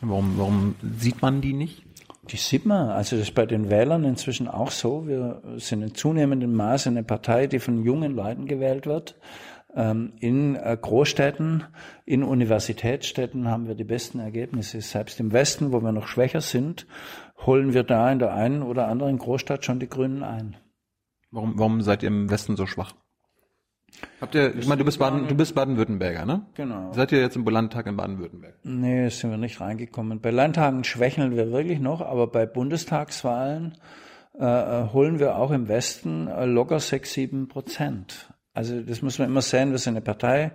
Warum, 0.00 0.36
warum 0.36 0.74
sieht 0.98 1.22
man 1.22 1.40
die 1.40 1.52
nicht? 1.52 1.82
Die 2.30 2.36
sieht 2.36 2.66
man. 2.66 2.90
Also 2.90 3.16
das 3.16 3.28
ist 3.28 3.34
bei 3.34 3.46
den 3.46 3.70
Wählern 3.70 4.04
inzwischen 4.04 4.48
auch 4.48 4.70
so. 4.70 5.06
Wir 5.06 5.42
sind 5.56 5.82
in 5.82 5.94
zunehmendem 5.94 6.52
Maße 6.52 6.88
eine 6.88 7.04
Partei, 7.04 7.46
die 7.46 7.60
von 7.60 7.84
jungen 7.84 8.14
Leuten 8.14 8.46
gewählt 8.46 8.86
wird. 8.86 9.16
Ähm, 9.74 10.14
in 10.20 10.56
äh, 10.56 10.76
Großstädten, 10.80 11.64
in 12.04 12.24
Universitätsstädten 12.24 13.48
haben 13.48 13.68
wir 13.68 13.74
die 13.74 13.84
besten 13.84 14.18
Ergebnisse. 14.18 14.80
Selbst 14.80 15.20
im 15.20 15.32
Westen, 15.32 15.72
wo 15.72 15.80
wir 15.82 15.92
noch 15.92 16.08
schwächer 16.08 16.40
sind, 16.40 16.86
holen 17.44 17.74
wir 17.74 17.84
da 17.84 18.10
in 18.10 18.18
der 18.18 18.34
einen 18.34 18.62
oder 18.62 18.88
anderen 18.88 19.18
Großstadt 19.18 19.64
schon 19.64 19.78
die 19.78 19.88
Grünen 19.88 20.22
ein. 20.22 20.56
Warum, 21.30 21.58
warum 21.58 21.82
seid 21.82 22.02
ihr 22.02 22.08
im 22.08 22.30
Westen 22.30 22.56
so 22.56 22.66
schwach? 22.66 22.94
Habt 24.20 24.34
ihr, 24.34 24.54
ich 24.54 24.66
meine, 24.66 24.80
du 24.80 24.84
bist 24.84 24.98
Baden, 24.98 25.28
du 25.28 25.34
bist 25.34 25.54
Baden-Württemberger, 25.54 26.26
ne? 26.26 26.46
Genau. 26.54 26.92
Seid 26.92 27.12
ihr 27.12 27.20
jetzt 27.20 27.36
im 27.36 27.44
Landtag 27.44 27.86
in 27.86 27.96
Baden-Württemberg? 27.96 28.56
Nee, 28.62 29.08
sind 29.08 29.30
wir 29.30 29.38
nicht 29.38 29.60
reingekommen. 29.60 30.20
Bei 30.20 30.30
Landtagen 30.30 30.84
schwächeln 30.84 31.36
wir 31.36 31.50
wirklich 31.50 31.80
noch, 31.80 32.00
aber 32.00 32.26
bei 32.26 32.46
Bundestagswahlen 32.46 33.78
äh, 34.38 34.44
äh, 34.44 34.92
holen 34.92 35.18
wir 35.18 35.36
auch 35.36 35.50
im 35.50 35.68
Westen 35.68 36.28
äh, 36.28 36.44
locker 36.44 36.80
sechs, 36.80 37.14
sieben 37.14 37.48
Prozent. 37.48 38.32
Also 38.52 38.80
das 38.80 39.02
muss 39.02 39.18
man 39.18 39.28
immer 39.28 39.42
sehen, 39.42 39.70
wir 39.70 39.78
sind 39.78 39.94
eine 39.94 40.02
Partei, 40.02 40.52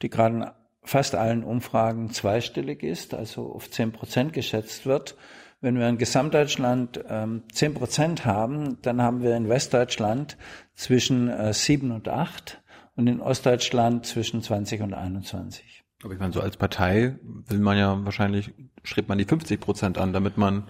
die 0.00 0.08
gerade 0.08 0.36
in 0.36 0.46
fast 0.82 1.14
allen 1.14 1.44
Umfragen 1.44 2.10
zweistellig 2.10 2.82
ist, 2.82 3.12
also 3.12 3.52
auf 3.52 3.70
zehn 3.70 3.92
Prozent 3.92 4.32
geschätzt 4.32 4.86
wird. 4.86 5.16
Wenn 5.60 5.76
wir 5.76 5.88
in 5.88 5.98
Gesamtdeutschland 5.98 7.04
ähm, 7.08 7.42
10 7.52 7.74
Prozent 7.74 8.24
haben, 8.24 8.80
dann 8.82 9.02
haben 9.02 9.22
wir 9.22 9.36
in 9.36 9.48
Westdeutschland 9.48 10.36
zwischen 10.74 11.28
äh, 11.28 11.52
7 11.52 11.90
und 11.90 12.08
8 12.08 12.62
und 12.94 13.08
in 13.08 13.20
Ostdeutschland 13.20 14.06
zwischen 14.06 14.40
20 14.40 14.82
und 14.82 14.94
21. 14.94 15.84
Aber 16.04 16.12
ich 16.12 16.20
meine, 16.20 16.32
so 16.32 16.40
als 16.40 16.56
Partei 16.56 17.18
will 17.22 17.58
man 17.58 17.76
ja 17.76 18.04
wahrscheinlich, 18.04 18.52
strebt 18.84 19.08
man 19.08 19.18
die 19.18 19.24
50 19.24 19.60
Prozent 19.60 19.98
an, 19.98 20.12
damit 20.12 20.36
man 20.36 20.64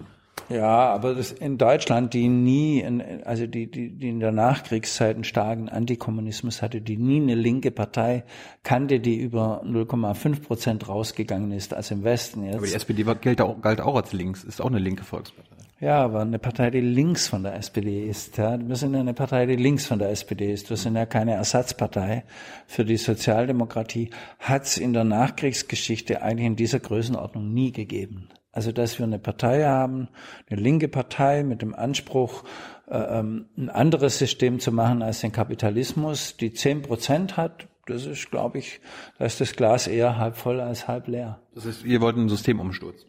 ja, 0.49 0.93
aber 0.93 1.15
das 1.15 1.31
in 1.31 1.57
Deutschland, 1.57 2.13
die 2.13 2.27
nie, 2.27 2.83
also 3.25 3.47
die, 3.47 3.69
die, 3.69 3.89
die 3.89 4.09
in 4.09 4.19
der 4.19 4.31
Nachkriegszeit 4.31 5.15
einen 5.15 5.23
starken 5.23 5.69
Antikommunismus 5.69 6.61
hatte, 6.61 6.81
die 6.81 6.97
nie 6.97 7.21
eine 7.21 7.35
linke 7.35 7.71
Partei 7.71 8.23
kannte, 8.63 8.99
die 8.99 9.17
über 9.17 9.63
0,5 9.63 10.41
Prozent 10.41 10.87
rausgegangen 10.87 11.51
ist, 11.51 11.73
als 11.73 11.91
im 11.91 12.03
Westen 12.03 12.43
jetzt. 12.45 12.55
Aber 12.55 12.67
die 12.67 12.73
SPD 12.73 13.05
war, 13.05 13.15
galt, 13.15 13.41
auch, 13.41 13.61
galt 13.61 13.81
auch 13.81 13.95
als 13.95 14.13
links, 14.13 14.43
ist 14.43 14.61
auch 14.61 14.67
eine 14.67 14.79
linke 14.79 15.03
Volkspartei. 15.03 15.55
Ja, 15.81 16.03
aber 16.03 16.21
eine 16.21 16.39
Partei, 16.39 16.71
die 16.71 16.81
links 16.81 17.29
von 17.29 17.43
der 17.43 17.55
SPD 17.55 18.05
ist. 18.05 18.37
Ja. 18.37 18.59
Wir 18.59 18.75
sind 18.75 18.95
eine 18.95 19.13
Partei, 19.13 19.45
die 19.45 19.55
links 19.55 19.85
von 19.85 19.97
der 19.97 20.09
SPD 20.09 20.51
ist. 20.51 20.69
Wir 20.69 20.75
sind 20.75 20.95
ja 20.95 21.05
keine 21.05 21.35
Ersatzpartei 21.35 22.25
für 22.67 22.83
die 22.83 22.97
Sozialdemokratie. 22.97 24.09
Hat 24.39 24.63
es 24.63 24.77
in 24.77 24.91
der 24.91 25.05
Nachkriegsgeschichte 25.05 26.21
eigentlich 26.21 26.47
in 26.47 26.55
dieser 26.57 26.79
Größenordnung 26.79 27.53
nie 27.53 27.71
gegeben. 27.71 28.27
Also, 28.51 28.71
dass 28.71 28.97
wir 28.97 29.05
eine 29.05 29.19
Partei 29.19 29.65
haben, 29.65 30.09
eine 30.49 30.59
linke 30.59 30.87
Partei 30.87 31.43
mit 31.43 31.61
dem 31.61 31.75
Anspruch, 31.75 32.43
äh, 32.87 32.97
ähm, 32.97 33.45
ein 33.57 33.69
anderes 33.69 34.17
System 34.17 34.59
zu 34.59 34.71
machen 34.71 35.03
als 35.03 35.21
den 35.21 35.31
Kapitalismus, 35.31 36.35
die 36.37 36.53
zehn 36.53 36.81
Prozent 36.81 37.37
hat, 37.37 37.67
das 37.85 38.05
ist, 38.05 38.29
glaube 38.29 38.59
ich, 38.59 38.81
da 39.17 39.25
ist 39.25 39.41
das 39.41 39.55
Glas 39.55 39.87
eher 39.87 40.17
halb 40.17 40.37
voll 40.37 40.59
als 40.59 40.87
halb 40.87 41.07
leer. 41.07 41.41
Das 41.55 41.65
heißt, 41.65 41.85
ihr 41.85 42.01
wollt 42.01 42.15
einen 42.17 42.29
Systemumsturz? 42.29 43.05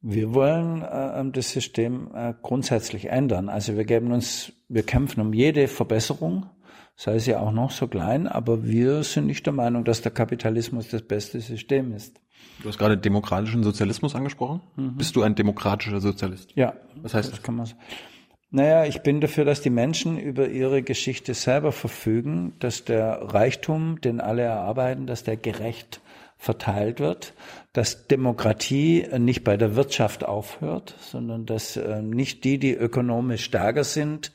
Wir 0.00 0.34
wollen 0.34 0.82
äh, 0.82 1.20
ähm, 1.20 1.32
das 1.32 1.50
System 1.50 2.10
äh, 2.14 2.34
grundsätzlich 2.42 3.06
ändern. 3.06 3.48
Also 3.48 3.76
wir 3.76 3.84
geben 3.84 4.12
uns, 4.12 4.52
wir 4.68 4.82
kämpfen 4.82 5.20
um 5.20 5.32
jede 5.32 5.68
Verbesserung, 5.68 6.46
sei 6.96 7.14
es 7.14 7.26
ja 7.26 7.38
auch 7.38 7.52
noch 7.52 7.70
so 7.70 7.86
klein, 7.86 8.26
aber 8.26 8.64
wir 8.64 9.04
sind 9.04 9.26
nicht 9.26 9.46
der 9.46 9.52
Meinung, 9.52 9.84
dass 9.84 10.02
der 10.02 10.12
Kapitalismus 10.12 10.88
das 10.88 11.02
beste 11.02 11.40
System 11.40 11.92
ist. 11.92 12.20
Du 12.60 12.68
hast 12.68 12.78
gerade 12.78 12.96
demokratischen 12.96 13.62
Sozialismus 13.62 14.14
angesprochen. 14.14 14.60
Mhm. 14.76 14.96
Bist 14.96 15.16
du 15.16 15.22
ein 15.22 15.34
demokratischer 15.34 16.00
Sozialist? 16.00 16.50
Ja. 16.54 16.74
Was 17.02 17.14
heißt 17.14 17.28
das? 17.28 17.36
das? 17.36 17.42
Kann 17.42 17.56
man 17.56 17.68
naja, 18.54 18.84
ich 18.84 19.00
bin 19.00 19.22
dafür, 19.22 19.46
dass 19.46 19.62
die 19.62 19.70
Menschen 19.70 20.18
über 20.18 20.46
ihre 20.46 20.82
Geschichte 20.82 21.32
selber 21.32 21.72
verfügen, 21.72 22.52
dass 22.58 22.84
der 22.84 23.32
Reichtum, 23.32 24.02
den 24.02 24.20
alle 24.20 24.42
erarbeiten, 24.42 25.06
dass 25.06 25.24
der 25.24 25.38
gerecht 25.38 26.02
verteilt 26.36 27.00
wird, 27.00 27.32
dass 27.72 28.08
Demokratie 28.08 29.06
nicht 29.16 29.42
bei 29.42 29.56
der 29.56 29.74
Wirtschaft 29.74 30.22
aufhört, 30.26 30.94
sondern 31.00 31.46
dass 31.46 31.78
äh, 31.78 32.02
nicht 32.02 32.44
die, 32.44 32.58
die 32.58 32.74
ökonomisch 32.74 33.44
stärker 33.44 33.84
sind, 33.84 34.32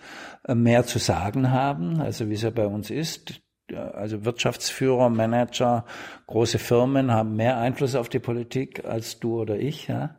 äh, 0.47 0.55
mehr 0.55 0.83
zu 0.83 0.97
sagen 0.97 1.51
haben, 1.51 2.01
also 2.01 2.27
wie 2.27 2.33
es 2.33 2.41
ja 2.41 2.49
bei 2.49 2.65
uns 2.65 2.89
ist 2.89 3.41
also 3.73 4.25
Wirtschaftsführer, 4.25 5.09
Manager, 5.09 5.85
große 6.27 6.59
Firmen 6.59 7.11
haben 7.11 7.35
mehr 7.35 7.57
Einfluss 7.57 7.95
auf 7.95 8.09
die 8.09 8.19
Politik 8.19 8.85
als 8.85 9.19
du 9.19 9.41
oder 9.41 9.57
ich. 9.57 9.87
Ja. 9.87 10.15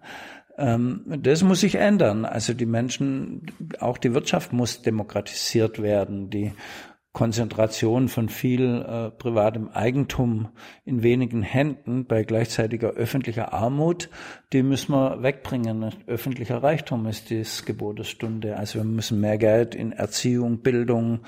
Ähm, 0.57 1.05
das 1.07 1.43
muss 1.43 1.61
sich 1.61 1.77
ändern. 1.77 2.25
Also 2.25 2.53
die 2.53 2.67
Menschen, 2.67 3.43
auch 3.81 3.99
die 3.99 4.13
Wirtschaft 4.13 4.53
muss 4.53 4.83
demokratisiert 4.83 5.81
werden. 5.81 6.31
Die 6.31 6.53
Konzentration 7.13 8.09
von 8.09 8.29
viel 8.29 8.83
äh, 8.83 9.11
privatem 9.11 9.69
Eigentum 9.69 10.51
in 10.85 11.03
wenigen 11.03 11.43
Händen 11.43 12.07
bei 12.07 12.23
gleichzeitiger 12.23 12.91
öffentlicher 12.91 13.53
Armut, 13.53 14.11
die 14.53 14.63
müssen 14.63 14.93
wir 14.93 15.23
wegbringen. 15.23 15.93
Öffentlicher 16.07 16.63
Reichtum 16.63 17.07
ist 17.07 17.31
das 17.31 17.65
Gebot 17.65 17.99
der 17.99 18.05
Stunde. 18.05 18.57
Also 18.57 18.79
wir 18.79 18.85
müssen 18.85 19.21
mehr 19.21 19.39
Geld 19.39 19.75
in 19.75 19.93
Erziehung, 19.93 20.61
Bildung, 20.61 21.21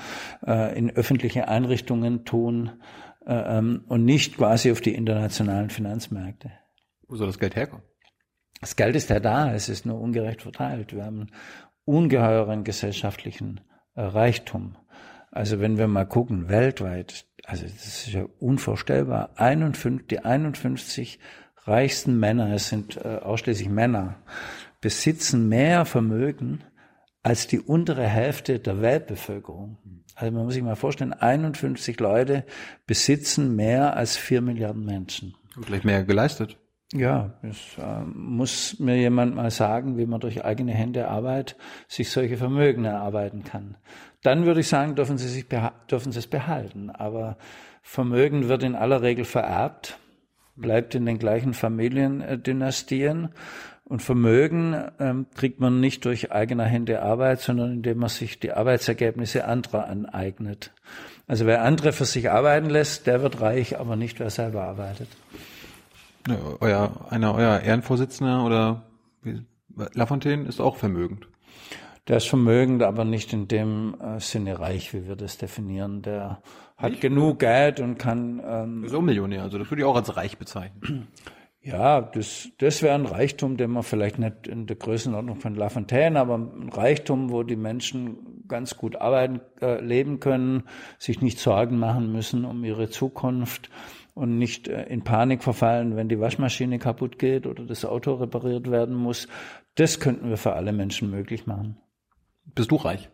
äh, 0.46 0.78
in 0.78 0.90
öffentliche 0.90 1.48
Einrichtungen 1.48 2.24
tun 2.24 2.82
äh, 3.26 3.58
ähm, 3.58 3.84
und 3.88 4.04
nicht 4.04 4.36
quasi 4.36 4.70
auf 4.70 4.80
die 4.80 4.94
internationalen 4.94 5.70
Finanzmärkte. 5.70 6.52
Wo 7.08 7.16
soll 7.16 7.26
das 7.26 7.38
Geld 7.38 7.56
herkommen? 7.56 7.84
Das 8.60 8.76
Geld 8.76 8.94
ist 8.94 9.08
ja 9.08 9.18
da, 9.18 9.54
es 9.54 9.70
ist 9.70 9.86
nur 9.86 9.98
ungerecht 9.98 10.42
verteilt. 10.42 10.94
Wir 10.94 11.04
haben 11.06 11.28
ungeheuren 11.84 12.64
gesellschaftlichen 12.64 13.62
äh, 13.94 14.02
Reichtum. 14.02 14.76
Also 15.30 15.60
wenn 15.60 15.78
wir 15.78 15.86
mal 15.86 16.06
gucken, 16.06 16.48
weltweit, 16.48 17.26
also 17.44 17.64
das 17.64 17.86
ist 17.86 18.08
ja 18.08 18.24
unvorstellbar, 18.38 19.30
51, 19.36 20.06
die 20.08 20.20
51 20.20 21.18
reichsten 21.64 22.18
Männer, 22.18 22.52
es 22.52 22.68
sind 22.68 22.96
äh, 22.96 23.18
ausschließlich 23.18 23.68
Männer, 23.68 24.16
besitzen 24.80 25.48
mehr 25.48 25.84
Vermögen 25.84 26.64
als 27.22 27.46
die 27.46 27.60
untere 27.60 28.06
Hälfte 28.06 28.58
der 28.58 28.80
Weltbevölkerung. 28.80 29.78
Also 30.14 30.32
man 30.32 30.44
muss 30.44 30.54
sich 30.54 30.62
mal 30.62 30.76
vorstellen, 30.76 31.12
51 31.12 32.00
Leute 32.00 32.44
besitzen 32.86 33.54
mehr 33.56 33.96
als 33.96 34.16
vier 34.16 34.40
Milliarden 34.40 34.84
Menschen. 34.84 35.34
Und 35.56 35.66
vielleicht 35.66 35.84
mehr 35.84 36.04
geleistet. 36.04 36.58
Ja, 36.92 37.30
es 37.42 37.78
äh, 37.78 38.00
muss 38.04 38.80
mir 38.80 38.96
jemand 38.96 39.36
mal 39.36 39.50
sagen, 39.50 39.96
wie 39.96 40.06
man 40.06 40.18
durch 40.18 40.44
eigene 40.44 40.72
Hände 40.72 41.06
Arbeit 41.06 41.56
sich 41.86 42.10
solche 42.10 42.36
Vermögen 42.36 42.84
erarbeiten 42.84 43.44
kann. 43.44 43.76
Dann 44.22 44.44
würde 44.44 44.60
ich 44.60 44.68
sagen, 44.68 44.96
dürfen 44.96 45.16
Sie, 45.16 45.28
sich 45.28 45.46
dürfen 45.46 46.10
Sie 46.12 46.18
es 46.18 46.26
behalten. 46.26 46.90
Aber 46.90 47.36
Vermögen 47.82 48.48
wird 48.48 48.64
in 48.64 48.74
aller 48.74 49.02
Regel 49.02 49.24
vererbt, 49.24 49.98
bleibt 50.56 50.96
in 50.96 51.06
den 51.06 51.18
gleichen 51.18 51.54
Familiendynastien 51.54 53.30
und 53.84 54.02
Vermögen 54.02 54.90
ähm, 54.98 55.26
kriegt 55.34 55.60
man 55.60 55.80
nicht 55.80 56.04
durch 56.04 56.32
eigener 56.32 56.64
Hände 56.64 57.02
Arbeit, 57.02 57.40
sondern 57.40 57.72
indem 57.72 57.98
man 57.98 58.08
sich 58.08 58.40
die 58.40 58.52
Arbeitsergebnisse 58.52 59.44
anderer 59.44 59.86
aneignet. 59.86 60.72
Also 61.28 61.46
wer 61.46 61.62
andere 61.62 61.92
für 61.92 62.04
sich 62.04 62.30
arbeiten 62.30 62.68
lässt, 62.68 63.06
der 63.06 63.22
wird 63.22 63.40
reich, 63.40 63.78
aber 63.78 63.96
nicht 63.96 64.20
wer 64.20 64.30
selber 64.30 64.64
arbeitet. 64.64 65.08
Euer, 66.28 67.06
einer 67.10 67.34
euer 67.34 67.60
Ehrenvorsitzender 67.60 68.44
oder 68.44 68.82
Lafontaine 69.94 70.46
ist 70.46 70.60
auch 70.60 70.76
vermögend. 70.76 71.28
Der 72.08 72.16
ist 72.16 72.28
vermögend, 72.28 72.82
aber 72.82 73.04
nicht 73.04 73.32
in 73.32 73.46
dem 73.46 73.94
äh, 74.00 74.18
Sinne 74.20 74.58
reich, 74.58 74.92
wie 74.94 75.06
wir 75.06 75.16
das 75.16 75.38
definieren. 75.38 76.02
Der 76.02 76.42
hat 76.76 76.90
nicht? 76.90 77.02
genug 77.02 77.38
Geld 77.38 77.78
und 77.80 77.98
kann. 77.98 78.42
Ähm, 78.44 78.88
so 78.88 79.00
Millionär, 79.00 79.42
also 79.42 79.58
das 79.58 79.70
würde 79.70 79.82
ich 79.82 79.86
auch 79.86 79.96
als 79.96 80.16
reich 80.16 80.38
bezeichnen. 80.38 81.08
Ja, 81.62 82.00
das, 82.00 82.48
das 82.56 82.80
wäre 82.80 82.94
ein 82.94 83.04
Reichtum, 83.04 83.58
den 83.58 83.72
man 83.72 83.82
vielleicht 83.82 84.18
nicht 84.18 84.46
in 84.46 84.66
der 84.66 84.76
Größenordnung 84.76 85.40
von 85.40 85.54
Lafontaine, 85.54 86.18
aber 86.18 86.38
ein 86.38 86.70
Reichtum, 86.70 87.30
wo 87.30 87.42
die 87.42 87.56
Menschen 87.56 88.46
ganz 88.48 88.78
gut 88.78 88.96
arbeiten, 88.96 89.42
äh, 89.60 89.78
leben 89.78 90.20
können, 90.20 90.62
sich 90.98 91.20
nicht 91.20 91.38
Sorgen 91.38 91.78
machen 91.78 92.10
müssen 92.12 92.46
um 92.46 92.64
ihre 92.64 92.88
Zukunft 92.88 93.68
und 94.20 94.36
nicht 94.36 94.68
äh, 94.68 94.84
in 94.84 95.02
Panik 95.02 95.42
verfallen, 95.42 95.96
wenn 95.96 96.10
die 96.10 96.20
Waschmaschine 96.20 96.78
kaputt 96.78 97.18
geht 97.18 97.46
oder 97.46 97.64
das 97.64 97.86
Auto 97.86 98.14
repariert 98.14 98.70
werden 98.70 98.94
muss. 98.94 99.28
Das 99.76 99.98
könnten 99.98 100.28
wir 100.28 100.36
für 100.36 100.52
alle 100.52 100.72
Menschen 100.72 101.10
möglich 101.10 101.46
machen. 101.46 101.78
Bist 102.44 102.70
du 102.70 102.76
reich? 102.76 103.08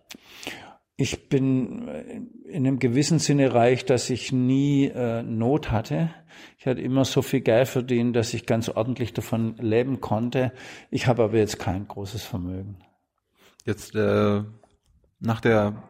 Ich 0.97 1.29
bin 1.29 1.87
äh, 1.87 2.23
in 2.49 2.67
einem 2.67 2.81
gewissen 2.81 3.21
Sinne 3.21 3.55
reich, 3.55 3.85
dass 3.85 4.11
ich 4.11 4.33
nie 4.33 4.87
äh, 4.87 5.23
Not 5.23 5.71
hatte. 5.71 6.11
Ich 6.59 6.67
hatte 6.67 6.81
immer 6.81 7.05
so 7.05 7.23
viel 7.23 7.41
Geld 7.41 7.69
verdient, 7.69 8.17
dass 8.17 8.35
ich 8.35 8.45
ganz 8.45 8.69
ordentlich 8.69 9.13
davon 9.15 9.55
leben 9.59 10.01
konnte. 10.01 10.53
Ich 10.91 11.07
habe 11.07 11.23
aber 11.23 11.39
jetzt 11.39 11.61
kein 11.61 11.87
großes 11.87 12.25
Vermögen. 12.25 12.79
Jetzt 13.65 13.95
äh, 13.95 14.43
nach 15.21 15.41
der 15.41 15.85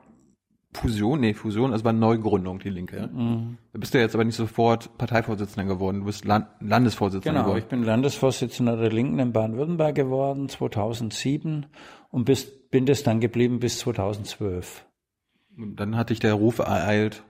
Fusion, 0.76 1.20
nee, 1.20 1.34
Fusion, 1.34 1.72
also 1.72 1.84
war 1.84 1.92
Neugründung, 1.92 2.58
die 2.58 2.70
Linke. 2.70 3.08
Mhm. 3.12 3.58
Da 3.72 3.78
bist 3.78 3.94
du 3.94 3.98
jetzt 3.98 4.14
aber 4.14 4.24
nicht 4.24 4.36
sofort 4.36 4.96
Parteivorsitzender 4.98 5.72
geworden, 5.72 6.00
du 6.00 6.06
bist 6.06 6.24
Land 6.24 6.46
Landesvorsitzender 6.60 7.32
genau, 7.32 7.44
geworden. 7.44 7.56
Genau, 7.56 7.66
ich 7.66 7.70
bin 7.70 7.84
Landesvorsitzender 7.84 8.76
der 8.76 8.92
Linken 8.92 9.18
in 9.18 9.32
Baden-Württemberg 9.32 9.94
geworden, 9.94 10.48
2007 10.48 11.66
und 12.10 12.24
bis, 12.24 12.50
bin 12.70 12.86
das 12.86 13.02
dann 13.02 13.20
geblieben 13.20 13.60
bis 13.60 13.78
2012. 13.80 14.84
Und 15.56 15.76
dann 15.76 15.96
hatte 15.96 16.12
ich 16.12 16.20
der 16.20 16.34
Ruf 16.34 16.58
ereilt, 16.58 17.22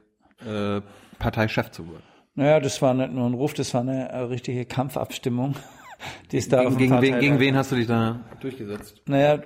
äh, 0.45 0.81
Parteichef 1.19 1.71
zu 1.71 1.87
werden. 1.87 2.03
Naja, 2.35 2.61
das 2.61 2.83
war 2.83 2.93
nicht 2.93 3.13
nur 3.13 3.27
ein 3.27 3.35
Ruf, 3.35 3.55
das 3.55 3.73
war 3.73 3.81
eine 3.81 4.11
äh, 4.11 4.19
richtige 4.19 4.67
Kampfabstimmung. 4.67 5.55
Die 6.31 6.37
ist 6.37 6.53
da 6.53 6.63
gegen, 6.63 6.77
gegen, 6.77 7.01
wen, 7.01 7.21
gegen 7.21 7.41
wen 7.41 7.57
hast 7.57 7.73
du 7.73 7.77
dich 7.77 7.87
da 7.87 8.21
durchgesetzt? 8.41 9.03
Naja, 9.07 9.39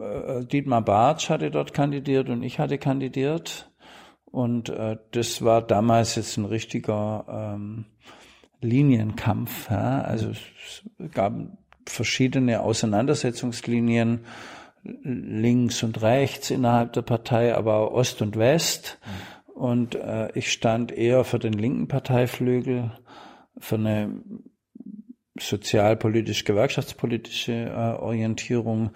äh, 0.00 0.44
Dietmar 0.44 0.82
Bartsch 0.82 1.30
hatte 1.30 1.50
dort 1.50 1.74
kandidiert 1.74 2.28
und 2.28 2.42
ich 2.42 2.58
hatte 2.58 2.78
kandidiert. 2.78 3.70
Und 4.24 4.68
äh, 4.68 4.96
das 5.12 5.42
war 5.42 5.62
damals 5.62 6.14
jetzt 6.16 6.36
ein 6.36 6.44
richtiger 6.44 7.54
ähm, 7.56 7.86
Linienkampf. 8.60 9.70
Ja? 9.70 10.02
Also 10.02 10.30
es 10.30 10.82
gab 11.12 11.34
verschiedene 11.86 12.60
Auseinandersetzungslinien 12.60 14.20
links 14.82 15.82
und 15.82 16.02
rechts 16.02 16.50
innerhalb 16.50 16.92
der 16.92 17.02
Partei, 17.02 17.54
aber 17.54 17.76
auch 17.76 17.92
Ost 17.92 18.22
und 18.22 18.36
West. 18.36 18.98
Und 19.54 19.94
äh, 19.94 20.30
ich 20.34 20.52
stand 20.52 20.92
eher 20.92 21.24
für 21.24 21.38
den 21.38 21.52
linken 21.52 21.88
Parteiflügel, 21.88 22.92
für 23.58 23.74
eine 23.74 24.22
sozialpolitisch-gewerkschaftspolitische 25.40 27.52
äh, 27.52 28.00
Orientierung. 28.00 28.90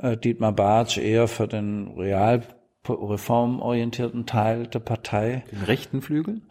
Äh, 0.00 0.16
Dietmar 0.16 0.52
Bartsch 0.52 0.98
eher 0.98 1.28
für 1.28 1.48
den 1.48 1.88
real 1.96 2.42
reformorientierten 2.88 4.26
Teil 4.26 4.66
der 4.66 4.80
Partei. 4.80 5.44
Den 5.50 5.62
rechten 5.62 6.02
Flügel? 6.02 6.42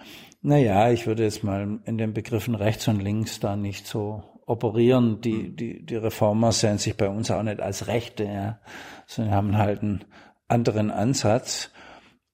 Naja, 0.41 0.91
ich 0.91 1.07
würde 1.07 1.23
jetzt 1.23 1.43
mal 1.43 1.79
in 1.85 1.97
den 1.97 2.13
Begriffen 2.13 2.55
rechts 2.55 2.87
und 2.87 3.01
links 3.01 3.39
da 3.39 3.55
nicht 3.55 3.87
so 3.87 4.23
operieren. 4.45 5.21
Die, 5.21 5.45
hm. 5.45 5.55
die, 5.55 5.85
die 5.85 5.95
Reformer 5.95 6.51
sehen 6.51 6.77
sich 6.77 6.97
bei 6.97 7.09
uns 7.09 7.31
auch 7.31 7.43
nicht 7.43 7.61
als 7.61 7.87
Rechte, 7.87 8.25
ja, 8.25 8.59
sondern 9.07 9.33
haben 9.33 9.57
halt 9.57 9.81
einen 9.81 10.05
anderen 10.47 10.91
Ansatz. 10.91 11.71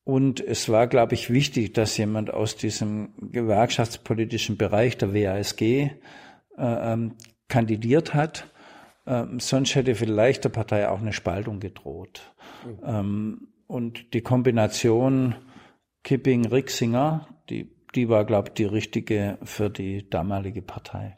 Und 0.03 0.41
es 0.41 0.67
war, 0.67 0.87
glaube 0.87 1.13
ich, 1.13 1.29
wichtig, 1.29 1.73
dass 1.73 1.97
jemand 1.97 2.33
aus 2.33 2.55
diesem 2.55 3.13
gewerkschaftspolitischen 3.31 4.57
Bereich 4.57 4.97
der 4.97 5.13
WASG 5.13 5.91
ähm, 6.61 7.15
kandidiert 7.47 8.13
hat. 8.13 8.47
Ähm, 9.05 9.39
sonst 9.39 9.75
hätte 9.75 9.95
vielleicht 9.95 10.43
der 10.43 10.49
Partei 10.49 10.87
auch 10.87 10.99
eine 10.99 11.13
Spaltung 11.13 11.59
gedroht. 11.59 12.33
Mhm. 12.65 12.79
Ähm, 12.85 13.47
und 13.67 14.13
die 14.13 14.21
Kombination 14.21 15.35
Kipping-Rixinger, 16.03 17.27
die, 17.49 17.71
die 17.95 18.09
war, 18.09 18.25
glaube 18.25 18.49
ich, 18.49 18.53
die 18.55 18.65
richtige 18.65 19.37
für 19.43 19.69
die 19.69 20.09
damalige 20.09 20.61
Partei. 20.61 21.15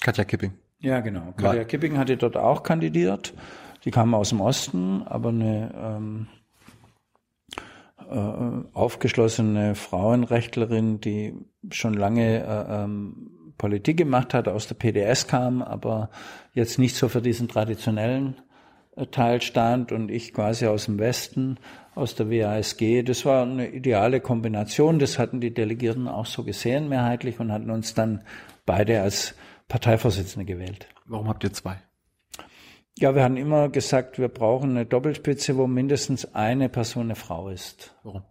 Katja 0.00 0.24
Kipping. 0.24 0.52
Ja, 0.78 1.00
genau. 1.00 1.32
Katja 1.36 1.58
war. 1.58 1.64
Kipping 1.64 1.98
hatte 1.98 2.16
dort 2.16 2.36
auch 2.36 2.62
kandidiert. 2.62 3.34
Die 3.84 3.90
kam 3.90 4.14
aus 4.14 4.30
dem 4.30 4.40
Osten, 4.40 5.02
aber 5.02 5.30
eine 5.30 5.72
ähm, 5.74 6.26
äh, 8.10 8.74
aufgeschlossene 8.74 9.74
Frauenrechtlerin, 9.74 11.00
die 11.00 11.34
schon 11.70 11.94
lange 11.94 12.44
äh, 12.44 12.84
ähm, 12.84 13.30
Politik 13.60 13.98
gemacht 13.98 14.32
hat, 14.32 14.48
aus 14.48 14.68
der 14.68 14.74
PDS 14.74 15.26
kam, 15.26 15.60
aber 15.60 16.08
jetzt 16.54 16.78
nicht 16.78 16.96
so 16.96 17.10
für 17.10 17.20
diesen 17.20 17.46
traditionellen 17.46 18.36
äh, 18.96 19.04
Teil 19.04 19.42
stand 19.42 19.92
und 19.92 20.10
ich 20.10 20.32
quasi 20.32 20.66
aus 20.66 20.86
dem 20.86 20.98
Westen, 20.98 21.58
aus 21.94 22.14
der 22.14 22.30
WASG. 22.30 23.02
Das 23.02 23.26
war 23.26 23.42
eine 23.42 23.68
ideale 23.68 24.20
Kombination. 24.22 24.98
Das 24.98 25.18
hatten 25.18 25.42
die 25.42 25.52
Delegierten 25.52 26.08
auch 26.08 26.24
so 26.24 26.42
gesehen 26.42 26.88
mehrheitlich 26.88 27.38
und 27.38 27.52
hatten 27.52 27.70
uns 27.70 27.92
dann 27.92 28.24
beide 28.64 29.02
als 29.02 29.34
Parteivorsitzende 29.68 30.46
gewählt. 30.46 30.88
Warum 31.04 31.28
habt 31.28 31.44
ihr 31.44 31.52
zwei? 31.52 31.82
Ja, 32.98 33.14
wir 33.14 33.22
haben 33.22 33.36
immer 33.36 33.68
gesagt, 33.68 34.18
wir 34.18 34.28
brauchen 34.28 34.70
eine 34.70 34.86
Doppelspitze, 34.86 35.58
wo 35.58 35.66
mindestens 35.66 36.34
eine 36.34 36.70
Person 36.70 37.04
eine 37.04 37.14
Frau 37.14 37.50
ist. 37.50 37.94
Warum? 38.04 38.22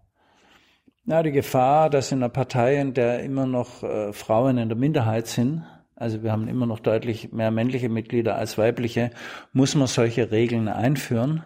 Na, 1.05 1.23
die 1.23 1.31
Gefahr, 1.31 1.89
dass 1.89 2.11
in 2.11 2.19
einer 2.19 2.29
Partei, 2.29 2.79
in 2.79 2.93
der 2.93 3.23
immer 3.23 3.45
noch 3.45 3.83
äh, 3.83 4.13
Frauen 4.13 4.57
in 4.57 4.69
der 4.69 4.77
Minderheit 4.77 5.27
sind, 5.27 5.63
also 5.95 6.23
wir 6.23 6.31
haben 6.31 6.47
immer 6.47 6.65
noch 6.65 6.79
deutlich 6.79 7.33
mehr 7.33 7.51
männliche 7.51 7.89
Mitglieder 7.89 8.35
als 8.35 8.57
weibliche, 8.57 9.11
muss 9.51 9.75
man 9.75 9.87
solche 9.87 10.31
Regeln 10.31 10.67
einführen, 10.67 11.43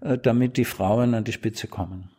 äh, 0.00 0.16
damit 0.16 0.56
die 0.56 0.64
Frauen 0.64 1.14
an 1.14 1.24
die 1.24 1.32
Spitze 1.32 1.66
kommen. 1.66 2.10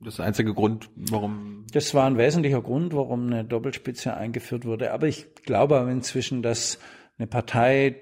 Das 0.00 0.14
ist 0.14 0.18
der 0.18 0.26
einzige 0.26 0.54
Grund, 0.54 0.88
warum. 0.96 1.66
Das 1.72 1.94
war 1.94 2.06
ein 2.06 2.16
wesentlicher 2.16 2.62
Grund, 2.62 2.94
warum 2.94 3.26
eine 3.26 3.44
Doppelspitze 3.44 4.16
eingeführt 4.16 4.64
wurde. 4.64 4.92
Aber 4.92 5.06
ich 5.06 5.34
glaube 5.44 5.86
inzwischen, 5.90 6.42
dass 6.42 6.78
eine 7.18 7.26
Partei, 7.26 7.96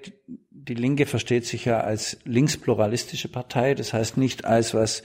die 0.49 0.75
Linke 0.75 1.05
versteht 1.05 1.45
sich 1.45 1.65
ja 1.65 1.81
als 1.81 2.17
linkspluralistische 2.23 3.27
Partei, 3.27 3.75
das 3.75 3.91
heißt 3.91 4.15
nicht 4.15 4.45
als 4.45 4.73
was 4.73 5.03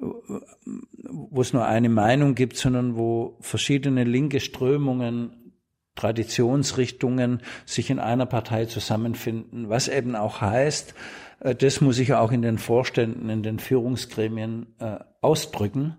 wo 0.00 1.40
es 1.40 1.52
nur 1.52 1.66
eine 1.66 1.88
Meinung 1.88 2.34
gibt, 2.34 2.56
sondern 2.56 2.96
wo 2.96 3.36
verschiedene 3.40 4.04
linke 4.04 4.40
Strömungen, 4.40 5.54
Traditionsrichtungen 5.94 7.40
sich 7.66 7.90
in 7.90 8.00
einer 8.00 8.26
Partei 8.26 8.64
zusammenfinden, 8.64 9.68
was 9.68 9.88
eben 9.88 10.16
auch 10.16 10.40
heißt, 10.40 10.94
äh, 11.40 11.54
das 11.54 11.80
muss 11.80 11.98
ich 11.98 12.14
auch 12.14 12.32
in 12.32 12.42
den 12.42 12.58
Vorständen, 12.58 13.30
in 13.30 13.42
den 13.42 13.58
Führungsgremien 13.58 14.74
äh, 14.80 14.98
ausdrücken. 15.20 15.96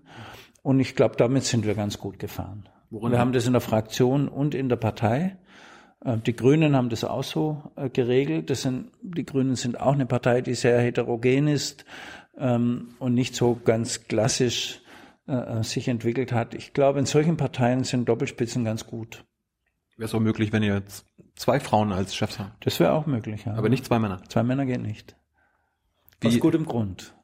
Und 0.62 0.80
ich 0.80 0.96
glaube, 0.96 1.16
damit 1.16 1.44
sind 1.44 1.64
wir 1.64 1.74
ganz 1.74 1.98
gut 1.98 2.18
gefahren. 2.18 2.68
Worin 2.90 3.12
wir 3.12 3.18
haben 3.18 3.32
das 3.32 3.46
in 3.46 3.52
der 3.52 3.60
Fraktion 3.60 4.28
und 4.28 4.54
in 4.54 4.68
der 4.68 4.76
Partei. 4.76 5.36
Äh, 6.04 6.18
die 6.18 6.36
Grünen 6.36 6.76
haben 6.76 6.88
das 6.88 7.04
auch 7.04 7.24
so 7.24 7.62
geregelt. 7.92 8.50
Das 8.50 8.62
sind, 8.62 8.90
die 9.00 9.24
Grünen 9.24 9.56
sind 9.56 9.80
auch 9.80 9.94
eine 9.94 10.06
Partei, 10.06 10.42
die 10.42 10.54
sehr 10.54 10.80
heterogen 10.80 11.48
ist, 11.48 11.84
ähm, 12.38 12.94
und 12.98 13.14
nicht 13.14 13.34
so 13.34 13.58
ganz 13.64 14.04
klassisch 14.04 14.82
äh, 15.26 15.62
sich 15.62 15.88
entwickelt 15.88 16.32
hat. 16.32 16.54
Ich 16.54 16.72
glaube, 16.72 16.98
in 16.98 17.06
solchen 17.06 17.36
Parteien 17.36 17.84
sind 17.84 18.08
Doppelspitzen 18.08 18.64
ganz 18.64 18.86
gut. 18.86 19.24
Wäre 19.96 20.06
es 20.06 20.14
auch 20.14 20.20
möglich, 20.20 20.52
wenn 20.52 20.62
ihr 20.62 20.74
jetzt 20.74 21.06
zwei 21.36 21.58
Frauen 21.58 21.92
als 21.92 22.14
Chefs 22.14 22.38
habt? 22.38 22.66
Das 22.66 22.78
wäre 22.80 22.92
auch 22.92 23.06
möglich, 23.06 23.44
ja. 23.46 23.54
Aber 23.54 23.68
nicht 23.68 23.84
zwei 23.84 23.98
Männer? 23.98 24.22
Zwei 24.28 24.42
Männer 24.42 24.66
geht 24.66 24.82
nicht. 24.82 25.16
Wie- 26.20 26.28
Aus 26.28 26.40
gutem 26.40 26.64
Grund. 26.66 27.14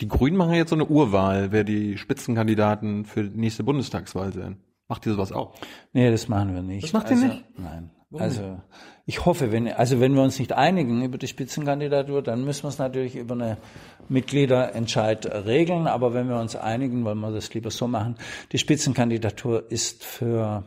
Die 0.00 0.08
Grünen 0.08 0.36
machen 0.36 0.54
jetzt 0.54 0.70
so 0.70 0.76
eine 0.76 0.86
Urwahl, 0.86 1.52
wer 1.52 1.62
die 1.62 1.98
Spitzenkandidaten 1.98 3.04
für 3.04 3.24
die 3.24 3.38
nächste 3.38 3.62
Bundestagswahl 3.64 4.32
sind. 4.32 4.58
Macht 4.88 5.06
ihr 5.06 5.12
sowas 5.12 5.30
auch? 5.30 5.54
Nee, 5.92 6.10
das 6.10 6.28
machen 6.28 6.54
wir 6.54 6.62
nicht. 6.62 6.84
Das 6.84 6.92
macht 6.92 7.06
ihr 7.10 7.16
also, 7.16 7.26
nicht? 7.26 7.44
Nein. 7.58 7.90
Warum 8.14 8.26
also 8.26 8.60
ich 9.06 9.26
hoffe, 9.26 9.52
wenn 9.52 9.68
also 9.68 10.00
wenn 10.00 10.14
wir 10.14 10.22
uns 10.22 10.38
nicht 10.38 10.52
einigen 10.52 11.02
über 11.04 11.18
die 11.18 11.26
Spitzenkandidatur, 11.28 12.22
dann 12.22 12.44
müssen 12.44 12.62
wir 12.62 12.68
es 12.70 12.78
natürlich 12.78 13.16
über 13.16 13.34
eine 13.34 13.58
Mitgliederentscheid 14.08 15.26
regeln. 15.46 15.86
Aber 15.86 16.14
wenn 16.14 16.28
wir 16.28 16.38
uns 16.40 16.56
einigen, 16.56 17.04
wollen 17.04 17.18
wir 17.20 17.30
das 17.30 17.52
lieber 17.54 17.70
so 17.70 17.86
machen. 17.88 18.16
Die 18.52 18.58
Spitzenkandidatur 18.58 19.70
ist 19.70 20.04
für 20.04 20.64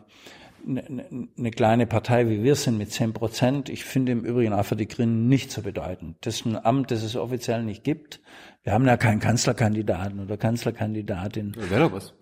eine, 0.67 0.85
eine- 0.85 1.27
eine 1.37 1.51
kleine 1.51 1.87
Partei 1.87 2.27
wie 2.29 2.43
wir 2.43 2.55
sind 2.55 2.77
mit 2.77 2.91
10 2.91 3.13
Prozent. 3.13 3.69
Ich 3.69 3.85
finde 3.85 4.11
im 4.11 4.23
Übrigen 4.25 4.53
auch 4.53 4.65
für 4.65 4.75
die 4.75 4.87
Grünen 4.87 5.27
nicht 5.27 5.51
so 5.51 5.61
bedeutend. 5.61 6.17
Das 6.21 6.35
ist 6.35 6.45
ein 6.45 6.57
Amt, 6.63 6.91
das 6.91 7.03
es 7.03 7.15
offiziell 7.15 7.63
nicht 7.63 7.83
gibt. 7.83 8.19
Wir 8.63 8.73
haben 8.73 8.85
ja 8.85 8.97
keinen 8.97 9.19
Kanzlerkandidaten 9.19 10.19
oder 10.19 10.37
Kanzlerkandidatin. 10.37 11.53
Wäre 11.55 11.83
doch 11.89 11.91
was. 11.93 12.13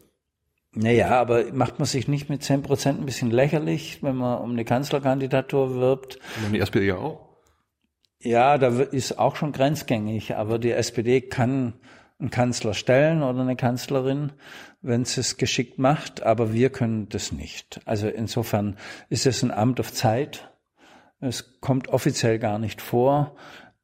Naja, 0.75 1.09
aber 1.21 1.53
macht 1.53 1.79
man 1.79 1.85
sich 1.85 2.07
nicht 2.07 2.29
mit 2.29 2.43
10 2.43 2.61
Prozent 2.61 2.99
ein 2.99 3.05
bisschen 3.05 3.31
lächerlich, 3.31 4.03
wenn 4.03 4.17
man 4.17 4.39
um 4.39 4.51
eine 4.51 4.65
Kanzlerkandidatur 4.65 5.75
wirbt? 5.75 6.19
Und 6.45 6.53
die 6.53 6.59
SPD 6.59 6.87
ja 6.87 6.97
auch. 6.97 7.25
Ja, 8.19 8.57
da 8.57 8.67
ist 8.67 9.17
auch 9.17 9.35
schon 9.35 9.51
grenzgängig, 9.51 10.35
aber 10.35 10.59
die 10.59 10.71
SPD 10.71 11.21
kann 11.21 11.75
einen 12.19 12.29
Kanzler 12.29 12.73
stellen 12.73 13.23
oder 13.23 13.41
eine 13.41 13.55
Kanzlerin, 13.55 14.33
wenn 14.81 15.05
sie 15.05 15.21
es 15.21 15.37
geschickt 15.37 15.79
macht, 15.79 16.23
aber 16.23 16.53
wir 16.53 16.69
können 16.69 17.07
das 17.09 17.31
nicht. 17.31 17.81
Also 17.85 18.07
insofern 18.07 18.77
ist 19.09 19.25
es 19.25 19.43
ein 19.43 19.51
Amt 19.51 19.79
auf 19.79 19.93
Zeit. 19.93 20.51
Es 21.19 21.59
kommt 21.61 21.87
offiziell 21.87 22.39
gar 22.39 22.59
nicht 22.59 22.81
vor. 22.81 23.35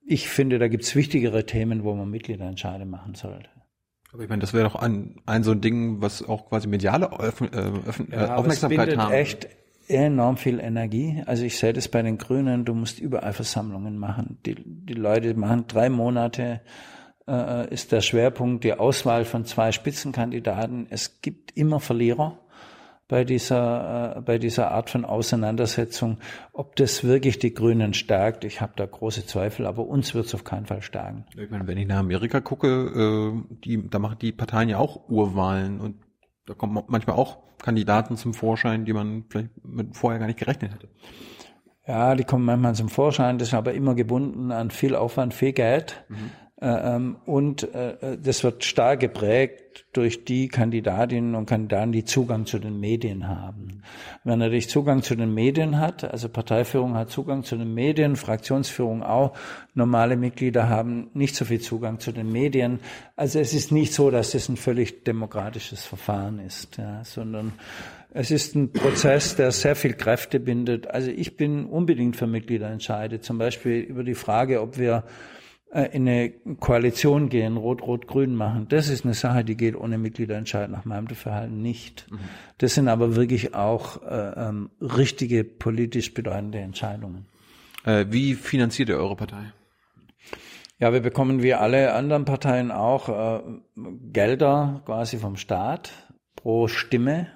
Ich 0.05 0.27
finde, 0.27 0.59
da 0.59 0.67
gibt's 0.67 0.95
wichtigere 0.95 1.45
Themen, 1.45 1.83
wo 1.83 1.93
man 1.93 2.09
Mitgliederentscheide 2.09 2.85
machen 2.85 3.15
sollte. 3.15 3.49
Aber 4.13 4.23
ich 4.23 4.29
meine, 4.29 4.41
das 4.41 4.53
wäre 4.53 4.65
doch 4.65 4.75
ein, 4.75 5.15
ein 5.25 5.43
so 5.43 5.51
ein 5.51 5.61
Ding, 5.61 6.01
was 6.01 6.27
auch 6.27 6.49
quasi 6.49 6.67
mediale 6.67 7.17
Öffn, 7.19 7.45
äh, 7.53 7.71
Öffn, 7.87 8.11
äh, 8.11 8.15
Ja, 8.15 8.23
aber 8.25 8.37
Aufmerksamkeit 8.37 8.97
haben. 8.97 9.13
echt 9.13 9.47
enorm 9.87 10.37
viel 10.37 10.59
Energie. 10.59 11.23
Also 11.25 11.43
ich 11.43 11.57
sehe 11.57 11.73
das 11.73 11.87
bei 11.87 12.01
den 12.01 12.17
Grünen, 12.17 12.65
du 12.65 12.73
musst 12.73 12.99
überall 12.99 13.33
Versammlungen 13.33 13.97
machen. 13.97 14.37
Die, 14.45 14.55
die 14.65 14.93
Leute 14.93 15.33
machen 15.33 15.65
drei 15.67 15.89
Monate, 15.89 16.61
äh, 17.27 17.73
ist 17.73 17.91
der 17.91 18.01
Schwerpunkt 18.01 18.63
die 18.63 18.73
Auswahl 18.73 19.25
von 19.25 19.45
zwei 19.45 19.71
Spitzenkandidaten. 19.71 20.87
Es 20.89 21.21
gibt 21.21 21.55
immer 21.57 21.79
Verlierer 21.79 22.37
bei 23.11 23.25
dieser, 23.25 24.15
äh, 24.15 24.21
bei 24.21 24.37
dieser 24.37 24.71
Art 24.71 24.89
von 24.89 25.03
Auseinandersetzung. 25.03 26.19
Ob 26.53 26.77
das 26.77 27.03
wirklich 27.03 27.39
die 27.39 27.53
Grünen 27.53 27.93
stärkt, 27.93 28.45
ich 28.45 28.61
habe 28.61 28.71
da 28.77 28.85
große 28.85 29.25
Zweifel, 29.25 29.67
aber 29.67 29.85
uns 29.85 30.15
wird 30.15 30.27
es 30.27 30.33
auf 30.33 30.45
keinen 30.45 30.65
Fall 30.65 30.81
stärken. 30.81 31.25
Ich 31.37 31.49
meine, 31.49 31.67
wenn 31.67 31.77
ich 31.77 31.87
nach 31.87 31.97
Amerika 31.97 32.39
gucke, 32.39 32.67
äh, 32.69 33.55
die, 33.65 33.89
da 33.89 33.99
machen 33.99 34.17
die 34.21 34.31
Parteien 34.31 34.69
ja 34.69 34.77
auch 34.77 35.09
Urwahlen 35.09 35.81
und 35.81 35.97
da 36.45 36.53
kommen 36.53 36.81
manchmal 36.87 37.17
auch 37.17 37.39
Kandidaten 37.61 38.15
zum 38.15 38.33
Vorschein, 38.33 38.85
die 38.85 38.93
man 38.93 39.25
vielleicht 39.29 39.49
mit 39.61 39.97
vorher 39.97 40.19
gar 40.19 40.27
nicht 40.27 40.39
gerechnet 40.39 40.73
hätte. 40.73 40.87
Ja, 41.85 42.15
die 42.15 42.23
kommen 42.23 42.45
manchmal 42.45 42.75
zum 42.75 42.87
Vorschein, 42.87 43.39
das 43.39 43.49
ist 43.49 43.53
aber 43.53 43.73
immer 43.73 43.93
gebunden 43.93 44.53
an 44.53 44.71
viel 44.71 44.95
Aufwand, 44.95 45.33
viel 45.33 45.51
Geld. 45.51 46.05
Ähm, 46.09 46.31
und 46.61 47.73
äh, 47.73 48.19
das 48.21 48.43
wird 48.43 48.63
stark 48.63 48.99
geprägt 48.99 49.85
durch 49.93 50.25
die 50.25 50.47
Kandidatinnen 50.47 51.33
und 51.33 51.47
Kandidaten, 51.47 51.91
die 51.91 52.05
Zugang 52.05 52.45
zu 52.45 52.59
den 52.59 52.79
Medien 52.79 53.27
haben. 53.27 53.81
Wenn 54.23 54.37
natürlich 54.37 54.69
Zugang 54.69 55.01
zu 55.01 55.15
den 55.15 55.33
Medien 55.33 55.79
hat, 55.79 56.03
also 56.03 56.29
Parteiführung 56.29 56.93
hat 56.93 57.09
Zugang 57.09 57.43
zu 57.43 57.55
den 57.57 57.73
Medien, 57.73 58.15
Fraktionsführung 58.15 59.01
auch, 59.01 59.35
normale 59.73 60.17
Mitglieder 60.17 60.69
haben 60.69 61.09
nicht 61.15 61.35
so 61.35 61.45
viel 61.45 61.61
Zugang 61.61 61.99
zu 61.99 62.11
den 62.11 62.31
Medien. 62.31 62.79
Also 63.15 63.39
es 63.39 63.55
ist 63.55 63.71
nicht 63.71 63.91
so, 63.93 64.11
dass 64.11 64.35
es 64.35 64.47
ein 64.47 64.57
völlig 64.57 65.03
demokratisches 65.03 65.83
Verfahren 65.83 66.37
ist, 66.37 66.77
ja, 66.77 67.03
sondern 67.03 67.53
es 68.13 68.29
ist 68.29 68.55
ein 68.55 68.71
Prozess, 68.71 69.35
der 69.35 69.51
sehr 69.51 69.75
viel 69.75 69.93
Kräfte 69.93 70.39
bindet. 70.39 70.87
Also 70.91 71.09
ich 71.09 71.37
bin 71.37 71.65
unbedingt 71.65 72.17
für 72.17 72.27
Mitgliederentscheide, 72.27 73.19
zum 73.19 73.39
Beispiel 73.39 73.79
über 73.79 74.03
die 74.03 74.13
Frage, 74.13 74.61
ob 74.61 74.77
wir 74.77 75.05
äh, 75.05 75.40
in 75.73 76.07
eine 76.07 76.31
Koalition 76.59 77.29
gehen, 77.29 77.55
Rot-Rot-Grün 77.55 78.35
machen. 78.35 78.67
Das 78.67 78.89
ist 78.89 79.05
eine 79.05 79.13
Sache, 79.13 79.45
die 79.45 79.55
geht 79.55 79.75
ohne 79.75 79.97
Mitgliederentscheid 79.97 80.69
nach 80.69 80.83
meinem 80.83 81.07
Dafürhalten 81.07 81.61
nicht. 81.61 82.07
Das 82.57 82.73
sind 82.75 82.89
aber 82.89 83.15
wirklich 83.15 83.55
auch 83.55 84.01
äh, 84.03 84.49
ähm, 84.49 84.69
richtige 84.81 85.45
politisch 85.45 86.13
bedeutende 86.13 86.59
Entscheidungen. 86.59 87.25
Äh, 87.85 88.07
wie 88.09 88.35
finanziert 88.35 88.89
ihr 88.89 88.97
eure 88.97 89.15
Partei? 89.15 89.53
Ja, 90.77 90.91
wir 90.93 90.99
bekommen 90.99 91.43
wie 91.43 91.53
alle 91.53 91.93
anderen 91.93 92.25
Parteien 92.25 92.71
auch 92.71 93.07
äh, 93.07 93.41
Gelder 94.11 94.81
quasi 94.85 95.17
vom 95.17 95.37
Staat 95.37 95.93
pro 96.35 96.67
Stimme. 96.67 97.27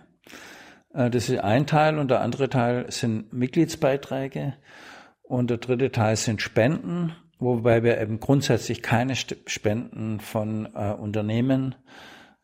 Äh, 0.94 1.10
das 1.10 1.30
ist 1.30 1.40
ein 1.40 1.68
Teil 1.68 2.00
und 2.00 2.10
der 2.10 2.22
andere 2.22 2.50
Teil 2.50 2.92
sind 2.92 3.32
Mitgliedsbeiträge 3.32 4.56
und 5.22 5.50
der 5.50 5.58
dritte 5.58 5.92
Teil 5.92 6.16
sind 6.16 6.42
Spenden, 6.42 7.14
wobei 7.40 7.84
wir 7.84 8.00
eben 8.00 8.20
grundsätzlich 8.20 8.82
keine 8.82 9.16
Spenden 9.16 10.20
von 10.20 10.68
äh, 10.74 10.94
Unternehmen, 10.94 11.76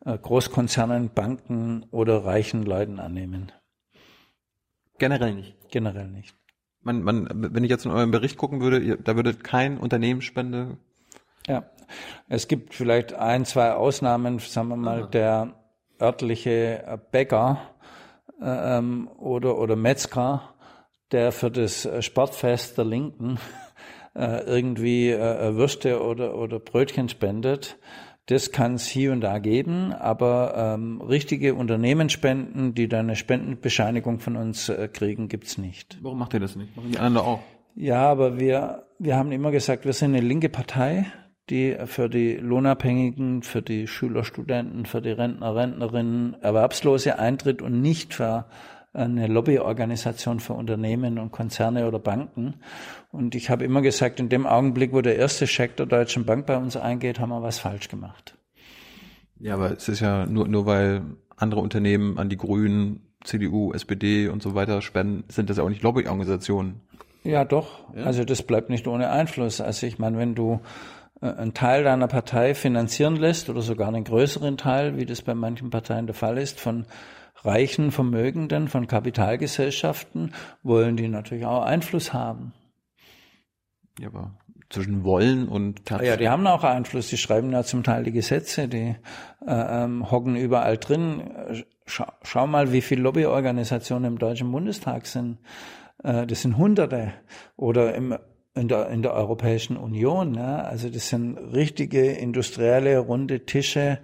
äh, 0.04 0.16
Großkonzernen, 0.18 1.10
Banken 1.10 1.86
oder 1.90 2.24
reichen 2.24 2.64
Leuten 2.64 2.98
annehmen. 2.98 3.52
Generell 4.98 5.34
nicht. 5.34 5.56
Generell 5.70 6.08
nicht. 6.08 6.34
Man, 6.80 7.02
man, 7.02 7.28
wenn 7.54 7.64
ich 7.64 7.70
jetzt 7.70 7.86
in 7.86 7.92
euren 7.92 8.10
Bericht 8.10 8.36
gucken 8.36 8.60
würde, 8.60 8.78
ihr, 8.78 8.96
da 8.96 9.16
würde 9.16 9.34
kein 9.34 9.78
Unternehmensspende. 9.78 10.78
Ja, 11.46 11.64
es 12.28 12.48
gibt 12.48 12.74
vielleicht 12.74 13.14
ein, 13.14 13.44
zwei 13.44 13.72
Ausnahmen, 13.72 14.38
sagen 14.38 14.68
wir 14.68 14.76
mal, 14.76 15.08
der 15.08 15.54
örtliche 16.00 17.00
Bäcker 17.12 17.60
äh, 18.40 18.78
ähm, 18.78 19.08
oder, 19.18 19.58
oder 19.58 19.76
Metzger, 19.76 20.54
der 21.12 21.30
für 21.30 21.50
das 21.50 21.88
Sportfest 22.04 22.78
der 22.78 22.84
Linken 22.84 23.38
äh, 24.14 24.44
irgendwie 24.44 25.10
äh, 25.10 25.54
Würste 25.54 26.02
oder, 26.02 26.36
oder 26.36 26.58
Brötchen 26.58 27.08
spendet. 27.08 27.78
Das 28.26 28.52
kann 28.52 28.74
es 28.74 28.86
hier 28.86 29.10
und 29.12 29.20
da 29.20 29.40
geben, 29.40 29.92
aber 29.92 30.54
ähm, 30.56 31.00
richtige 31.00 31.54
Unternehmensspenden, 31.54 32.72
die 32.72 32.88
dann 32.88 33.06
eine 33.06 33.16
Spendenbescheinigung 33.16 34.20
von 34.20 34.36
uns 34.36 34.68
äh, 34.68 34.88
kriegen, 34.88 35.28
gibt's 35.28 35.58
nicht. 35.58 35.98
Warum 36.02 36.18
macht 36.20 36.32
ihr 36.34 36.40
das 36.40 36.54
nicht? 36.54 36.76
Machen 36.76 36.92
die 36.92 36.98
anderen 36.98 37.26
auch? 37.26 37.40
Ja, 37.74 38.08
aber 38.08 38.38
wir, 38.38 38.86
wir 38.98 39.16
haben 39.16 39.32
immer 39.32 39.50
gesagt, 39.50 39.84
wir 39.84 39.92
sind 39.92 40.14
eine 40.14 40.24
linke 40.24 40.48
Partei, 40.48 41.06
die 41.50 41.76
für 41.86 42.08
die 42.08 42.36
Lohnabhängigen, 42.36 43.42
für 43.42 43.62
die 43.62 43.88
Schüler, 43.88 44.24
Studenten, 44.24 44.86
für 44.86 45.02
die 45.02 45.10
Rentner, 45.10 45.56
Rentnerinnen, 45.56 46.34
Erwerbslose 46.40 47.18
eintritt 47.18 47.60
und 47.60 47.80
nicht 47.80 48.14
für 48.14 48.46
eine 48.94 49.26
Lobbyorganisation 49.26 50.40
für 50.40 50.52
Unternehmen 50.52 51.18
und 51.18 51.32
Konzerne 51.32 51.88
oder 51.88 51.98
Banken. 51.98 52.54
Und 53.10 53.34
ich 53.34 53.48
habe 53.48 53.64
immer 53.64 53.80
gesagt, 53.80 54.20
in 54.20 54.28
dem 54.28 54.46
Augenblick, 54.46 54.92
wo 54.92 55.00
der 55.00 55.16
erste 55.16 55.46
Scheck 55.46 55.76
der 55.76 55.86
Deutschen 55.86 56.26
Bank 56.26 56.46
bei 56.46 56.56
uns 56.56 56.76
eingeht, 56.76 57.18
haben 57.18 57.30
wir 57.30 57.42
was 57.42 57.58
falsch 57.58 57.88
gemacht. 57.88 58.36
Ja, 59.38 59.54
aber 59.54 59.72
es 59.72 59.88
ist 59.88 60.00
ja 60.00 60.26
nur, 60.26 60.46
nur 60.46 60.66
weil 60.66 61.02
andere 61.36 61.60
Unternehmen 61.60 62.18
an 62.18 62.28
die 62.28 62.36
Grünen, 62.36 63.08
CDU, 63.24 63.72
SPD 63.72 64.28
und 64.28 64.42
so 64.42 64.54
weiter 64.54 64.82
spenden, 64.82 65.24
sind 65.28 65.48
das 65.48 65.56
ja 65.56 65.64
auch 65.64 65.68
nicht 65.68 65.82
Lobbyorganisationen. 65.82 66.80
Ja, 67.24 67.44
doch. 67.44 67.92
Also 67.94 68.24
das 68.24 68.42
bleibt 68.42 68.68
nicht 68.68 68.86
ohne 68.86 69.10
Einfluss. 69.10 69.60
Also 69.60 69.86
ich 69.86 69.98
meine, 69.98 70.18
wenn 70.18 70.34
du 70.34 70.60
äh, 71.20 71.26
einen 71.26 71.54
Teil 71.54 71.84
deiner 71.84 72.08
Partei 72.08 72.54
finanzieren 72.54 73.16
lässt 73.16 73.48
oder 73.48 73.62
sogar 73.62 73.88
einen 73.88 74.04
größeren 74.04 74.56
Teil, 74.56 74.96
wie 74.96 75.06
das 75.06 75.22
bei 75.22 75.34
manchen 75.34 75.70
Parteien 75.70 76.06
der 76.06 76.14
Fall 76.14 76.36
ist, 76.36 76.60
von 76.60 76.84
reichen 77.44 77.90
Vermögenden, 77.92 78.68
von 78.68 78.86
Kapitalgesellschaften, 78.86 80.32
wollen 80.62 80.96
die 80.96 81.08
natürlich 81.08 81.46
auch 81.46 81.62
Einfluss 81.62 82.12
haben. 82.12 82.52
Ja, 83.98 84.08
aber 84.08 84.32
zwischen 84.72 85.04
wollen 85.04 85.48
und 85.48 85.90
Ah 85.92 86.02
Ja, 86.02 86.16
die 86.16 86.28
haben 86.28 86.46
auch 86.46 86.64
Einfluss. 86.64 87.08
Die 87.08 87.18
schreiben 87.18 87.52
ja 87.52 87.62
zum 87.62 87.82
Teil 87.82 88.04
die 88.04 88.12
Gesetze, 88.12 88.68
die 88.68 88.96
äh, 89.46 89.84
ähm, 89.84 90.10
hocken 90.10 90.34
überall 90.36 90.78
drin. 90.78 91.64
Schau, 91.86 92.06
schau 92.22 92.46
mal, 92.46 92.72
wie 92.72 92.80
viele 92.80 93.02
Lobbyorganisationen 93.02 94.12
im 94.12 94.18
Deutschen 94.18 94.50
Bundestag 94.50 95.06
sind. 95.06 95.38
Äh, 96.02 96.26
das 96.26 96.42
sind 96.42 96.56
Hunderte. 96.56 97.12
Oder 97.56 97.94
im, 97.94 98.16
in, 98.54 98.68
der, 98.68 98.88
in 98.88 99.02
der 99.02 99.12
Europäischen 99.12 99.76
Union. 99.76 100.34
Ja? 100.34 100.62
Also 100.62 100.88
das 100.88 101.08
sind 101.08 101.36
richtige 101.36 102.12
industrielle 102.12 102.98
runde 102.98 103.44
Tische, 103.44 103.98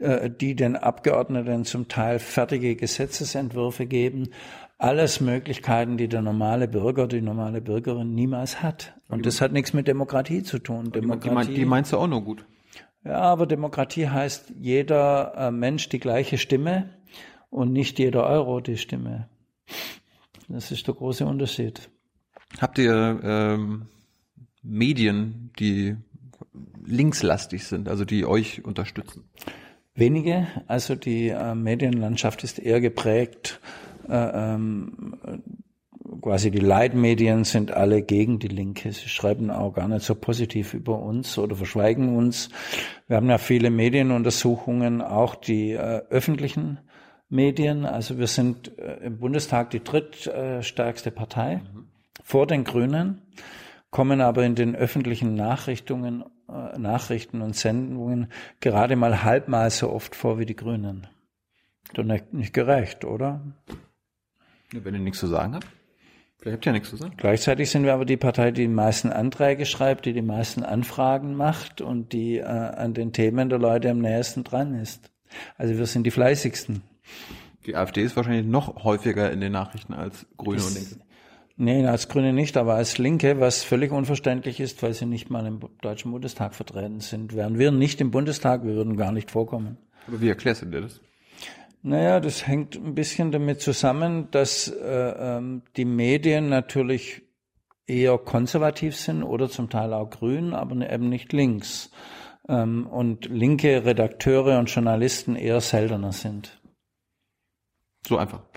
die 0.00 0.54
den 0.54 0.76
Abgeordneten 0.76 1.64
zum 1.64 1.88
Teil 1.88 2.18
fertige 2.18 2.76
Gesetzesentwürfe 2.76 3.86
geben. 3.86 4.30
alles 4.80 5.20
Möglichkeiten, 5.20 5.98
die 5.98 6.08
der 6.08 6.22
normale 6.22 6.66
Bürger, 6.66 7.06
die 7.06 7.20
normale 7.20 7.60
Bürgerin 7.60 8.14
niemals 8.14 8.62
hat. 8.62 8.94
Und 9.08 9.26
das 9.26 9.40
hat 9.40 9.52
nichts 9.52 9.74
mit 9.74 9.86
Demokratie 9.86 10.42
zu 10.42 10.58
tun. 10.58 10.90
Demokratie, 10.90 11.54
die, 11.54 11.64
meinst 11.66 11.92
du 11.92 11.98
auch 11.98 12.06
nur 12.06 12.22
gut. 12.22 12.46
Ja, 13.04 13.20
aber 13.20 13.46
Demokratie 13.46 14.08
heißt 14.08 14.54
jeder 14.58 15.34
äh, 15.36 15.50
Mensch 15.50 15.88
die 15.90 16.00
gleiche 16.00 16.38
Stimme 16.38 16.90
und 17.50 17.72
nicht 17.72 17.98
jeder 17.98 18.26
Euro 18.26 18.60
die 18.60 18.78
Stimme. 18.78 19.28
Das 20.48 20.70
ist 20.70 20.86
der 20.86 20.94
große 20.94 21.26
Unterschied. 21.26 21.90
Habt 22.58 22.78
ihr 22.78 23.20
ähm, 23.22 23.86
Medien, 24.62 25.50
die 25.58 25.96
linkslastig 26.84 27.64
sind, 27.64 27.88
also 27.88 28.04
die 28.04 28.24
euch 28.24 28.64
unterstützen? 28.64 29.24
Wenige. 29.94 30.46
Also 30.66 30.94
die 30.94 31.28
äh, 31.28 31.54
Medienlandschaft 31.54 32.44
ist 32.44 32.58
eher 32.58 32.80
geprägt. 32.80 33.60
Äh, 34.08 34.14
ähm, 34.14 35.42
quasi 36.20 36.50
die 36.50 36.58
Leitmedien 36.58 37.44
sind 37.44 37.72
alle 37.72 38.02
gegen 38.02 38.38
die 38.38 38.48
Linke. 38.48 38.92
Sie 38.92 39.08
schreiben 39.08 39.50
auch 39.50 39.74
gar 39.74 39.88
nicht 39.88 40.04
so 40.04 40.14
positiv 40.14 40.74
über 40.74 40.98
uns 40.98 41.38
oder 41.38 41.56
verschweigen 41.56 42.16
uns. 42.16 42.48
Wir 43.06 43.16
haben 43.16 43.28
ja 43.28 43.38
viele 43.38 43.70
Medienuntersuchungen, 43.70 45.02
auch 45.02 45.34
die 45.34 45.72
äh, 45.72 46.02
öffentlichen 46.10 46.78
Medien. 47.28 47.86
Also 47.86 48.18
wir 48.18 48.26
sind 48.26 48.76
äh, 48.78 48.96
im 49.04 49.18
Bundestag 49.18 49.70
die 49.70 49.82
drittstärkste 49.82 51.10
Partei 51.10 51.56
mhm. 51.56 51.88
vor 52.22 52.46
den 52.46 52.64
Grünen, 52.64 53.22
kommen 53.90 54.20
aber 54.20 54.44
in 54.44 54.54
den 54.54 54.74
öffentlichen 54.74 55.34
Nachrichtungen, 55.34 56.24
Nachrichten 56.78 57.42
und 57.42 57.56
Sendungen 57.56 58.32
gerade 58.60 58.96
mal 58.96 59.22
halbmal 59.22 59.70
so 59.70 59.90
oft 59.90 60.14
vor 60.14 60.38
wie 60.38 60.46
die 60.46 60.56
Grünen. 60.56 61.06
Doch 61.94 62.04
nicht, 62.04 62.32
nicht 62.32 62.52
gerecht, 62.52 63.04
oder? 63.04 63.40
Wenn 64.72 64.94
ihr 64.94 65.00
nichts 65.00 65.20
zu 65.20 65.26
sagen 65.26 65.54
habt. 65.54 65.66
Vielleicht 66.38 66.56
habt 66.56 66.66
ihr 66.66 66.70
ja 66.70 66.72
nichts 66.72 66.90
zu 66.90 66.96
sagen. 66.96 67.14
Gleichzeitig 67.16 67.70
sind 67.70 67.84
wir 67.84 67.92
aber 67.92 68.06
die 68.06 68.16
Partei, 68.16 68.50
die 68.50 68.62
die 68.62 68.68
meisten 68.68 69.10
Anträge 69.12 69.66
schreibt, 69.66 70.06
die 70.06 70.14
die 70.14 70.22
meisten 70.22 70.62
Anfragen 70.62 71.34
macht 71.34 71.82
und 71.82 72.12
die 72.12 72.38
äh, 72.38 72.44
an 72.44 72.94
den 72.94 73.12
Themen 73.12 73.50
der 73.50 73.58
Leute 73.58 73.90
am 73.90 73.98
nächsten 73.98 74.42
dran 74.42 74.74
ist. 74.74 75.10
Also 75.58 75.76
wir 75.76 75.86
sind 75.86 76.04
die 76.04 76.10
fleißigsten. 76.10 76.82
Die 77.66 77.76
AfD 77.76 78.02
ist 78.02 78.16
wahrscheinlich 78.16 78.46
noch 78.46 78.84
häufiger 78.84 79.30
in 79.30 79.40
den 79.40 79.52
Nachrichten 79.52 79.92
als 79.92 80.26
Grüne 80.38 80.56
das, 80.56 80.68
und 80.68 80.74
Linke. 80.74 81.09
Nee, 81.62 81.84
als 81.84 82.08
Grüne 82.08 82.32
nicht, 82.32 82.56
aber 82.56 82.76
als 82.76 82.96
Linke, 82.96 83.38
was 83.38 83.62
völlig 83.62 83.92
unverständlich 83.92 84.60
ist, 84.60 84.82
weil 84.82 84.94
sie 84.94 85.04
nicht 85.04 85.28
mal 85.28 85.44
im 85.44 85.60
Deutschen 85.82 86.10
Bundestag 86.10 86.54
vertreten 86.54 87.00
sind. 87.00 87.36
Wären 87.36 87.58
wir 87.58 87.70
nicht 87.70 88.00
im 88.00 88.10
Bundestag, 88.10 88.64
wir 88.64 88.76
würden 88.76 88.96
gar 88.96 89.12
nicht 89.12 89.30
vorkommen. 89.30 89.76
Aber 90.06 90.22
wie 90.22 90.30
erklärst 90.30 90.62
du 90.62 90.66
dir 90.66 90.80
das? 90.80 91.02
Naja, 91.82 92.20
das 92.20 92.46
hängt 92.46 92.76
ein 92.76 92.94
bisschen 92.94 93.30
damit 93.30 93.60
zusammen, 93.60 94.30
dass 94.30 94.68
äh, 94.68 95.36
ähm, 95.36 95.60
die 95.76 95.84
Medien 95.84 96.48
natürlich 96.48 97.24
eher 97.86 98.16
konservativ 98.16 98.96
sind 98.96 99.22
oder 99.22 99.50
zum 99.50 99.68
Teil 99.68 99.92
auch 99.92 100.08
grün, 100.08 100.54
aber 100.54 100.74
ne, 100.76 100.90
eben 100.90 101.10
nicht 101.10 101.30
links. 101.34 101.90
Ähm, 102.48 102.86
und 102.86 103.26
linke 103.26 103.84
Redakteure 103.84 104.58
und 104.58 104.70
Journalisten 104.70 105.36
eher 105.36 105.60
seltener 105.60 106.12
sind. 106.12 106.58
So 108.08 108.16
einfach. 108.16 108.49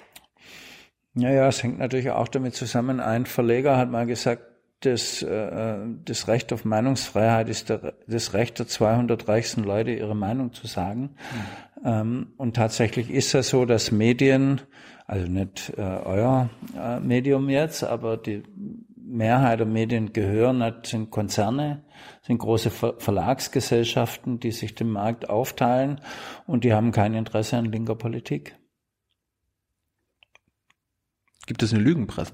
Ja, 1.15 1.29
ja, 1.29 1.47
es 1.47 1.61
hängt 1.61 1.79
natürlich 1.79 2.09
auch 2.09 2.27
damit 2.27 2.55
zusammen. 2.55 2.99
Ein 2.99 3.25
Verleger 3.25 3.77
hat 3.77 3.89
mal 3.89 4.05
gesagt, 4.05 4.43
das, 4.85 5.21
äh, 5.21 5.77
das 6.05 6.27
Recht 6.27 6.51
auf 6.51 6.65
Meinungsfreiheit 6.65 7.49
ist 7.49 7.69
der, 7.69 7.93
das 8.07 8.33
Recht 8.33 8.59
der 8.59 8.67
200 8.67 9.27
reichsten 9.27 9.63
Leute, 9.63 9.91
ihre 9.91 10.15
Meinung 10.15 10.53
zu 10.53 10.67
sagen. 10.67 11.11
Mhm. 11.81 11.85
Ähm, 11.85 12.27
und 12.37 12.55
tatsächlich 12.55 13.09
ist 13.09 13.33
es 13.33 13.49
so, 13.49 13.65
dass 13.65 13.91
Medien, 13.91 14.61
also 15.05 15.27
nicht 15.27 15.73
äh, 15.77 15.81
euer 15.81 16.49
äh, 16.77 16.99
Medium 16.99 17.49
jetzt, 17.49 17.83
aber 17.83 18.17
die 18.17 18.43
Mehrheit 18.95 19.59
der 19.59 19.67
Medien 19.67 20.13
gehören, 20.13 20.63
sind 20.83 21.11
Konzerne, 21.11 21.83
sind 22.21 22.39
große 22.39 22.69
Ver 22.69 22.95
Verlagsgesellschaften, 22.97 24.39
die 24.39 24.51
sich 24.51 24.75
den 24.75 24.89
Markt 24.89 25.29
aufteilen 25.29 26.01
und 26.47 26.63
die 26.63 26.73
haben 26.73 26.91
kein 26.91 27.13
Interesse 27.13 27.57
an 27.57 27.65
linker 27.65 27.95
Politik. 27.95 28.55
Gibt 31.45 31.63
es 31.63 31.73
eine 31.73 31.83
Lügenpresse? 31.83 32.33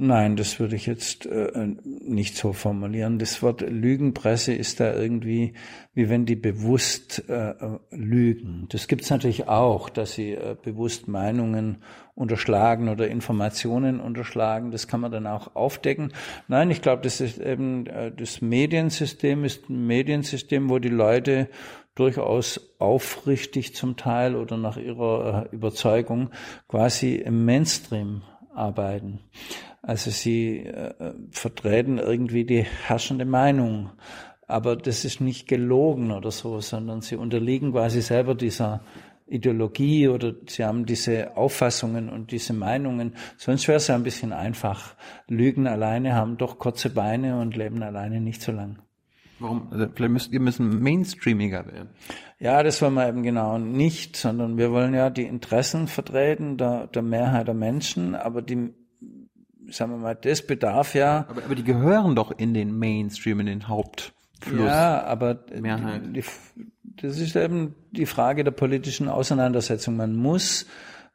Nein, 0.00 0.36
das 0.36 0.60
würde 0.60 0.76
ich 0.76 0.86
jetzt 0.86 1.26
äh, 1.26 1.74
nicht 1.84 2.36
so 2.36 2.52
formulieren. 2.52 3.18
Das 3.18 3.42
Wort 3.42 3.62
Lügenpresse 3.62 4.54
ist 4.54 4.78
da 4.78 4.94
irgendwie, 4.94 5.54
wie 5.92 6.08
wenn 6.08 6.24
die 6.24 6.36
bewusst 6.36 7.28
äh, 7.28 7.54
lügen. 7.90 8.66
Das 8.68 8.86
gibt's 8.86 9.10
natürlich 9.10 9.48
auch, 9.48 9.88
dass 9.88 10.12
sie 10.12 10.34
äh, 10.34 10.54
bewusst 10.62 11.08
Meinungen 11.08 11.82
unterschlagen 12.14 12.88
oder 12.88 13.08
Informationen 13.08 13.98
unterschlagen. 13.98 14.70
Das 14.70 14.86
kann 14.86 15.00
man 15.00 15.10
dann 15.10 15.26
auch 15.26 15.56
aufdecken. 15.56 16.12
Nein, 16.46 16.70
ich 16.70 16.80
glaube, 16.80 17.02
das 17.02 17.20
ist 17.20 17.40
eben 17.40 17.86
äh, 17.86 18.12
das 18.12 18.40
Mediensystem 18.40 19.44
ist 19.44 19.68
ein 19.68 19.84
Mediensystem, 19.88 20.70
wo 20.70 20.78
die 20.78 20.90
Leute 20.90 21.48
durchaus 21.98 22.74
aufrichtig 22.78 23.74
zum 23.74 23.96
Teil 23.96 24.36
oder 24.36 24.56
nach 24.56 24.76
ihrer 24.76 25.46
äh, 25.50 25.54
Überzeugung 25.54 26.30
quasi 26.68 27.16
im 27.16 27.44
Mainstream 27.44 28.22
arbeiten. 28.54 29.20
Also 29.82 30.10
sie 30.10 30.58
äh, 30.58 31.14
vertreten 31.30 31.98
irgendwie 31.98 32.44
die 32.44 32.62
herrschende 32.62 33.24
Meinung. 33.24 33.90
Aber 34.46 34.76
das 34.76 35.04
ist 35.04 35.20
nicht 35.20 35.46
gelogen 35.46 36.10
oder 36.10 36.30
so, 36.30 36.60
sondern 36.60 37.00
sie 37.00 37.16
unterliegen 37.16 37.72
quasi 37.72 38.00
selber 38.00 38.34
dieser 38.34 38.80
Ideologie 39.26 40.08
oder 40.08 40.34
sie 40.46 40.64
haben 40.64 40.86
diese 40.86 41.36
Auffassungen 41.36 42.08
und 42.08 42.32
diese 42.32 42.54
Meinungen. 42.54 43.14
Sonst 43.36 43.68
wäre 43.68 43.76
es 43.76 43.88
ja 43.88 43.94
ein 43.94 44.02
bisschen 44.02 44.32
einfach. 44.32 44.94
Lügen 45.26 45.66
alleine 45.66 46.14
haben 46.14 46.38
doch 46.38 46.58
kurze 46.58 46.90
Beine 46.90 47.38
und 47.38 47.56
leben 47.56 47.82
alleine 47.82 48.20
nicht 48.20 48.40
so 48.40 48.52
lang. 48.52 48.78
Warum? 49.40 49.68
Also 49.70 49.86
vielleicht 49.94 50.12
müsst 50.12 50.32
ihr 50.32 50.40
müssen 50.40 50.82
mainstreamiger 50.82 51.66
werden. 51.66 51.90
Ja, 52.40 52.62
das 52.62 52.80
wollen 52.82 52.94
wir 52.94 53.08
eben 53.08 53.22
genau 53.22 53.58
nicht, 53.58 54.16
sondern 54.16 54.58
wir 54.58 54.70
wollen 54.70 54.94
ja 54.94 55.10
die 55.10 55.24
Interessen 55.24 55.88
vertreten 55.88 56.56
der, 56.56 56.86
der 56.88 57.02
Mehrheit 57.02 57.48
der 57.48 57.54
Menschen, 57.54 58.14
aber 58.14 58.42
die, 58.42 58.74
sagen 59.70 59.92
wir 59.92 59.98
mal, 59.98 60.14
das 60.14 60.46
bedarf 60.46 60.94
ja. 60.94 61.26
Aber, 61.28 61.44
aber 61.44 61.54
die 61.54 61.64
gehören 61.64 62.14
doch 62.14 62.32
in 62.32 62.54
den 62.54 62.76
Mainstream, 62.78 63.40
in 63.40 63.46
den 63.46 63.68
Hauptfluss. 63.68 64.66
Ja, 64.66 65.02
aber 65.04 65.40
Mehrheit. 65.60 66.02
Die, 66.14 66.24
das 66.84 67.18
ist 67.18 67.36
eben 67.36 67.74
die 67.92 68.06
Frage 68.06 68.44
der 68.44 68.50
politischen 68.50 69.08
Auseinandersetzung. 69.08 69.96
Man 69.96 70.16
muss 70.16 70.66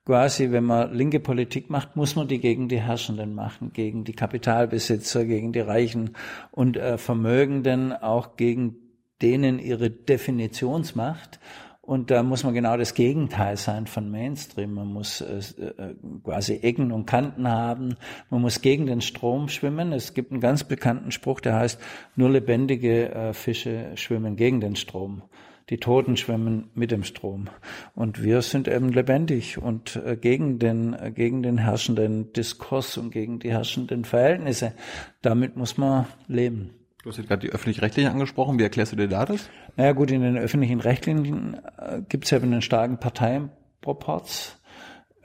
quasi, 0.05 0.51
wenn 0.51 0.65
man 0.65 0.93
linke 0.93 1.19
Politik 1.19 1.69
macht, 1.69 1.95
muss 1.95 2.15
man 2.15 2.27
die 2.27 2.39
gegen 2.39 2.67
die 2.67 2.79
Herrschenden 2.79 3.33
machen, 3.33 3.71
gegen 3.73 4.03
die 4.03 4.13
Kapitalbesitzer, 4.13 5.25
gegen 5.25 5.53
die 5.53 5.61
Reichen 5.61 6.15
und 6.51 6.77
äh, 6.77 6.97
Vermögenden, 6.97 7.93
auch 7.93 8.35
gegen 8.35 8.75
denen 9.21 9.59
ihre 9.59 9.89
Definitionsmacht. 9.89 11.39
Und 11.85 12.11
da 12.11 12.23
muss 12.23 12.45
man 12.45 12.53
genau 12.53 12.77
das 12.77 12.93
Gegenteil 12.93 13.57
sein 13.57 13.87
von 13.87 14.09
Mainstream. 14.09 14.73
Man 14.73 14.87
muss 14.87 15.19
äh, 15.19 15.39
äh, 15.61 15.95
quasi 16.23 16.55
Ecken 16.61 16.93
und 16.93 17.05
Kanten 17.05 17.47
haben. 17.47 17.95
Man 18.29 18.41
muss 18.41 18.61
gegen 18.61 18.85
den 18.85 19.01
Strom 19.01 19.49
schwimmen. 19.49 19.91
Es 19.91 20.13
gibt 20.13 20.31
einen 20.31 20.39
ganz 20.39 20.63
bekannten 20.63 21.11
Spruch, 21.11 21.41
der 21.41 21.55
heißt, 21.55 21.79
nur 22.15 22.29
lebendige 22.29 23.13
äh, 23.13 23.33
Fische 23.33 23.91
schwimmen 23.95 24.37
gegen 24.37 24.61
den 24.61 24.77
Strom 24.77 25.23
die 25.69 25.77
Toten 25.77 26.17
schwimmen 26.17 26.69
mit 26.75 26.91
dem 26.91 27.03
Strom. 27.03 27.49
Und 27.95 28.21
wir 28.23 28.41
sind 28.41 28.67
eben 28.67 28.89
lebendig 28.89 29.57
und 29.57 29.95
äh, 29.95 30.17
gegen 30.17 30.59
den, 30.59 30.93
äh, 30.93 31.11
gegen 31.11 31.43
den 31.43 31.57
herrschenden 31.57 32.33
Diskurs 32.33 32.97
und 32.97 33.11
gegen 33.11 33.39
die 33.39 33.51
herrschenden 33.51 34.05
Verhältnisse. 34.05 34.73
Damit 35.21 35.55
muss 35.55 35.77
man 35.77 36.05
leben. 36.27 36.71
Du 37.03 37.09
hast 37.09 37.17
jetzt 37.17 37.27
gerade 37.27 37.45
die 37.45 37.53
öffentlich-rechtlichen 37.53 38.11
angesprochen. 38.11 38.59
Wie 38.59 38.63
erklärst 38.63 38.93
du 38.93 38.95
dir 38.95 39.09
da 39.09 39.25
das? 39.25 39.49
Naja 39.75 39.91
gut, 39.91 40.11
in 40.11 40.21
den 40.21 40.37
öffentlichen 40.37 40.79
Rechtlichen 40.79 41.59
äh, 41.77 42.01
gibt 42.07 42.25
es 42.25 42.31
eben 42.31 42.51
einen 42.51 42.61
starken 42.61 42.97
Parteienproporz. 42.97 44.59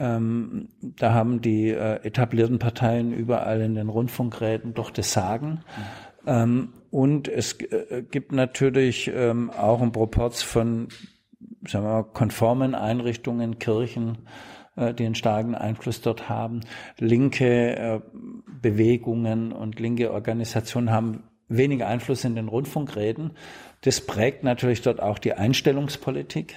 Ähm, 0.01 0.69
da 0.81 1.13
haben 1.13 1.41
die 1.41 1.71
äh, 1.71 2.05
etablierten 2.05 2.59
Parteien 2.59 3.13
überall 3.13 3.61
in 3.61 3.75
den 3.75 3.89
Rundfunkräten 3.89 4.75
doch 4.75 4.91
das 4.91 5.13
Sagen. 5.13 5.61
Mhm. 6.25 6.29
Ähm, 6.29 6.69
und 6.91 7.29
es 7.29 7.55
äh, 7.61 8.03
gibt 8.11 8.33
natürlich 8.33 9.11
ähm, 9.15 9.51
auch 9.51 9.81
einen 9.81 9.93
Proporz 9.93 10.43
von 10.43 10.89
sagen 11.67 11.85
wir 11.85 11.93
mal, 11.93 12.05
konformen 12.05 12.75
Einrichtungen, 12.75 13.59
Kirchen, 13.59 14.19
äh, 14.77 14.95
die 14.95 15.07
einen 15.07 15.15
starken 15.15 15.55
Einfluss 15.55 16.01
dort 16.01 16.29
haben. 16.29 16.61
Linke 16.99 17.77
äh, 17.77 18.01
Bewegungen 18.61 19.53
und 19.53 19.81
linke 19.81 20.13
Organisationen 20.13 20.91
haben 20.91 21.25
weniger 21.49 21.87
Einfluss 21.87 22.25
in 22.25 22.35
den 22.35 22.49
Rundfunkräten. 22.49 23.33
Das 23.83 24.01
prägt 24.01 24.45
natürlich 24.45 24.83
dort 24.83 25.01
auch 25.01 25.19
die 25.19 25.35
Einstellungspolitik 25.35 26.55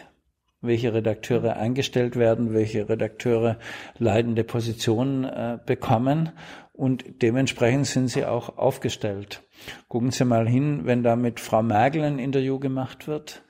welche 0.62 0.94
Redakteure 0.94 1.58
eingestellt 1.58 2.16
werden, 2.16 2.54
welche 2.54 2.88
Redakteure 2.88 3.58
leitende 3.98 4.44
Positionen 4.44 5.24
äh, 5.24 5.58
bekommen 5.66 6.30
und 6.74 7.22
dementsprechend 7.22 7.88
sind 7.88 8.10
sie 8.10 8.26
auch 8.26 8.58
aufgestellt. 8.58 9.42
Gucken 9.88 10.12
Sie 10.12 10.26
mal 10.26 10.48
hin, 10.48 10.82
wenn 10.86 11.04
da 11.04 11.16
mit 11.16 11.40
Frau 11.40 11.64
Merkel 11.64 12.04
ein 12.04 12.20
Interview 12.20 12.60
gemacht 12.60 13.08
wird, 13.08 13.44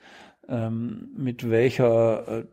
ähm, 0.48 1.10
mit 1.16 1.50
welcher 1.50 2.40
äh, 2.40 2.44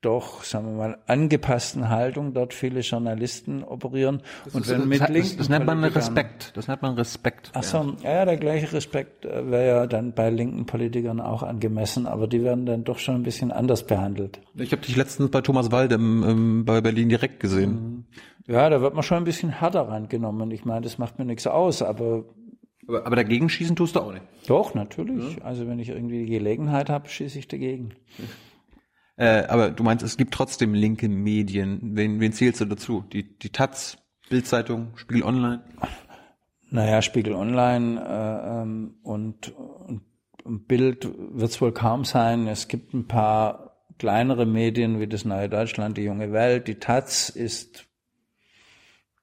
doch, 0.00 0.44
sagen 0.44 0.66
wir 0.66 0.76
mal, 0.76 0.98
angepassten 1.08 1.88
Haltung 1.88 2.32
dort 2.32 2.54
viele 2.54 2.80
Journalisten 2.80 3.64
operieren. 3.64 4.22
Das 4.44 4.54
und 4.54 4.68
wenn 4.68 4.86
mit 4.86 5.00
das, 5.00 5.08
linken 5.08 5.38
das 5.38 5.48
nennt 5.48 5.66
man 5.66 5.82
Respekt. 5.82 6.52
Das 6.54 6.68
nennt 6.68 6.82
man 6.82 6.94
Respekt. 6.94 7.50
Ach 7.54 7.64
so, 7.64 7.96
ja, 8.04 8.24
der 8.24 8.36
gleiche 8.36 8.72
Respekt 8.72 9.24
äh, 9.24 9.50
wäre 9.50 9.66
ja 9.66 9.86
dann 9.88 10.12
bei 10.12 10.30
linken 10.30 10.66
Politikern 10.66 11.20
auch 11.20 11.42
angemessen, 11.42 12.06
aber 12.06 12.28
die 12.28 12.44
werden 12.44 12.64
dann 12.64 12.84
doch 12.84 12.98
schon 12.98 13.16
ein 13.16 13.22
bisschen 13.24 13.50
anders 13.50 13.86
behandelt. 13.86 14.40
Ich 14.54 14.70
habe 14.70 14.82
dich 14.82 14.94
letztens 14.94 15.30
bei 15.30 15.40
Thomas 15.40 15.72
Walde 15.72 15.96
im, 15.96 16.22
im, 16.22 16.64
bei 16.64 16.80
Berlin 16.80 17.08
direkt 17.08 17.40
gesehen. 17.40 18.06
Ja, 18.46 18.70
da 18.70 18.80
wird 18.80 18.94
man 18.94 19.02
schon 19.02 19.18
ein 19.18 19.24
bisschen 19.24 19.50
härter 19.50 19.88
rangenommen. 19.88 20.52
Ich 20.52 20.64
meine, 20.64 20.82
das 20.82 20.98
macht 20.98 21.18
mir 21.18 21.24
nichts 21.24 21.46
aus, 21.48 21.82
aber 21.82 22.24
Aber, 22.88 23.06
aber 23.06 23.16
dagegen 23.16 23.48
schießen 23.48 23.76
tust 23.76 23.96
du 23.96 24.00
auch 24.00 24.12
nicht. 24.12 24.24
doch, 24.46 24.74
natürlich. 24.74 25.44
Also 25.44 25.68
wenn 25.68 25.78
ich 25.78 25.90
irgendwie 25.90 26.24
die 26.24 26.32
Gelegenheit 26.32 26.88
habe, 26.88 27.08
schieße 27.08 27.38
ich 27.38 27.46
dagegen. 27.46 27.94
Äh, 29.16 29.44
aber 29.48 29.70
du 29.70 29.82
meinst, 29.82 30.04
es 30.04 30.16
gibt 30.16 30.32
trotzdem 30.32 30.74
linke 30.74 31.08
Medien. 31.08 31.80
Wen, 31.96 32.20
wen 32.20 32.32
zählst 32.32 32.60
du 32.60 32.64
dazu? 32.64 33.04
Die, 33.12 33.38
die 33.38 33.50
Taz, 33.50 33.98
Bildzeitung, 34.30 34.96
Spiegel 34.96 35.24
Online? 35.24 35.62
Naja, 36.70 37.02
Spiegel 37.02 37.34
Online 37.34 38.00
äh, 38.00 38.62
ähm, 38.62 38.94
und, 39.02 39.54
und, 39.56 40.02
und 40.44 40.68
Bild 40.68 41.08
wird 41.32 41.50
es 41.50 41.60
wohl 41.60 41.72
kaum 41.72 42.04
sein. 42.04 42.46
Es 42.46 42.68
gibt 42.68 42.94
ein 42.94 43.06
paar 43.06 43.84
kleinere 43.98 44.46
Medien 44.46 45.00
wie 45.00 45.08
das 45.08 45.24
Neue 45.24 45.48
Deutschland, 45.48 45.98
die 45.98 46.02
Junge 46.02 46.32
Welt. 46.32 46.68
Die 46.68 46.76
Taz 46.76 47.28
ist 47.28 47.87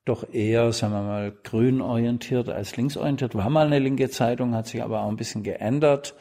doch 0.05 0.31
eher, 0.31 0.71
sagen 0.71 0.93
wir 0.93 1.01
mal, 1.01 1.33
grün 1.43 1.81
orientiert 1.81 2.49
als 2.49 2.77
links 2.77 2.95
orientiert. 2.95 3.35
War 3.35 3.49
mal 3.49 3.65
eine 3.65 3.79
linke 3.79 4.09
Zeitung, 4.09 4.53
hat 4.53 4.67
sich 4.67 4.83
aber 4.83 5.01
auch 5.01 5.09
ein 5.09 5.17
bisschen 5.17 5.43
geändert. 5.43 6.15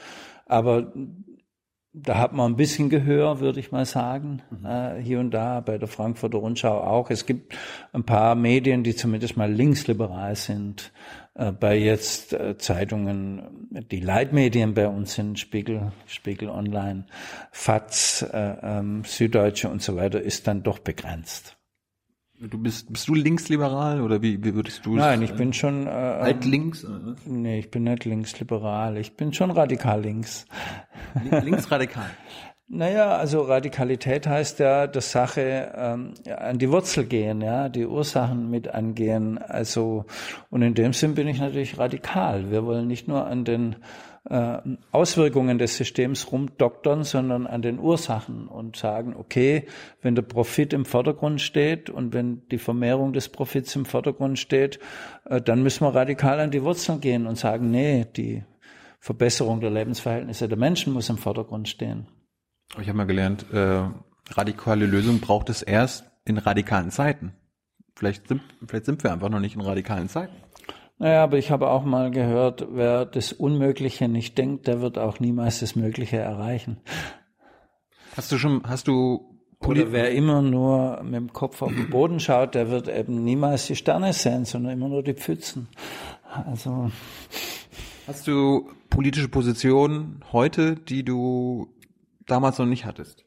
Aber 0.47 0.93
da 1.93 2.19
hat 2.19 2.33
man 2.33 2.53
ein 2.53 2.57
bisschen 2.57 2.91
Gehör, 2.91 3.39
würde 3.39 3.61
ich 3.61 3.71
mal 3.71 3.85
sagen, 3.85 4.43
äh, 4.65 5.01
hier 5.01 5.21
und 5.21 5.31
da, 5.31 5.61
bei 5.61 5.79
der 5.79 5.87
Frankfurter 5.87 6.39
Rundschau 6.39 6.81
auch. 6.81 7.09
Es 7.11 7.25
gibt 7.25 7.55
ein 7.93 8.05
paar 8.05 8.35
Medien, 8.35 8.83
die 8.83 8.97
zumindest 8.97 9.37
mal 9.37 9.51
linksliberal 9.53 10.35
sind. 10.35 10.93
Äh, 11.35 11.53
bei 11.53 11.77
jetzt 11.77 12.33
äh, 12.33 12.59
Zeitungen, 12.59 13.69
die 13.93 14.01
Leitmedien 14.01 14.75
bei 14.75 14.89
uns 14.89 15.15
sind 15.15 15.39
Spiegel, 15.39 15.93
Spiegel 16.07 16.49
Online, 16.49 17.07
FAZ, 17.53 18.23
äh, 18.33 18.57
ähm, 18.63 19.05
Süddeutsche 19.05 19.69
und 19.69 19.81
so 19.81 19.95
weiter, 19.95 20.21
ist 20.21 20.49
dann 20.49 20.65
doch 20.65 20.81
begrenzt. 20.81 21.57
Du 22.41 22.59
bist, 22.59 22.93
bist 22.93 23.07
du 23.09 23.15
linksliberal 23.15 24.01
oder 24.01 24.21
wie, 24.21 24.43
wie 24.43 24.55
würdest 24.55 24.85
du 24.85 24.97
Nein, 24.97 25.23
ich 25.23 25.35
bin 25.35 25.53
schon, 25.53 25.87
äh, 25.87 25.91
altlinks? 25.91 26.83
äh, 26.85 26.89
nee, 27.27 27.61
ich 27.61 27.71
bin 27.71 27.85
nicht 27.85 28.05
linksliberal, 28.05 28.97
ich 28.97 29.17
bin 29.17 29.33
schon 29.33 29.51
radikal 29.51 30.01
links. 30.03 30.47
Linksradikal. 31.31 32.11
Naja, 32.67 33.19
also 33.19 33.43
Radikalität 33.43 34.27
heißt 34.27 34.59
ja, 34.59 34.87
der 34.87 35.03
Sache 35.03 35.71
ähm, 35.77 36.15
an 36.35 36.59
die 36.59 36.71
Wurzel 36.71 37.05
gehen, 37.05 37.43
ja, 37.43 37.69
die 37.69 37.85
Ursachen 37.85 38.49
mit 38.51 38.69
angehen. 38.69 39.37
Also 39.37 40.07
und 40.49 40.63
in 40.63 40.73
dem 40.73 40.95
Sinn 40.95 41.15
bin 41.15 41.29
ich 41.29 41.39
natürlich 41.39 41.79
radikal. 41.79 42.51
Wir 42.51 42.65
wollen 42.65 42.89
nicht 42.89 43.07
nur 43.07 43.27
an 43.27 43.45
den 43.45 43.77
äh, 44.29 44.59
Auswirkungen 44.91 45.59
des 45.59 45.77
Systems 45.77 46.33
rumdoktern, 46.33 47.05
sondern 47.05 47.47
an 47.47 47.63
den 47.63 47.79
Ursachen 47.79 48.49
und 48.49 48.77
sagen, 48.77 49.15
okay, 49.17 49.67
wenn 50.01 50.15
der 50.15 50.23
Profit 50.23 50.73
im 50.73 50.85
Vordergrund 50.85 51.41
steht 51.41 51.91
und 51.91 52.15
wenn 52.15 52.49
die 52.49 52.59
Vermehrung 52.59 53.13
des 53.13 53.29
Profits 53.29 53.77
im 53.77 53.85
Vordergrund 53.85 54.39
steht, 54.39 54.79
äh, 55.27 55.41
dann 55.41 55.63
müssen 55.63 55.85
wir 55.85 55.95
radikal 55.95 56.41
an 56.41 56.51
die 56.51 56.63
Wurzeln 56.63 57.01
gehen 57.01 57.27
und 57.27 57.37
sagen, 57.37 57.71
nee, 57.71 58.07
die 58.17 58.43
Verbesserung 58.99 59.61
der 59.61 59.71
Lebensverhältnisse 59.71 60.49
der 60.49 60.57
Menschen 60.57 60.95
muss 60.95 61.11
im 61.11 61.19
Vordergrund 61.19 61.69
stehen. 61.69 62.07
Ich 62.81 62.89
habe 62.89 62.97
mal 62.97 63.05
gelernt, 63.05 63.45
äh, 63.53 63.83
radikale 64.31 64.87
Lösung 64.87 65.21
braucht 65.21 65.51
es 65.51 65.61
erst 65.61 66.07
in 66.25 66.39
radikalen 66.39 66.91
Zeiten. 66.91 67.35
Vielleicht 67.95 68.29
sind, 68.29 68.41
vielleicht 68.67 68.87
sind 68.87 69.05
wir 69.05 69.13
einfach 69.13 69.29
noch 69.29 69.41
nicht 69.41 69.55
in 69.55 69.61
radikalen 69.61 70.09
Zeiten. 70.09 70.35
Naja, 71.05 71.23
aber 71.23 71.37
ich 71.37 71.51
habe 71.51 71.69
auch 71.69 71.85
mal 71.85 72.11
gehört, 72.11 72.67
wer 72.71 73.05
das 73.05 73.35
Unmögliche 73.35 74.09
nicht 74.09 74.39
denkt, 74.39 74.67
der 74.67 74.81
wird 74.81 74.97
auch 74.97 75.21
niemals 75.21 75.61
das 75.61 75.77
Mögliche 75.77 76.17
erreichen. 76.17 76.79
Hast 78.17 78.33
du 78.33 78.39
schon, 78.39 78.63
hast 78.67 78.89
du 78.89 79.39
Oder 79.61 79.93
wer 79.93 80.13
immer 80.13 80.41
nur 80.41 81.03
mit 81.03 81.17
dem 81.17 81.31
Kopf 81.35 81.61
auf 81.61 81.75
den 81.75 81.91
Boden 81.91 82.21
schaut, 82.21 82.55
der 82.55 82.71
wird 82.71 82.89
eben 82.89 83.23
niemals 83.23 83.67
die 83.67 83.77
Sterne 83.77 84.15
sehen, 84.15 84.47
sondern 84.47 84.73
immer 84.73 84.89
nur 84.89 85.03
die 85.03 85.13
Pfützen. 85.13 85.69
Also, 86.47 86.91
Hast 88.07 88.27
du 88.27 88.71
politische 88.89 89.29
Positionen 89.29 90.25
heute, 90.33 90.75
die 90.75 91.05
du 91.05 91.69
damals 92.27 92.59
noch 92.59 92.65
nicht 92.65 92.87
hattest? 92.87 93.27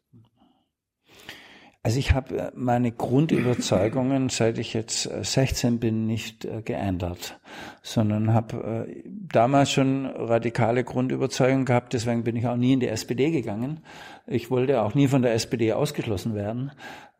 Also 1.83 1.99
ich 1.99 2.13
habe 2.13 2.51
meine 2.53 2.91
Grundüberzeugungen, 2.91 4.29
seit 4.29 4.57
ich 4.57 4.73
jetzt 4.73 5.05
äh, 5.05 5.23
16 5.23 5.79
bin, 5.79 6.05
nicht 6.05 6.43
äh, 6.43 6.61
geändert, 6.61 7.39
sondern 7.81 8.33
habe 8.33 8.87
äh, 8.89 9.03
damals 9.05 9.71
schon 9.71 10.05
radikale 10.05 10.83
Grundüberzeugungen 10.83 11.65
gehabt. 11.65 11.93
Deswegen 11.93 12.23
bin 12.23 12.35
ich 12.35 12.47
auch 12.47 12.57
nie 12.57 12.73
in 12.73 12.79
die 12.79 12.89
SPD 12.89 13.31
gegangen. 13.31 13.81
Ich 14.25 14.51
wollte 14.51 14.81
auch 14.81 14.95
nie 14.95 15.07
von 15.07 15.21
der 15.21 15.33
SPD 15.33 15.71
ausgeschlossen 15.71 16.35
werden, 16.35 16.71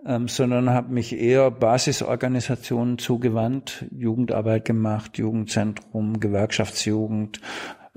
ähm, 0.05 0.27
sondern 0.27 0.69
habe 0.69 0.93
mich 0.93 1.17
eher 1.17 1.49
Basisorganisationen 1.49 2.97
zugewandt, 2.97 3.85
Jugendarbeit 3.97 4.65
gemacht, 4.65 5.17
Jugendzentrum, 5.17 6.19
Gewerkschaftsjugend, 6.19 7.39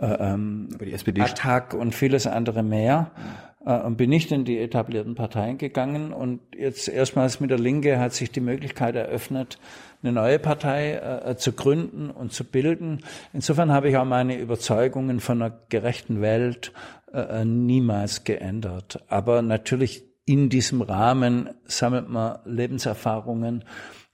äh, 0.00 0.06
ähm, 0.06 0.68
Aber 0.74 0.86
die 0.86 0.92
SPD 0.92 1.20
Attac 1.20 1.74
und 1.74 1.94
vieles 1.94 2.26
andere 2.26 2.62
mehr 2.62 3.10
äh, 3.16 3.49
und 3.60 3.96
bin 3.96 4.08
nicht 4.08 4.32
in 4.32 4.44
die 4.44 4.58
etablierten 4.58 5.14
Parteien 5.14 5.58
gegangen. 5.58 6.12
Und 6.12 6.40
jetzt 6.56 6.88
erstmals 6.88 7.40
mit 7.40 7.50
der 7.50 7.58
Linke 7.58 7.98
hat 7.98 8.14
sich 8.14 8.30
die 8.30 8.40
Möglichkeit 8.40 8.96
eröffnet, 8.96 9.58
eine 10.02 10.12
neue 10.12 10.38
Partei 10.38 10.94
äh, 10.94 11.36
zu 11.36 11.52
gründen 11.52 12.10
und 12.10 12.32
zu 12.32 12.44
bilden. 12.44 13.00
Insofern 13.34 13.70
habe 13.70 13.90
ich 13.90 13.96
auch 13.98 14.06
meine 14.06 14.38
Überzeugungen 14.38 15.20
von 15.20 15.42
einer 15.42 15.58
gerechten 15.68 16.22
Welt 16.22 16.72
äh, 17.12 17.44
niemals 17.44 18.24
geändert. 18.24 19.04
Aber 19.08 19.42
natürlich 19.42 20.04
in 20.24 20.48
diesem 20.48 20.80
Rahmen 20.80 21.50
sammelt 21.64 22.08
man 22.08 22.38
Lebenserfahrungen, 22.44 23.64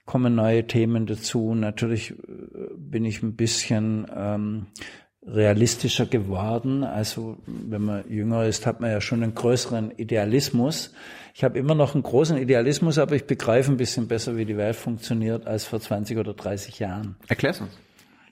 kommen 0.05 0.35
neue 0.35 0.67
Themen 0.67 1.05
dazu. 1.05 1.53
Natürlich 1.53 2.11
äh, 2.11 2.15
bin 2.75 3.05
ich 3.05 3.23
ein 3.23 3.35
bisschen 3.35 4.07
ähm, 4.13 4.67
realistischer 5.27 6.05
geworden. 6.05 6.83
Also 6.83 7.37
wenn 7.45 7.83
man 7.83 8.09
jünger 8.09 8.45
ist, 8.45 8.65
hat 8.65 8.79
man 8.79 8.91
ja 8.91 9.01
schon 9.01 9.23
einen 9.23 9.35
größeren 9.35 9.91
Idealismus. 9.97 10.93
Ich 11.33 11.43
habe 11.43 11.59
immer 11.59 11.75
noch 11.75 11.93
einen 11.93 12.03
großen 12.03 12.37
Idealismus, 12.37 12.97
aber 12.97 13.15
ich 13.15 13.25
begreife 13.25 13.71
ein 13.71 13.77
bisschen 13.77 14.07
besser, 14.07 14.37
wie 14.37 14.45
die 14.45 14.57
Welt 14.57 14.75
funktioniert, 14.75 15.45
als 15.45 15.65
vor 15.65 15.79
20 15.79 16.17
oder 16.17 16.33
30 16.33 16.79
Jahren. 16.79 17.15
Erklär's 17.27 17.61
uns. 17.61 17.77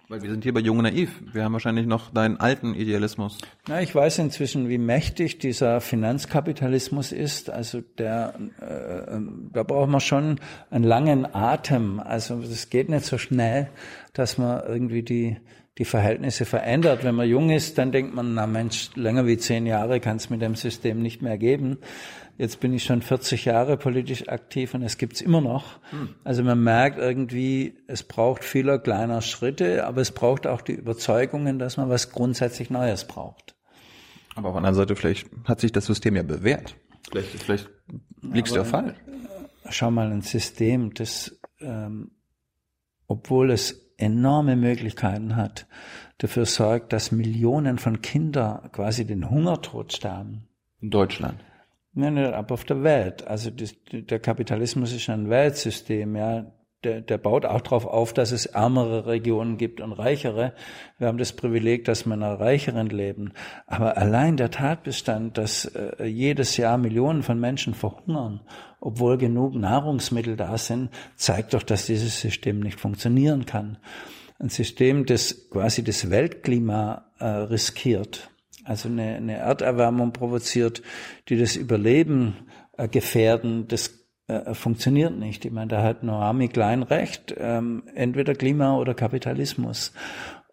Weil 0.08 0.22
wir 0.22 0.30
sind 0.30 0.44
hier 0.44 0.54
bei 0.54 0.60
Jung 0.60 0.78
und 0.78 0.84
Naiv. 0.84 1.10
Wir 1.34 1.44
haben 1.44 1.54
wahrscheinlich 1.54 1.88
noch 1.88 2.12
deinen 2.12 2.40
alten 2.40 2.76
Idealismus. 2.76 3.40
Na, 3.68 3.82
ich 3.82 3.94
weiß 3.94 4.20
inzwischen, 4.20 4.70
wie 4.70 4.78
mächtig 4.78 5.40
dieser 5.40 5.82
Finanzkapitalismus 5.82 7.12
ist. 7.12 7.50
Also 7.50 7.82
der, 7.98 8.36
äh, 8.62 9.18
da 9.52 9.64
braucht 9.64 9.90
man 9.90 10.02
schon 10.02 10.40
einen 10.70 10.84
langen 10.84 11.34
Atem. 11.34 12.00
Also 12.00 12.40
es 12.40 12.70
geht 12.70 12.88
nicht 12.88 13.06
so 13.06 13.18
schnell, 13.18 13.68
dass 14.14 14.38
man 14.38 14.64
irgendwie 14.68 15.02
die 15.02 15.38
die 15.78 15.86
Verhältnisse 15.86 16.46
verändert. 16.46 17.04
Wenn 17.04 17.16
man 17.16 17.28
jung 17.28 17.50
ist, 17.50 17.78
dann 17.78 17.92
denkt 17.92 18.14
man, 18.14 18.34
na 18.34 18.48
Mensch, 18.48 18.92
länger 18.96 19.28
wie 19.28 19.38
zehn 19.38 19.66
Jahre 19.66 20.00
kann 20.00 20.18
es 20.18 20.30
mit 20.30 20.42
dem 20.42 20.56
System 20.56 21.02
nicht 21.02 21.22
mehr 21.22 21.38
geben. 21.38 21.80
Jetzt 22.38 22.60
bin 22.60 22.74
ich 22.74 22.84
schon 22.84 23.02
40 23.02 23.46
Jahre 23.46 23.78
politisch 23.78 24.28
aktiv 24.28 24.74
und 24.74 24.84
es 24.84 24.98
gibt's 24.98 25.22
immer 25.22 25.40
noch. 25.42 25.80
Also 26.26 26.44
man 26.44 26.62
merkt 26.62 26.98
irgendwie, 26.98 27.78
es 27.88 28.04
braucht 28.04 28.44
vieler 28.44 28.78
kleiner 28.80 29.22
Schritte, 29.22 29.86
aber 29.86 30.02
es 30.02 30.12
braucht 30.12 30.46
auch 30.46 30.62
die 30.62 30.74
Überzeugungen, 30.74 31.60
dass 31.60 31.78
man 31.78 31.90
was 31.90 32.12
grundsätzlich 32.12 32.70
Neues 32.70 33.06
braucht. 33.06 33.56
Aber 34.36 34.50
auf 34.50 34.54
der 34.54 34.58
anderen 34.58 34.76
Seite, 34.76 34.96
vielleicht 34.98 35.30
hat 35.46 35.62
sich 35.62 35.72
das 35.72 35.86
System 35.86 36.18
ja 36.18 36.24
bewährt. 36.24 36.76
Vielleicht, 37.10 37.30
vielleicht 37.30 37.70
liegst 38.22 38.54
du 38.54 38.60
ja 38.60 38.66
falsch. 38.66 38.96
Schau 39.70 39.92
mal, 39.92 40.12
ein 40.12 40.22
System, 40.22 40.94
das, 40.94 41.40
ähm, 41.60 42.12
obwohl 43.08 43.52
es 43.52 43.85
enorme 43.98 44.56
Möglichkeiten 44.56 45.36
hat, 45.36 45.68
dafür 46.18 46.46
sorgt, 46.46 46.94
dass 46.94 47.12
Millionen 47.12 47.78
von 47.78 48.02
Kindern 48.02 48.72
quasi 48.72 49.06
den 49.06 49.30
Hungertod 49.30 49.94
sterben. 49.94 50.48
In 50.82 50.90
Deutschland. 50.90 51.44
Nein, 51.94 52.16
nicht, 52.16 52.34
aber 52.34 52.54
auf 52.54 52.66
der 52.66 52.84
Welt. 52.84 53.26
Also 53.26 53.50
das, 53.50 53.76
der 53.92 54.20
Kapitalismus 54.20 54.94
ist 54.94 55.10
ein 55.10 55.30
Weltsystem, 55.30 56.16
ja. 56.16 56.52
Der, 56.86 57.02
der 57.02 57.18
baut 57.18 57.46
auch 57.46 57.62
darauf 57.62 57.88
auf, 57.88 58.14
dass 58.14 58.32
es 58.32 58.46
ärmere 58.46 59.08
Regionen 59.08 59.58
gibt 59.58 59.82
und 59.82 59.92
reichere. 59.92 60.54
Wir 61.00 61.08
haben 61.08 61.18
das 61.18 61.34
Privileg, 61.34 61.84
dass 61.86 62.06
wir 62.06 62.14
in 62.14 62.22
einer 62.22 62.40
reicheren 62.40 62.88
leben. 62.88 63.34
Aber 63.66 63.98
allein 63.98 64.38
der 64.38 64.52
Tatbestand, 64.52 65.38
dass 65.40 65.66
äh, 65.66 66.06
jedes 66.06 66.58
Jahr 66.58 66.78
Millionen 66.78 67.24
von 67.24 67.40
Menschen 67.40 67.74
verhungern, 67.74 68.42
obwohl 68.80 69.18
genug 69.18 69.56
Nahrungsmittel 69.56 70.36
da 70.36 70.60
sind, 70.60 70.92
zeigt 71.16 71.56
doch, 71.56 71.64
dass 71.64 71.88
dieses 71.88 72.22
System 72.22 72.60
nicht 72.60 72.80
funktionieren 72.80 73.48
kann. 73.48 73.80
Ein 74.38 74.50
System, 74.50 75.08
das 75.08 75.50
quasi 75.50 75.84
das 75.84 76.12
Weltklima 76.12 77.06
äh, 77.18 77.26
riskiert, 77.26 78.30
also 78.64 78.90
eine, 78.90 79.16
eine 79.16 79.38
Erderwärmung 79.38 80.14
provoziert, 80.14 80.84
die 81.30 81.38
das 81.38 81.56
Überleben 81.56 82.36
äh, 82.78 82.88
gefährden, 82.88 83.68
das 83.68 84.05
äh, 84.28 84.54
funktioniert 84.54 85.18
nicht. 85.18 85.46
Ich 85.46 85.52
meine, 85.52 85.68
da 85.68 85.84
hat 85.84 86.04
Noami 86.04 86.48
Klein 86.48 86.84
recht, 86.84 87.36
ähm, 87.38 87.84
entweder 87.94 88.34
Klima 88.34 88.76
oder 88.78 88.94
Kapitalismus. 88.94 89.94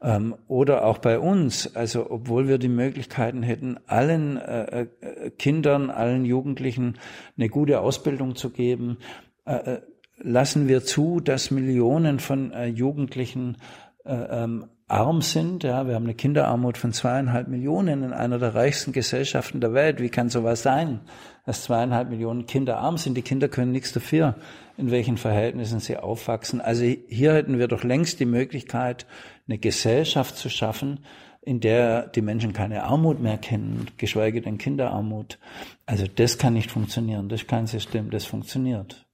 Ähm, 0.02 0.34
oder 0.48 0.84
auch 0.84 0.98
bei 0.98 1.18
uns, 1.18 1.74
also 1.76 2.10
obwohl 2.10 2.48
wir 2.48 2.58
die 2.58 2.68
Möglichkeiten 2.68 3.42
hätten, 3.42 3.78
allen 3.86 4.36
äh, 4.36 4.86
äh, 5.00 5.30
Kindern, 5.30 5.90
allen 5.90 6.24
Jugendlichen 6.24 6.98
eine 7.38 7.48
gute 7.48 7.80
Ausbildung 7.80 8.34
zu 8.34 8.50
geben, 8.50 8.98
äh, 9.46 9.54
äh 9.54 9.80
lassen 10.24 10.68
wir 10.68 10.84
zu, 10.84 11.18
dass 11.18 11.50
Millionen 11.50 12.20
von 12.20 12.52
äh, 12.52 12.66
Jugendlichen 12.66 13.56
ähm, 14.04 14.66
arm 14.92 15.22
sind. 15.22 15.64
Ja, 15.64 15.86
wir 15.86 15.94
haben 15.94 16.04
eine 16.04 16.14
Kinderarmut 16.14 16.76
von 16.76 16.92
zweieinhalb 16.92 17.48
Millionen 17.48 18.04
in 18.04 18.12
einer 18.12 18.38
der 18.38 18.54
reichsten 18.54 18.92
Gesellschaften 18.92 19.60
der 19.60 19.72
Welt. 19.74 20.00
Wie 20.00 20.10
kann 20.10 20.28
sowas 20.28 20.62
sein, 20.62 21.00
dass 21.46 21.64
zweieinhalb 21.64 22.10
Millionen 22.10 22.46
Kinder 22.46 22.78
arm 22.78 22.98
sind? 22.98 23.16
Die 23.16 23.22
Kinder 23.22 23.48
können 23.48 23.72
nichts 23.72 23.92
dafür, 23.92 24.36
in 24.76 24.90
welchen 24.90 25.16
Verhältnissen 25.16 25.80
sie 25.80 25.96
aufwachsen. 25.96 26.60
Also 26.60 26.84
hier 26.84 27.34
hätten 27.34 27.58
wir 27.58 27.68
doch 27.68 27.84
längst 27.84 28.20
die 28.20 28.26
Möglichkeit, 28.26 29.06
eine 29.48 29.58
Gesellschaft 29.58 30.36
zu 30.36 30.48
schaffen, 30.48 31.00
in 31.40 31.60
der 31.60 32.06
die 32.06 32.22
Menschen 32.22 32.52
keine 32.52 32.84
Armut 32.84 33.20
mehr 33.20 33.38
kennen, 33.38 33.86
geschweige 33.96 34.40
denn 34.40 34.58
Kinderarmut. 34.58 35.38
Also 35.86 36.06
das 36.06 36.38
kann 36.38 36.52
nicht 36.52 36.70
funktionieren. 36.70 37.28
Das 37.28 37.42
ist 37.42 37.48
kein 37.48 37.66
System, 37.66 38.10
das 38.10 38.24
funktioniert. 38.24 39.06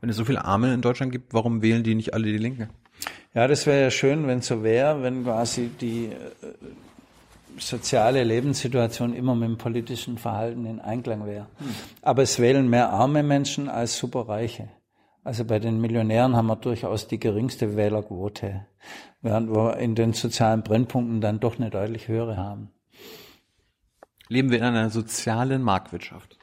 Wenn 0.00 0.08
es 0.08 0.16
so 0.16 0.24
viele 0.24 0.44
Arme 0.44 0.72
in 0.72 0.80
Deutschland 0.80 1.12
gibt, 1.12 1.34
warum 1.34 1.60
wählen 1.60 1.82
die 1.82 1.94
nicht 1.94 2.14
alle 2.14 2.24
die 2.24 2.38
Linke? 2.38 2.70
Ja, 3.32 3.46
das 3.46 3.66
wäre 3.66 3.82
ja 3.82 3.90
schön, 3.90 4.26
wenn 4.26 4.42
so 4.42 4.62
wäre, 4.64 5.02
wenn 5.02 5.22
quasi 5.22 5.68
die 5.68 6.06
äh, 6.06 6.16
soziale 7.58 8.24
Lebenssituation 8.24 9.14
immer 9.14 9.36
mit 9.36 9.48
dem 9.48 9.58
politischen 9.58 10.18
Verhalten 10.18 10.66
in 10.66 10.80
Einklang 10.80 11.26
wäre. 11.26 11.46
Hm. 11.58 11.74
Aber 12.02 12.22
es 12.22 12.40
wählen 12.40 12.68
mehr 12.68 12.90
arme 12.90 13.22
Menschen 13.22 13.68
als 13.68 13.96
superreiche. 13.96 14.68
Also 15.22 15.44
bei 15.44 15.58
den 15.58 15.80
Millionären 15.80 16.34
haben 16.34 16.46
wir 16.46 16.56
durchaus 16.56 17.06
die 17.06 17.20
geringste 17.20 17.76
Wählerquote, 17.76 18.66
während 19.20 19.54
wir 19.54 19.76
in 19.76 19.94
den 19.94 20.12
sozialen 20.12 20.62
Brennpunkten 20.62 21.20
dann 21.20 21.38
doch 21.38 21.58
eine 21.58 21.70
deutlich 21.70 22.08
höhere 22.08 22.36
haben. 22.36 22.70
Leben 24.28 24.50
wir 24.50 24.58
in 24.58 24.64
einer 24.64 24.90
sozialen 24.90 25.62
Marktwirtschaft? 25.62 26.39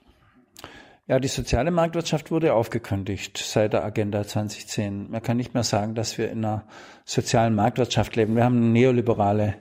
Ja, 1.10 1.20
die 1.20 1.30
soziale 1.30 1.72
Marktwirtschaft 1.72 2.32
wurde 2.32 2.54
aufgekündigt 2.54 3.38
seit 3.38 3.72
der 3.72 3.86
Agenda 3.86 4.28
2010. 4.28 5.10
Man 5.10 5.24
kann 5.24 5.38
nicht 5.38 5.54
mehr 5.54 5.64
sagen, 5.64 5.96
dass 5.96 6.18
wir 6.18 6.30
in 6.30 6.44
einer 6.44 6.66
sozialen 7.06 7.56
Marktwirtschaft 7.56 8.18
leben. 8.18 8.36
Wir 8.36 8.44
haben 8.44 8.58
eine 8.58 8.66
neoliberale 8.66 9.56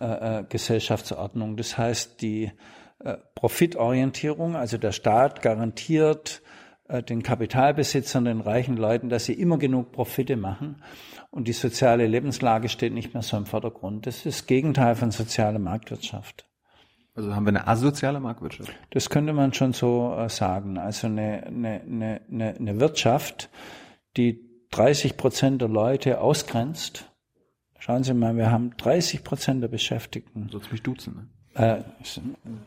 äh, 0.00 0.04
äh, 0.40 0.44
Gesellschaftsordnung. 0.48 1.56
Das 1.56 1.76
heißt, 1.76 2.22
die 2.22 2.52
äh, 3.00 3.16
Profitorientierung, 3.34 4.54
also 4.54 4.78
der 4.78 4.92
Staat 4.92 5.42
garantiert 5.42 6.42
äh, 6.86 7.02
den 7.02 7.24
Kapitalbesitzern, 7.24 8.26
den 8.26 8.40
reichen 8.40 8.76
Leuten, 8.76 9.08
dass 9.08 9.24
sie 9.24 9.34
immer 9.34 9.58
genug 9.58 9.90
Profite 9.90 10.36
machen. 10.36 10.80
Und 11.32 11.48
die 11.48 11.52
soziale 11.54 12.06
Lebenslage 12.06 12.68
steht 12.68 12.92
nicht 12.92 13.14
mehr 13.14 13.24
so 13.24 13.36
im 13.36 13.46
Vordergrund. 13.46 14.06
Das 14.06 14.18
ist 14.18 14.26
das 14.26 14.46
Gegenteil 14.46 14.94
von 14.94 15.10
sozialer 15.10 15.58
Marktwirtschaft. 15.58 16.46
Also 17.14 17.34
haben 17.34 17.46
wir 17.46 17.50
eine 17.50 17.68
asoziale 17.68 18.18
Marktwirtschaft? 18.18 18.72
Das 18.90 19.08
könnte 19.08 19.32
man 19.32 19.52
schon 19.52 19.72
so 19.72 20.14
äh, 20.18 20.28
sagen. 20.28 20.78
Also 20.78 21.06
eine, 21.06 21.44
eine, 21.46 22.20
eine, 22.28 22.54
eine 22.58 22.80
Wirtschaft, 22.80 23.50
die 24.16 24.40
30 24.72 25.16
Prozent 25.16 25.62
der 25.62 25.68
Leute 25.68 26.20
ausgrenzt. 26.20 27.12
Schauen 27.78 28.02
Sie 28.02 28.14
mal, 28.14 28.36
wir 28.36 28.50
haben 28.50 28.76
30 28.76 29.22
Prozent 29.22 29.62
der 29.62 29.68
Beschäftigten. 29.68 30.48
Sollst 30.50 30.72
mich 30.72 30.82
duzen, 30.82 31.14
ne? 31.14 31.28
Äh, 31.54 31.84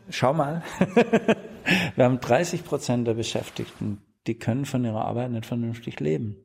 schau 0.08 0.32
mal. 0.32 0.62
wir 1.94 2.04
haben 2.04 2.20
30 2.20 2.64
Prozent 2.64 3.06
der 3.06 3.14
Beschäftigten, 3.14 4.00
die 4.26 4.38
können 4.38 4.64
von 4.64 4.82
ihrer 4.82 5.04
Arbeit 5.04 5.30
nicht 5.30 5.44
vernünftig 5.44 6.00
leben. 6.00 6.36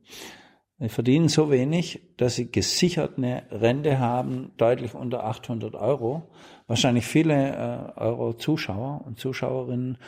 Sie 0.78 0.90
verdienen 0.90 1.28
so 1.28 1.50
wenig, 1.50 2.14
dass 2.18 2.34
sie 2.34 2.50
gesichert 2.50 3.16
eine 3.16 3.44
Rente 3.50 3.98
haben, 3.98 4.52
deutlich 4.58 4.94
unter 4.94 5.24
800 5.24 5.74
Euro. 5.74 6.30
Wahrscheinlich 6.66 7.06
viele 7.06 7.94
äh, 7.96 8.00
Euro 8.00 8.34
Zuschauer 8.34 9.02
und 9.06 9.18
Zuschauerinnen 9.18 9.98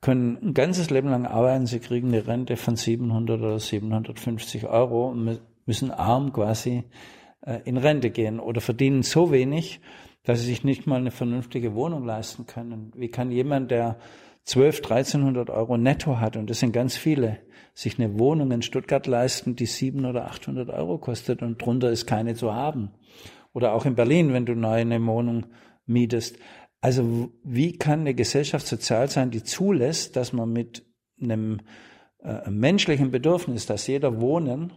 können 0.00 0.38
ein 0.42 0.54
ganzes 0.54 0.90
Leben 0.90 1.08
lang 1.08 1.26
arbeiten. 1.26 1.66
Sie 1.66 1.80
kriegen 1.80 2.08
eine 2.08 2.26
Rente 2.26 2.56
von 2.56 2.76
700 2.76 3.40
oder 3.40 3.58
750 3.58 4.66
Euro 4.66 5.08
und 5.08 5.40
müssen 5.66 5.90
arm 5.90 6.32
quasi 6.32 6.84
äh, 7.42 7.60
in 7.64 7.76
Rente 7.76 8.10
gehen 8.10 8.40
oder 8.40 8.60
verdienen 8.60 9.02
so 9.02 9.30
wenig, 9.32 9.80
dass 10.24 10.40
sie 10.40 10.46
sich 10.46 10.64
nicht 10.64 10.86
mal 10.86 10.96
eine 10.96 11.10
vernünftige 11.10 11.74
Wohnung 11.74 12.04
leisten 12.04 12.46
können. 12.46 12.92
Wie 12.96 13.08
kann 13.08 13.30
jemand, 13.30 13.70
der 13.70 13.98
12, 14.44 14.78
1300 14.78 15.50
Euro 15.50 15.76
netto 15.76 16.18
hat, 16.20 16.36
und 16.36 16.48
das 16.48 16.60
sind 16.60 16.72
ganz 16.72 16.96
viele, 16.96 17.38
sich 17.74 17.98
eine 17.98 18.18
Wohnung 18.18 18.50
in 18.50 18.62
Stuttgart 18.62 19.06
leisten, 19.06 19.56
die 19.56 19.66
700 19.66 20.10
oder 20.10 20.26
800 20.26 20.70
Euro 20.70 20.98
kostet 20.98 21.42
und 21.42 21.60
drunter 21.60 21.90
ist 21.90 22.06
keine 22.06 22.34
zu 22.34 22.54
haben. 22.54 22.90
Oder 23.52 23.74
auch 23.74 23.84
in 23.84 23.94
Berlin, 23.94 24.32
wenn 24.32 24.46
du 24.46 24.54
neu 24.54 24.80
eine 24.80 25.04
Wohnung 25.04 25.46
mietest. 25.88 26.38
Also 26.80 27.32
wie 27.42 27.76
kann 27.76 28.00
eine 28.00 28.14
Gesellschaft 28.14 28.66
sozial 28.66 29.08
sein, 29.10 29.30
die 29.30 29.42
zulässt, 29.42 30.14
dass 30.16 30.32
man 30.32 30.52
mit 30.52 30.86
einem 31.20 31.60
äh, 32.22 32.48
menschlichen 32.50 33.10
Bedürfnis, 33.10 33.66
dass 33.66 33.86
jeder 33.86 34.20
wohnen 34.20 34.72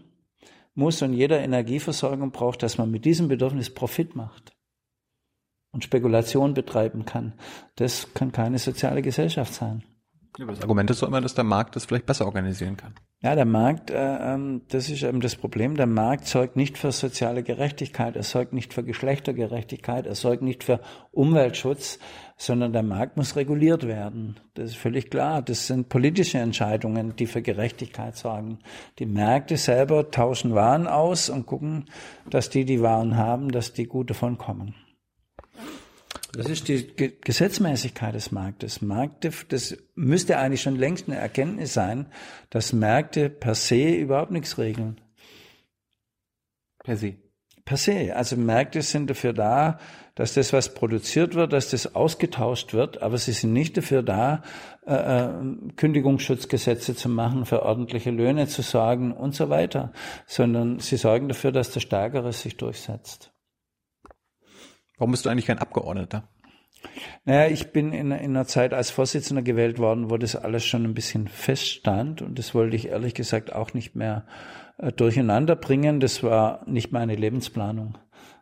muss 0.74 1.02
und 1.02 1.14
jeder 1.14 1.42
Energieversorgung 1.42 2.32
braucht, 2.32 2.64
dass 2.64 2.78
man 2.78 2.90
mit 2.90 3.06
diesem 3.06 3.28
Bedürfnis 3.28 3.74
Profit 3.74 4.16
macht 4.16 4.56
und 5.72 5.84
Spekulation 5.84 6.54
betreiben 6.54 7.06
kann. 7.06 7.34
Das 7.76 8.14
kann 8.14 8.32
keine 8.32 8.58
soziale 8.58 9.02
Gesellschaft 9.02 9.54
sein. 9.54 9.84
Ja, 10.38 10.46
das 10.46 10.62
Argument 10.62 10.90
ist 10.90 11.02
doch 11.02 11.08
immer, 11.10 11.20
dass 11.20 11.36
der 11.36 11.44
Markt 11.44 11.76
das 11.76 11.86
vielleicht 11.86 12.06
besser 12.06 12.26
organisieren 12.26 12.78
kann. 12.78 12.94
Ja, 13.22 13.36
der 13.36 13.46
Markt, 13.46 13.92
äh, 13.92 14.34
ähm, 14.34 14.62
das 14.70 14.90
ist 14.90 15.04
eben 15.04 15.20
das 15.20 15.36
Problem. 15.36 15.76
Der 15.76 15.88
Markt 15.88 16.26
sorgt 16.26 16.56
nicht 16.56 16.78
für 16.78 16.92
soziale 16.92 17.44
Gerechtigkeit, 17.44 18.16
er 18.16 18.24
sorgt 18.24 18.54
nicht 18.54 18.74
für 18.74 18.84
Geschlechtergerechtigkeit, 18.84 20.08
er 20.08 20.16
sorgt 20.16 20.42
nicht 20.42 20.64
für 20.64 20.80
Umweltschutz, 21.12 22.00
sondern 22.38 22.72
der 22.72 22.82
Markt 22.82 23.18
muss 23.18 23.36
reguliert 23.36 23.86
werden. 23.86 24.40
Das 24.54 24.72
ist 24.72 24.78
völlig 24.78 25.12
klar. 25.12 25.42
Das 25.42 25.68
sind 25.68 25.90
politische 25.90 26.40
Entscheidungen, 26.40 27.16
die 27.18 27.28
für 27.28 27.42
Gerechtigkeit 27.42 28.16
sorgen. 28.16 28.60
Die 29.00 29.06
Märkte 29.06 29.58
selber 29.58 30.12
tauschen 30.12 30.56
Waren 30.56 30.88
aus 30.88 31.30
und 31.30 31.46
gucken, 31.46 31.86
dass 32.30 32.50
die, 32.50 32.64
die 32.66 32.82
Waren 32.82 33.18
haben, 33.18 33.52
dass 33.52 33.74
die 33.74 33.86
gut 33.86 34.10
davon 34.10 34.38
kommen. 34.38 34.76
Das 36.34 36.48
ist 36.48 36.68
die 36.70 36.88
Gesetzmäßigkeit 36.96 38.16
des 38.16 38.32
Marktes. 38.32 38.82
Märkte, 38.82 39.32
das 39.50 39.76
müsste 39.96 40.38
eigentlich 40.38 40.62
schon 40.62 40.78
längst 40.78 41.08
eine 41.08 41.18
Erkenntnis 41.18 41.74
sein, 41.74 42.06
dass 42.50 42.72
Märkte 42.72 43.30
per 43.30 43.54
se 43.56 43.96
überhaupt 43.96 44.32
nichts 44.32 44.58
regeln. 44.58 45.02
Per 46.84 46.96
se. 46.96 47.16
Per 47.66 47.78
se. 47.78 48.16
Also 48.16 48.38
Märkte 48.38 48.82
sind 48.82 49.10
dafür 49.10 49.34
da, 49.34 49.78
dass 50.16 50.34
das, 50.34 50.54
was 50.54 50.74
produziert 50.74 51.36
wird, 51.36 51.54
dass 51.54 51.70
das 51.70 51.96
ausgetauscht 51.96 52.74
wird, 52.74 53.02
aber 53.02 53.18
sie 53.18 53.34
sind 53.34 53.54
nicht 53.54 53.76
dafür 53.78 54.02
da, 54.02 54.42
äh, 54.86 54.94
äh 54.94 55.30
Kündigungsschutzgesetze 55.76 56.96
zu 56.96 57.10
machen, 57.10 57.46
für 57.46 57.64
ordentliche 57.64 58.12
Löhne 58.12 58.48
zu 58.48 58.62
sorgen 58.62 59.12
und 59.12 59.36
so 59.36 59.50
weiter, 59.50 59.92
sondern 60.26 60.80
sie 60.80 60.98
sorgen 60.98 61.28
dafür, 61.28 61.52
dass 61.52 61.72
der 61.72 61.82
Stärkere 61.82 62.34
sich 62.34 62.58
durchsetzt. 62.58 63.31
Warum 65.02 65.14
bist 65.14 65.26
du 65.26 65.32
eigentlich 65.32 65.48
kein 65.48 65.58
Abgeordneter? 65.58 66.26
Naja, 67.26 67.52
ich 67.52 67.72
bin 67.72 67.92
in, 67.92 68.12
in 68.12 68.36
einer 68.36 68.46
Zeit 68.46 68.72
als 68.72 68.92
Vorsitzender 68.92 69.42
gewählt 69.42 69.80
worden, 69.80 70.12
wo 70.12 70.18
das 70.18 70.36
alles 70.36 70.64
schon 70.64 70.86
ein 70.86 70.94
bisschen 70.94 71.28
feststand 71.28 72.22
und 72.22 72.38
das 72.38 72.54
wollte 72.54 72.76
ich 72.76 72.90
ehrlich 72.90 73.16
gesagt 73.16 73.52
auch 73.52 73.74
nicht 73.74 73.96
mehr 73.96 74.28
äh, 74.78 74.92
durcheinander 74.92 75.56
bringen. 75.56 76.02
Das 76.02 76.22
war 76.22 76.62
nicht 76.68 76.92
meine 76.92 77.16
Lebensplanung, 77.16 77.98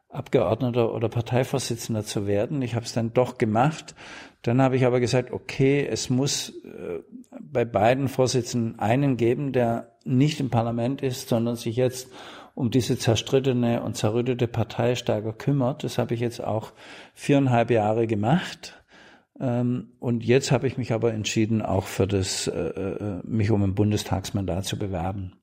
Abgeordneter 0.09 0.93
oder 0.93 1.07
Parteivorsitzender 1.07 2.03
zu 2.03 2.27
werden. 2.27 2.61
Ich 2.61 2.75
habe 2.75 2.83
es 2.83 2.91
dann 2.91 3.13
doch 3.13 3.37
gemacht. 3.37 3.95
Dann 4.41 4.61
habe 4.61 4.75
ich 4.75 4.85
aber 4.85 4.99
gesagt, 4.99 5.31
okay, 5.31 5.87
es 5.89 6.09
muss 6.09 6.49
äh, 6.65 6.99
bei 7.39 7.63
beiden 7.63 8.09
Vorsitzenden 8.09 8.79
einen 8.79 9.15
geben, 9.15 9.53
der 9.53 9.95
nicht 10.03 10.41
im 10.41 10.49
Parlament 10.49 11.01
ist, 11.03 11.29
sondern 11.29 11.55
sich 11.55 11.77
jetzt 11.77 12.09
um 12.59 12.71
diese 12.71 12.97
zerstrittene 12.97 13.81
und 13.83 13.95
zerrüttete 13.95 14.45
Partei 14.49 14.95
stärker 14.95 15.31
kümmert. 15.31 15.85
Das 15.85 15.97
habe 15.97 16.13
ich 16.13 16.19
jetzt 16.19 16.43
auch 16.43 16.73
viereinhalb 17.13 17.71
Jahre 17.71 18.05
gemacht. 18.05 18.83
Ähm, 19.39 19.93
und 19.99 20.25
jetzt 20.25 20.51
habe 20.51 20.67
ich 20.67 20.77
mich 20.77 20.91
aber 20.91 21.13
entschieden, 21.13 21.61
auch 21.61 21.85
für 21.85 22.05
das, 22.05 22.47
äh, 22.47 22.59
äh, 22.59 23.21
mich 23.23 23.49
um 23.49 23.63
ein 23.63 23.75
Bundestagsmandat 23.75 24.65
zu 24.65 24.77
bewerben. 24.77 25.37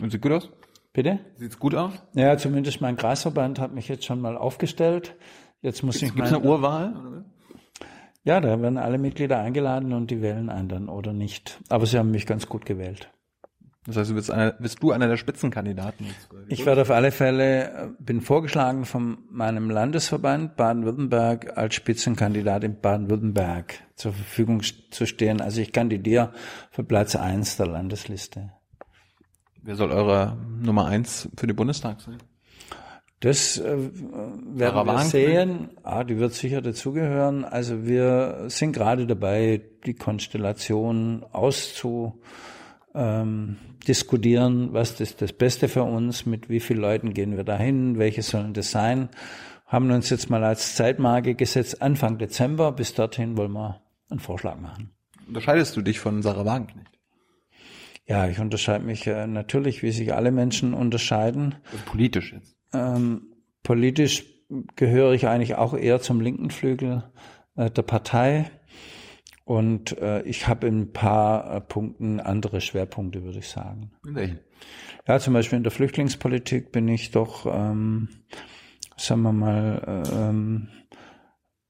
Und 0.00 0.12
sieht 0.12 0.22
gut 0.22 0.32
aus? 0.32 0.50
Bitte? 0.94 1.18
Sieht's 1.36 1.58
gut 1.58 1.74
aus? 1.74 1.92
Ja, 2.14 2.38
zumindest 2.38 2.80
mein 2.80 2.96
Kreisverband 2.96 3.58
hat 3.58 3.74
mich 3.74 3.88
jetzt 3.88 4.06
schon 4.06 4.22
mal 4.22 4.38
aufgestellt. 4.38 5.16
Jetzt 5.60 5.82
muss 5.82 5.98
Gibt's, 5.98 6.08
ich 6.08 6.16
gibt's 6.16 6.32
eine 6.32 6.42
Urwahl? 6.42 7.26
Ja, 8.24 8.40
da 8.40 8.62
werden 8.62 8.78
alle 8.78 8.96
Mitglieder 8.96 9.38
eingeladen 9.40 9.92
und 9.92 10.10
die 10.10 10.22
wählen 10.22 10.48
einen 10.48 10.70
dann 10.70 10.88
oder 10.88 11.12
nicht. 11.12 11.60
Aber 11.68 11.84
sie 11.84 11.98
haben 11.98 12.10
mich 12.10 12.24
ganz 12.24 12.48
gut 12.48 12.64
gewählt. 12.64 13.10
Das 13.86 13.96
heißt, 13.96 14.10
du 14.10 14.14
bist, 14.14 14.30
einer, 14.30 14.52
bist 14.52 14.82
du 14.82 14.92
einer 14.92 15.08
der 15.08 15.16
Spitzenkandidaten? 15.16 16.06
Ich 16.48 16.66
werde 16.66 16.82
auf 16.82 16.90
alle 16.90 17.10
Fälle, 17.12 17.64
äh, 17.64 17.88
bin 17.98 18.20
vorgeschlagen 18.20 18.84
von 18.84 19.18
meinem 19.30 19.70
Landesverband 19.70 20.56
Baden-Württemberg 20.56 21.56
als 21.56 21.76
Spitzenkandidat 21.76 22.62
in 22.64 22.78
Baden-Württemberg 22.78 23.82
zur 23.94 24.12
Verfügung 24.12 24.62
zu 24.62 25.06
stehen. 25.06 25.40
Also 25.40 25.62
ich 25.62 25.72
kandidiere 25.72 26.32
für 26.70 26.84
Platz 26.84 27.16
eins 27.16 27.56
der 27.56 27.68
Landesliste. 27.68 28.52
Wer 29.62 29.76
soll 29.76 29.92
eure 29.92 30.36
Nummer 30.60 30.86
eins 30.86 31.28
für 31.36 31.46
den 31.46 31.56
Bundestag 31.56 32.02
sein? 32.02 32.18
Das 33.20 33.58
äh, 33.58 33.76
werden 33.76 34.86
wir 34.86 34.98
sehen. 35.00 35.70
Ah, 35.82 36.04
die 36.04 36.18
wird 36.18 36.34
sicher 36.34 36.60
dazugehören. 36.60 37.44
Also 37.44 37.86
wir 37.86 38.44
sind 38.48 38.72
gerade 38.72 39.06
dabei, 39.06 39.62
die 39.86 39.94
Konstellation 39.94 41.24
auszu 41.32 42.20
ähm, 42.94 43.56
diskutieren, 43.86 44.72
was 44.72 45.00
ist 45.00 45.22
das 45.22 45.32
Beste 45.32 45.68
für 45.68 45.82
uns, 45.82 46.26
mit 46.26 46.48
wie 46.48 46.60
vielen 46.60 46.80
Leuten 46.80 47.14
gehen 47.14 47.36
wir 47.36 47.44
dahin, 47.44 47.98
welche 47.98 48.22
sollen 48.22 48.54
das 48.54 48.70
sein. 48.70 49.08
Haben 49.66 49.90
uns 49.90 50.10
jetzt 50.10 50.30
mal 50.30 50.42
als 50.42 50.74
Zeitmarke 50.74 51.34
gesetzt, 51.34 51.80
Anfang 51.80 52.18
Dezember, 52.18 52.72
bis 52.72 52.94
dorthin 52.94 53.36
wollen 53.36 53.52
wir 53.52 53.80
einen 54.10 54.20
Vorschlag 54.20 54.58
machen. 54.58 54.90
Unterscheidest 55.28 55.76
du 55.76 55.82
dich 55.82 56.00
von 56.00 56.22
Sarah 56.22 56.44
Wagenknecht? 56.44 56.90
Ja, 58.06 58.26
ich 58.26 58.40
unterscheide 58.40 58.84
mich 58.84 59.06
äh, 59.06 59.28
natürlich, 59.28 59.84
wie 59.84 59.92
sich 59.92 60.12
alle 60.12 60.32
Menschen 60.32 60.74
unterscheiden. 60.74 61.54
Also 61.70 61.84
politisch 61.86 62.32
jetzt? 62.32 62.56
Ähm, 62.72 63.28
politisch 63.62 64.24
gehöre 64.74 65.12
ich 65.12 65.28
eigentlich 65.28 65.54
auch 65.54 65.74
eher 65.74 66.00
zum 66.00 66.20
linken 66.20 66.50
Flügel 66.50 67.04
äh, 67.54 67.70
der 67.70 67.82
Partei. 67.82 68.50
Und 69.50 69.98
äh, 69.98 70.22
ich 70.22 70.46
habe 70.46 70.68
in 70.68 70.82
ein 70.82 70.92
paar 70.92 71.56
äh, 71.56 71.60
Punkten 71.60 72.20
andere 72.20 72.60
Schwerpunkte, 72.60 73.24
würde 73.24 73.40
ich 73.40 73.48
sagen. 73.48 73.90
In 74.06 74.14
welchen? 74.14 74.38
Ja, 75.08 75.18
zum 75.18 75.34
Beispiel 75.34 75.56
in 75.56 75.64
der 75.64 75.72
Flüchtlingspolitik 75.72 76.70
bin 76.70 76.86
ich 76.86 77.10
doch, 77.10 77.46
ähm, 77.46 78.10
sagen 78.96 79.22
wir 79.22 79.32
mal, 79.32 80.04
äh, 80.06 80.28
ähm, 80.28 80.68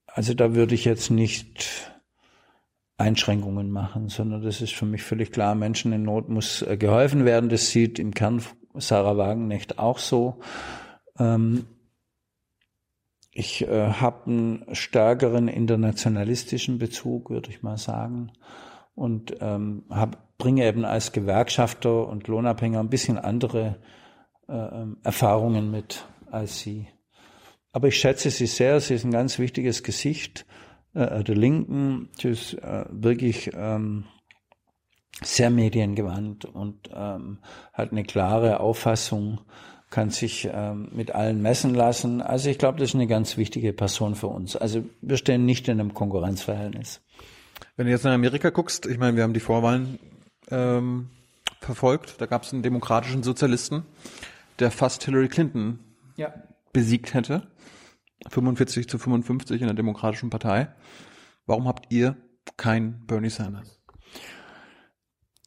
also 0.06 0.34
da 0.34 0.54
würde 0.54 0.74
ich 0.74 0.84
jetzt 0.84 1.10
nicht 1.10 1.90
Einschränkungen 2.98 3.70
machen, 3.70 4.10
sondern 4.10 4.42
das 4.42 4.60
ist 4.60 4.74
für 4.74 4.84
mich 4.84 5.02
völlig 5.02 5.32
klar, 5.32 5.54
Menschen 5.54 5.94
in 5.94 6.02
Not 6.02 6.28
muss 6.28 6.60
äh, 6.60 6.76
geholfen 6.76 7.24
werden. 7.24 7.48
Das 7.48 7.70
sieht 7.70 7.98
im 7.98 8.12
Kern 8.12 8.42
Sarah 8.74 9.16
Wagenknecht 9.16 9.78
auch 9.78 10.00
so. 10.00 10.38
Ähm, 11.18 11.64
ich 13.40 13.66
äh, 13.66 13.94
habe 13.94 14.26
einen 14.26 14.66
stärkeren 14.72 15.48
internationalistischen 15.48 16.78
Bezug, 16.78 17.30
würde 17.30 17.50
ich 17.50 17.62
mal 17.62 17.78
sagen. 17.78 18.32
Und 18.94 19.34
ähm, 19.40 19.84
hab, 19.90 20.36
bringe 20.38 20.66
eben 20.66 20.84
als 20.84 21.12
Gewerkschafter 21.12 22.06
und 22.06 22.28
Lohnabhänger 22.28 22.78
ein 22.78 22.90
bisschen 22.90 23.18
andere 23.18 23.80
äh, 24.48 24.52
ähm, 24.52 24.98
Erfahrungen 25.02 25.70
mit 25.70 26.06
als 26.30 26.60
Sie. 26.60 26.88
Aber 27.72 27.88
ich 27.88 27.98
schätze 27.98 28.30
Sie 28.30 28.46
sehr. 28.46 28.80
Sie 28.80 28.94
ist 28.94 29.04
ein 29.04 29.10
ganz 29.10 29.38
wichtiges 29.38 29.82
Gesicht 29.82 30.46
äh, 30.94 31.24
der 31.24 31.36
Linken. 31.36 32.10
Sie 32.20 32.28
ist 32.28 32.54
äh, 32.54 32.84
wirklich 32.90 33.50
ähm, 33.54 34.04
sehr 35.22 35.50
mediengewandt 35.50 36.44
und 36.44 36.90
ähm, 36.94 37.38
hat 37.72 37.92
eine 37.92 38.04
klare 38.04 38.60
Auffassung 38.60 39.40
kann 39.90 40.10
sich 40.10 40.48
ähm, 40.52 40.88
mit 40.92 41.14
allen 41.14 41.42
messen 41.42 41.74
lassen. 41.74 42.22
Also 42.22 42.48
ich 42.48 42.58
glaube, 42.58 42.78
das 42.78 42.90
ist 42.90 42.94
eine 42.94 43.08
ganz 43.08 43.36
wichtige 43.36 43.72
Person 43.72 44.14
für 44.14 44.28
uns. 44.28 44.56
Also 44.56 44.84
wir 45.02 45.16
stehen 45.16 45.44
nicht 45.44 45.68
in 45.68 45.80
einem 45.80 45.94
Konkurrenzverhältnis. 45.94 47.00
Wenn 47.76 47.86
du 47.86 47.92
jetzt 47.92 48.04
nach 48.04 48.12
Amerika 48.12 48.50
guckst, 48.50 48.86
ich 48.86 48.98
meine, 48.98 49.16
wir 49.16 49.24
haben 49.24 49.34
die 49.34 49.40
Vorwahlen 49.40 49.98
ähm, 50.50 51.10
verfolgt, 51.60 52.20
da 52.20 52.26
gab 52.26 52.44
es 52.44 52.52
einen 52.52 52.62
demokratischen 52.62 53.22
Sozialisten, 53.22 53.84
der 54.60 54.70
fast 54.70 55.04
Hillary 55.04 55.28
Clinton 55.28 55.80
ja. 56.16 56.32
besiegt 56.72 57.14
hätte. 57.14 57.48
45 58.28 58.88
zu 58.88 58.98
55 58.98 59.60
in 59.60 59.66
der 59.66 59.74
Demokratischen 59.74 60.30
Partei. 60.30 60.68
Warum 61.46 61.66
habt 61.66 61.90
ihr 61.90 62.16
kein 62.56 63.06
Bernie 63.06 63.30
Sanders? 63.30 63.79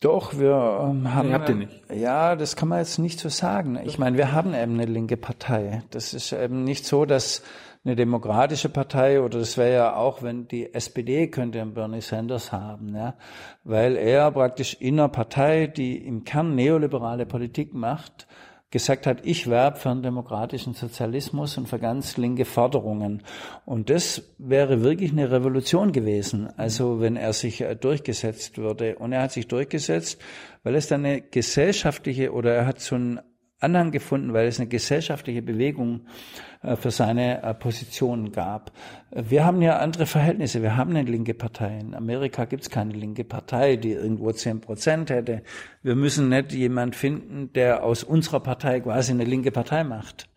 Doch, 0.03 0.37
wir 0.37 0.89
ähm, 0.89 1.13
haben. 1.13 1.29
Nee, 1.29 1.33
habt 1.33 1.47
ihr 1.47 1.55
nicht? 1.55 1.81
Ja, 1.93 2.35
das 2.35 2.57
kann 2.57 2.67
man 2.67 2.79
jetzt 2.79 2.99
nicht 2.99 3.21
so 3.21 3.29
sagen. 3.29 3.79
Ich 3.85 3.97
meine, 3.97 4.17
wir 4.17 4.33
haben 4.33 4.53
eben 4.53 4.73
eine 4.73 4.85
linke 4.85 5.15
Partei. 5.15 5.81
Das 5.91 6.13
ist 6.13 6.33
eben 6.33 6.65
nicht 6.65 6.85
so, 6.85 7.05
dass 7.05 7.41
eine 7.85 7.95
demokratische 7.95 8.67
Partei 8.67 9.21
oder 9.21 9.39
das 9.39 9.57
wäre 9.57 9.73
ja 9.73 9.95
auch, 9.95 10.21
wenn 10.21 10.47
die 10.49 10.73
SPD 10.73 11.27
könnte 11.27 11.61
einen 11.61 11.73
Bernie 11.73 12.01
Sanders 12.01 12.51
haben, 12.51 12.95
ja, 12.95 13.15
weil 13.63 13.95
er 13.95 14.31
praktisch 14.31 14.75
in 14.79 14.99
einer 14.99 15.09
Partei, 15.09 15.67
die 15.67 15.97
im 15.97 16.25
Kern 16.25 16.53
neoliberale 16.55 17.25
Politik 17.25 17.73
macht, 17.73 18.27
gesagt 18.73 19.05
hat, 19.05 19.19
ich 19.23 19.49
werbe 19.49 19.77
für 19.77 19.91
einen 19.91 20.01
demokratischen 20.01 20.73
Sozialismus 20.73 21.59
und 21.59 21.69
für 21.69 21.77
ganz 21.77 22.17
linke 22.17 22.43
Forderungen. 22.43 23.21
Und 23.65 23.91
das 23.91 24.33
wäre 24.39 24.81
wirklich 24.81 25.11
eine 25.11 25.29
Revolution 25.29 25.91
gewesen, 25.91 26.49
also 26.57 26.99
wenn 26.99 27.15
er 27.15 27.33
sich 27.33 27.61
äh, 27.61 27.75
durchgesetzt 27.75 28.57
würde. 28.57 28.97
Und 28.97 29.13
er 29.13 29.21
hat 29.21 29.31
sich 29.31 29.47
durchgesetzt, 29.47 30.19
weil 30.63 30.73
es 30.73 30.87
dann 30.87 31.05
eine 31.05 31.21
gesellschaftliche 31.21 32.33
oder 32.33 32.51
er 32.51 32.65
hat 32.65 32.79
so 32.79 32.95
einen 32.95 33.19
Anhang 33.59 33.91
gefunden, 33.91 34.33
weil 34.33 34.47
es 34.47 34.59
eine 34.59 34.67
gesellschaftliche 34.67 35.43
Bewegung 35.43 36.01
äh, 36.01 36.52
für 36.77 36.91
seine 36.91 37.43
äh, 37.43 37.53
Position 37.53 38.31
gab. 38.31 38.71
Wir 39.11 39.45
haben 39.45 39.61
ja 39.61 39.77
andere 39.79 40.05
Verhältnisse. 40.05 40.61
Wir 40.61 40.77
haben 40.77 40.95
eine 40.95 41.09
linke 41.09 41.33
Partei. 41.33 41.77
In 41.79 41.93
Amerika 41.93 42.45
gibt 42.45 42.63
es 42.63 42.69
keine 42.69 42.93
linke 42.93 43.23
Partei, 43.23 43.75
die 43.75 43.91
irgendwo 43.91 44.31
zehn 44.31 44.61
Prozent 44.61 45.09
hätte. 45.09 45.43
Wir 45.81 45.95
müssen 45.95 46.29
nicht 46.29 46.53
jemand 46.53 46.95
finden, 46.95 47.51
der 47.53 47.83
aus 47.83 48.03
unserer 48.03 48.39
Partei 48.39 48.79
quasi 48.79 49.11
eine 49.11 49.25
linke 49.25 49.51
Partei 49.51 49.83
macht. 49.83 50.29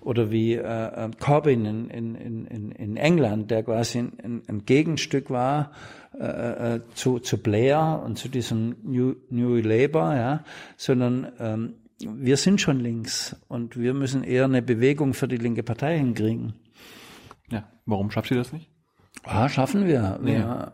Oder 0.00 0.30
wie 0.30 0.54
äh, 0.54 0.60
äh 0.60 1.10
Corbyn 1.18 1.66
in, 1.66 1.90
in, 1.90 2.14
in, 2.46 2.72
in 2.72 2.96
England, 2.96 3.50
der 3.50 3.62
quasi 3.62 3.98
ein, 3.98 4.42
ein 4.48 4.64
Gegenstück 4.64 5.28
war 5.30 5.72
äh, 6.18 6.76
äh, 6.76 6.80
zu, 6.94 7.18
zu 7.18 7.38
Blair 7.38 8.02
und 8.04 8.18
zu 8.18 8.28
diesem 8.28 8.76
New, 8.82 9.14
New 9.30 9.56
Labour, 9.56 10.14
ja, 10.16 10.44
sondern 10.76 11.30
ähm, 11.38 11.74
wir 12.00 12.36
sind 12.36 12.60
schon 12.60 12.80
links 12.80 13.36
und 13.48 13.76
wir 13.76 13.94
müssen 13.94 14.22
eher 14.22 14.44
eine 14.44 14.62
Bewegung 14.62 15.14
für 15.14 15.28
die 15.28 15.36
linke 15.36 15.62
Partei 15.62 15.98
hinkriegen. 15.98 16.54
Ja, 17.50 17.68
warum 17.86 18.10
schafft 18.10 18.30
ihr 18.30 18.36
das 18.36 18.52
nicht? 18.52 18.70
Ah, 19.24 19.48
schaffen 19.48 19.86
wir. 19.86 20.18
Nee. 20.22 20.38
Ja. 20.38 20.72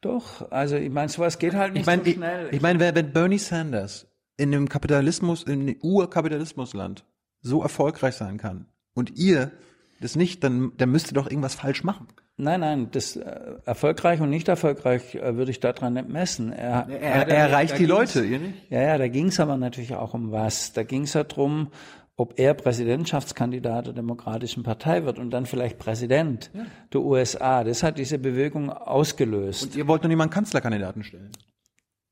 Doch, 0.00 0.50
also 0.50 0.76
ich 0.76 0.90
meine, 0.90 1.08
sowas 1.08 1.38
geht 1.38 1.54
halt 1.54 1.74
nicht 1.74 1.82
ich 1.82 1.86
mein, 1.86 2.04
so 2.04 2.10
schnell. 2.10 2.46
Ich, 2.48 2.54
ich 2.54 2.60
meine, 2.60 2.80
wenn 2.80 3.12
Bernie 3.12 3.38
Sanders 3.38 4.08
in 4.36 4.54
einem 4.54 4.68
Kapitalismus, 4.68 5.44
in 5.44 5.60
einem 5.60 5.76
Urkapitalismusland 5.82 7.04
so 7.40 7.62
erfolgreich 7.62 8.14
sein 8.14 8.38
kann 8.38 8.66
und 8.94 9.16
ihr 9.16 9.52
das 10.00 10.16
nicht, 10.16 10.42
dann, 10.42 10.72
dann 10.78 10.90
müsst 10.90 11.12
ihr 11.12 11.14
doch 11.14 11.30
irgendwas 11.30 11.54
falsch 11.54 11.84
machen. 11.84 12.08
Nein, 12.40 12.60
nein, 12.60 12.88
das 12.90 13.16
äh, 13.16 13.40
erfolgreich 13.64 14.20
und 14.20 14.30
nicht 14.30 14.48
erfolgreich 14.48 15.14
äh, 15.14 15.36
würde 15.36 15.50
ich 15.50 15.60
daran 15.60 15.94
nicht 15.94 16.08
messen. 16.08 16.52
Er, 16.52 16.86
er, 16.88 17.00
er, 17.00 17.28
er 17.28 17.36
erreicht 17.48 17.78
die 17.78 17.86
Leute, 17.86 18.24
ihr 18.24 18.38
nicht? 18.38 18.54
Ja, 18.70 18.82
ja, 18.82 18.98
da 18.98 19.08
ging 19.08 19.26
es 19.26 19.38
aber 19.38 19.56
natürlich 19.56 19.94
auch 19.94 20.14
um 20.14 20.32
was. 20.32 20.72
Da 20.72 20.82
ging 20.82 21.02
es 21.02 21.14
ja 21.14 21.24
drum, 21.24 21.68
ob 22.16 22.38
er 22.38 22.54
Präsidentschaftskandidat 22.54 23.86
der 23.86 23.92
Demokratischen 23.94 24.62
Partei 24.62 25.04
wird 25.04 25.18
und 25.18 25.30
dann 25.30 25.46
vielleicht 25.46 25.78
Präsident 25.78 26.50
ja. 26.52 26.66
der 26.92 27.00
USA. 27.00 27.64
Das 27.64 27.82
hat 27.82 27.98
diese 27.98 28.18
Bewegung 28.18 28.70
ausgelöst. 28.70 29.64
Und 29.64 29.76
ihr 29.76 29.86
wollt 29.88 30.02
noch 30.02 30.08
niemanden 30.08 30.34
Kanzlerkandidaten 30.34 31.02
stellen? 31.02 31.30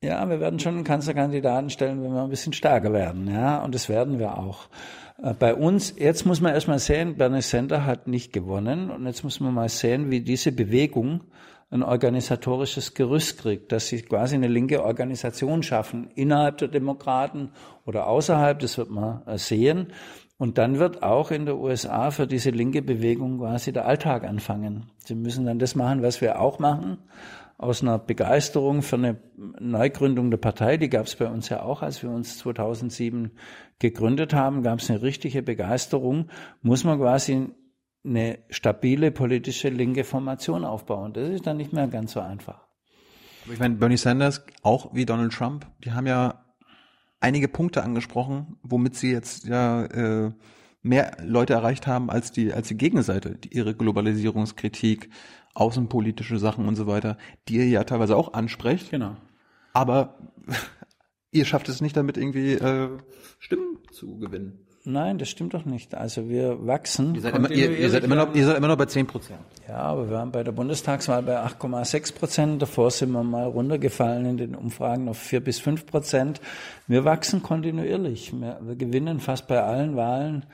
Ja, 0.02 0.28
wir 0.28 0.40
werden 0.40 0.60
schon 0.60 0.76
einen 0.76 0.84
Kanzlerkandidaten 0.84 1.70
stellen, 1.70 2.02
wenn 2.02 2.12
wir 2.12 2.22
ein 2.22 2.30
bisschen 2.30 2.52
stärker 2.52 2.92
werden, 2.92 3.28
ja, 3.28 3.62
und 3.62 3.74
das 3.74 3.88
werden 3.88 4.18
wir 4.18 4.38
auch. 4.38 4.68
Äh, 5.22 5.34
bei 5.34 5.54
uns, 5.54 5.94
jetzt 5.96 6.26
muss 6.26 6.40
man 6.40 6.54
erstmal 6.54 6.78
sehen, 6.78 7.16
Bernie 7.16 7.42
Sanders 7.42 7.84
hat 7.84 8.08
nicht 8.08 8.32
gewonnen 8.32 8.90
und 8.90 9.06
jetzt 9.06 9.24
muss 9.24 9.40
man 9.40 9.54
mal 9.54 9.68
sehen, 9.68 10.10
wie 10.10 10.20
diese 10.20 10.52
Bewegung 10.52 11.22
ein 11.70 11.82
organisatorisches 11.82 12.94
Gerüst 12.94 13.38
kriegt, 13.38 13.72
dass 13.72 13.88
sie 13.88 14.00
quasi 14.00 14.34
eine 14.34 14.48
linke 14.48 14.82
Organisation 14.82 15.62
schaffen, 15.62 16.08
innerhalb 16.14 16.58
der 16.58 16.68
Demokraten 16.68 17.50
oder 17.84 18.06
außerhalb, 18.06 18.58
das 18.58 18.78
wird 18.78 18.90
man 18.90 19.22
äh, 19.26 19.38
sehen. 19.38 19.88
Und 20.38 20.56
dann 20.56 20.78
wird 20.78 21.02
auch 21.02 21.32
in 21.32 21.46
der 21.46 21.58
USA 21.58 22.12
für 22.12 22.28
diese 22.28 22.50
linke 22.50 22.80
Bewegung 22.80 23.38
quasi 23.38 23.72
der 23.72 23.86
Alltag 23.86 24.22
anfangen. 24.22 24.86
Sie 24.98 25.16
müssen 25.16 25.46
dann 25.46 25.58
das 25.58 25.74
machen, 25.74 26.00
was 26.00 26.20
wir 26.20 26.40
auch 26.40 26.60
machen, 26.60 26.98
aus 27.58 27.82
einer 27.82 27.98
Begeisterung 27.98 28.82
für 28.82 28.96
eine 28.96 29.20
Neugründung 29.36 30.30
der 30.30 30.38
Partei, 30.38 30.76
die 30.76 30.88
gab 30.88 31.06
es 31.06 31.16
bei 31.16 31.26
uns 31.26 31.48
ja 31.48 31.62
auch, 31.62 31.82
als 31.82 32.02
wir 32.04 32.10
uns 32.10 32.38
2007 32.38 33.32
gegründet 33.80 34.32
haben, 34.32 34.62
gab 34.62 34.78
es 34.78 34.88
eine 34.88 35.02
richtige 35.02 35.42
Begeisterung, 35.42 36.30
muss 36.62 36.84
man 36.84 36.98
quasi 36.98 37.48
eine 38.04 38.38
stabile 38.48 39.10
politische 39.10 39.70
linke 39.70 40.04
Formation 40.04 40.64
aufbauen. 40.64 41.12
Das 41.12 41.28
ist 41.30 41.48
dann 41.48 41.56
nicht 41.56 41.72
mehr 41.72 41.88
ganz 41.88 42.12
so 42.12 42.20
einfach. 42.20 42.68
Ich 43.52 43.58
meine, 43.58 43.74
Bernie 43.74 43.96
Sanders, 43.96 44.44
auch 44.62 44.94
wie 44.94 45.04
Donald 45.04 45.32
Trump, 45.32 45.66
die 45.84 45.92
haben 45.92 46.06
ja 46.06 46.44
einige 47.18 47.48
Punkte 47.48 47.82
angesprochen, 47.82 48.56
womit 48.62 48.94
sie 48.94 49.10
jetzt 49.10 49.46
ja 49.46 49.84
äh, 49.86 50.32
mehr 50.82 51.16
Leute 51.24 51.54
erreicht 51.54 51.86
haben 51.86 52.10
als 52.10 52.30
die 52.30 52.52
als 52.52 52.68
die 52.68 52.76
Gegenseite, 52.76 53.36
die 53.36 53.56
ihre 53.56 53.74
Globalisierungskritik, 53.74 55.10
außenpolitische 55.54 56.38
Sachen 56.38 56.66
und 56.68 56.76
so 56.76 56.86
weiter, 56.86 57.16
die 57.48 57.56
ihr 57.56 57.68
ja 57.68 57.84
teilweise 57.84 58.16
auch 58.16 58.32
ansprecht. 58.32 58.90
Genau. 58.90 59.16
Aber 59.72 60.18
ihr 61.30 61.44
schafft 61.44 61.68
es 61.68 61.80
nicht 61.80 61.96
damit 61.96 62.16
irgendwie 62.16 62.54
äh, 62.54 62.90
Stimmen 63.38 63.78
zu 63.92 64.18
gewinnen. 64.18 64.64
Nein, 64.84 65.18
das 65.18 65.28
stimmt 65.28 65.52
doch 65.52 65.66
nicht. 65.66 65.94
Also 65.94 66.30
wir 66.30 66.66
wachsen. 66.66 67.14
Ihr 67.14 67.20
seid, 67.20 67.36
immer, 67.36 67.50
ihr, 67.50 67.78
ihr 67.78 67.90
seid 67.90 68.04
immer, 68.04 68.14
noch, 68.14 68.34
ihr 68.34 68.46
seid 68.46 68.56
immer 68.56 68.68
noch 68.68 68.78
bei 68.78 68.86
10 68.86 69.06
Prozent. 69.06 69.40
Ja, 69.68 69.80
aber 69.80 70.08
wir 70.08 70.16
waren 70.16 70.32
bei 70.32 70.42
der 70.42 70.52
Bundestagswahl 70.52 71.22
bei 71.22 71.38
8,6 71.38 72.14
Prozent. 72.14 72.62
Davor 72.62 72.90
sind 72.90 73.12
wir 73.12 73.22
mal 73.22 73.44
runtergefallen 73.44 74.24
in 74.24 74.36
den 74.38 74.54
Umfragen 74.54 75.08
auf 75.10 75.18
4 75.18 75.40
bis 75.40 75.58
5 75.58 75.84
Prozent. 75.84 76.40
Wir 76.86 77.04
wachsen 77.04 77.42
kontinuierlich. 77.42 78.32
Wir, 78.32 78.60
wir 78.62 78.76
gewinnen 78.76 79.20
fast 79.20 79.46
bei 79.46 79.62
allen 79.62 79.94
Wahlen 79.94 80.46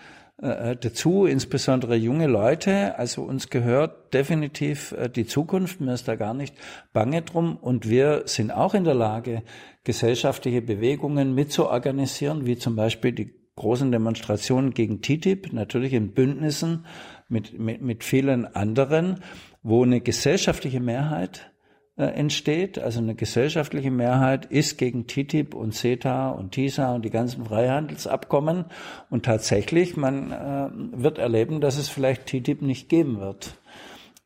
äh, 0.43 0.77
dazu, 0.77 1.27
insbesondere 1.27 1.95
junge 1.95 2.27
Leute. 2.27 2.99
Also 2.99 3.23
uns 3.23 3.51
gehört 3.51 4.13
definitiv 4.13 4.93
äh, 4.93 5.09
die 5.09 5.27
Zukunft. 5.27 5.81
Mir 5.81 5.95
ist 5.95 6.09
da 6.09 6.17
gar 6.17 6.35
nicht 6.35 6.55
bange 6.93 7.23
drum. 7.23 7.57
Und 7.57 7.89
wir 7.89 8.23
sind 8.27 8.51
auch 8.51 8.75
in 8.75 8.85
der 8.85 8.95
Lage, 8.95 9.43
gesellschaftliche 9.85 10.63
Bewegungen 10.63 11.35
mitzuorganisieren, 11.35 12.47
wie 12.47 12.57
zum 12.57 12.75
Beispiel 12.75 13.13
die 13.13 13.35
großen 13.57 13.93
Demonstrationen 13.93 14.75
gegen 14.75 15.01
TTIP, 15.01 15.53
natürlich 15.53 15.93
in 15.93 16.13
Bündnissen 16.13 16.87
mit, 17.29 17.59
mit, 17.59 17.81
mit 17.83 18.03
vielen 18.03 18.47
anderen, 18.47 19.21
wo 19.63 19.85
eine 19.85 20.01
gesellschaftliche 20.01 20.81
Mehrheit 20.81 21.53
äh, 21.97 22.07
entsteht. 22.07 22.79
Also 22.79 23.01
eine 23.01 23.15
gesellschaftliche 23.15 23.91
Mehrheit 23.91 24.47
ist 24.47 24.79
gegen 24.79 25.07
TTIP 25.07 25.55
und 25.55 25.75
CETA 25.75 26.31
und 26.31 26.53
TISA 26.53 26.95
und 26.95 27.05
die 27.05 27.11
ganzen 27.11 27.45
Freihandelsabkommen. 27.45 28.65
Und 29.11 29.25
tatsächlich, 29.25 29.97
man 29.97 30.33
äh, 30.33 31.03
wird 31.03 31.19
erleben, 31.19 31.61
dass 31.61 31.77
es 31.77 31.89
vielleicht 31.89 32.27
TTIP 32.27 32.63
nicht 32.63 32.89
geben 32.89 33.21
wird. 33.21 33.59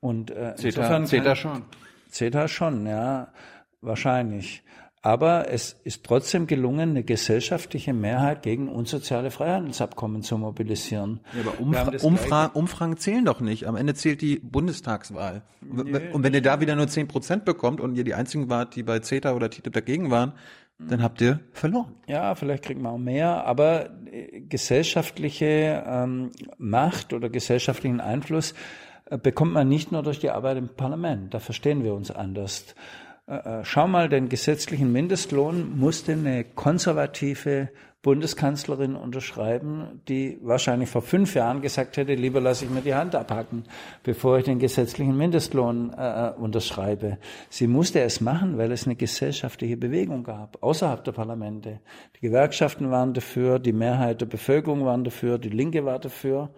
Und 0.01 0.31
äh, 0.31 0.55
CETA, 0.57 0.81
insofern 0.81 1.07
CETA 1.07 1.36
schon. 1.36 1.62
CETA 2.11 2.49
schon, 2.49 2.86
ja, 2.86 3.28
wahrscheinlich. 3.81 4.62
Aber 5.01 5.51
es 5.51 5.77
ist 5.85 6.05
trotzdem 6.05 6.47
gelungen, 6.47 6.91
eine 6.91 7.05
gesellschaftliche 7.05 7.93
Mehrheit 7.93 8.43
gegen 8.43 8.69
unsoziale 8.69 9.31
Freihandelsabkommen 9.31 10.23
zu 10.23 10.39
mobilisieren. 10.39 11.20
Ja, 11.35 11.43
aber 11.43 11.61
Umfra 11.61 12.07
Umfra 12.07 12.47
Umfragen 12.47 12.97
zählen 12.97 13.25
doch 13.25 13.41
nicht. 13.41 13.66
Am 13.66 13.77
Ende 13.77 13.95
zählt 13.95 14.20
die 14.23 14.39
Bundestagswahl. 14.39 15.43
Nee, 15.61 16.11
und 16.12 16.25
wenn 16.25 16.35
ihr 16.35 16.43
da 16.43 16.61
wieder 16.61 16.75
nur 16.75 16.89
zehn 16.89 17.07
Prozent 17.07 17.45
bekommt 17.45 17.81
und 17.81 17.95
ihr 17.95 18.05
die 18.05 18.15
einzigen 18.15 18.49
wart, 18.51 18.75
die 18.75 18.83
bei 18.83 18.99
CETA 18.99 19.35
oder 19.35 19.51
TTIP 19.51 19.73
dagegen 19.73 20.11
waren, 20.11 20.33
dann 20.79 21.03
habt 21.03 21.20
ihr 21.20 21.41
verloren. 21.53 21.95
Ja, 22.07 22.35
vielleicht 22.35 22.65
kriegt 22.65 22.81
man 22.81 22.93
auch 22.93 22.99
mehr, 22.99 23.45
aber 23.45 23.91
äh, 24.12 24.41
gesellschaftliche 24.43 25.85
ähm, 25.87 26.31
Macht 26.57 27.12
oder 27.12 27.29
gesellschaftlichen 27.29 28.01
Einfluss 28.01 28.55
äh, 29.07 29.19
bekommt 29.19 29.53
man 29.53 29.69
nicht 29.69 29.91
nur 29.91 30.03
durch 30.05 30.20
die 30.20 30.31
Arbeit 30.31 30.57
im 30.57 30.69
Parlament. 30.69 31.35
Da 31.35 31.41
verstehen 31.41 31.83
wir 31.83 31.95
uns 31.95 32.12
anders. 32.12 32.77
Äh, 33.28 33.60
äh, 33.60 33.64
schau 33.64 33.86
mal, 33.86 34.09
den 34.09 34.28
gesetzlichen 34.28 34.90
Mindestlohn 34.90 35.78
musste 35.78 36.12
eine 36.12 36.44
konservative 36.44 37.68
Bundeskanzlerin 38.00 38.94
unterschreiben, 38.94 40.00
die 40.09 40.38
wahrscheinlich 40.40 40.88
vor 40.88 41.02
fünf 41.02 41.34
Jahren 41.34 41.60
gesagt 41.60 41.96
hätte, 41.96 42.14
lieber 42.14 42.40
lasse 42.40 42.64
ich 42.64 42.70
mir 42.70 42.80
die 42.80 42.94
Hand 42.94 43.14
abhacken, 43.14 43.64
bevor 44.05 44.38
ich 44.38 44.44
den 44.44 44.60
gesetzlichen 44.60 45.16
Mindestlohn 45.16 45.92
äh, 45.92 46.28
äh, 46.28 46.32
unterschreibe. 46.34 47.18
Sie 47.50 47.66
musste 47.66 48.00
es 48.00 48.20
machen, 48.20 48.56
weil 48.56 48.72
es 48.72 48.86
eine 48.86 48.96
gesellschaftliche 48.96 49.76
Bewegung 49.76 50.22
gab, 50.22 50.62
außerhalb 50.62 51.05
der 51.05 51.12
Parlamente. 51.12 51.80
Die 52.16 52.20
Gewerkschaften 52.20 52.90
waren 52.90 53.12
dafür, 53.12 53.59
die 53.59 53.72
Mehrheit 53.72 54.22
der 54.22 54.26
Bevölkerung 54.26 54.86
waren 54.86 55.05
dafür, 55.05 55.38
die 55.38 55.50
Linke 55.50 55.84
war 55.84 55.98
dafür. 55.98 56.50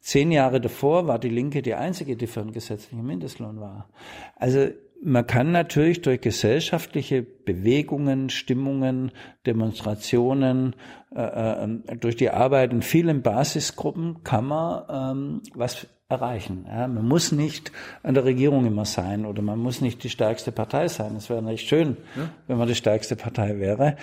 Zehn 0.00 0.32
Jahre 0.32 0.60
davor 0.60 1.06
war 1.06 1.18
die 1.18 1.28
Linke 1.28 1.62
die 1.62 1.74
einzige, 1.74 2.16
die 2.16 2.26
für 2.26 2.40
einen 2.40 2.52
gesetzlichen 2.52 3.06
Mindestlohn 3.06 3.60
war. 3.60 3.88
Also 4.36 4.70
man 5.02 5.26
kann 5.26 5.52
natürlich 5.52 6.02
durch 6.02 6.20
gesellschaftliche 6.20 7.22
Bewegungen, 7.22 8.28
Stimmungen, 8.30 9.12
Demonstrationen, 9.46 10.76
äh, 11.14 11.22
äh, 11.22 11.96
durch 11.96 12.16
die 12.16 12.30
Arbeit 12.30 12.72
in 12.72 12.82
vielen 12.82 13.22
Basisgruppen 13.22 14.22
kann 14.24 14.46
man 14.46 14.82
ähm, 14.90 15.42
was 15.54 15.86
erreichen. 16.08 16.66
Ja, 16.68 16.88
man 16.88 17.06
muss 17.06 17.32
nicht 17.32 17.72
an 18.02 18.14
der 18.14 18.24
Regierung 18.24 18.66
immer 18.66 18.84
sein 18.84 19.24
oder 19.24 19.42
man 19.42 19.58
muss 19.58 19.80
nicht 19.80 20.02
die 20.02 20.10
stärkste 20.10 20.52
Partei 20.52 20.88
sein. 20.88 21.16
Es 21.16 21.30
wäre 21.30 21.42
nicht 21.42 21.68
schön, 21.68 21.96
ja. 22.16 22.28
wenn 22.46 22.58
man 22.58 22.68
die 22.68 22.74
stärkste 22.74 23.16
Partei 23.16 23.58
wäre. 23.58 23.96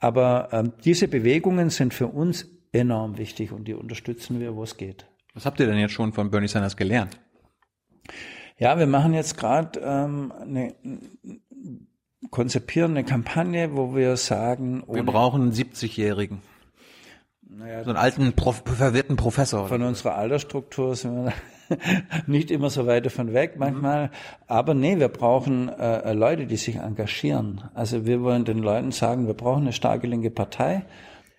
Aber 0.00 0.48
ähm, 0.52 0.72
diese 0.84 1.08
Bewegungen 1.08 1.70
sind 1.70 1.94
für 1.94 2.08
uns 2.08 2.46
enorm 2.72 3.16
wichtig 3.16 3.52
und 3.52 3.68
die 3.68 3.74
unterstützen 3.74 4.40
wir, 4.40 4.56
wo 4.56 4.64
es 4.64 4.76
geht. 4.76 5.06
Was 5.34 5.46
habt 5.46 5.60
ihr 5.60 5.66
denn 5.66 5.78
jetzt 5.78 5.92
schon 5.92 6.12
von 6.12 6.30
Bernie 6.30 6.48
Sanders 6.48 6.76
gelernt? 6.76 7.18
Ja, 8.58 8.78
wir 8.78 8.86
machen 8.86 9.14
jetzt 9.14 9.36
gerade 9.36 9.80
ähm, 9.80 10.32
eine 10.40 10.74
konzipieren 12.30 12.92
eine 12.92 13.04
Kampagne, 13.04 13.76
wo 13.76 13.94
wir 13.94 14.16
sagen, 14.16 14.82
wir 14.88 15.02
brauchen 15.02 15.42
einen 15.42 15.52
70-Jährigen. 15.52 16.40
Naja, 17.42 17.84
so 17.84 17.90
einen 17.90 17.98
alten, 17.98 18.32
Prof 18.32 18.62
verwirrten 18.64 19.16
Professor. 19.16 19.68
Von 19.68 19.82
unserer 19.82 20.14
Altersstruktur 20.14 20.96
sind 20.96 21.26
wir 21.26 21.32
nicht 22.26 22.50
immer 22.50 22.70
so 22.70 22.86
weit 22.86 23.04
davon 23.04 23.34
weg 23.34 23.54
manchmal. 23.58 24.06
Mhm. 24.06 24.10
Aber 24.46 24.74
nee, 24.74 24.98
wir 24.98 25.08
brauchen 25.08 25.68
äh, 25.68 26.12
Leute, 26.14 26.46
die 26.46 26.56
sich 26.56 26.76
engagieren. 26.76 27.64
Also 27.74 28.06
wir 28.06 28.22
wollen 28.22 28.44
den 28.44 28.58
Leuten 28.58 28.92
sagen, 28.92 29.26
wir 29.26 29.34
brauchen 29.34 29.62
eine 29.62 29.72
starke 29.72 30.06
linke 30.06 30.30
Partei. 30.30 30.86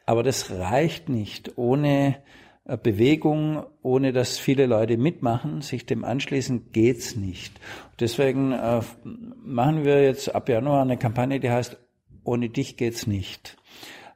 Aber 0.05 0.21
das 0.21 0.51
reicht 0.51 1.09
nicht 1.09 1.57
ohne 1.57 2.09
äh, 2.09 2.42
Bewegung, 2.65 3.65
ohne 3.81 4.13
dass 4.13 4.37
viele 4.37 4.67
Leute 4.67 4.97
mitmachen, 4.97 5.61
sich 5.61 5.85
dem 5.85 6.05
anschließen, 6.05 6.71
geht's 6.71 7.15
nicht. 7.17 7.59
Deswegen 7.99 8.53
äh, 8.53 8.81
machen 9.03 9.83
wir 9.83 10.01
jetzt 10.01 10.33
ab 10.33 10.47
Januar 10.47 10.81
eine 10.81 10.97
Kampagne, 10.97 11.39
die 11.39 11.49
heißt 11.49 11.77
Ohne 12.23 12.49
dich 12.49 12.77
geht's 12.77 13.05
nicht. 13.05 13.57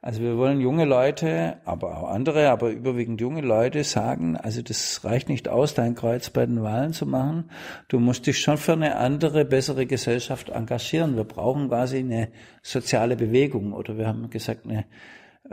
Also 0.01 0.21
wir 0.21 0.37
wollen 0.37 0.61
junge 0.61 0.85
Leute, 0.85 1.57
aber 1.65 1.97
auch 1.97 2.09
andere, 2.09 2.49
aber 2.49 2.69
überwiegend 2.69 3.19
junge 3.19 3.41
Leute 3.41 3.83
sagen, 3.83 4.37
also 4.37 4.61
das 4.61 5.03
reicht 5.03 5.27
nicht 5.27 5.49
aus, 5.49 5.73
dein 5.73 5.95
Kreuz 5.95 6.29
bei 6.29 6.45
den 6.45 6.63
Wahlen 6.63 6.93
zu 6.93 7.05
machen. 7.05 7.49
Du 7.89 7.99
musst 7.99 8.25
dich 8.27 8.39
schon 8.39 8.57
für 8.57 8.73
eine 8.73 8.95
andere, 8.95 9.43
bessere 9.43 9.85
Gesellschaft 9.85 10.47
engagieren. 10.47 11.17
Wir 11.17 11.25
brauchen 11.25 11.67
quasi 11.67 11.97
eine 11.97 12.29
soziale 12.61 13.17
Bewegung 13.17 13.73
oder 13.73 13.97
wir 13.97 14.07
haben 14.07 14.29
gesagt, 14.29 14.65
eine 14.65 14.81
äh, 14.81 14.83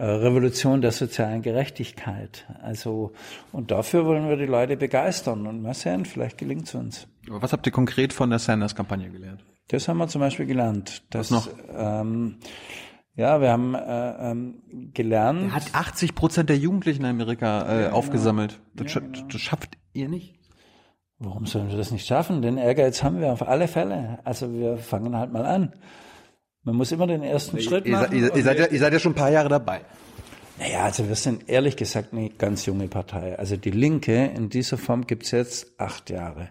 Revolution 0.03 0.81
der 0.81 0.93
sozialen 0.93 1.43
Gerechtigkeit. 1.43 2.47
Also, 2.63 3.13
und 3.53 3.71
dafür 3.71 4.07
wollen 4.07 4.29
wir 4.29 4.37
die 4.37 4.47
Leute 4.47 4.77
begeistern 4.77 5.47
und 5.47 5.63
mal 5.63 5.75
sehen, 5.75 6.05
vielleicht 6.05 6.39
gelingt 6.39 6.67
es 6.67 6.75
uns. 6.75 7.07
Aber 7.29 7.43
was 7.43 7.53
habt 7.53 7.67
ihr 7.67 7.73
konkret 7.73 8.13
von 8.13 8.31
der 8.31 8.39
Sanders-Kampagne 8.39 9.11
gelernt? 9.11 9.45
Das 9.69 9.89
haben 9.89 9.99
wir 9.99 10.09
zum 10.09 10.21
Beispiel 10.21 10.47
gelernt. 10.47 11.03
Dass, 11.11 11.31
was 11.31 11.47
noch? 11.47 11.49
Ähm, 11.73 12.39
ja, 13.17 13.41
wir 13.41 13.51
haben 13.51 13.75
äh, 13.75 14.31
ähm, 14.31 14.91
gelernt. 14.93 15.45
Er 15.45 15.55
hat 15.55 15.75
80 15.75 16.15
Prozent 16.15 16.51
der 16.51 16.59
Jugendlichen 16.59 17.03
in 17.05 17.11
Amerika 17.11 17.63
äh, 17.63 17.75
ja, 17.75 17.87
genau. 17.87 17.97
aufgesammelt. 17.97 18.61
Das, 18.75 18.93
ja, 18.93 19.01
genau. 19.01 19.27
das 19.31 19.41
schafft 19.41 19.79
ihr 19.93 20.09
nicht? 20.09 20.35
Warum 21.19 21.47
sollen 21.47 21.69
wir 21.69 21.77
das 21.77 21.93
nicht 21.93 22.07
schaffen? 22.07 22.43
Den 22.43 22.59
Ehrgeiz 22.59 23.03
haben 23.05 23.21
wir 23.21 23.33
auf 23.33 23.47
alle 23.47 23.69
Fälle. 23.69 24.19
Also 24.25 24.53
wir 24.53 24.77
fangen 24.77 25.17
halt 25.17 25.33
mal 25.33 25.47
an. 25.47 25.73
Man 26.65 26.77
muss 26.77 26.93
immer 26.93 27.07
den 27.07 27.23
ersten 27.23 27.59
ihr, 27.59 27.63
Schritt 27.63 27.87
machen. 27.87 28.17
Ihr, 28.17 28.35
ihr, 28.35 28.43
seid 28.43 28.59
ja, 28.59 28.67
ihr 28.67 28.79
seid 28.79 28.93
ja 28.93 28.99
schon 28.99 29.13
ein 29.13 29.17
paar 29.17 29.31
Jahre 29.31 29.49
dabei. 29.51 29.83
Naja, 30.59 30.85
also 30.85 31.09
wir 31.09 31.17
sind 31.17 31.49
ehrlich 31.49 31.77
gesagt 31.77 32.13
eine 32.13 32.31
ganz 32.31 32.65
junge 32.65 32.89
Partei. 32.89 33.39
Also 33.39 33.57
die 33.57 33.71
Linke 33.71 34.27
in 34.35 34.49
dieser 34.49 34.79
Form 34.79 35.07
gibt's 35.07 35.31
jetzt 35.33 35.79
acht 35.79 36.11
Jahre 36.11 36.51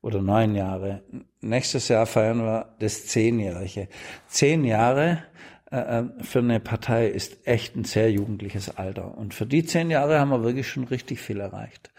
oder 0.00 0.22
neun 0.22 0.54
Jahre. 0.54 1.02
Nächstes 1.40 1.88
Jahr 1.88 2.06
feiern 2.06 2.38
wir 2.38 2.74
das 2.78 3.06
Zehnjährige. 3.06 3.88
Zehn 4.28 4.64
Jahre 4.64 5.24
äh, 5.70 5.76
äh, 5.76 6.04
für 6.20 6.38
eine 6.38 6.60
Partei 6.60 7.08
ist 7.08 7.46
echt 7.46 7.74
ein 7.74 7.84
sehr 7.84 8.12
jugendliches 8.12 8.76
Alter. 8.76 9.16
Und 9.18 9.34
für 9.34 9.46
die 9.46 9.64
zehn 9.64 9.90
Jahre 9.90 10.20
haben 10.20 10.30
wir 10.30 10.42
wirklich 10.44 10.68
schon 10.68 10.84
richtig 10.84 11.20
viel 11.20 11.40
erreicht. 11.40 11.90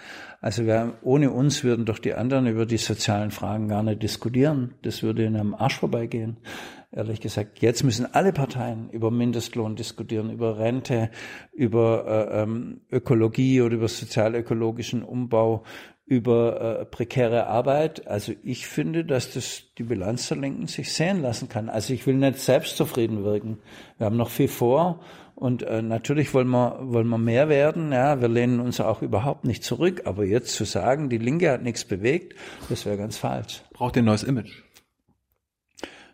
Also 0.41 0.65
wir, 0.65 0.94
ohne 1.02 1.31
uns 1.31 1.64
würden 1.64 1.86
doch 1.86 1.99
die 1.99 2.14
anderen 2.14 2.48
über 2.48 2.65
die 2.65 2.77
sozialen 2.77 3.31
Fragen 3.31 3.68
gar 3.68 3.84
nicht 3.84 4.02
diskutieren. 4.02 4.76
Das 4.84 5.03
würde 5.03 5.26
ihnen 5.26 5.36
am 5.36 5.56
Arsch 5.56 5.76
vorbeigehen 5.76 6.38
ehrlich 6.91 7.22
gesagt. 7.22 7.60
Jetzt 7.60 7.84
müssen 7.84 8.14
alle 8.14 8.34
Parteien 8.34 8.90
über 8.90 9.11
Mindestlohn 9.11 9.76
diskutieren, 9.76 10.32
über 10.32 10.57
Rente, 10.57 11.10
über 11.53 12.06
äh, 12.32 12.41
ähm, 12.41 12.82
Ökologie 12.91 13.61
oder 13.61 13.76
über 13.76 13.88
sozialökologischen 13.88 15.03
Umbau, 15.03 15.64
über 16.06 16.80
äh, 16.82 16.86
prekäre 16.86 17.45
Arbeit. 17.48 18.07
Also 18.07 18.34
ich 18.44 18.66
finde, 18.66 19.06
dass 19.06 19.34
das 19.34 19.66
die 19.78 19.84
Bilanz 19.84 20.28
der 20.28 20.38
Linken 20.38 20.66
sich 20.66 20.91
sehen 20.91 21.22
lassen 21.22 21.49
kann. 21.49 21.70
Also 21.70 21.94
ich 21.94 22.07
will 22.07 22.16
nicht 22.16 22.40
selbstzufrieden 22.40 23.24
wirken. 23.24 23.60
Wir 23.98 24.06
haben 24.06 24.18
noch 24.18 24.32
viel 24.32 24.48
vor 24.48 25.02
und 25.36 25.61
äh, 25.64 25.84
natürlich 25.84 26.34
wollen 26.34 26.49
wir, 26.49 26.80
wollen 26.82 27.07
wir 27.07 27.18
mehr 27.20 27.48
werden. 27.48 27.91
Ja, 27.91 28.20
wir 28.20 28.28
lehnen 28.28 28.60
uns 28.60 28.82
auch 28.82 29.03
überhaupt 29.03 29.45
nicht 29.45 29.64
zurück. 29.64 30.02
Aber 30.06 30.26
jetzt 30.26 30.56
zu 30.56 30.66
sagen, 30.66 31.10
die 31.10 31.20
Linke 31.20 31.52
hat 31.52 31.61
nichts 31.61 31.86
bewegt, 31.86 32.36
das 32.70 32.86
wäre 32.86 32.98
ganz 32.98 33.18
falsch. 33.18 33.61
Braucht 33.72 33.95
ihr 33.95 34.02
ein 34.02 34.06
neues 34.06 34.24
Image? 34.24 34.64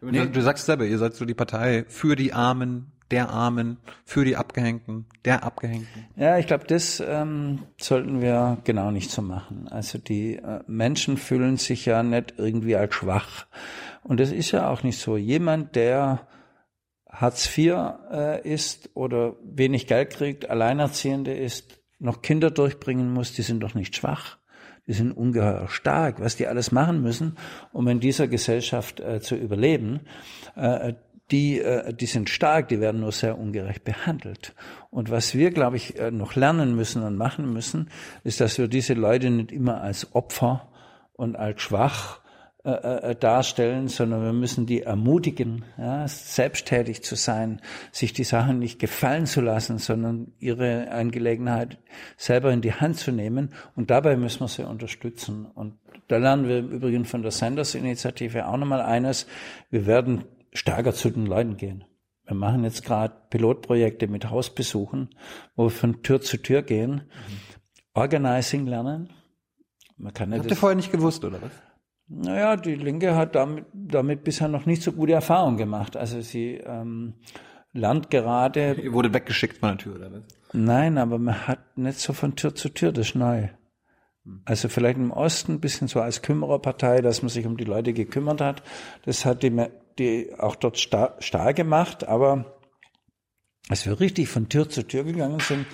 Nee. 0.01 0.26
Du 0.27 0.41
sagst 0.41 0.65
selber, 0.65 0.85
ihr 0.85 0.97
seid 0.97 1.15
so 1.15 1.26
die 1.26 1.34
Partei 1.34 1.85
für 1.88 2.15
die 2.15 2.34
Armen, 2.34 2.91
der 3.11 3.30
Armen, 3.30 3.77
für 4.03 4.26
die 4.26 4.35
Abgehängten, 4.35 5.05
der 5.26 5.43
Abgehängten. 5.43 6.05
Ja, 6.15 6.38
ich 6.38 6.47
glaube, 6.47 6.65
das 6.67 7.03
ähm, 7.05 7.63
sollten 7.80 8.22
wir 8.22 8.57
genau 8.63 8.91
nicht 8.91 9.11
so 9.11 9.22
machen. 9.22 9.67
Also 9.67 9.97
die 9.97 10.38
äh, 10.38 10.61
Menschen 10.67 11.17
fühlen 11.17 11.57
sich 11.57 11.85
ja 11.85 12.01
nicht 12.03 12.34
irgendwie 12.38 12.76
als 12.76 12.95
schwach. 12.95 13.45
Und 14.03 14.19
das 14.19 14.31
ist 14.31 14.51
ja 14.51 14.69
auch 14.69 14.84
nicht 14.84 14.99
so. 14.99 15.17
Jemand, 15.17 15.76
der 15.76 16.27
Hartz 17.09 17.45
IV 17.57 17.76
äh, 18.11 18.47
ist 18.47 18.89
oder 18.93 19.35
wenig 19.43 19.88
Geld 19.88 20.11
kriegt, 20.11 20.49
Alleinerziehende 20.49 21.34
ist, 21.34 21.80
noch 21.99 22.22
Kinder 22.22 22.51
durchbringen 22.51 23.13
muss, 23.13 23.34
die 23.34 23.41
sind 23.41 23.61
doch 23.61 23.73
nicht 23.73 23.95
schwach. 23.95 24.38
Die 24.88 24.94
sind 24.94 25.12
ungeheuer 25.12 25.68
stark, 25.68 26.20
was 26.20 26.36
die 26.36 26.48
alles 26.48 26.72
machen 26.72 27.02
müssen, 27.02 27.38
um 27.74 27.88
in 27.88 27.99
dieser 27.99 28.28
Gesellschaft 28.28 28.99
äh, 28.99 29.20
zu 29.20 29.36
überleben. 29.36 30.02
Äh, 30.56 30.94
die, 31.32 31.60
äh, 31.60 31.94
die 31.94 32.06
sind 32.06 32.30
stark, 32.30 32.68
die 32.68 32.80
werden 32.80 33.02
nur 33.02 33.12
sehr 33.12 33.38
ungerecht 33.38 33.84
behandelt. 33.84 34.53
Und 34.91 35.10
was 35.10 35.34
wir, 35.34 35.52
glaube 35.52 35.78
ich, 35.78 35.99
äh, 35.99 36.12
noch 36.12 36.36
lernen 36.36 36.76
müssen 36.76 37.03
und 37.03 37.16
machen 37.18 37.52
müssen, 37.52 37.90
ist, 38.24 38.41
dass 38.41 38.57
wir 38.57 38.68
diese 38.68 38.94
Leute 38.94 39.30
nicht 39.32 39.52
immer 39.52 39.82
als 39.82 40.14
Opfer 40.14 40.70
und 41.14 41.36
als 41.36 41.62
schwach 41.62 42.20
äh, 42.66 43.12
äh, 43.12 43.16
darstellen, 43.16 43.90
sondern 43.90 44.24
wir 44.24 44.34
müssen 44.34 44.66
die 44.66 44.82
ermutigen, 44.82 45.66
ja, 45.78 46.08
selbsttätig 46.08 47.04
zu 47.04 47.14
sein, 47.14 47.62
sich 47.92 48.12
die 48.12 48.24
Sachen 48.24 48.58
nicht 48.58 48.80
gefallen 48.80 49.28
zu 49.28 49.42
lassen, 49.42 49.78
sondern 49.78 50.34
ihre 50.40 50.90
Angelegenheit 50.90 51.78
selber 52.18 52.52
in 52.52 52.62
die 52.62 52.74
Hand 52.74 52.98
zu 52.98 53.12
nehmen. 53.12 53.54
Und 53.76 53.92
dabei 53.92 54.18
müssen 54.18 54.40
wir 54.40 54.48
sie 54.48 54.68
unterstützen. 54.68 55.46
Und 55.46 55.78
da 56.08 56.18
lernen 56.18 56.48
wir 56.48 56.58
im 56.58 56.72
Übrigen 56.72 57.06
von 57.06 57.22
der 57.22 57.30
Sanders-Initiative 57.30 58.48
auch 58.48 58.58
nochmal 58.58 58.82
eines. 58.82 59.28
Wir 59.70 59.86
werden 59.86 60.26
stärker 60.52 60.94
zu 60.94 61.12
den 61.12 61.28
Leuten 61.28 61.58
gehen. 61.58 61.84
Wir 62.26 62.36
machen 62.36 62.64
jetzt 62.64 62.84
gerade 62.84 63.14
Pilotprojekte 63.30 64.08
mit 64.08 64.32
Hausbesuchen, 64.32 65.10
wo 65.56 65.66
wir 65.66 65.70
von 65.70 66.02
Tür 66.02 66.20
zu 66.20 66.38
Tür 66.38 66.64
gehen, 66.64 66.94
mhm. 66.94 67.02
Organizing 67.94 68.66
lernen. 68.66 69.14
Man 69.98 70.14
kann 70.16 70.32
ja 70.32 70.40
Habt 70.40 70.50
ihr 70.50 70.58
vorher 70.58 70.76
nicht 70.76 70.92
gewusst, 70.92 71.24
oder 71.24 71.44
was? 71.44 71.52
Naja, 72.07 72.56
die 72.56 72.76
Linke 72.76 73.15
hat 73.15 73.36
damit, 73.36 73.65
damit 73.73 74.23
bisher 74.23 74.48
noch 74.48 74.65
nicht 74.65 74.84
so 74.84 74.91
gute 74.91 75.14
Erfahrungen 75.14 75.57
gemacht. 75.57 75.98
Also 75.98 76.22
sie 76.22 76.56
ähm, 76.56 77.15
lernt 77.73 78.11
gerade. 78.11 78.73
Ihr 78.73 78.94
wurde 78.94 79.14
weggeschickt 79.14 79.57
von 79.57 79.69
der 79.69 79.77
Tür, 79.77 79.95
oder 79.95 80.11
was? 80.11 80.23
Nein, 80.53 80.98
aber 80.98 81.18
man 81.18 81.48
hat 81.48 81.77
nicht 81.77 81.99
so 81.99 82.14
von 82.14 82.36
Tür 82.36 82.53
zu 82.53 82.69
Tür, 82.69 82.91
das 82.91 83.10
ist 83.10 83.15
neu. 83.15 83.49
Also 84.45 84.69
vielleicht 84.69 84.98
im 84.98 85.11
Osten 85.11 85.53
ein 85.53 85.60
bisschen 85.60 85.88
so 85.88 86.02
als 86.02 86.22
Kümmererpartei, 86.22 87.02
dass 87.02 87.22
man 87.22 87.30
sich 87.30 87.45
um 87.45 87.57
die 87.57 87.64
Leute 87.64 87.94
gekümmert 87.94 88.41
hat. 88.41 88.64
Das 89.03 89.26
hat 89.26 89.44
die, 89.44 89.68
die 89.99 90.34
auch 90.38 90.56
dort 90.56 90.77
star 90.77 91.15
stark 91.19 91.56
gemacht, 91.56 92.07
aber 92.07 92.60
als 93.69 93.86
wir 93.86 93.99
richtig 93.99 94.30
von 94.30 94.49
Tür 94.49 94.69
zu 94.69 94.88
Tür 94.88 95.03
gegangen 95.03 95.40
sind, 95.40 95.68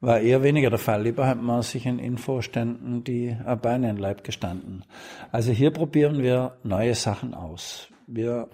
war 0.00 0.20
eher 0.20 0.42
weniger 0.42 0.70
der 0.70 0.78
Fall. 0.78 1.02
Lieber 1.02 1.26
hat 1.26 1.42
man 1.42 1.62
sich 1.62 1.86
in 1.86 1.98
Infoständen 1.98 3.04
die 3.04 3.36
Beine 3.62 3.90
in 3.90 3.96
den 3.96 4.02
Leib 4.02 4.24
gestanden. 4.24 4.84
Also 5.32 5.52
hier 5.52 5.72
probieren 5.72 6.22
wir 6.22 6.58
neue 6.62 6.94
Sachen 6.94 7.34
aus. 7.34 7.88
Wir 8.06 8.48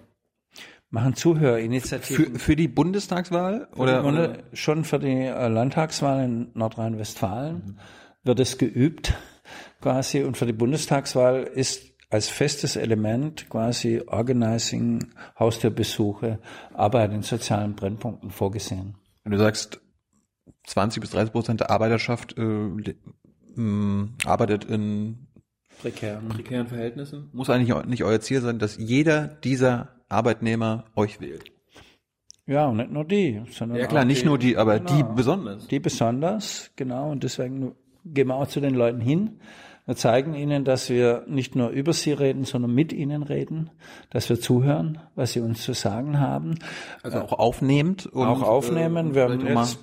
machen 0.91 1.15
Zuhörinitiativen. 1.15 2.35
Für, 2.35 2.39
für 2.39 2.57
die 2.57 2.69
Bundestagswahl? 2.69 3.69
Oder, 3.77 4.05
oder? 4.05 4.39
Schon 4.53 4.85
für 4.85 4.99
die 4.99 5.09
äh, 5.09 5.49
Landtagswahl 5.49 6.25
in 6.25 6.51
Nordrhein-Westfalen 6.55 7.55
mhm. 7.55 7.77
wird 8.23 8.41
es 8.41 8.57
geübt 8.57 9.15
quasi 9.83 10.23
und 10.23 10.39
für 10.39 10.47
die 10.47 10.53
Bundestagswahl 10.55 11.43
ist 11.43 11.93
als 12.09 12.29
festes 12.29 12.77
Element 12.77 13.51
quasi 13.51 14.03
Organizing, 14.07 15.05
Haustürbesuche, 15.39 16.39
Arbeit 16.73 17.12
in 17.12 17.23
sozialen 17.23 17.75
Brennpunkten 17.75 18.31
vorgesehen. 18.31 18.95
Du 19.25 19.37
sagst, 19.37 19.81
20 20.65 21.01
bis 21.01 21.11
30 21.11 21.32
Prozent 21.32 21.61
der 21.61 21.70
Arbeiterschaft 21.70 22.36
äh, 22.39 22.95
arbeitet 24.24 24.65
in 24.65 25.27
prekären. 25.81 26.28
prekären 26.28 26.66
Verhältnissen. 26.66 27.28
Muss 27.32 27.51
eigentlich 27.51 27.74
nicht 27.86 28.05
euer 28.05 28.20
Ziel 28.20 28.41
sein, 28.41 28.59
dass 28.59 28.77
jeder 28.77 29.28
dieser 29.28 29.91
Arbeitnehmer 30.09 30.85
euch 30.95 31.20
wählt. 31.20 31.45
Ja, 32.47 32.66
und 32.66 32.77
nicht 32.77 32.91
nur 32.91 33.05
die, 33.05 33.43
sondern 33.51 33.78
ja 33.78 33.86
klar, 33.86 34.05
nicht 34.05 34.23
die, 34.23 34.27
nur 34.27 34.39
die, 34.39 34.57
aber 34.57 34.78
genau, 34.78 34.97
die 34.97 35.03
besonders. 35.15 35.66
Die 35.69 35.81
besonders, 35.81 36.70
genau. 36.77 37.11
Und 37.11 37.24
deswegen 37.24 37.74
gehen 38.05 38.28
wir 38.28 38.35
auch 38.35 38.49
zu 38.49 38.61
den 38.61 38.74
Leuten 38.74 39.01
hin. 39.01 39.41
Wir 39.86 39.97
zeigen 39.97 40.35
ihnen, 40.35 40.65
dass 40.65 40.89
wir 40.89 41.24
nicht 41.27 41.57
nur 41.57 41.69
über 41.69 41.93
sie 41.93 42.12
reden, 42.12 42.45
sondern 42.45 42.74
mit 42.74 42.93
ihnen 42.93 43.23
reden, 43.23 43.70
dass 44.11 44.28
wir 44.31 44.41
zuhören, 44.41 44.99
was 45.15 45.32
sie 45.32 45.41
uns 45.41 45.62
zu 45.62 45.74
sagen 45.74 46.20
haben. 46.20 46.59
Also 47.03 47.20
auch 47.20 47.32
aufnehmend. 47.32 48.07
Und, 48.07 48.27
auch 48.27 48.43
aufnehmen. 48.43 49.15
Wir 49.15 49.24
haben 49.24 49.47
jetzt 49.47 49.78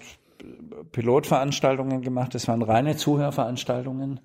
Pilotveranstaltungen 0.91 2.01
gemacht. 2.01 2.35
Das 2.35 2.47
waren 2.47 2.61
reine 2.61 2.95
Zuhörveranstaltungen 2.95 4.19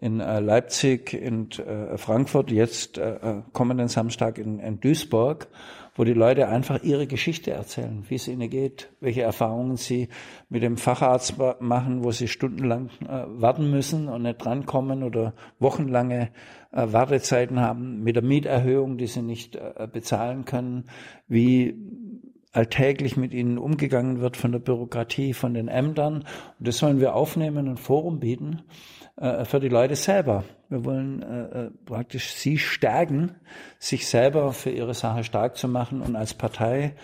in 0.00 0.20
äh, 0.20 0.40
Leipzig, 0.40 1.12
in 1.12 1.50
äh, 1.50 1.98
Frankfurt, 1.98 2.50
jetzt 2.50 2.98
äh, 2.98 3.16
äh, 3.16 3.42
kommenden 3.52 3.88
Samstag 3.88 4.38
in, 4.38 4.60
in 4.60 4.78
Duisburg, 4.78 5.48
wo 5.96 6.04
die 6.04 6.12
Leute 6.12 6.46
einfach 6.48 6.84
ihre 6.84 7.08
Geschichte 7.08 7.50
erzählen, 7.50 8.04
wie 8.08 8.14
es 8.14 8.28
ihnen 8.28 8.48
geht, 8.48 8.90
welche 9.00 9.22
Erfahrungen 9.22 9.76
sie 9.76 10.08
mit 10.48 10.62
dem 10.62 10.76
Facharzt 10.76 11.34
machen, 11.58 12.04
wo 12.04 12.12
sie 12.12 12.28
stundenlang 12.28 12.90
äh, 13.02 13.24
warten 13.26 13.68
müssen 13.72 14.08
und 14.08 14.22
nicht 14.22 14.44
drankommen 14.44 15.02
oder 15.02 15.34
wochenlange 15.58 16.30
äh, 16.70 16.86
Wartezeiten 16.92 17.58
haben, 17.60 18.04
mit 18.04 18.14
der 18.14 18.22
Mieterhöhung, 18.22 18.98
die 18.98 19.08
sie 19.08 19.22
nicht 19.22 19.56
äh, 19.56 19.88
bezahlen 19.92 20.44
können, 20.44 20.84
wie 21.26 21.76
alltäglich 22.52 23.16
mit 23.16 23.32
ihnen 23.32 23.58
umgegangen 23.58 24.20
wird 24.20 24.36
von 24.36 24.52
der 24.52 24.58
Bürokratie, 24.58 25.34
von 25.34 25.54
den 25.54 25.68
Ämtern. 25.68 26.24
Und 26.58 26.68
das 26.68 26.78
sollen 26.78 27.00
wir 27.00 27.14
aufnehmen 27.14 27.68
und 27.68 27.78
Forum 27.78 28.20
bieten 28.20 28.62
äh, 29.16 29.44
für 29.44 29.60
die 29.60 29.68
Leute 29.68 29.96
selber. 29.96 30.44
Wir 30.68 30.84
wollen 30.84 31.22
äh, 31.22 31.64
äh, 31.66 31.70
praktisch 31.84 32.32
sie 32.32 32.58
stärken, 32.58 33.36
sich 33.78 34.06
selber 34.06 34.52
für 34.52 34.70
ihre 34.70 34.94
Sache 34.94 35.24
stark 35.24 35.56
zu 35.56 35.68
machen 35.68 36.00
und 36.00 36.16
als 36.16 36.34
Partei 36.34 36.94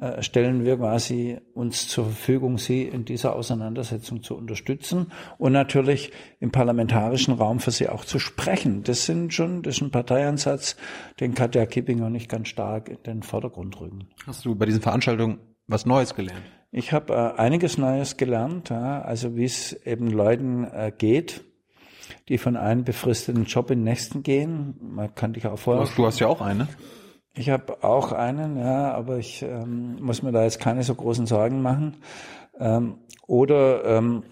äh, 0.00 0.22
stellen 0.22 0.64
wir 0.64 0.78
quasi 0.78 1.38
uns 1.54 1.86
zur 1.86 2.06
Verfügung, 2.06 2.58
Sie 2.58 2.82
in 2.84 3.04
dieser 3.04 3.36
Auseinandersetzung 3.36 4.22
zu 4.22 4.34
unterstützen 4.36 5.12
und 5.38 5.52
natürlich 5.52 6.12
im 6.40 6.50
parlamentarischen 6.50 7.34
Raum 7.34 7.60
für 7.60 7.70
Sie 7.70 7.88
auch 7.88 8.04
zu 8.04 8.18
sprechen. 8.18 8.82
Das 8.82 9.04
sind 9.06 9.34
schon, 9.34 9.62
das 9.62 9.76
ist 9.76 9.82
ein 9.82 9.90
Parteiansatz, 9.90 10.76
den 11.20 11.34
Katja 11.34 11.66
Kippinger 11.66 12.10
nicht 12.10 12.28
ganz 12.28 12.48
stark 12.48 12.88
in 12.88 13.02
den 13.04 13.22
Vordergrund 13.22 13.80
rücken. 13.80 14.08
Hast 14.26 14.44
du 14.44 14.54
bei 14.54 14.66
diesen 14.66 14.80
Veranstaltungen 14.80 15.38
was 15.66 15.86
Neues 15.86 16.14
gelernt? 16.14 16.42
Ich 16.70 16.92
habe 16.92 17.12
äh, 17.12 17.38
einiges 17.40 17.76
Neues 17.76 18.16
gelernt, 18.16 18.70
ja, 18.70 19.02
also 19.02 19.36
wie 19.36 19.44
es 19.44 19.74
eben 19.84 20.08
Leuten 20.08 20.64
äh, 20.64 20.90
geht, 20.96 21.44
die 22.28 22.38
von 22.38 22.56
einem 22.56 22.82
befristeten 22.82 23.44
Job 23.44 23.70
in 23.70 23.80
den 23.80 23.84
nächsten 23.84 24.22
gehen. 24.22 24.74
Man 24.80 25.14
kann 25.14 25.34
dich 25.34 25.46
auch 25.46 25.58
vorher. 25.58 25.82
Du 25.82 25.88
hast, 25.88 25.98
du 25.98 26.06
hast 26.06 26.18
ja 26.18 26.28
auch 26.28 26.40
eine. 26.40 26.66
Ich 27.34 27.48
habe 27.48 27.82
auch 27.82 28.12
einen, 28.12 28.58
ja, 28.58 28.92
aber 28.92 29.18
ich 29.18 29.42
ähm, 29.42 29.96
muss 30.00 30.22
mir 30.22 30.32
da 30.32 30.44
jetzt 30.44 30.60
keine 30.60 30.82
so 30.82 30.94
großen 30.94 31.26
Sorgen 31.26 31.62
machen. 31.62 31.96
Ähm, 32.58 32.98
oder 33.26 33.84
ähm, 33.84 34.24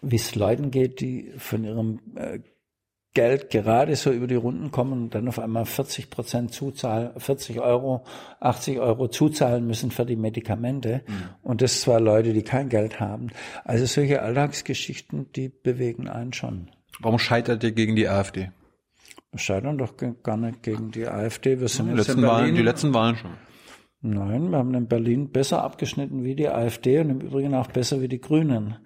wie 0.00 0.16
es 0.16 0.34
Leuten 0.34 0.70
geht, 0.70 1.00
die 1.00 1.32
von 1.38 1.64
ihrem 1.64 2.00
äh, 2.14 2.38
Geld 3.12 3.50
gerade 3.50 3.96
so 3.96 4.12
über 4.12 4.28
die 4.28 4.36
Runden 4.36 4.70
kommen 4.70 4.92
und 4.92 5.14
dann 5.16 5.26
auf 5.26 5.40
einmal 5.40 5.64
40 5.64 6.10
Prozent 6.10 6.54
zuzahlen, 6.54 7.10
40 7.16 7.58
Euro, 7.60 8.04
80 8.38 8.78
Euro 8.78 9.08
zuzahlen 9.08 9.66
müssen 9.66 9.90
für 9.90 10.06
die 10.06 10.14
Medikamente. 10.14 11.02
Mhm. 11.06 11.22
Und 11.42 11.62
das 11.62 11.80
zwar 11.80 12.00
Leute, 12.00 12.32
die 12.32 12.42
kein 12.42 12.68
Geld 12.68 13.00
haben. 13.00 13.30
Also 13.64 13.84
solche 13.86 14.22
Alltagsgeschichten, 14.22 15.32
die 15.32 15.48
bewegen 15.48 16.08
einen 16.08 16.32
schon. 16.32 16.70
Warum 17.00 17.18
scheitert 17.18 17.64
ihr 17.64 17.72
gegen 17.72 17.96
die 17.96 18.08
AfD? 18.08 18.50
Wir 19.32 19.38
scheitern 19.38 19.78
doch 19.78 19.94
gar 20.22 20.36
nicht 20.36 20.62
gegen 20.62 20.90
die 20.90 21.06
AfD. 21.06 21.60
Wir 21.60 21.68
sind 21.68 21.90
die, 21.90 21.96
letzten 21.96 22.22
Wahlen, 22.22 22.54
die 22.54 22.62
letzten 22.62 22.92
Wahlen 22.92 23.16
schon. 23.16 23.30
Nein, 24.02 24.50
wir 24.50 24.58
haben 24.58 24.74
in 24.74 24.88
Berlin 24.88 25.30
besser 25.30 25.62
abgeschnitten 25.62 26.24
wie 26.24 26.34
die 26.34 26.48
AfD 26.48 27.00
und 27.00 27.10
im 27.10 27.20
Übrigen 27.20 27.54
auch 27.54 27.68
besser 27.68 28.00
wie 28.00 28.08
die 28.08 28.20
Grünen. 28.20 28.78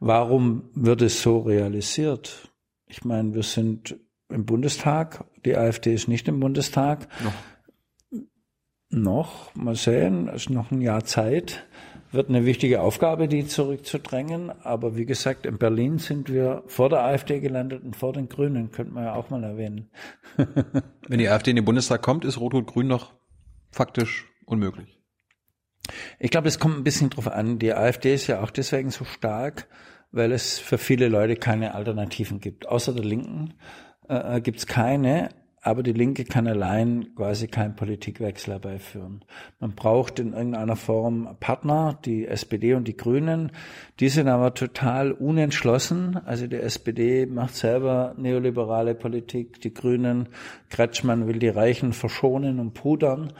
Warum 0.00 0.70
wird 0.74 1.02
es 1.02 1.22
so 1.22 1.40
realisiert? 1.40 2.50
Ich 2.86 3.04
meine, 3.04 3.34
wir 3.34 3.42
sind 3.42 3.96
im 4.30 4.46
Bundestag, 4.46 5.24
die 5.44 5.56
AfD 5.56 5.92
ist 5.92 6.08
nicht 6.08 6.26
im 6.26 6.40
Bundestag. 6.40 7.06
Noch. 7.22 7.34
Noch, 8.94 9.54
mal 9.54 9.74
sehen, 9.74 10.28
es 10.28 10.42
ist 10.42 10.50
noch 10.50 10.70
ein 10.70 10.80
Jahr 10.80 11.04
Zeit 11.04 11.66
wird 12.12 12.28
eine 12.28 12.44
wichtige 12.44 12.82
Aufgabe, 12.82 13.26
die 13.26 13.46
zurückzudrängen. 13.46 14.50
Aber 14.62 14.96
wie 14.96 15.06
gesagt, 15.06 15.46
in 15.46 15.58
Berlin 15.58 15.98
sind 15.98 16.30
wir 16.30 16.62
vor 16.66 16.88
der 16.88 17.02
AfD 17.02 17.40
gelandet 17.40 17.82
und 17.82 17.96
vor 17.96 18.12
den 18.12 18.28
Grünen, 18.28 18.70
könnte 18.70 18.92
man 18.92 19.04
ja 19.04 19.14
auch 19.14 19.30
mal 19.30 19.42
erwähnen. 19.42 19.90
Wenn 21.08 21.18
die 21.18 21.28
AfD 21.28 21.50
in 21.50 21.56
den 21.56 21.64
Bundestag 21.64 22.02
kommt, 22.02 22.24
ist 22.24 22.38
Rot-Rot-Grün 22.38 22.86
noch 22.86 23.14
faktisch 23.70 24.28
unmöglich. 24.44 25.00
Ich 26.18 26.30
glaube, 26.30 26.48
es 26.48 26.58
kommt 26.58 26.76
ein 26.76 26.84
bisschen 26.84 27.10
drauf 27.10 27.28
an. 27.28 27.58
Die 27.58 27.74
AfD 27.74 28.14
ist 28.14 28.26
ja 28.26 28.42
auch 28.42 28.50
deswegen 28.50 28.90
so 28.90 29.04
stark, 29.04 29.68
weil 30.12 30.32
es 30.32 30.58
für 30.58 30.78
viele 30.78 31.08
Leute 31.08 31.36
keine 31.36 31.74
Alternativen 31.74 32.40
gibt. 32.40 32.68
Außer 32.68 32.94
der 32.94 33.04
Linken 33.04 33.54
äh, 34.08 34.40
gibt 34.40 34.58
es 34.58 34.66
keine. 34.66 35.30
Aber 35.64 35.84
die 35.84 35.92
Linke 35.92 36.24
kann 36.24 36.48
allein 36.48 37.14
quasi 37.14 37.46
keinen 37.46 37.76
Politikwechsel 37.76 38.54
herbeiführen. 38.54 39.24
Man 39.60 39.76
braucht 39.76 40.18
in 40.18 40.32
irgendeiner 40.32 40.74
Form 40.74 41.36
Partner, 41.38 42.00
die 42.04 42.26
SPD 42.26 42.74
und 42.74 42.88
die 42.88 42.96
Grünen. 42.96 43.52
Die 44.00 44.08
sind 44.08 44.26
aber 44.26 44.54
total 44.54 45.12
unentschlossen. 45.12 46.16
Also 46.26 46.48
die 46.48 46.56
SPD 46.56 47.26
macht 47.26 47.54
selber 47.54 48.16
neoliberale 48.18 48.96
Politik, 48.96 49.60
die 49.60 49.72
Grünen, 49.72 50.30
Kretschmann 50.68 51.28
will 51.28 51.38
die 51.38 51.48
Reichen 51.48 51.92
verschonen 51.92 52.58
und 52.58 52.74
pudern. 52.74 53.32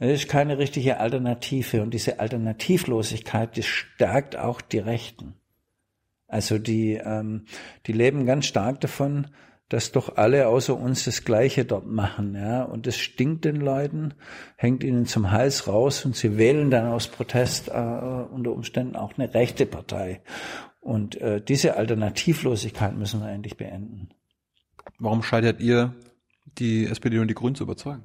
Das 0.00 0.10
ist 0.10 0.28
keine 0.28 0.58
richtige 0.58 0.98
Alternative. 0.98 1.82
Und 1.82 1.94
diese 1.94 2.18
Alternativlosigkeit, 2.18 3.56
die 3.56 3.62
stärkt 3.62 4.36
auch 4.36 4.60
die 4.60 4.80
Rechten. 4.80 5.34
Also 6.26 6.58
die, 6.58 6.94
ähm, 6.94 7.44
die 7.86 7.92
leben 7.92 8.26
ganz 8.26 8.46
stark 8.46 8.80
davon, 8.80 9.28
dass 9.68 9.92
doch 9.92 10.16
alle 10.16 10.48
außer 10.48 10.74
uns 10.74 11.04
das 11.04 11.24
Gleiche 11.24 11.64
dort 11.64 11.86
machen, 11.86 12.34
ja. 12.34 12.62
Und 12.62 12.86
das 12.86 12.96
stinkt 12.96 13.44
den 13.44 13.56
Leuten, 13.56 14.14
hängt 14.56 14.82
ihnen 14.82 15.06
zum 15.06 15.30
Hals 15.30 15.66
raus 15.68 16.04
und 16.04 16.16
sie 16.16 16.38
wählen 16.38 16.70
dann 16.70 16.86
aus 16.86 17.08
Protest 17.08 17.68
äh, 17.68 17.72
unter 17.72 18.52
Umständen 18.52 18.96
auch 18.96 19.18
eine 19.18 19.34
rechte 19.34 19.66
Partei. 19.66 20.22
Und 20.80 21.20
äh, 21.20 21.42
diese 21.42 21.76
Alternativlosigkeit 21.76 22.96
müssen 22.96 23.20
wir 23.20 23.28
endlich 23.28 23.56
beenden. 23.56 24.08
Warum 24.98 25.22
scheitert 25.22 25.60
ihr, 25.60 25.94
die 26.58 26.86
SPD 26.86 27.18
und 27.18 27.28
die 27.28 27.34
Grünen 27.34 27.54
zu 27.54 27.64
überzeugen? 27.64 28.04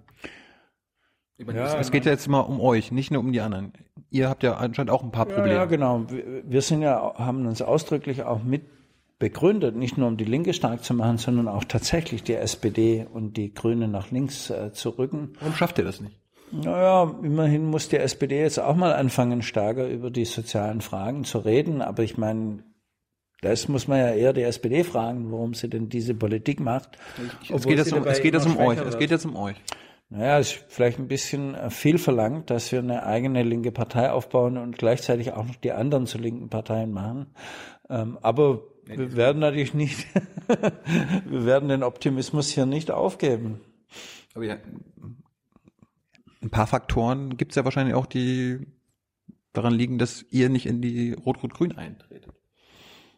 Ja, 1.37 1.79
es 1.79 1.91
geht 1.91 2.05
ja 2.05 2.11
jetzt 2.11 2.27
mal 2.27 2.41
um 2.41 2.59
euch, 2.59 2.91
nicht 2.91 3.09
nur 3.09 3.21
um 3.21 3.31
die 3.31 3.41
anderen. 3.41 3.73
Ihr 4.09 4.29
habt 4.29 4.43
ja 4.43 4.55
anscheinend 4.55 4.91
auch 4.91 5.03
ein 5.03 5.11
paar 5.11 5.25
Probleme. 5.25 5.49
Ja, 5.49 5.61
ja 5.61 5.65
genau. 5.65 6.05
Wir 6.09 6.61
sind 6.61 6.81
ja, 6.81 7.15
haben 7.17 7.45
uns 7.47 7.61
ausdrücklich 7.61 8.23
auch 8.23 8.43
mit 8.43 8.63
begründet, 9.23 9.73
nicht 9.77 9.97
nur 9.97 10.09
um 10.09 10.17
die 10.17 10.25
Linke 10.25 10.53
stark 10.53 10.83
zu 10.83 10.93
machen, 10.93 11.17
sondern 11.17 11.47
auch 11.47 11.63
tatsächlich 11.63 12.23
die 12.23 12.33
SPD 12.33 13.07
und 13.09 13.37
die 13.37 13.53
Grünen 13.53 13.89
nach 13.89 14.11
links 14.11 14.49
äh, 14.49 14.73
zu 14.73 14.89
rücken. 14.89 15.37
Warum 15.39 15.55
schafft 15.55 15.77
ihr 15.77 15.85
das 15.85 16.01
nicht? 16.01 16.19
Naja, 16.51 17.15
immerhin 17.23 17.63
muss 17.63 17.87
die 17.87 17.95
SPD 17.95 18.41
jetzt 18.41 18.59
auch 18.59 18.75
mal 18.75 18.91
anfangen, 18.93 19.41
stärker 19.41 19.87
über 19.87 20.11
die 20.11 20.25
sozialen 20.25 20.81
Fragen 20.81 21.23
zu 21.23 21.37
reden. 21.37 21.81
Aber 21.81 22.03
ich 22.03 22.17
meine, 22.17 22.65
das 23.39 23.69
muss 23.69 23.87
man 23.87 23.99
ja 23.99 24.09
eher 24.09 24.33
die 24.33 24.41
SPD 24.41 24.83
fragen, 24.83 25.31
warum 25.31 25.53
sie 25.53 25.69
denn 25.69 25.87
diese 25.87 26.13
Politik 26.13 26.59
macht. 26.59 26.97
Ich, 27.43 27.49
es, 27.49 27.65
geht 27.65 27.77
jetzt 27.77 27.93
um, 27.93 28.05
es 28.05 28.21
geht 28.21 28.33
jetzt 28.33 28.45
um 28.45 28.57
euch. 28.57 28.77
Es 28.77 28.97
geht 28.97 29.09
jetzt 29.09 29.25
um 29.25 29.37
euch. 29.37 29.55
Naja, 30.09 30.37
es 30.37 30.51
ist 30.51 30.65
vielleicht 30.67 30.99
ein 30.99 31.07
bisschen 31.07 31.55
äh, 31.55 31.69
viel 31.69 31.97
verlangt, 31.97 32.49
dass 32.49 32.73
wir 32.73 32.79
eine 32.79 33.05
eigene 33.05 33.41
linke 33.43 33.71
Partei 33.71 34.11
aufbauen 34.11 34.57
und 34.57 34.77
gleichzeitig 34.77 35.31
auch 35.31 35.45
noch 35.45 35.55
die 35.55 35.71
anderen 35.71 36.07
zu 36.07 36.17
linken 36.17 36.49
Parteien 36.49 36.91
machen. 36.91 37.33
Ähm, 37.89 38.19
aber 38.21 38.63
wir 38.85 39.15
werden 39.15 39.39
natürlich 39.39 39.73
nicht, 39.73 40.07
wir 41.25 41.45
werden 41.45 41.69
den 41.69 41.83
Optimismus 41.83 42.49
hier 42.49 42.65
nicht 42.65 42.91
aufgeben. 42.91 43.61
Aber 44.33 44.45
ja, 44.45 44.57
ein 46.41 46.49
paar 46.49 46.67
Faktoren 46.67 47.37
gibt 47.37 47.51
es 47.51 47.55
ja 47.55 47.65
wahrscheinlich 47.65 47.95
auch, 47.95 48.05
die 48.05 48.67
daran 49.53 49.73
liegen, 49.73 49.97
dass 49.97 50.25
ihr 50.29 50.49
nicht 50.49 50.65
in 50.65 50.81
die 50.81 51.13
Rot-Rot-Grün 51.13 51.77
eintretet. 51.77 52.33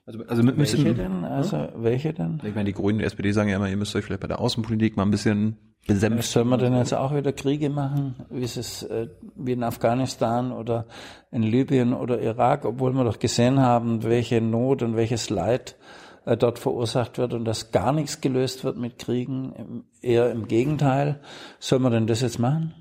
Also, 0.06 0.24
also 0.26 0.44
mit 0.44 0.58
welche 0.58 0.78
müssen, 0.78 0.98
denn? 0.98 1.24
Also 1.24 1.58
hm? 1.58 1.84
welche 1.84 2.14
denn? 2.14 2.40
Ich 2.44 2.54
meine, 2.54 2.66
die 2.66 2.74
Grünen, 2.74 3.00
die 3.00 3.06
SPD 3.06 3.32
sagen 3.32 3.50
ja 3.50 3.56
immer, 3.56 3.70
ihr 3.70 3.78
müsst 3.78 3.96
euch 3.96 4.06
vielleicht 4.06 4.22
bei 4.22 4.28
der 4.28 4.40
Außenpolitik 4.40 4.98
mal 4.98 5.04
ein 5.04 5.12
bisschen 5.12 5.58
besänftigen. 5.88 6.22
Sollen 6.22 6.50
wir 6.50 6.58
denn 6.58 6.76
jetzt 6.76 6.94
auch 6.94 7.16
wieder 7.16 7.32
Kriege 7.34 7.70
machen, 7.70 8.16
wie 8.30 8.44
es 8.44 8.84
äh, 8.84 9.08
wie 9.36 9.54
in 9.54 9.64
Afghanistan 9.64 10.52
oder 10.52 10.86
in 11.32 11.44
Libyen 11.44 11.94
oder 11.94 12.20
Irak, 12.22 12.66
obwohl 12.66 12.94
wir 12.94 13.04
doch 13.04 13.20
gesehen 13.20 13.60
haben, 13.60 14.04
welche 14.04 14.42
Not 14.42 14.82
und 14.82 14.96
welches 14.96 15.30
Leid 15.30 15.78
äh, 16.26 16.38
dort 16.38 16.60
verursacht 16.60 17.18
wird 17.18 17.34
und 17.34 17.46
dass 17.46 17.72
gar 17.72 17.94
nichts 17.94 18.22
gelöst 18.22 18.64
wird 18.64 18.78
mit 18.78 19.00
Kriegen, 19.00 19.86
eher 20.02 20.32
im 20.32 20.48
Gegenteil. 20.48 21.20
Sollen 21.60 21.84
wir 21.84 21.92
denn 21.92 22.08
das 22.08 22.22
jetzt 22.22 22.40
machen? 22.40 22.74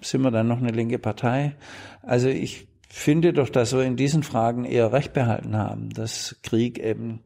Sind 0.00 0.22
wir 0.22 0.30
dann 0.30 0.48
noch 0.48 0.58
eine 0.58 0.70
linke 0.70 0.98
Partei? 0.98 1.56
Also 2.02 2.28
ich 2.28 2.68
finde 2.88 3.32
doch, 3.32 3.50
dass 3.50 3.74
wir 3.74 3.82
in 3.82 3.96
diesen 3.96 4.22
Fragen 4.22 4.64
eher 4.64 4.92
Recht 4.92 5.12
behalten 5.12 5.56
haben, 5.56 5.90
dass 5.90 6.36
Krieg 6.42 6.78
eben 6.78 7.20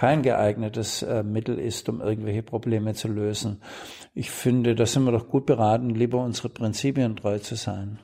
kein 0.00 0.22
geeignetes 0.22 1.02
äh, 1.02 1.22
Mittel 1.22 1.58
ist, 1.58 1.86
um 1.90 2.00
irgendwelche 2.00 2.42
Probleme 2.42 2.94
zu 2.94 3.06
lösen. 3.06 3.60
Ich 4.14 4.30
finde, 4.30 4.74
da 4.74 4.86
sind 4.86 5.04
wir 5.04 5.12
doch 5.12 5.28
gut 5.28 5.44
beraten, 5.44 5.90
lieber 5.90 6.24
unsere 6.24 6.48
Prinzipien 6.48 7.16
treu 7.16 7.38
zu 7.38 7.54
sein. 7.54 7.98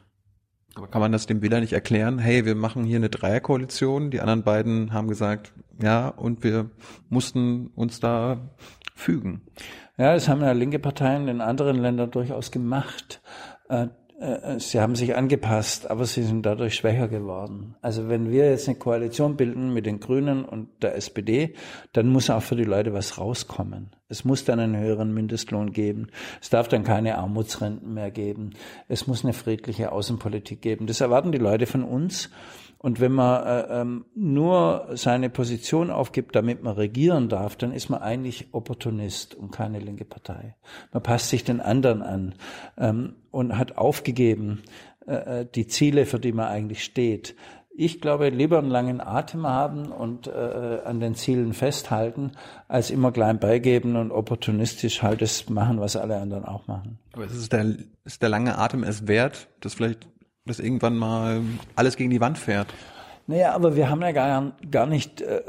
Aber 0.74 0.88
kann 0.88 1.00
man 1.00 1.10
das 1.10 1.24
dem 1.24 1.40
Wähler 1.40 1.60
nicht 1.60 1.72
erklären? 1.72 2.18
Hey, 2.18 2.44
wir 2.44 2.54
machen 2.54 2.84
hier 2.84 2.96
eine 2.96 3.08
Dreierkoalition. 3.08 4.10
Die 4.10 4.20
anderen 4.20 4.42
beiden 4.42 4.92
haben 4.92 5.08
gesagt, 5.08 5.54
ja, 5.82 6.08
und 6.08 6.44
wir 6.44 6.68
mussten 7.08 7.68
uns 7.68 7.98
da 7.98 8.50
fügen. 8.94 9.46
Ja, 9.96 10.12
das 10.12 10.28
haben 10.28 10.42
ja 10.42 10.52
linke 10.52 10.78
Parteien 10.78 11.28
in 11.28 11.40
anderen 11.40 11.78
Ländern 11.78 12.10
durchaus 12.10 12.50
gemacht. 12.50 13.22
Äh, 14.18 14.54
äh, 14.54 14.60
sie 14.60 14.80
haben 14.80 14.94
sich 14.94 15.14
angepasst, 15.14 15.90
aber 15.90 16.06
sie 16.06 16.22
sind 16.22 16.44
dadurch 16.46 16.74
schwächer 16.74 17.08
geworden. 17.08 17.74
Also 17.82 18.08
wenn 18.08 18.30
wir 18.30 18.50
jetzt 18.50 18.68
eine 18.68 18.78
Koalition 18.78 19.36
bilden 19.36 19.72
mit 19.72 19.86
den 19.86 20.00
Grünen 20.00 20.44
und 20.44 20.68
der 20.82 20.96
SPD, 20.96 21.54
dann 21.92 22.08
muss 22.08 22.30
auch 22.30 22.42
für 22.42 22.56
die 22.56 22.64
Leute 22.64 22.94
was 22.94 23.18
rauskommen. 23.18 23.90
Es 24.08 24.24
muss 24.24 24.44
dann 24.44 24.60
einen 24.60 24.76
höheren 24.76 25.12
Mindestlohn 25.12 25.72
geben. 25.72 26.08
Es 26.40 26.48
darf 26.48 26.68
dann 26.68 26.84
keine 26.84 27.18
Armutsrenten 27.18 27.92
mehr 27.92 28.10
geben. 28.10 28.50
Es 28.88 29.06
muss 29.06 29.24
eine 29.24 29.32
friedliche 29.32 29.92
Außenpolitik 29.92 30.62
geben. 30.62 30.86
Das 30.86 31.00
erwarten 31.00 31.32
die 31.32 31.38
Leute 31.38 31.66
von 31.66 31.82
uns. 31.82 32.30
Und 32.86 33.00
wenn 33.00 33.10
man 33.10 33.44
äh, 33.44 33.80
ähm, 33.80 34.04
nur 34.14 34.90
seine 34.92 35.28
Position 35.28 35.90
aufgibt, 35.90 36.36
damit 36.36 36.62
man 36.62 36.76
regieren 36.76 37.28
darf, 37.28 37.56
dann 37.56 37.72
ist 37.72 37.88
man 37.88 38.00
eigentlich 38.00 38.50
Opportunist 38.52 39.34
und 39.34 39.50
keine 39.50 39.80
linke 39.80 40.04
Partei. 40.04 40.54
Man 40.92 41.02
passt 41.02 41.30
sich 41.30 41.42
den 41.42 41.60
anderen 41.60 42.00
an 42.02 42.36
ähm, 42.78 43.16
und 43.32 43.58
hat 43.58 43.76
aufgegeben 43.76 44.62
äh, 45.04 45.40
äh 45.40 45.46
die 45.52 45.66
Ziele, 45.66 46.06
für 46.06 46.20
die 46.20 46.30
man 46.30 46.46
eigentlich 46.46 46.84
steht. 46.84 47.34
Ich 47.74 48.00
glaube, 48.00 48.28
lieber 48.28 48.58
einen 48.58 48.70
langen 48.70 49.00
Atem 49.00 49.48
haben 49.48 49.86
und 49.86 50.28
äh, 50.28 50.78
an 50.84 51.00
den 51.00 51.16
Zielen 51.16 51.54
festhalten, 51.54 52.34
als 52.68 52.90
immer 52.90 53.10
klein 53.10 53.40
beigeben 53.40 53.96
und 53.96 54.12
opportunistisch 54.12 55.02
halt 55.02 55.22
das 55.22 55.48
machen, 55.48 55.80
was 55.80 55.96
alle 55.96 56.18
anderen 56.18 56.44
auch 56.44 56.68
machen. 56.68 57.00
Aber 57.14 57.24
ist 57.24 57.52
der, 57.52 57.66
ist 58.04 58.22
der 58.22 58.28
lange 58.28 58.56
Atem 58.58 58.84
es 58.84 59.08
wert, 59.08 59.48
das 59.58 59.74
vielleicht 59.74 60.06
dass 60.46 60.60
irgendwann 60.60 60.96
mal 60.96 61.42
alles 61.74 61.96
gegen 61.96 62.10
die 62.10 62.20
Wand 62.20 62.38
fährt. 62.38 62.68
Naja, 63.28 63.54
aber 63.54 63.74
wir 63.74 63.90
haben 63.90 64.02
ja 64.02 64.12
gar, 64.12 64.52
gar 64.70 64.86
nicht 64.86 65.20
äh, 65.20 65.42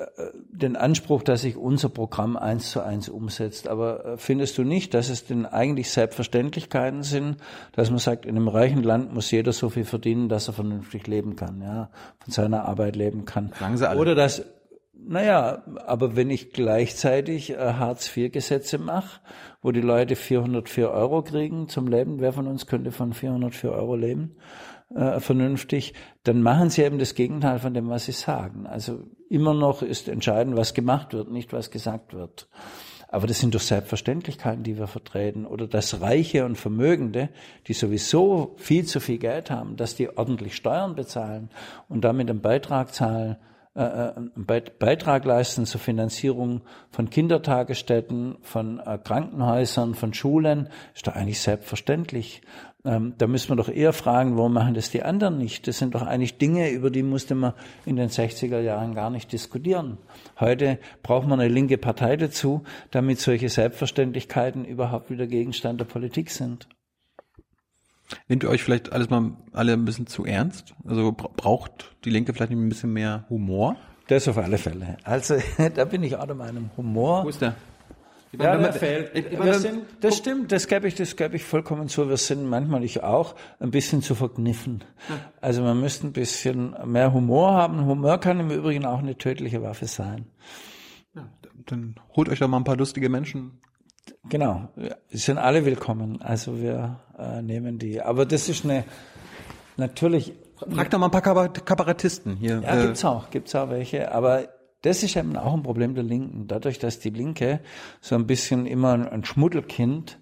den 0.51 0.75
Anspruch, 0.75 1.21
dass 1.21 1.41
sich 1.41 1.55
unser 1.55 1.89
Programm 1.89 2.35
eins 2.35 2.71
zu 2.71 2.81
eins 2.81 3.07
umsetzt. 3.07 3.67
Aber 3.67 4.03
äh, 4.03 4.17
findest 4.17 4.57
du 4.57 4.63
nicht, 4.63 4.95
dass 4.95 5.09
es 5.09 5.27
denn 5.27 5.45
eigentlich 5.45 5.91
Selbstverständlichkeiten 5.91 7.03
sind, 7.03 7.37
dass 7.73 7.91
man 7.91 7.99
sagt, 7.99 8.25
in 8.25 8.35
einem 8.35 8.47
reichen 8.47 8.81
Land 8.81 9.13
muss 9.13 9.29
jeder 9.29 9.53
so 9.53 9.69
viel 9.69 9.85
verdienen, 9.85 10.27
dass 10.27 10.47
er 10.47 10.55
vernünftig 10.55 11.05
leben 11.05 11.35
kann, 11.35 11.61
ja, 11.61 11.91
von 12.17 12.33
seiner 12.33 12.65
Arbeit 12.65 12.95
leben 12.95 13.25
kann. 13.25 13.53
Sagen 13.59 13.77
Sie 13.77 13.87
alle. 13.87 13.99
Oder 13.99 14.15
dass, 14.15 14.43
naja, 14.95 15.61
aber 15.85 16.15
wenn 16.15 16.31
ich 16.31 16.53
gleichzeitig 16.53 17.51
äh, 17.51 17.57
Hartz-IV-Gesetze 17.57 18.79
mache, 18.79 19.19
wo 19.61 19.71
die 19.71 19.81
Leute 19.81 20.15
404 20.15 20.89
Euro 20.89 21.21
kriegen 21.21 21.69
zum 21.69 21.87
Leben, 21.87 22.21
wer 22.21 22.33
von 22.33 22.47
uns 22.47 22.65
könnte 22.65 22.91
von 22.91 23.13
404 23.13 23.71
Euro 23.71 23.95
leben? 23.95 24.35
Äh, 24.93 25.19
vernünftig, 25.19 25.93
dann 26.23 26.41
machen 26.41 26.69
sie 26.69 26.83
eben 26.83 26.99
das 26.99 27.15
Gegenteil 27.15 27.59
von 27.59 27.73
dem, 27.73 27.89
was 27.89 28.05
sie 28.05 28.13
sagen. 28.13 28.67
Also 28.67 29.03
immer 29.29 29.53
noch 29.53 29.81
ist 29.81 30.07
entscheidend, 30.07 30.55
was 30.55 30.73
gemacht 30.73 31.13
wird, 31.13 31.31
nicht 31.31 31.53
was 31.53 31.71
gesagt 31.71 32.13
wird. 32.13 32.47
Aber 33.09 33.25
das 33.25 33.39
sind 33.39 33.55
doch 33.55 33.61
Selbstverständlichkeiten, 33.61 34.63
die 34.63 34.77
wir 34.77 34.87
vertreten. 34.87 35.45
Oder 35.45 35.67
dass 35.67 36.01
Reiche 36.01 36.45
und 36.45 36.57
Vermögende, 36.57 37.29
die 37.67 37.73
sowieso 37.73 38.55
viel 38.57 38.85
zu 38.85 38.99
viel 38.99 39.17
Geld 39.17 39.49
haben, 39.49 39.77
dass 39.77 39.95
die 39.95 40.17
ordentlich 40.17 40.55
Steuern 40.55 40.95
bezahlen 40.95 41.49
und 41.87 42.03
damit 42.03 42.29
einen 42.29 42.41
Beitrag 42.41 42.93
zahlen, 42.93 43.37
äh, 43.75 43.81
äh 43.81 44.13
einen 44.15 44.45
Beitrag 44.45 45.23
leisten 45.23 45.65
zur 45.65 45.79
Finanzierung 45.79 46.61
von 46.91 47.09
Kindertagesstätten, 47.09 48.37
von 48.41 48.79
äh, 48.79 48.97
Krankenhäusern, 49.01 49.95
von 49.95 50.13
Schulen, 50.13 50.69
ist 50.93 51.07
doch 51.07 51.15
eigentlich 51.15 51.39
selbstverständlich. 51.39 52.41
Ähm, 52.87 53.15
da 53.17 53.27
müssen 53.27 53.49
wir 53.49 53.57
doch 53.57 53.67
eher 53.67 53.91
fragen, 53.91 54.37
warum 54.37 54.53
machen 54.53 54.73
das 54.73 54.89
die 54.89 55.03
anderen 55.03 55.37
nicht? 55.37 55.67
Das 55.67 55.77
sind 55.77 55.93
doch 55.93 56.03
eigentlich 56.03 56.37
Dinge, 56.37 56.69
über 56.69 56.89
die 56.89 57.03
musste 57.03 57.35
man 57.35 57.51
in 57.85 57.97
den 57.97 58.07
60er 58.07 58.61
Jahren 58.61 58.95
gar 58.95 59.09
nicht 59.09 59.33
diskutieren. 59.33 59.97
Heute 60.39 60.79
braucht 61.03 61.27
man 61.27 61.41
eine 61.41 61.53
linke 61.53 61.77
Partei 61.77 62.15
dazu, 62.15 62.63
damit 62.91 63.19
solche 63.19 63.49
Selbstverständlichkeiten 63.49 64.63
überhaupt 64.63 65.09
wieder 65.09 65.27
Gegenstand 65.27 65.81
der 65.81 65.85
Politik 65.85 66.31
sind. 66.31 66.69
Nehmt 68.29 68.43
ihr 68.43 68.49
euch 68.49 68.63
vielleicht 68.63 68.93
alles 68.93 69.09
mal 69.09 69.31
alle 69.51 69.73
ein 69.73 69.83
bisschen 69.83 70.07
zu 70.07 70.23
ernst? 70.23 70.73
Also 70.87 71.11
braucht 71.11 71.93
die 72.05 72.09
Linke 72.09 72.33
vielleicht 72.33 72.53
ein 72.53 72.69
bisschen 72.69 72.93
mehr 72.93 73.25
Humor? 73.29 73.75
Das 74.07 74.29
auf 74.29 74.37
alle 74.37 74.57
Fälle. 74.57 74.95
Also 75.03 75.35
da 75.75 75.83
bin 75.83 76.03
ich 76.03 76.15
auch 76.15 76.25
der 76.25 76.35
Meinung, 76.35 76.69
Humor. 76.77 77.25
Wo 77.25 77.29
ist 77.29 77.41
der? 77.41 77.55
Ja, 78.31 78.57
der 78.57 78.73
fehlt. 78.73 79.13
Wir 79.13 79.53
sind, 79.55 79.83
das 80.01 80.17
stimmt, 80.17 80.51
das 80.51 80.67
gebe 80.67 80.87
ich, 80.87 80.95
das 80.95 81.15
gebe 81.15 81.35
ich 81.35 81.43
vollkommen 81.43 81.87
zu. 81.87 82.09
Wir 82.09 82.17
sind 82.17 82.45
manchmal 82.45 82.83
ich 82.83 83.03
auch 83.03 83.35
ein 83.59 83.71
bisschen 83.71 84.01
zu 84.01 84.15
verkniffen. 84.15 84.83
Also 85.41 85.61
man 85.61 85.79
müsste 85.79 86.07
ein 86.07 86.13
bisschen 86.13 86.75
mehr 86.85 87.13
Humor 87.13 87.53
haben. 87.53 87.85
Humor 87.85 88.19
kann 88.19 88.39
im 88.39 88.51
Übrigen 88.51 88.85
auch 88.85 88.99
eine 88.99 89.17
tödliche 89.17 89.61
Waffe 89.61 89.85
sein. 89.85 90.25
Ja, 91.15 91.27
dann 91.65 91.95
holt 92.15 92.29
euch 92.29 92.39
doch 92.39 92.47
mal 92.47 92.57
ein 92.57 92.63
paar 92.63 92.77
lustige 92.77 93.09
Menschen 93.09 93.61
Genau, 94.29 94.69
sie 95.09 95.17
sind 95.17 95.37
alle 95.37 95.65
willkommen. 95.65 96.21
Also 96.21 96.59
wir 96.59 96.99
äh, 97.17 97.41
nehmen 97.41 97.79
die. 97.79 98.01
Aber 98.01 98.25
das 98.25 98.49
ist 98.49 98.65
eine 98.65 98.83
natürlich. 99.77 100.33
Frag 100.69 100.89
doch 100.89 100.99
mal 100.99 101.05
ein 101.05 101.11
paar 101.11 101.49
Kabarettisten 101.49 102.35
hier. 102.35 102.61
Ja, 102.61 102.79
äh, 102.79 102.85
gibt's 102.87 103.05
auch, 103.05 103.29
gibt's 103.29 103.55
auch 103.55 103.69
welche. 103.69 104.11
Aber 104.11 104.47
das 104.87 105.03
ist 105.03 105.17
eben 105.17 105.35
auch 105.35 105.53
ein 105.53 105.63
Problem 105.63 105.95
der 105.95 106.03
Linken. 106.05 106.47
Dadurch, 106.47 106.79
dass 106.79 106.99
die 106.99 107.09
Linke 107.09 107.59
so 107.99 108.15
ein 108.15 108.25
bisschen 108.25 108.65
immer 108.65 109.11
ein 109.11 109.25
Schmuddelkind 109.25 110.17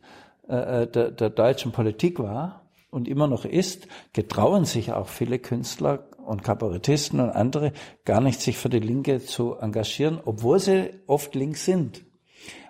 äh, 0.50 0.84
äh, 0.84 0.88
der, 0.88 1.12
der 1.12 1.30
deutschen 1.30 1.72
Politik 1.72 2.18
war 2.18 2.64
und 2.90 3.08
immer 3.08 3.28
noch 3.28 3.46
ist, 3.46 3.88
getrauen 4.14 4.66
sich 4.66 4.92
auch 4.92 5.08
viele 5.08 5.38
Künstler 5.38 6.08
und 6.26 6.44
Kabarettisten 6.44 7.20
und 7.20 7.30
andere 7.30 7.74
gar 8.06 8.22
nicht, 8.22 8.42
sich 8.42 8.58
für 8.58 8.70
die 8.70 8.80
Linke 8.80 9.24
zu 9.24 9.56
engagieren, 9.56 10.20
obwohl 10.26 10.60
sie 10.60 10.96
oft 11.06 11.36
links 11.36 11.66
sind. 11.66 12.04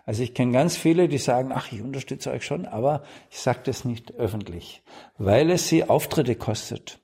Also 0.05 0.21
ich 0.21 0.33
kenne 0.33 0.51
ganz 0.51 0.75
viele, 0.75 1.07
die 1.07 1.17
sagen, 1.17 1.51
ach, 1.53 1.71
ich 1.71 1.81
unterstütze 1.81 2.29
euch 2.29 2.45
schon, 2.45 2.65
aber 2.65 3.03
ich 3.31 3.39
sage 3.39 3.59
das 3.63 3.85
nicht 3.85 4.13
öffentlich, 4.15 4.83
weil 5.17 5.49
es 5.49 5.69
sie 5.69 5.87
Auftritte 5.89 6.35
kostet 6.35 6.99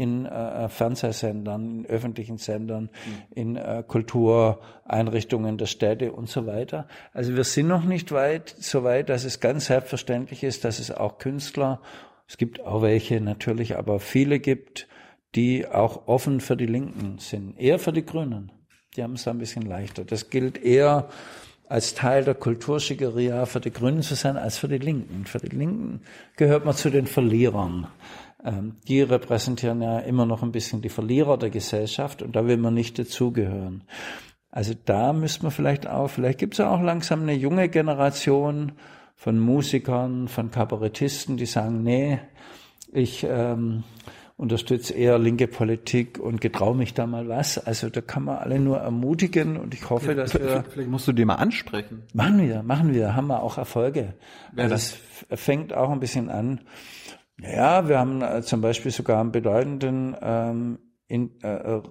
in 0.00 0.24
äh, 0.24 0.70
Fernsehsendern, 0.70 1.80
in 1.80 1.86
öffentlichen 1.86 2.38
Sendern, 2.38 2.84
mhm. 2.84 3.34
in 3.34 3.56
äh, 3.56 3.84
Kultureinrichtungen 3.86 5.58
der 5.58 5.66
Städte 5.66 6.12
und 6.12 6.26
so 6.26 6.46
weiter. 6.46 6.88
Also 7.12 7.36
wir 7.36 7.44
sind 7.44 7.68
noch 7.68 7.84
nicht 7.84 8.10
weit, 8.10 8.48
so 8.58 8.82
weit, 8.82 9.10
dass 9.10 9.24
es 9.24 9.40
ganz 9.40 9.66
selbstverständlich 9.66 10.42
ist, 10.42 10.64
dass 10.64 10.78
es 10.78 10.90
auch 10.90 11.18
Künstler, 11.18 11.82
es 12.26 12.38
gibt 12.38 12.64
auch 12.64 12.80
welche 12.80 13.20
natürlich, 13.20 13.76
aber 13.76 14.00
viele 14.00 14.40
gibt, 14.40 14.88
die 15.34 15.68
auch 15.68 16.08
offen 16.08 16.40
für 16.40 16.56
die 16.56 16.66
Linken 16.66 17.18
sind, 17.18 17.60
eher 17.60 17.78
für 17.78 17.92
die 17.92 18.06
Grünen. 18.06 18.52
Die 18.96 19.02
haben 19.02 19.12
es 19.12 19.24
da 19.24 19.32
ein 19.32 19.38
bisschen 19.38 19.66
leichter. 19.66 20.04
Das 20.04 20.30
gilt 20.30 20.64
eher 20.64 21.10
als 21.70 21.94
Teil 21.94 22.24
der 22.24 22.34
Kulturschickeria 22.34 23.46
für 23.46 23.60
die 23.60 23.70
Grünen 23.70 24.02
zu 24.02 24.16
sein 24.16 24.36
als 24.36 24.58
für 24.58 24.66
die 24.66 24.78
Linken. 24.78 25.24
Für 25.24 25.38
die 25.38 25.54
Linken 25.54 26.02
gehört 26.36 26.64
man 26.64 26.74
zu 26.74 26.90
den 26.90 27.06
Verlierern. 27.06 27.86
Ähm, 28.44 28.76
die 28.88 29.02
repräsentieren 29.02 29.80
ja 29.80 30.00
immer 30.00 30.26
noch 30.26 30.42
ein 30.42 30.50
bisschen 30.50 30.82
die 30.82 30.88
Verlierer 30.88 31.38
der 31.38 31.50
Gesellschaft 31.50 32.22
und 32.22 32.34
da 32.34 32.44
will 32.46 32.56
man 32.56 32.74
nicht 32.74 32.98
dazugehören. 32.98 33.84
Also 34.50 34.74
da 34.84 35.12
müsste 35.12 35.44
man 35.44 35.52
vielleicht 35.52 35.86
auch, 35.86 36.08
vielleicht 36.08 36.40
gibt 36.40 36.54
es 36.54 36.58
ja 36.58 36.74
auch 36.74 36.82
langsam 36.82 37.22
eine 37.22 37.34
junge 37.34 37.68
Generation 37.68 38.72
von 39.14 39.38
Musikern, 39.38 40.26
von 40.26 40.50
Kabarettisten, 40.50 41.36
die 41.36 41.46
sagen, 41.46 41.84
nee, 41.84 42.18
ich 42.92 43.24
ähm, 43.28 43.84
unterstütze 44.40 44.94
eher 44.94 45.18
linke 45.18 45.46
Politik 45.46 46.18
und 46.18 46.40
getraue 46.40 46.74
mich 46.74 46.94
da 46.94 47.06
mal 47.06 47.28
was. 47.28 47.58
Also 47.58 47.90
da 47.90 48.00
kann 48.00 48.24
man 48.24 48.38
alle 48.38 48.58
nur 48.58 48.78
ermutigen 48.78 49.58
und 49.58 49.74
ich 49.74 49.90
hoffe, 49.90 50.14
dass 50.14 50.32
wir... 50.32 50.64
Vielleicht 50.70 50.88
musst 50.88 51.06
du 51.06 51.12
die 51.12 51.26
mal 51.26 51.34
ansprechen. 51.34 52.04
Machen 52.14 52.40
wir, 52.40 52.62
machen 52.62 52.94
wir, 52.94 53.14
haben 53.14 53.26
wir 53.26 53.42
auch 53.42 53.58
Erfolge. 53.58 54.14
Ja, 54.56 54.64
also 54.64 54.74
das 54.74 54.98
fängt 55.38 55.74
auch 55.74 55.90
ein 55.90 56.00
bisschen 56.00 56.30
an. 56.30 56.62
Ja, 57.38 57.86
wir 57.88 57.98
haben 57.98 58.22
äh, 58.22 58.40
zum 58.40 58.62
Beispiel 58.62 58.90
sogar 58.90 59.20
einen 59.20 59.30
bedeutenden 59.30 60.16
ähm, 60.22 60.78
in, 61.06 61.38
äh, 61.42 61.48
äh, 61.48 61.76
äh 61.76 61.82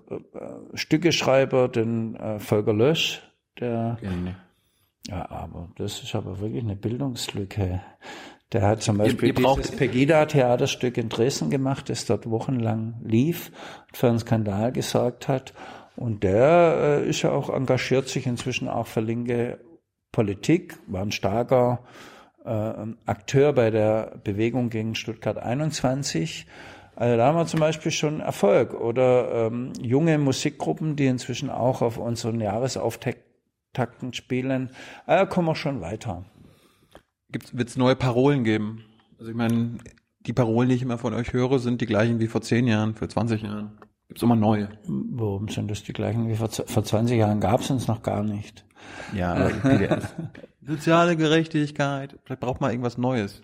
Stückeschreiber, 0.74 1.68
den 1.68 2.16
äh, 2.16 2.40
Volker 2.40 2.74
Lösch, 2.74 3.22
der... 3.60 3.98
Gerne. 4.02 4.38
Ja, 5.08 5.30
aber 5.30 5.70
das 5.76 6.02
ist 6.02 6.16
aber 6.16 6.40
wirklich 6.40 6.64
eine 6.64 6.76
Bildungslücke. 6.76 7.82
Der 8.52 8.64
hat 8.64 8.82
zum 8.82 8.98
Beispiel 8.98 9.30
ihr, 9.30 9.40
ihr 9.40 9.56
dieses 9.56 9.76
Pegida-Theaterstück 9.76 10.98
in 10.98 11.10
Dresden 11.10 11.52
gemacht, 11.52 11.90
das 11.90 12.06
dort 12.06 12.30
wochenlang 12.30 12.96
lief 13.04 13.52
und 13.88 13.98
für 13.98 14.08
einen 14.08 14.20
Skandal 14.20 14.72
gesorgt 14.72 15.28
hat. 15.28 15.54
Und 15.96 16.24
der 16.24 17.02
äh, 17.04 17.10
ist 17.10 17.22
ja 17.22 17.32
auch 17.32 17.50
engagiert 17.50 18.08
sich 18.08 18.26
inzwischen 18.26 18.68
auch 18.68 18.88
für 18.88 19.02
linke 19.02 19.60
Politik, 20.12 20.80
war 20.88 21.02
ein 21.04 21.12
starker 21.12 21.84
äh, 22.44 22.74
Akteur 23.06 23.54
bei 23.54 23.70
der 23.70 24.20
Bewegung 24.24 24.70
gegen 24.70 24.96
Stuttgart 24.96 25.38
21. 25.38 26.48
Also 26.96 27.18
da 27.18 27.28
haben 27.28 27.38
wir 27.38 27.46
zum 27.46 27.60
Beispiel 27.60 27.92
schon 27.92 28.20
Erfolg. 28.20 28.74
Oder 28.74 29.48
ähm, 29.48 29.74
junge 29.80 30.18
Musikgruppen, 30.18 30.96
die 30.96 31.06
inzwischen 31.06 31.52
auch 31.52 31.82
auf 31.82 31.98
unseren 31.98 32.42
Jahresauftakten 32.42 34.14
spielen. 34.14 34.72
Ah, 35.06 35.18
da 35.18 35.26
kommen 35.26 35.48
wir 35.48 35.56
schon 35.56 35.82
weiter 35.82 36.26
wird 37.32 37.70
es 37.70 37.78
neue 37.78 37.96
Parolen 37.96 38.44
geben? 38.44 38.84
Also 39.18 39.32
ich 39.32 39.38
meine, 39.38 39.78
die 40.22 40.34
Parolen, 40.34 40.70
die 40.70 40.76
ich 40.76 40.82
immer 40.82 40.98
von 40.98 41.14
euch 41.14 41.34
höre, 41.34 41.60
sind 41.60 41.82
die 41.82 41.86
gleichen 41.86 42.20
wie 42.20 42.28
vor 42.28 42.42
zehn 42.42 42.68
Jahren, 42.68 42.96
vor 42.96 43.10
20 43.10 43.44
Jahren. 43.44 43.78
Gibt 44.08 44.18
es 44.18 44.24
immer 44.24 44.36
neue? 44.36 44.70
Warum 44.88 45.48
sind 45.50 45.70
das 45.70 45.84
die 45.84 45.94
gleichen 45.94 46.28
wie 46.28 46.36
vor, 46.36 46.50
vor 46.50 46.84
20 46.84 47.18
Jahren? 47.18 47.40
Gab 47.40 47.62
es 47.62 47.70
uns 47.70 47.88
noch 47.88 48.02
gar 48.02 48.24
nicht. 48.24 48.66
Ja. 49.14 49.50
Soziale 50.62 51.16
Gerechtigkeit. 51.16 52.18
Vielleicht 52.24 52.42
braucht 52.42 52.62
man 52.62 52.72
irgendwas 52.72 52.98
Neues. 52.98 53.42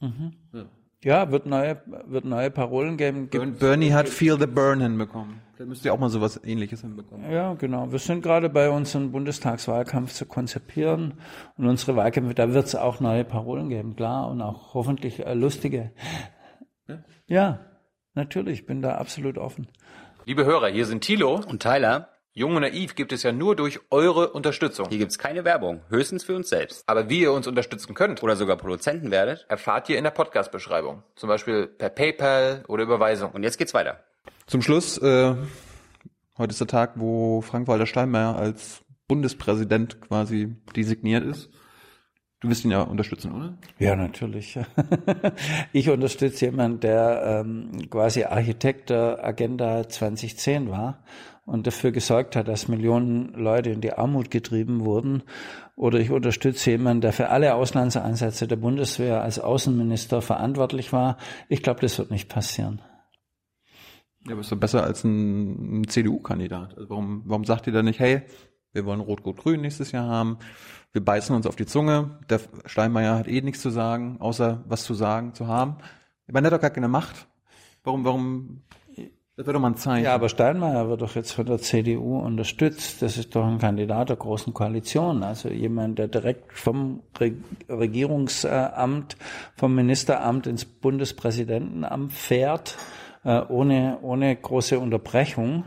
Mhm. 0.00 0.32
Ja. 0.52 0.66
Ja, 1.02 1.30
wird 1.30 1.46
neue, 1.46 1.80
wird 2.06 2.26
neue 2.26 2.50
Parolen 2.50 2.98
geben. 2.98 3.30
Gibt 3.30 3.58
Bernie 3.58 3.92
hat 3.92 4.08
Feel 4.08 4.38
the 4.38 4.46
Burn 4.46 4.80
hinbekommen. 4.80 5.40
Vielleicht 5.54 5.68
müsst 5.68 5.84
ihr 5.86 5.94
auch 5.94 5.98
mal 5.98 6.10
sowas 6.10 6.38
ähnliches 6.44 6.82
hinbekommen. 6.82 7.30
Ja, 7.30 7.54
genau. 7.54 7.90
Wir 7.90 7.98
sind 7.98 8.22
gerade 8.22 8.50
bei 8.50 8.68
unserem 8.68 9.10
Bundestagswahlkampf 9.10 10.12
zu 10.12 10.26
konzipieren 10.26 11.14
und 11.56 11.66
unsere 11.66 11.96
Wahlkämpfe, 11.96 12.34
da 12.34 12.52
wird 12.52 12.66
es 12.66 12.74
auch 12.74 13.00
neue 13.00 13.24
Parolen 13.24 13.70
geben, 13.70 13.96
klar, 13.96 14.28
und 14.28 14.42
auch 14.42 14.74
hoffentlich 14.74 15.24
äh, 15.24 15.32
lustige. 15.32 15.92
Ja? 16.86 16.98
ja, 17.26 17.60
natürlich, 18.14 18.66
bin 18.66 18.82
da 18.82 18.96
absolut 18.96 19.38
offen. 19.38 19.68
Liebe 20.26 20.44
Hörer, 20.44 20.68
hier 20.68 20.84
sind 20.84 21.02
Thilo 21.02 21.40
und 21.46 21.62
Tyler. 21.62 22.08
Jung 22.32 22.54
und 22.54 22.62
Naiv 22.62 22.94
gibt 22.94 23.10
es 23.12 23.24
ja 23.24 23.32
nur 23.32 23.56
durch 23.56 23.80
eure 23.90 24.30
Unterstützung. 24.30 24.86
Hier 24.88 24.98
gibt 24.98 25.10
es 25.10 25.18
keine 25.18 25.44
Werbung, 25.44 25.80
höchstens 25.88 26.22
für 26.22 26.36
uns 26.36 26.48
selbst. 26.48 26.84
Aber 26.86 27.10
wie 27.10 27.22
ihr 27.22 27.32
uns 27.32 27.48
unterstützen 27.48 27.92
könnt 27.92 28.22
oder 28.22 28.36
sogar 28.36 28.56
Produzenten 28.56 29.10
werdet, 29.10 29.46
erfahrt 29.48 29.88
ihr 29.88 29.98
in 29.98 30.04
der 30.04 30.12
Podcast-Beschreibung. 30.12 31.02
Zum 31.16 31.28
Beispiel 31.28 31.66
per 31.66 31.88
PayPal 31.88 32.64
oder 32.68 32.84
Überweisung. 32.84 33.32
Und 33.32 33.42
jetzt 33.42 33.58
geht's 33.58 33.74
weiter. 33.74 34.04
Zum 34.46 34.62
Schluss, 34.62 34.96
äh, 34.98 35.34
heute 36.38 36.52
ist 36.52 36.60
der 36.60 36.68
Tag, 36.68 36.92
wo 36.94 37.40
Frank-Walter 37.40 37.86
Steinmeier 37.86 38.36
als 38.36 38.82
Bundespräsident 39.08 40.00
quasi 40.00 40.54
designiert 40.76 41.24
ist. 41.24 41.50
Du 42.38 42.48
wirst 42.48 42.64
ihn 42.64 42.70
ja 42.70 42.82
unterstützen, 42.82 43.32
oder? 43.32 43.58
Ja, 43.80 43.96
natürlich. 43.96 44.56
ich 45.72 45.90
unterstütze 45.90 46.46
jemanden, 46.46 46.80
der 46.80 47.42
ähm, 47.44 47.90
quasi 47.90 48.22
Architekt 48.22 48.88
der 48.88 49.22
Agenda 49.22 49.88
2010 49.88 50.70
war 50.70 51.02
und 51.50 51.66
dafür 51.66 51.90
gesorgt 51.90 52.36
hat, 52.36 52.46
dass 52.46 52.68
Millionen 52.68 53.34
Leute 53.34 53.70
in 53.70 53.80
die 53.80 53.92
Armut 53.92 54.30
getrieben 54.30 54.84
wurden. 54.84 55.24
Oder 55.74 55.98
ich 55.98 56.10
unterstütze 56.10 56.70
jemanden, 56.70 57.00
der 57.00 57.12
für 57.12 57.30
alle 57.30 57.54
Auslandseinsätze 57.54 58.46
der 58.46 58.56
Bundeswehr 58.56 59.20
als 59.20 59.40
Außenminister 59.40 60.22
verantwortlich 60.22 60.92
war. 60.92 61.16
Ich 61.48 61.62
glaube, 61.62 61.80
das 61.80 61.98
wird 61.98 62.12
nicht 62.12 62.28
passieren. 62.28 62.80
Ja, 64.26 64.32
aber 64.32 64.42
ist 64.42 64.52
doch 64.52 64.58
besser 64.58 64.84
als 64.84 65.02
ein, 65.02 65.80
ein 65.80 65.88
CDU-Kandidat. 65.88 66.76
Also 66.76 66.88
warum, 66.90 67.22
warum 67.24 67.44
sagt 67.44 67.66
ihr 67.66 67.72
da 67.72 67.82
nicht, 67.82 67.98
hey, 67.98 68.22
wir 68.72 68.84
wollen 68.84 69.00
Rot-Rot-Grün 69.00 69.60
nächstes 69.60 69.90
Jahr 69.90 70.06
haben, 70.06 70.38
wir 70.92 71.04
beißen 71.04 71.34
uns 71.34 71.46
auf 71.46 71.56
die 71.56 71.66
Zunge, 71.66 72.18
der 72.28 72.40
Steinmeier 72.66 73.16
hat 73.16 73.26
eh 73.26 73.40
nichts 73.40 73.60
zu 73.60 73.70
sagen, 73.70 74.18
außer 74.20 74.62
was 74.68 74.84
zu 74.84 74.94
sagen 74.94 75.34
zu 75.34 75.48
haben. 75.48 75.78
Ich 76.28 76.34
meine, 76.34 76.46
hat 76.46 76.52
doch 76.52 76.60
gar 76.60 76.70
keine 76.70 76.88
Macht. 76.88 77.26
Warum, 77.82 78.04
warum 78.04 78.62
das 79.40 79.46
wird 79.46 79.56
doch 79.56 79.60
mal 79.62 79.70
ein 79.70 79.76
Zeichen. 79.76 80.04
Ja, 80.04 80.14
aber 80.14 80.28
Steinmeier 80.28 80.90
wird 80.90 81.00
doch 81.00 81.14
jetzt 81.14 81.32
von 81.32 81.46
der 81.46 81.56
CDU 81.56 82.18
unterstützt. 82.18 83.00
Das 83.00 83.16
ist 83.16 83.34
doch 83.34 83.46
ein 83.46 83.56
Kandidat 83.56 84.10
der 84.10 84.16
Großen 84.16 84.52
Koalition. 84.52 85.22
Also 85.22 85.48
jemand, 85.48 85.98
der 85.98 86.08
direkt 86.08 86.52
vom 86.52 87.00
Regierungsamt, 87.70 89.16
vom 89.56 89.74
Ministeramt 89.74 90.46
ins 90.46 90.66
Bundespräsidentenamt 90.66 92.12
fährt, 92.12 92.76
äh, 93.24 93.40
ohne, 93.48 94.00
ohne 94.02 94.36
große 94.36 94.78
Unterbrechung. 94.78 95.64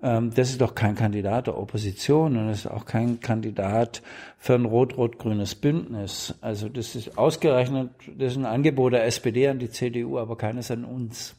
Ähm, 0.00 0.32
das 0.32 0.50
ist 0.50 0.60
doch 0.60 0.76
kein 0.76 0.94
Kandidat 0.94 1.48
der 1.48 1.58
Opposition 1.58 2.36
und 2.36 2.46
das 2.46 2.60
ist 2.60 2.70
auch 2.70 2.84
kein 2.84 3.18
Kandidat 3.18 4.00
für 4.36 4.54
ein 4.54 4.64
rot-rot-grünes 4.64 5.56
Bündnis. 5.56 6.36
Also 6.40 6.68
das 6.68 6.94
ist 6.94 7.18
ausgerechnet, 7.18 7.90
das 8.16 8.34
ist 8.34 8.38
ein 8.38 8.46
Angebot 8.46 8.92
der 8.92 9.06
SPD 9.06 9.48
an 9.48 9.58
die 9.58 9.70
CDU, 9.70 10.20
aber 10.20 10.36
keines 10.36 10.70
an 10.70 10.84
uns. 10.84 11.34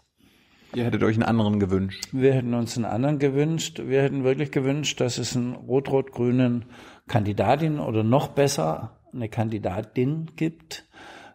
Ihr 0.74 0.86
hättet 0.86 1.04
euch 1.04 1.16
einen 1.16 1.24
anderen 1.24 1.60
gewünscht. 1.60 2.10
Wir 2.12 2.34
hätten 2.34 2.54
uns 2.54 2.76
einen 2.76 2.86
anderen 2.86 3.20
gewünscht. 3.20 3.82
Wir 3.84 4.04
hätten 4.04 4.24
wirklich 4.24 4.52
gewünscht, 4.52 5.02
dass 5.02 5.18
es 5.18 5.36
einen 5.36 5.56
rot-rot-grünen 5.56 6.66
Kandidatin 7.08 7.80
oder 7.80 8.04
noch 8.04 8.30
besser 8.30 9.00
eine 9.12 9.30
Kandidatin 9.30 10.32
gibt. 10.36 10.86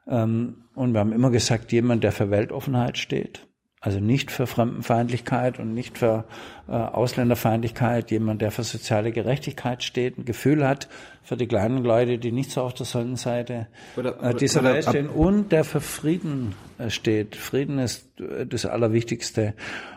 Ähm, 0.06 0.64
und 0.74 0.92
wir 0.92 1.00
haben 1.00 1.12
immer 1.12 1.30
gesagt, 1.30 1.72
jemand, 1.72 2.04
der 2.04 2.12
für 2.12 2.30
Weltoffenheit 2.30 2.98
steht. 2.98 3.48
Also 3.84 4.00
nicht 4.00 4.30
für 4.30 4.46
Fremdenfeindlichkeit 4.46 5.58
und 5.58 5.74
nicht 5.74 5.98
für 5.98 6.24
äh, 6.68 6.72
Ausländerfeindlichkeit, 6.72 8.10
jemand, 8.10 8.40
der 8.40 8.50
für 8.50 8.62
soziale 8.62 9.12
Gerechtigkeit 9.12 9.82
steht, 9.82 10.16
ein 10.16 10.24
Gefühl 10.24 10.66
hat 10.66 10.88
für 11.22 11.36
die 11.36 11.46
kleinen 11.46 11.84
Leute, 11.84 12.16
die 12.16 12.32
nicht 12.32 12.50
so 12.50 12.62
auf 12.62 12.72
der 12.72 12.86
Sonnenseite 12.86 13.66
oder, 13.98 14.22
äh, 14.22 14.34
dieser 14.34 14.60
oder, 14.60 14.72
Welt 14.72 14.84
stehen 14.84 15.10
und 15.10 15.52
der 15.52 15.64
für 15.64 15.82
Frieden 15.82 16.54
äh, 16.78 16.88
steht. 16.88 17.36
Frieden 17.36 17.78
ist 17.78 18.08
äh, 18.22 18.46
das 18.46 18.64
Allerwichtigste 18.64 19.52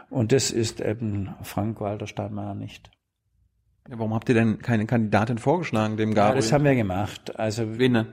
und 0.09 0.33
das 0.33 0.51
ist 0.51 0.81
eben 0.81 1.29
Frank-Walter 1.41 2.07
Steinmeier 2.07 2.55
nicht. 2.55 2.91
Ja, 3.89 3.99
warum 3.99 4.13
habt 4.13 4.27
ihr 4.27 4.35
denn 4.35 4.59
keine 4.59 4.85
Kandidatin 4.85 5.37
vorgeschlagen, 5.37 5.95
dem 5.95 6.13
Gabriel? 6.13 6.35
Ja, 6.35 6.41
das 6.41 6.51
haben 6.51 6.65
wir 6.65 6.75
gemacht. 6.75 7.39
Also 7.39 7.79
Wen 7.79 7.93
denn? 7.93 8.07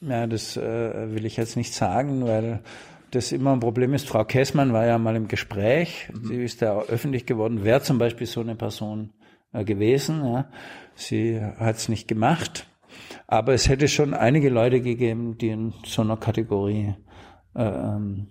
Ja, 0.00 0.26
das 0.26 0.56
äh, 0.56 1.14
will 1.14 1.24
ich 1.26 1.36
jetzt 1.36 1.56
nicht 1.56 1.72
sagen, 1.72 2.26
weil 2.26 2.58
das 3.12 3.30
immer 3.30 3.52
ein 3.52 3.60
Problem 3.60 3.94
ist. 3.94 4.08
Frau 4.08 4.24
Kessmann 4.24 4.72
war 4.72 4.86
ja 4.86 4.98
mal 4.98 5.14
im 5.16 5.28
Gespräch. 5.28 6.10
Mhm. 6.12 6.24
Sie 6.24 6.42
ist 6.42 6.60
ja 6.60 6.78
öffentlich 6.78 7.26
geworden. 7.26 7.60
Wer 7.62 7.82
zum 7.82 7.98
Beispiel 7.98 8.26
so 8.26 8.40
eine 8.40 8.56
Person 8.56 9.12
äh, 9.52 9.64
gewesen? 9.64 10.24
Ja. 10.24 10.50
Sie 10.94 11.40
hat 11.40 11.76
es 11.76 11.88
nicht 11.88 12.08
gemacht. 12.08 12.66
Aber 13.26 13.54
es 13.54 13.68
hätte 13.68 13.88
schon 13.88 14.14
einige 14.14 14.48
Leute 14.48 14.80
gegeben, 14.80 15.38
die 15.38 15.48
in 15.48 15.74
so 15.84 16.02
einer 16.02 16.16
Kategorie 16.16 16.94
äh, 17.54 17.62
ähm, 17.62 18.28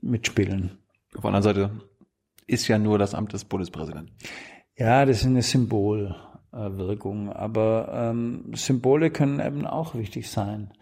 mitspielen. 0.00 0.78
Auf 1.14 1.22
der 1.22 1.34
anderen 1.34 1.42
Seite 1.42 1.70
ist 2.46 2.68
ja 2.68 2.78
nur 2.78 2.98
das 2.98 3.14
Amt 3.14 3.32
des 3.32 3.44
Bundespräsidenten. 3.44 4.16
Ja, 4.76 5.04
das 5.06 5.18
ist 5.18 5.26
eine 5.26 5.42
Symbolwirkung. 5.42 7.32
Aber 7.32 7.90
ähm, 7.92 8.52
Symbole 8.54 9.10
können 9.10 9.40
eben 9.40 9.66
auch 9.66 9.94
wichtig 9.94 10.30
sein. 10.30 10.72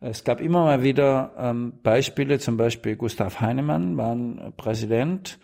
Es 0.00 0.24
gab 0.24 0.40
immer 0.40 0.64
mal 0.64 0.82
wieder 0.82 1.32
ähm, 1.36 1.74
Beispiele, 1.82 2.38
zum 2.38 2.56
Beispiel 2.56 2.96
Gustav 2.96 3.40
Heinemann 3.40 3.98
war 3.98 4.14
ein 4.14 4.54
Präsident, 4.56 5.38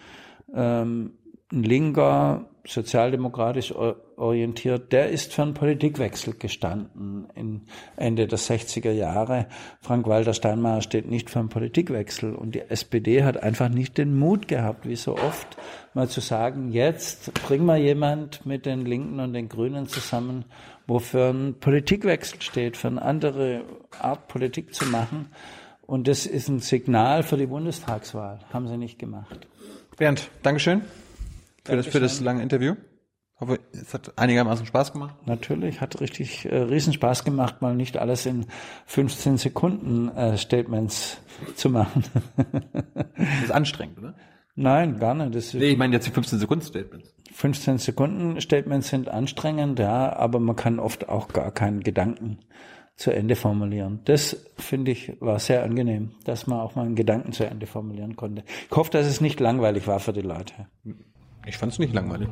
ähm, 0.54 1.12
ein 1.52 1.62
linker, 1.62 2.46
sozialdemokratisch 2.66 3.72
orientiert, 3.72 4.92
der 4.92 5.10
ist 5.10 5.32
für 5.32 5.42
einen 5.42 5.54
Politikwechsel 5.54 6.34
gestanden 6.34 7.28
in 7.34 7.62
Ende 7.96 8.26
der 8.26 8.38
60er 8.38 8.90
Jahre. 8.90 9.46
Frank-Walter 9.80 10.34
Steinmeier 10.34 10.82
steht 10.82 11.08
nicht 11.08 11.30
für 11.30 11.38
einen 11.38 11.48
Politikwechsel 11.48 12.34
und 12.34 12.54
die 12.54 12.62
SPD 12.62 13.22
hat 13.22 13.42
einfach 13.42 13.68
nicht 13.68 13.98
den 13.98 14.18
Mut 14.18 14.48
gehabt, 14.48 14.88
wie 14.88 14.96
so 14.96 15.16
oft, 15.16 15.56
mal 15.94 16.08
zu 16.08 16.20
sagen, 16.20 16.72
jetzt 16.72 17.32
bringen 17.46 17.66
wir 17.66 17.76
jemand 17.76 18.44
mit 18.44 18.66
den 18.66 18.84
Linken 18.84 19.20
und 19.20 19.32
den 19.32 19.48
Grünen 19.48 19.86
zusammen, 19.86 20.44
wo 20.86 20.98
für 20.98 21.30
einen 21.30 21.58
Politikwechsel 21.58 22.40
steht, 22.42 22.76
für 22.76 22.88
eine 22.88 23.02
andere 23.02 23.64
Art 23.98 24.28
Politik 24.28 24.74
zu 24.74 24.86
machen. 24.86 25.28
Und 25.82 26.08
das 26.08 26.26
ist 26.26 26.48
ein 26.48 26.60
Signal 26.60 27.22
für 27.22 27.36
die 27.36 27.46
Bundestagswahl. 27.46 28.40
Haben 28.52 28.68
sie 28.68 28.76
nicht 28.76 28.98
gemacht. 28.98 29.46
Bernd, 29.96 30.30
Dankeschön 30.42 30.82
für 31.64 31.76
das, 31.76 31.86
für 31.86 32.00
das 32.00 32.20
lange 32.20 32.42
Interview. 32.42 32.74
Ich 33.34 33.40
hoffe, 33.40 33.60
es 33.72 33.92
hat 33.92 34.16
einigermaßen 34.16 34.64
Spaß 34.64 34.94
gemacht. 34.94 35.14
Natürlich, 35.26 35.80
hat 35.82 36.00
richtig 36.00 36.46
äh, 36.46 36.56
riesen 36.56 36.94
Spaß 36.94 37.22
gemacht, 37.24 37.60
mal 37.60 37.74
nicht 37.74 37.98
alles 37.98 38.24
in 38.24 38.46
15 38.86 39.36
Sekunden 39.36 40.08
äh, 40.16 40.38
Statements 40.38 41.18
zu 41.54 41.68
machen. 41.68 42.04
das 42.36 43.42
ist 43.44 43.52
anstrengend, 43.52 43.98
oder? 43.98 44.14
Nein, 44.56 44.98
gar 44.98 45.14
nicht. 45.14 45.34
Das 45.34 45.54
nee, 45.54 45.70
ich 45.70 45.78
meine 45.78 45.94
jetzt 45.94 46.06
die 46.06 46.10
15 46.10 46.38
Sekunden 46.38 46.64
Statements. 46.64 47.14
15 47.32 47.78
Sekunden 47.78 48.40
Statements 48.40 48.88
sind 48.88 49.08
anstrengend, 49.08 49.78
ja, 49.78 50.16
aber 50.16 50.40
man 50.40 50.56
kann 50.56 50.80
oft 50.80 51.08
auch 51.08 51.28
gar 51.28 51.52
keinen 51.52 51.80
Gedanken 51.80 52.38
zu 52.96 53.10
Ende 53.10 53.36
formulieren. 53.36 54.00
Das 54.06 54.46
finde 54.56 54.92
ich 54.92 55.12
war 55.20 55.38
sehr 55.38 55.62
angenehm, 55.62 56.12
dass 56.24 56.46
man 56.46 56.60
auch 56.60 56.74
mal 56.74 56.86
einen 56.86 56.94
Gedanken 56.94 57.32
zu 57.32 57.44
Ende 57.44 57.66
formulieren 57.66 58.16
konnte. 58.16 58.42
Ich 58.70 58.76
hoffe, 58.76 58.90
dass 58.90 59.06
es 59.06 59.20
nicht 59.20 59.38
langweilig 59.38 59.86
war 59.86 60.00
für 60.00 60.14
die 60.14 60.22
Leute. 60.22 60.54
Ich 61.44 61.58
fand 61.58 61.72
es 61.72 61.78
nicht 61.78 61.92
langweilig. 61.92 62.28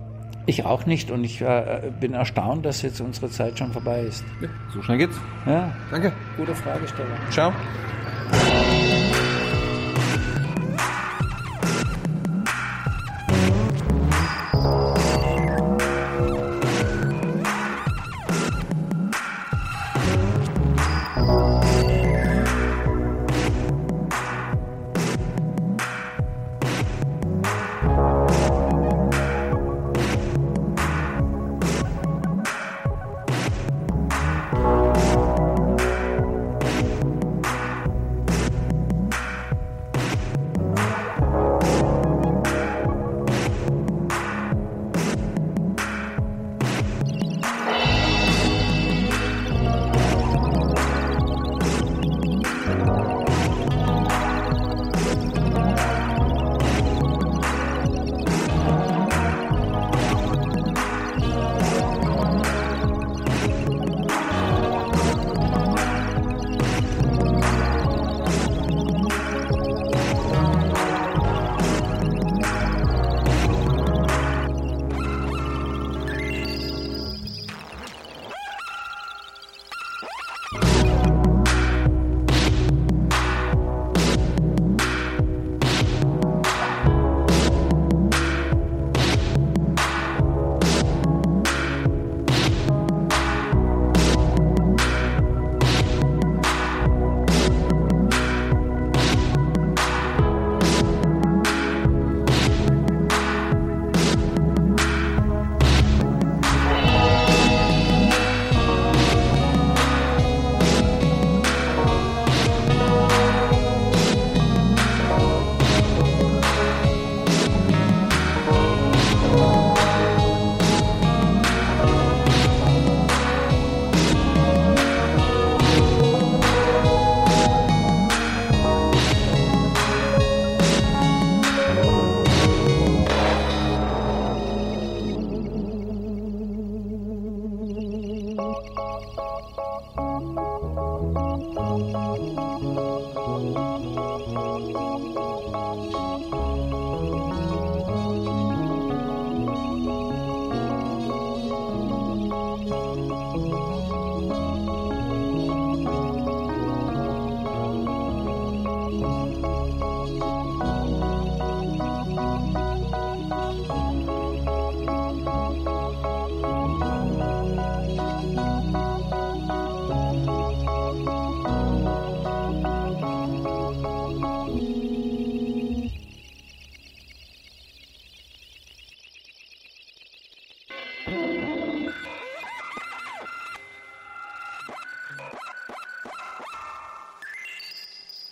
Ich 0.46 0.64
auch 0.64 0.86
nicht 0.86 1.10
und 1.10 1.22
ich 1.24 1.42
äh, 1.42 1.92
bin 2.00 2.14
erstaunt, 2.14 2.64
dass 2.64 2.82
jetzt 2.82 3.00
unsere 3.00 3.28
Zeit 3.28 3.58
schon 3.58 3.72
vorbei 3.72 4.00
ist. 4.00 4.24
Ja, 4.40 4.48
so 4.72 4.82
schnell 4.82 4.98
geht's. 4.98 5.18
Ja. 5.46 5.74
Danke. 5.90 6.12
Gute 6.36 6.54
Fragestellung. 6.54 7.12
Ciao. 7.30 7.52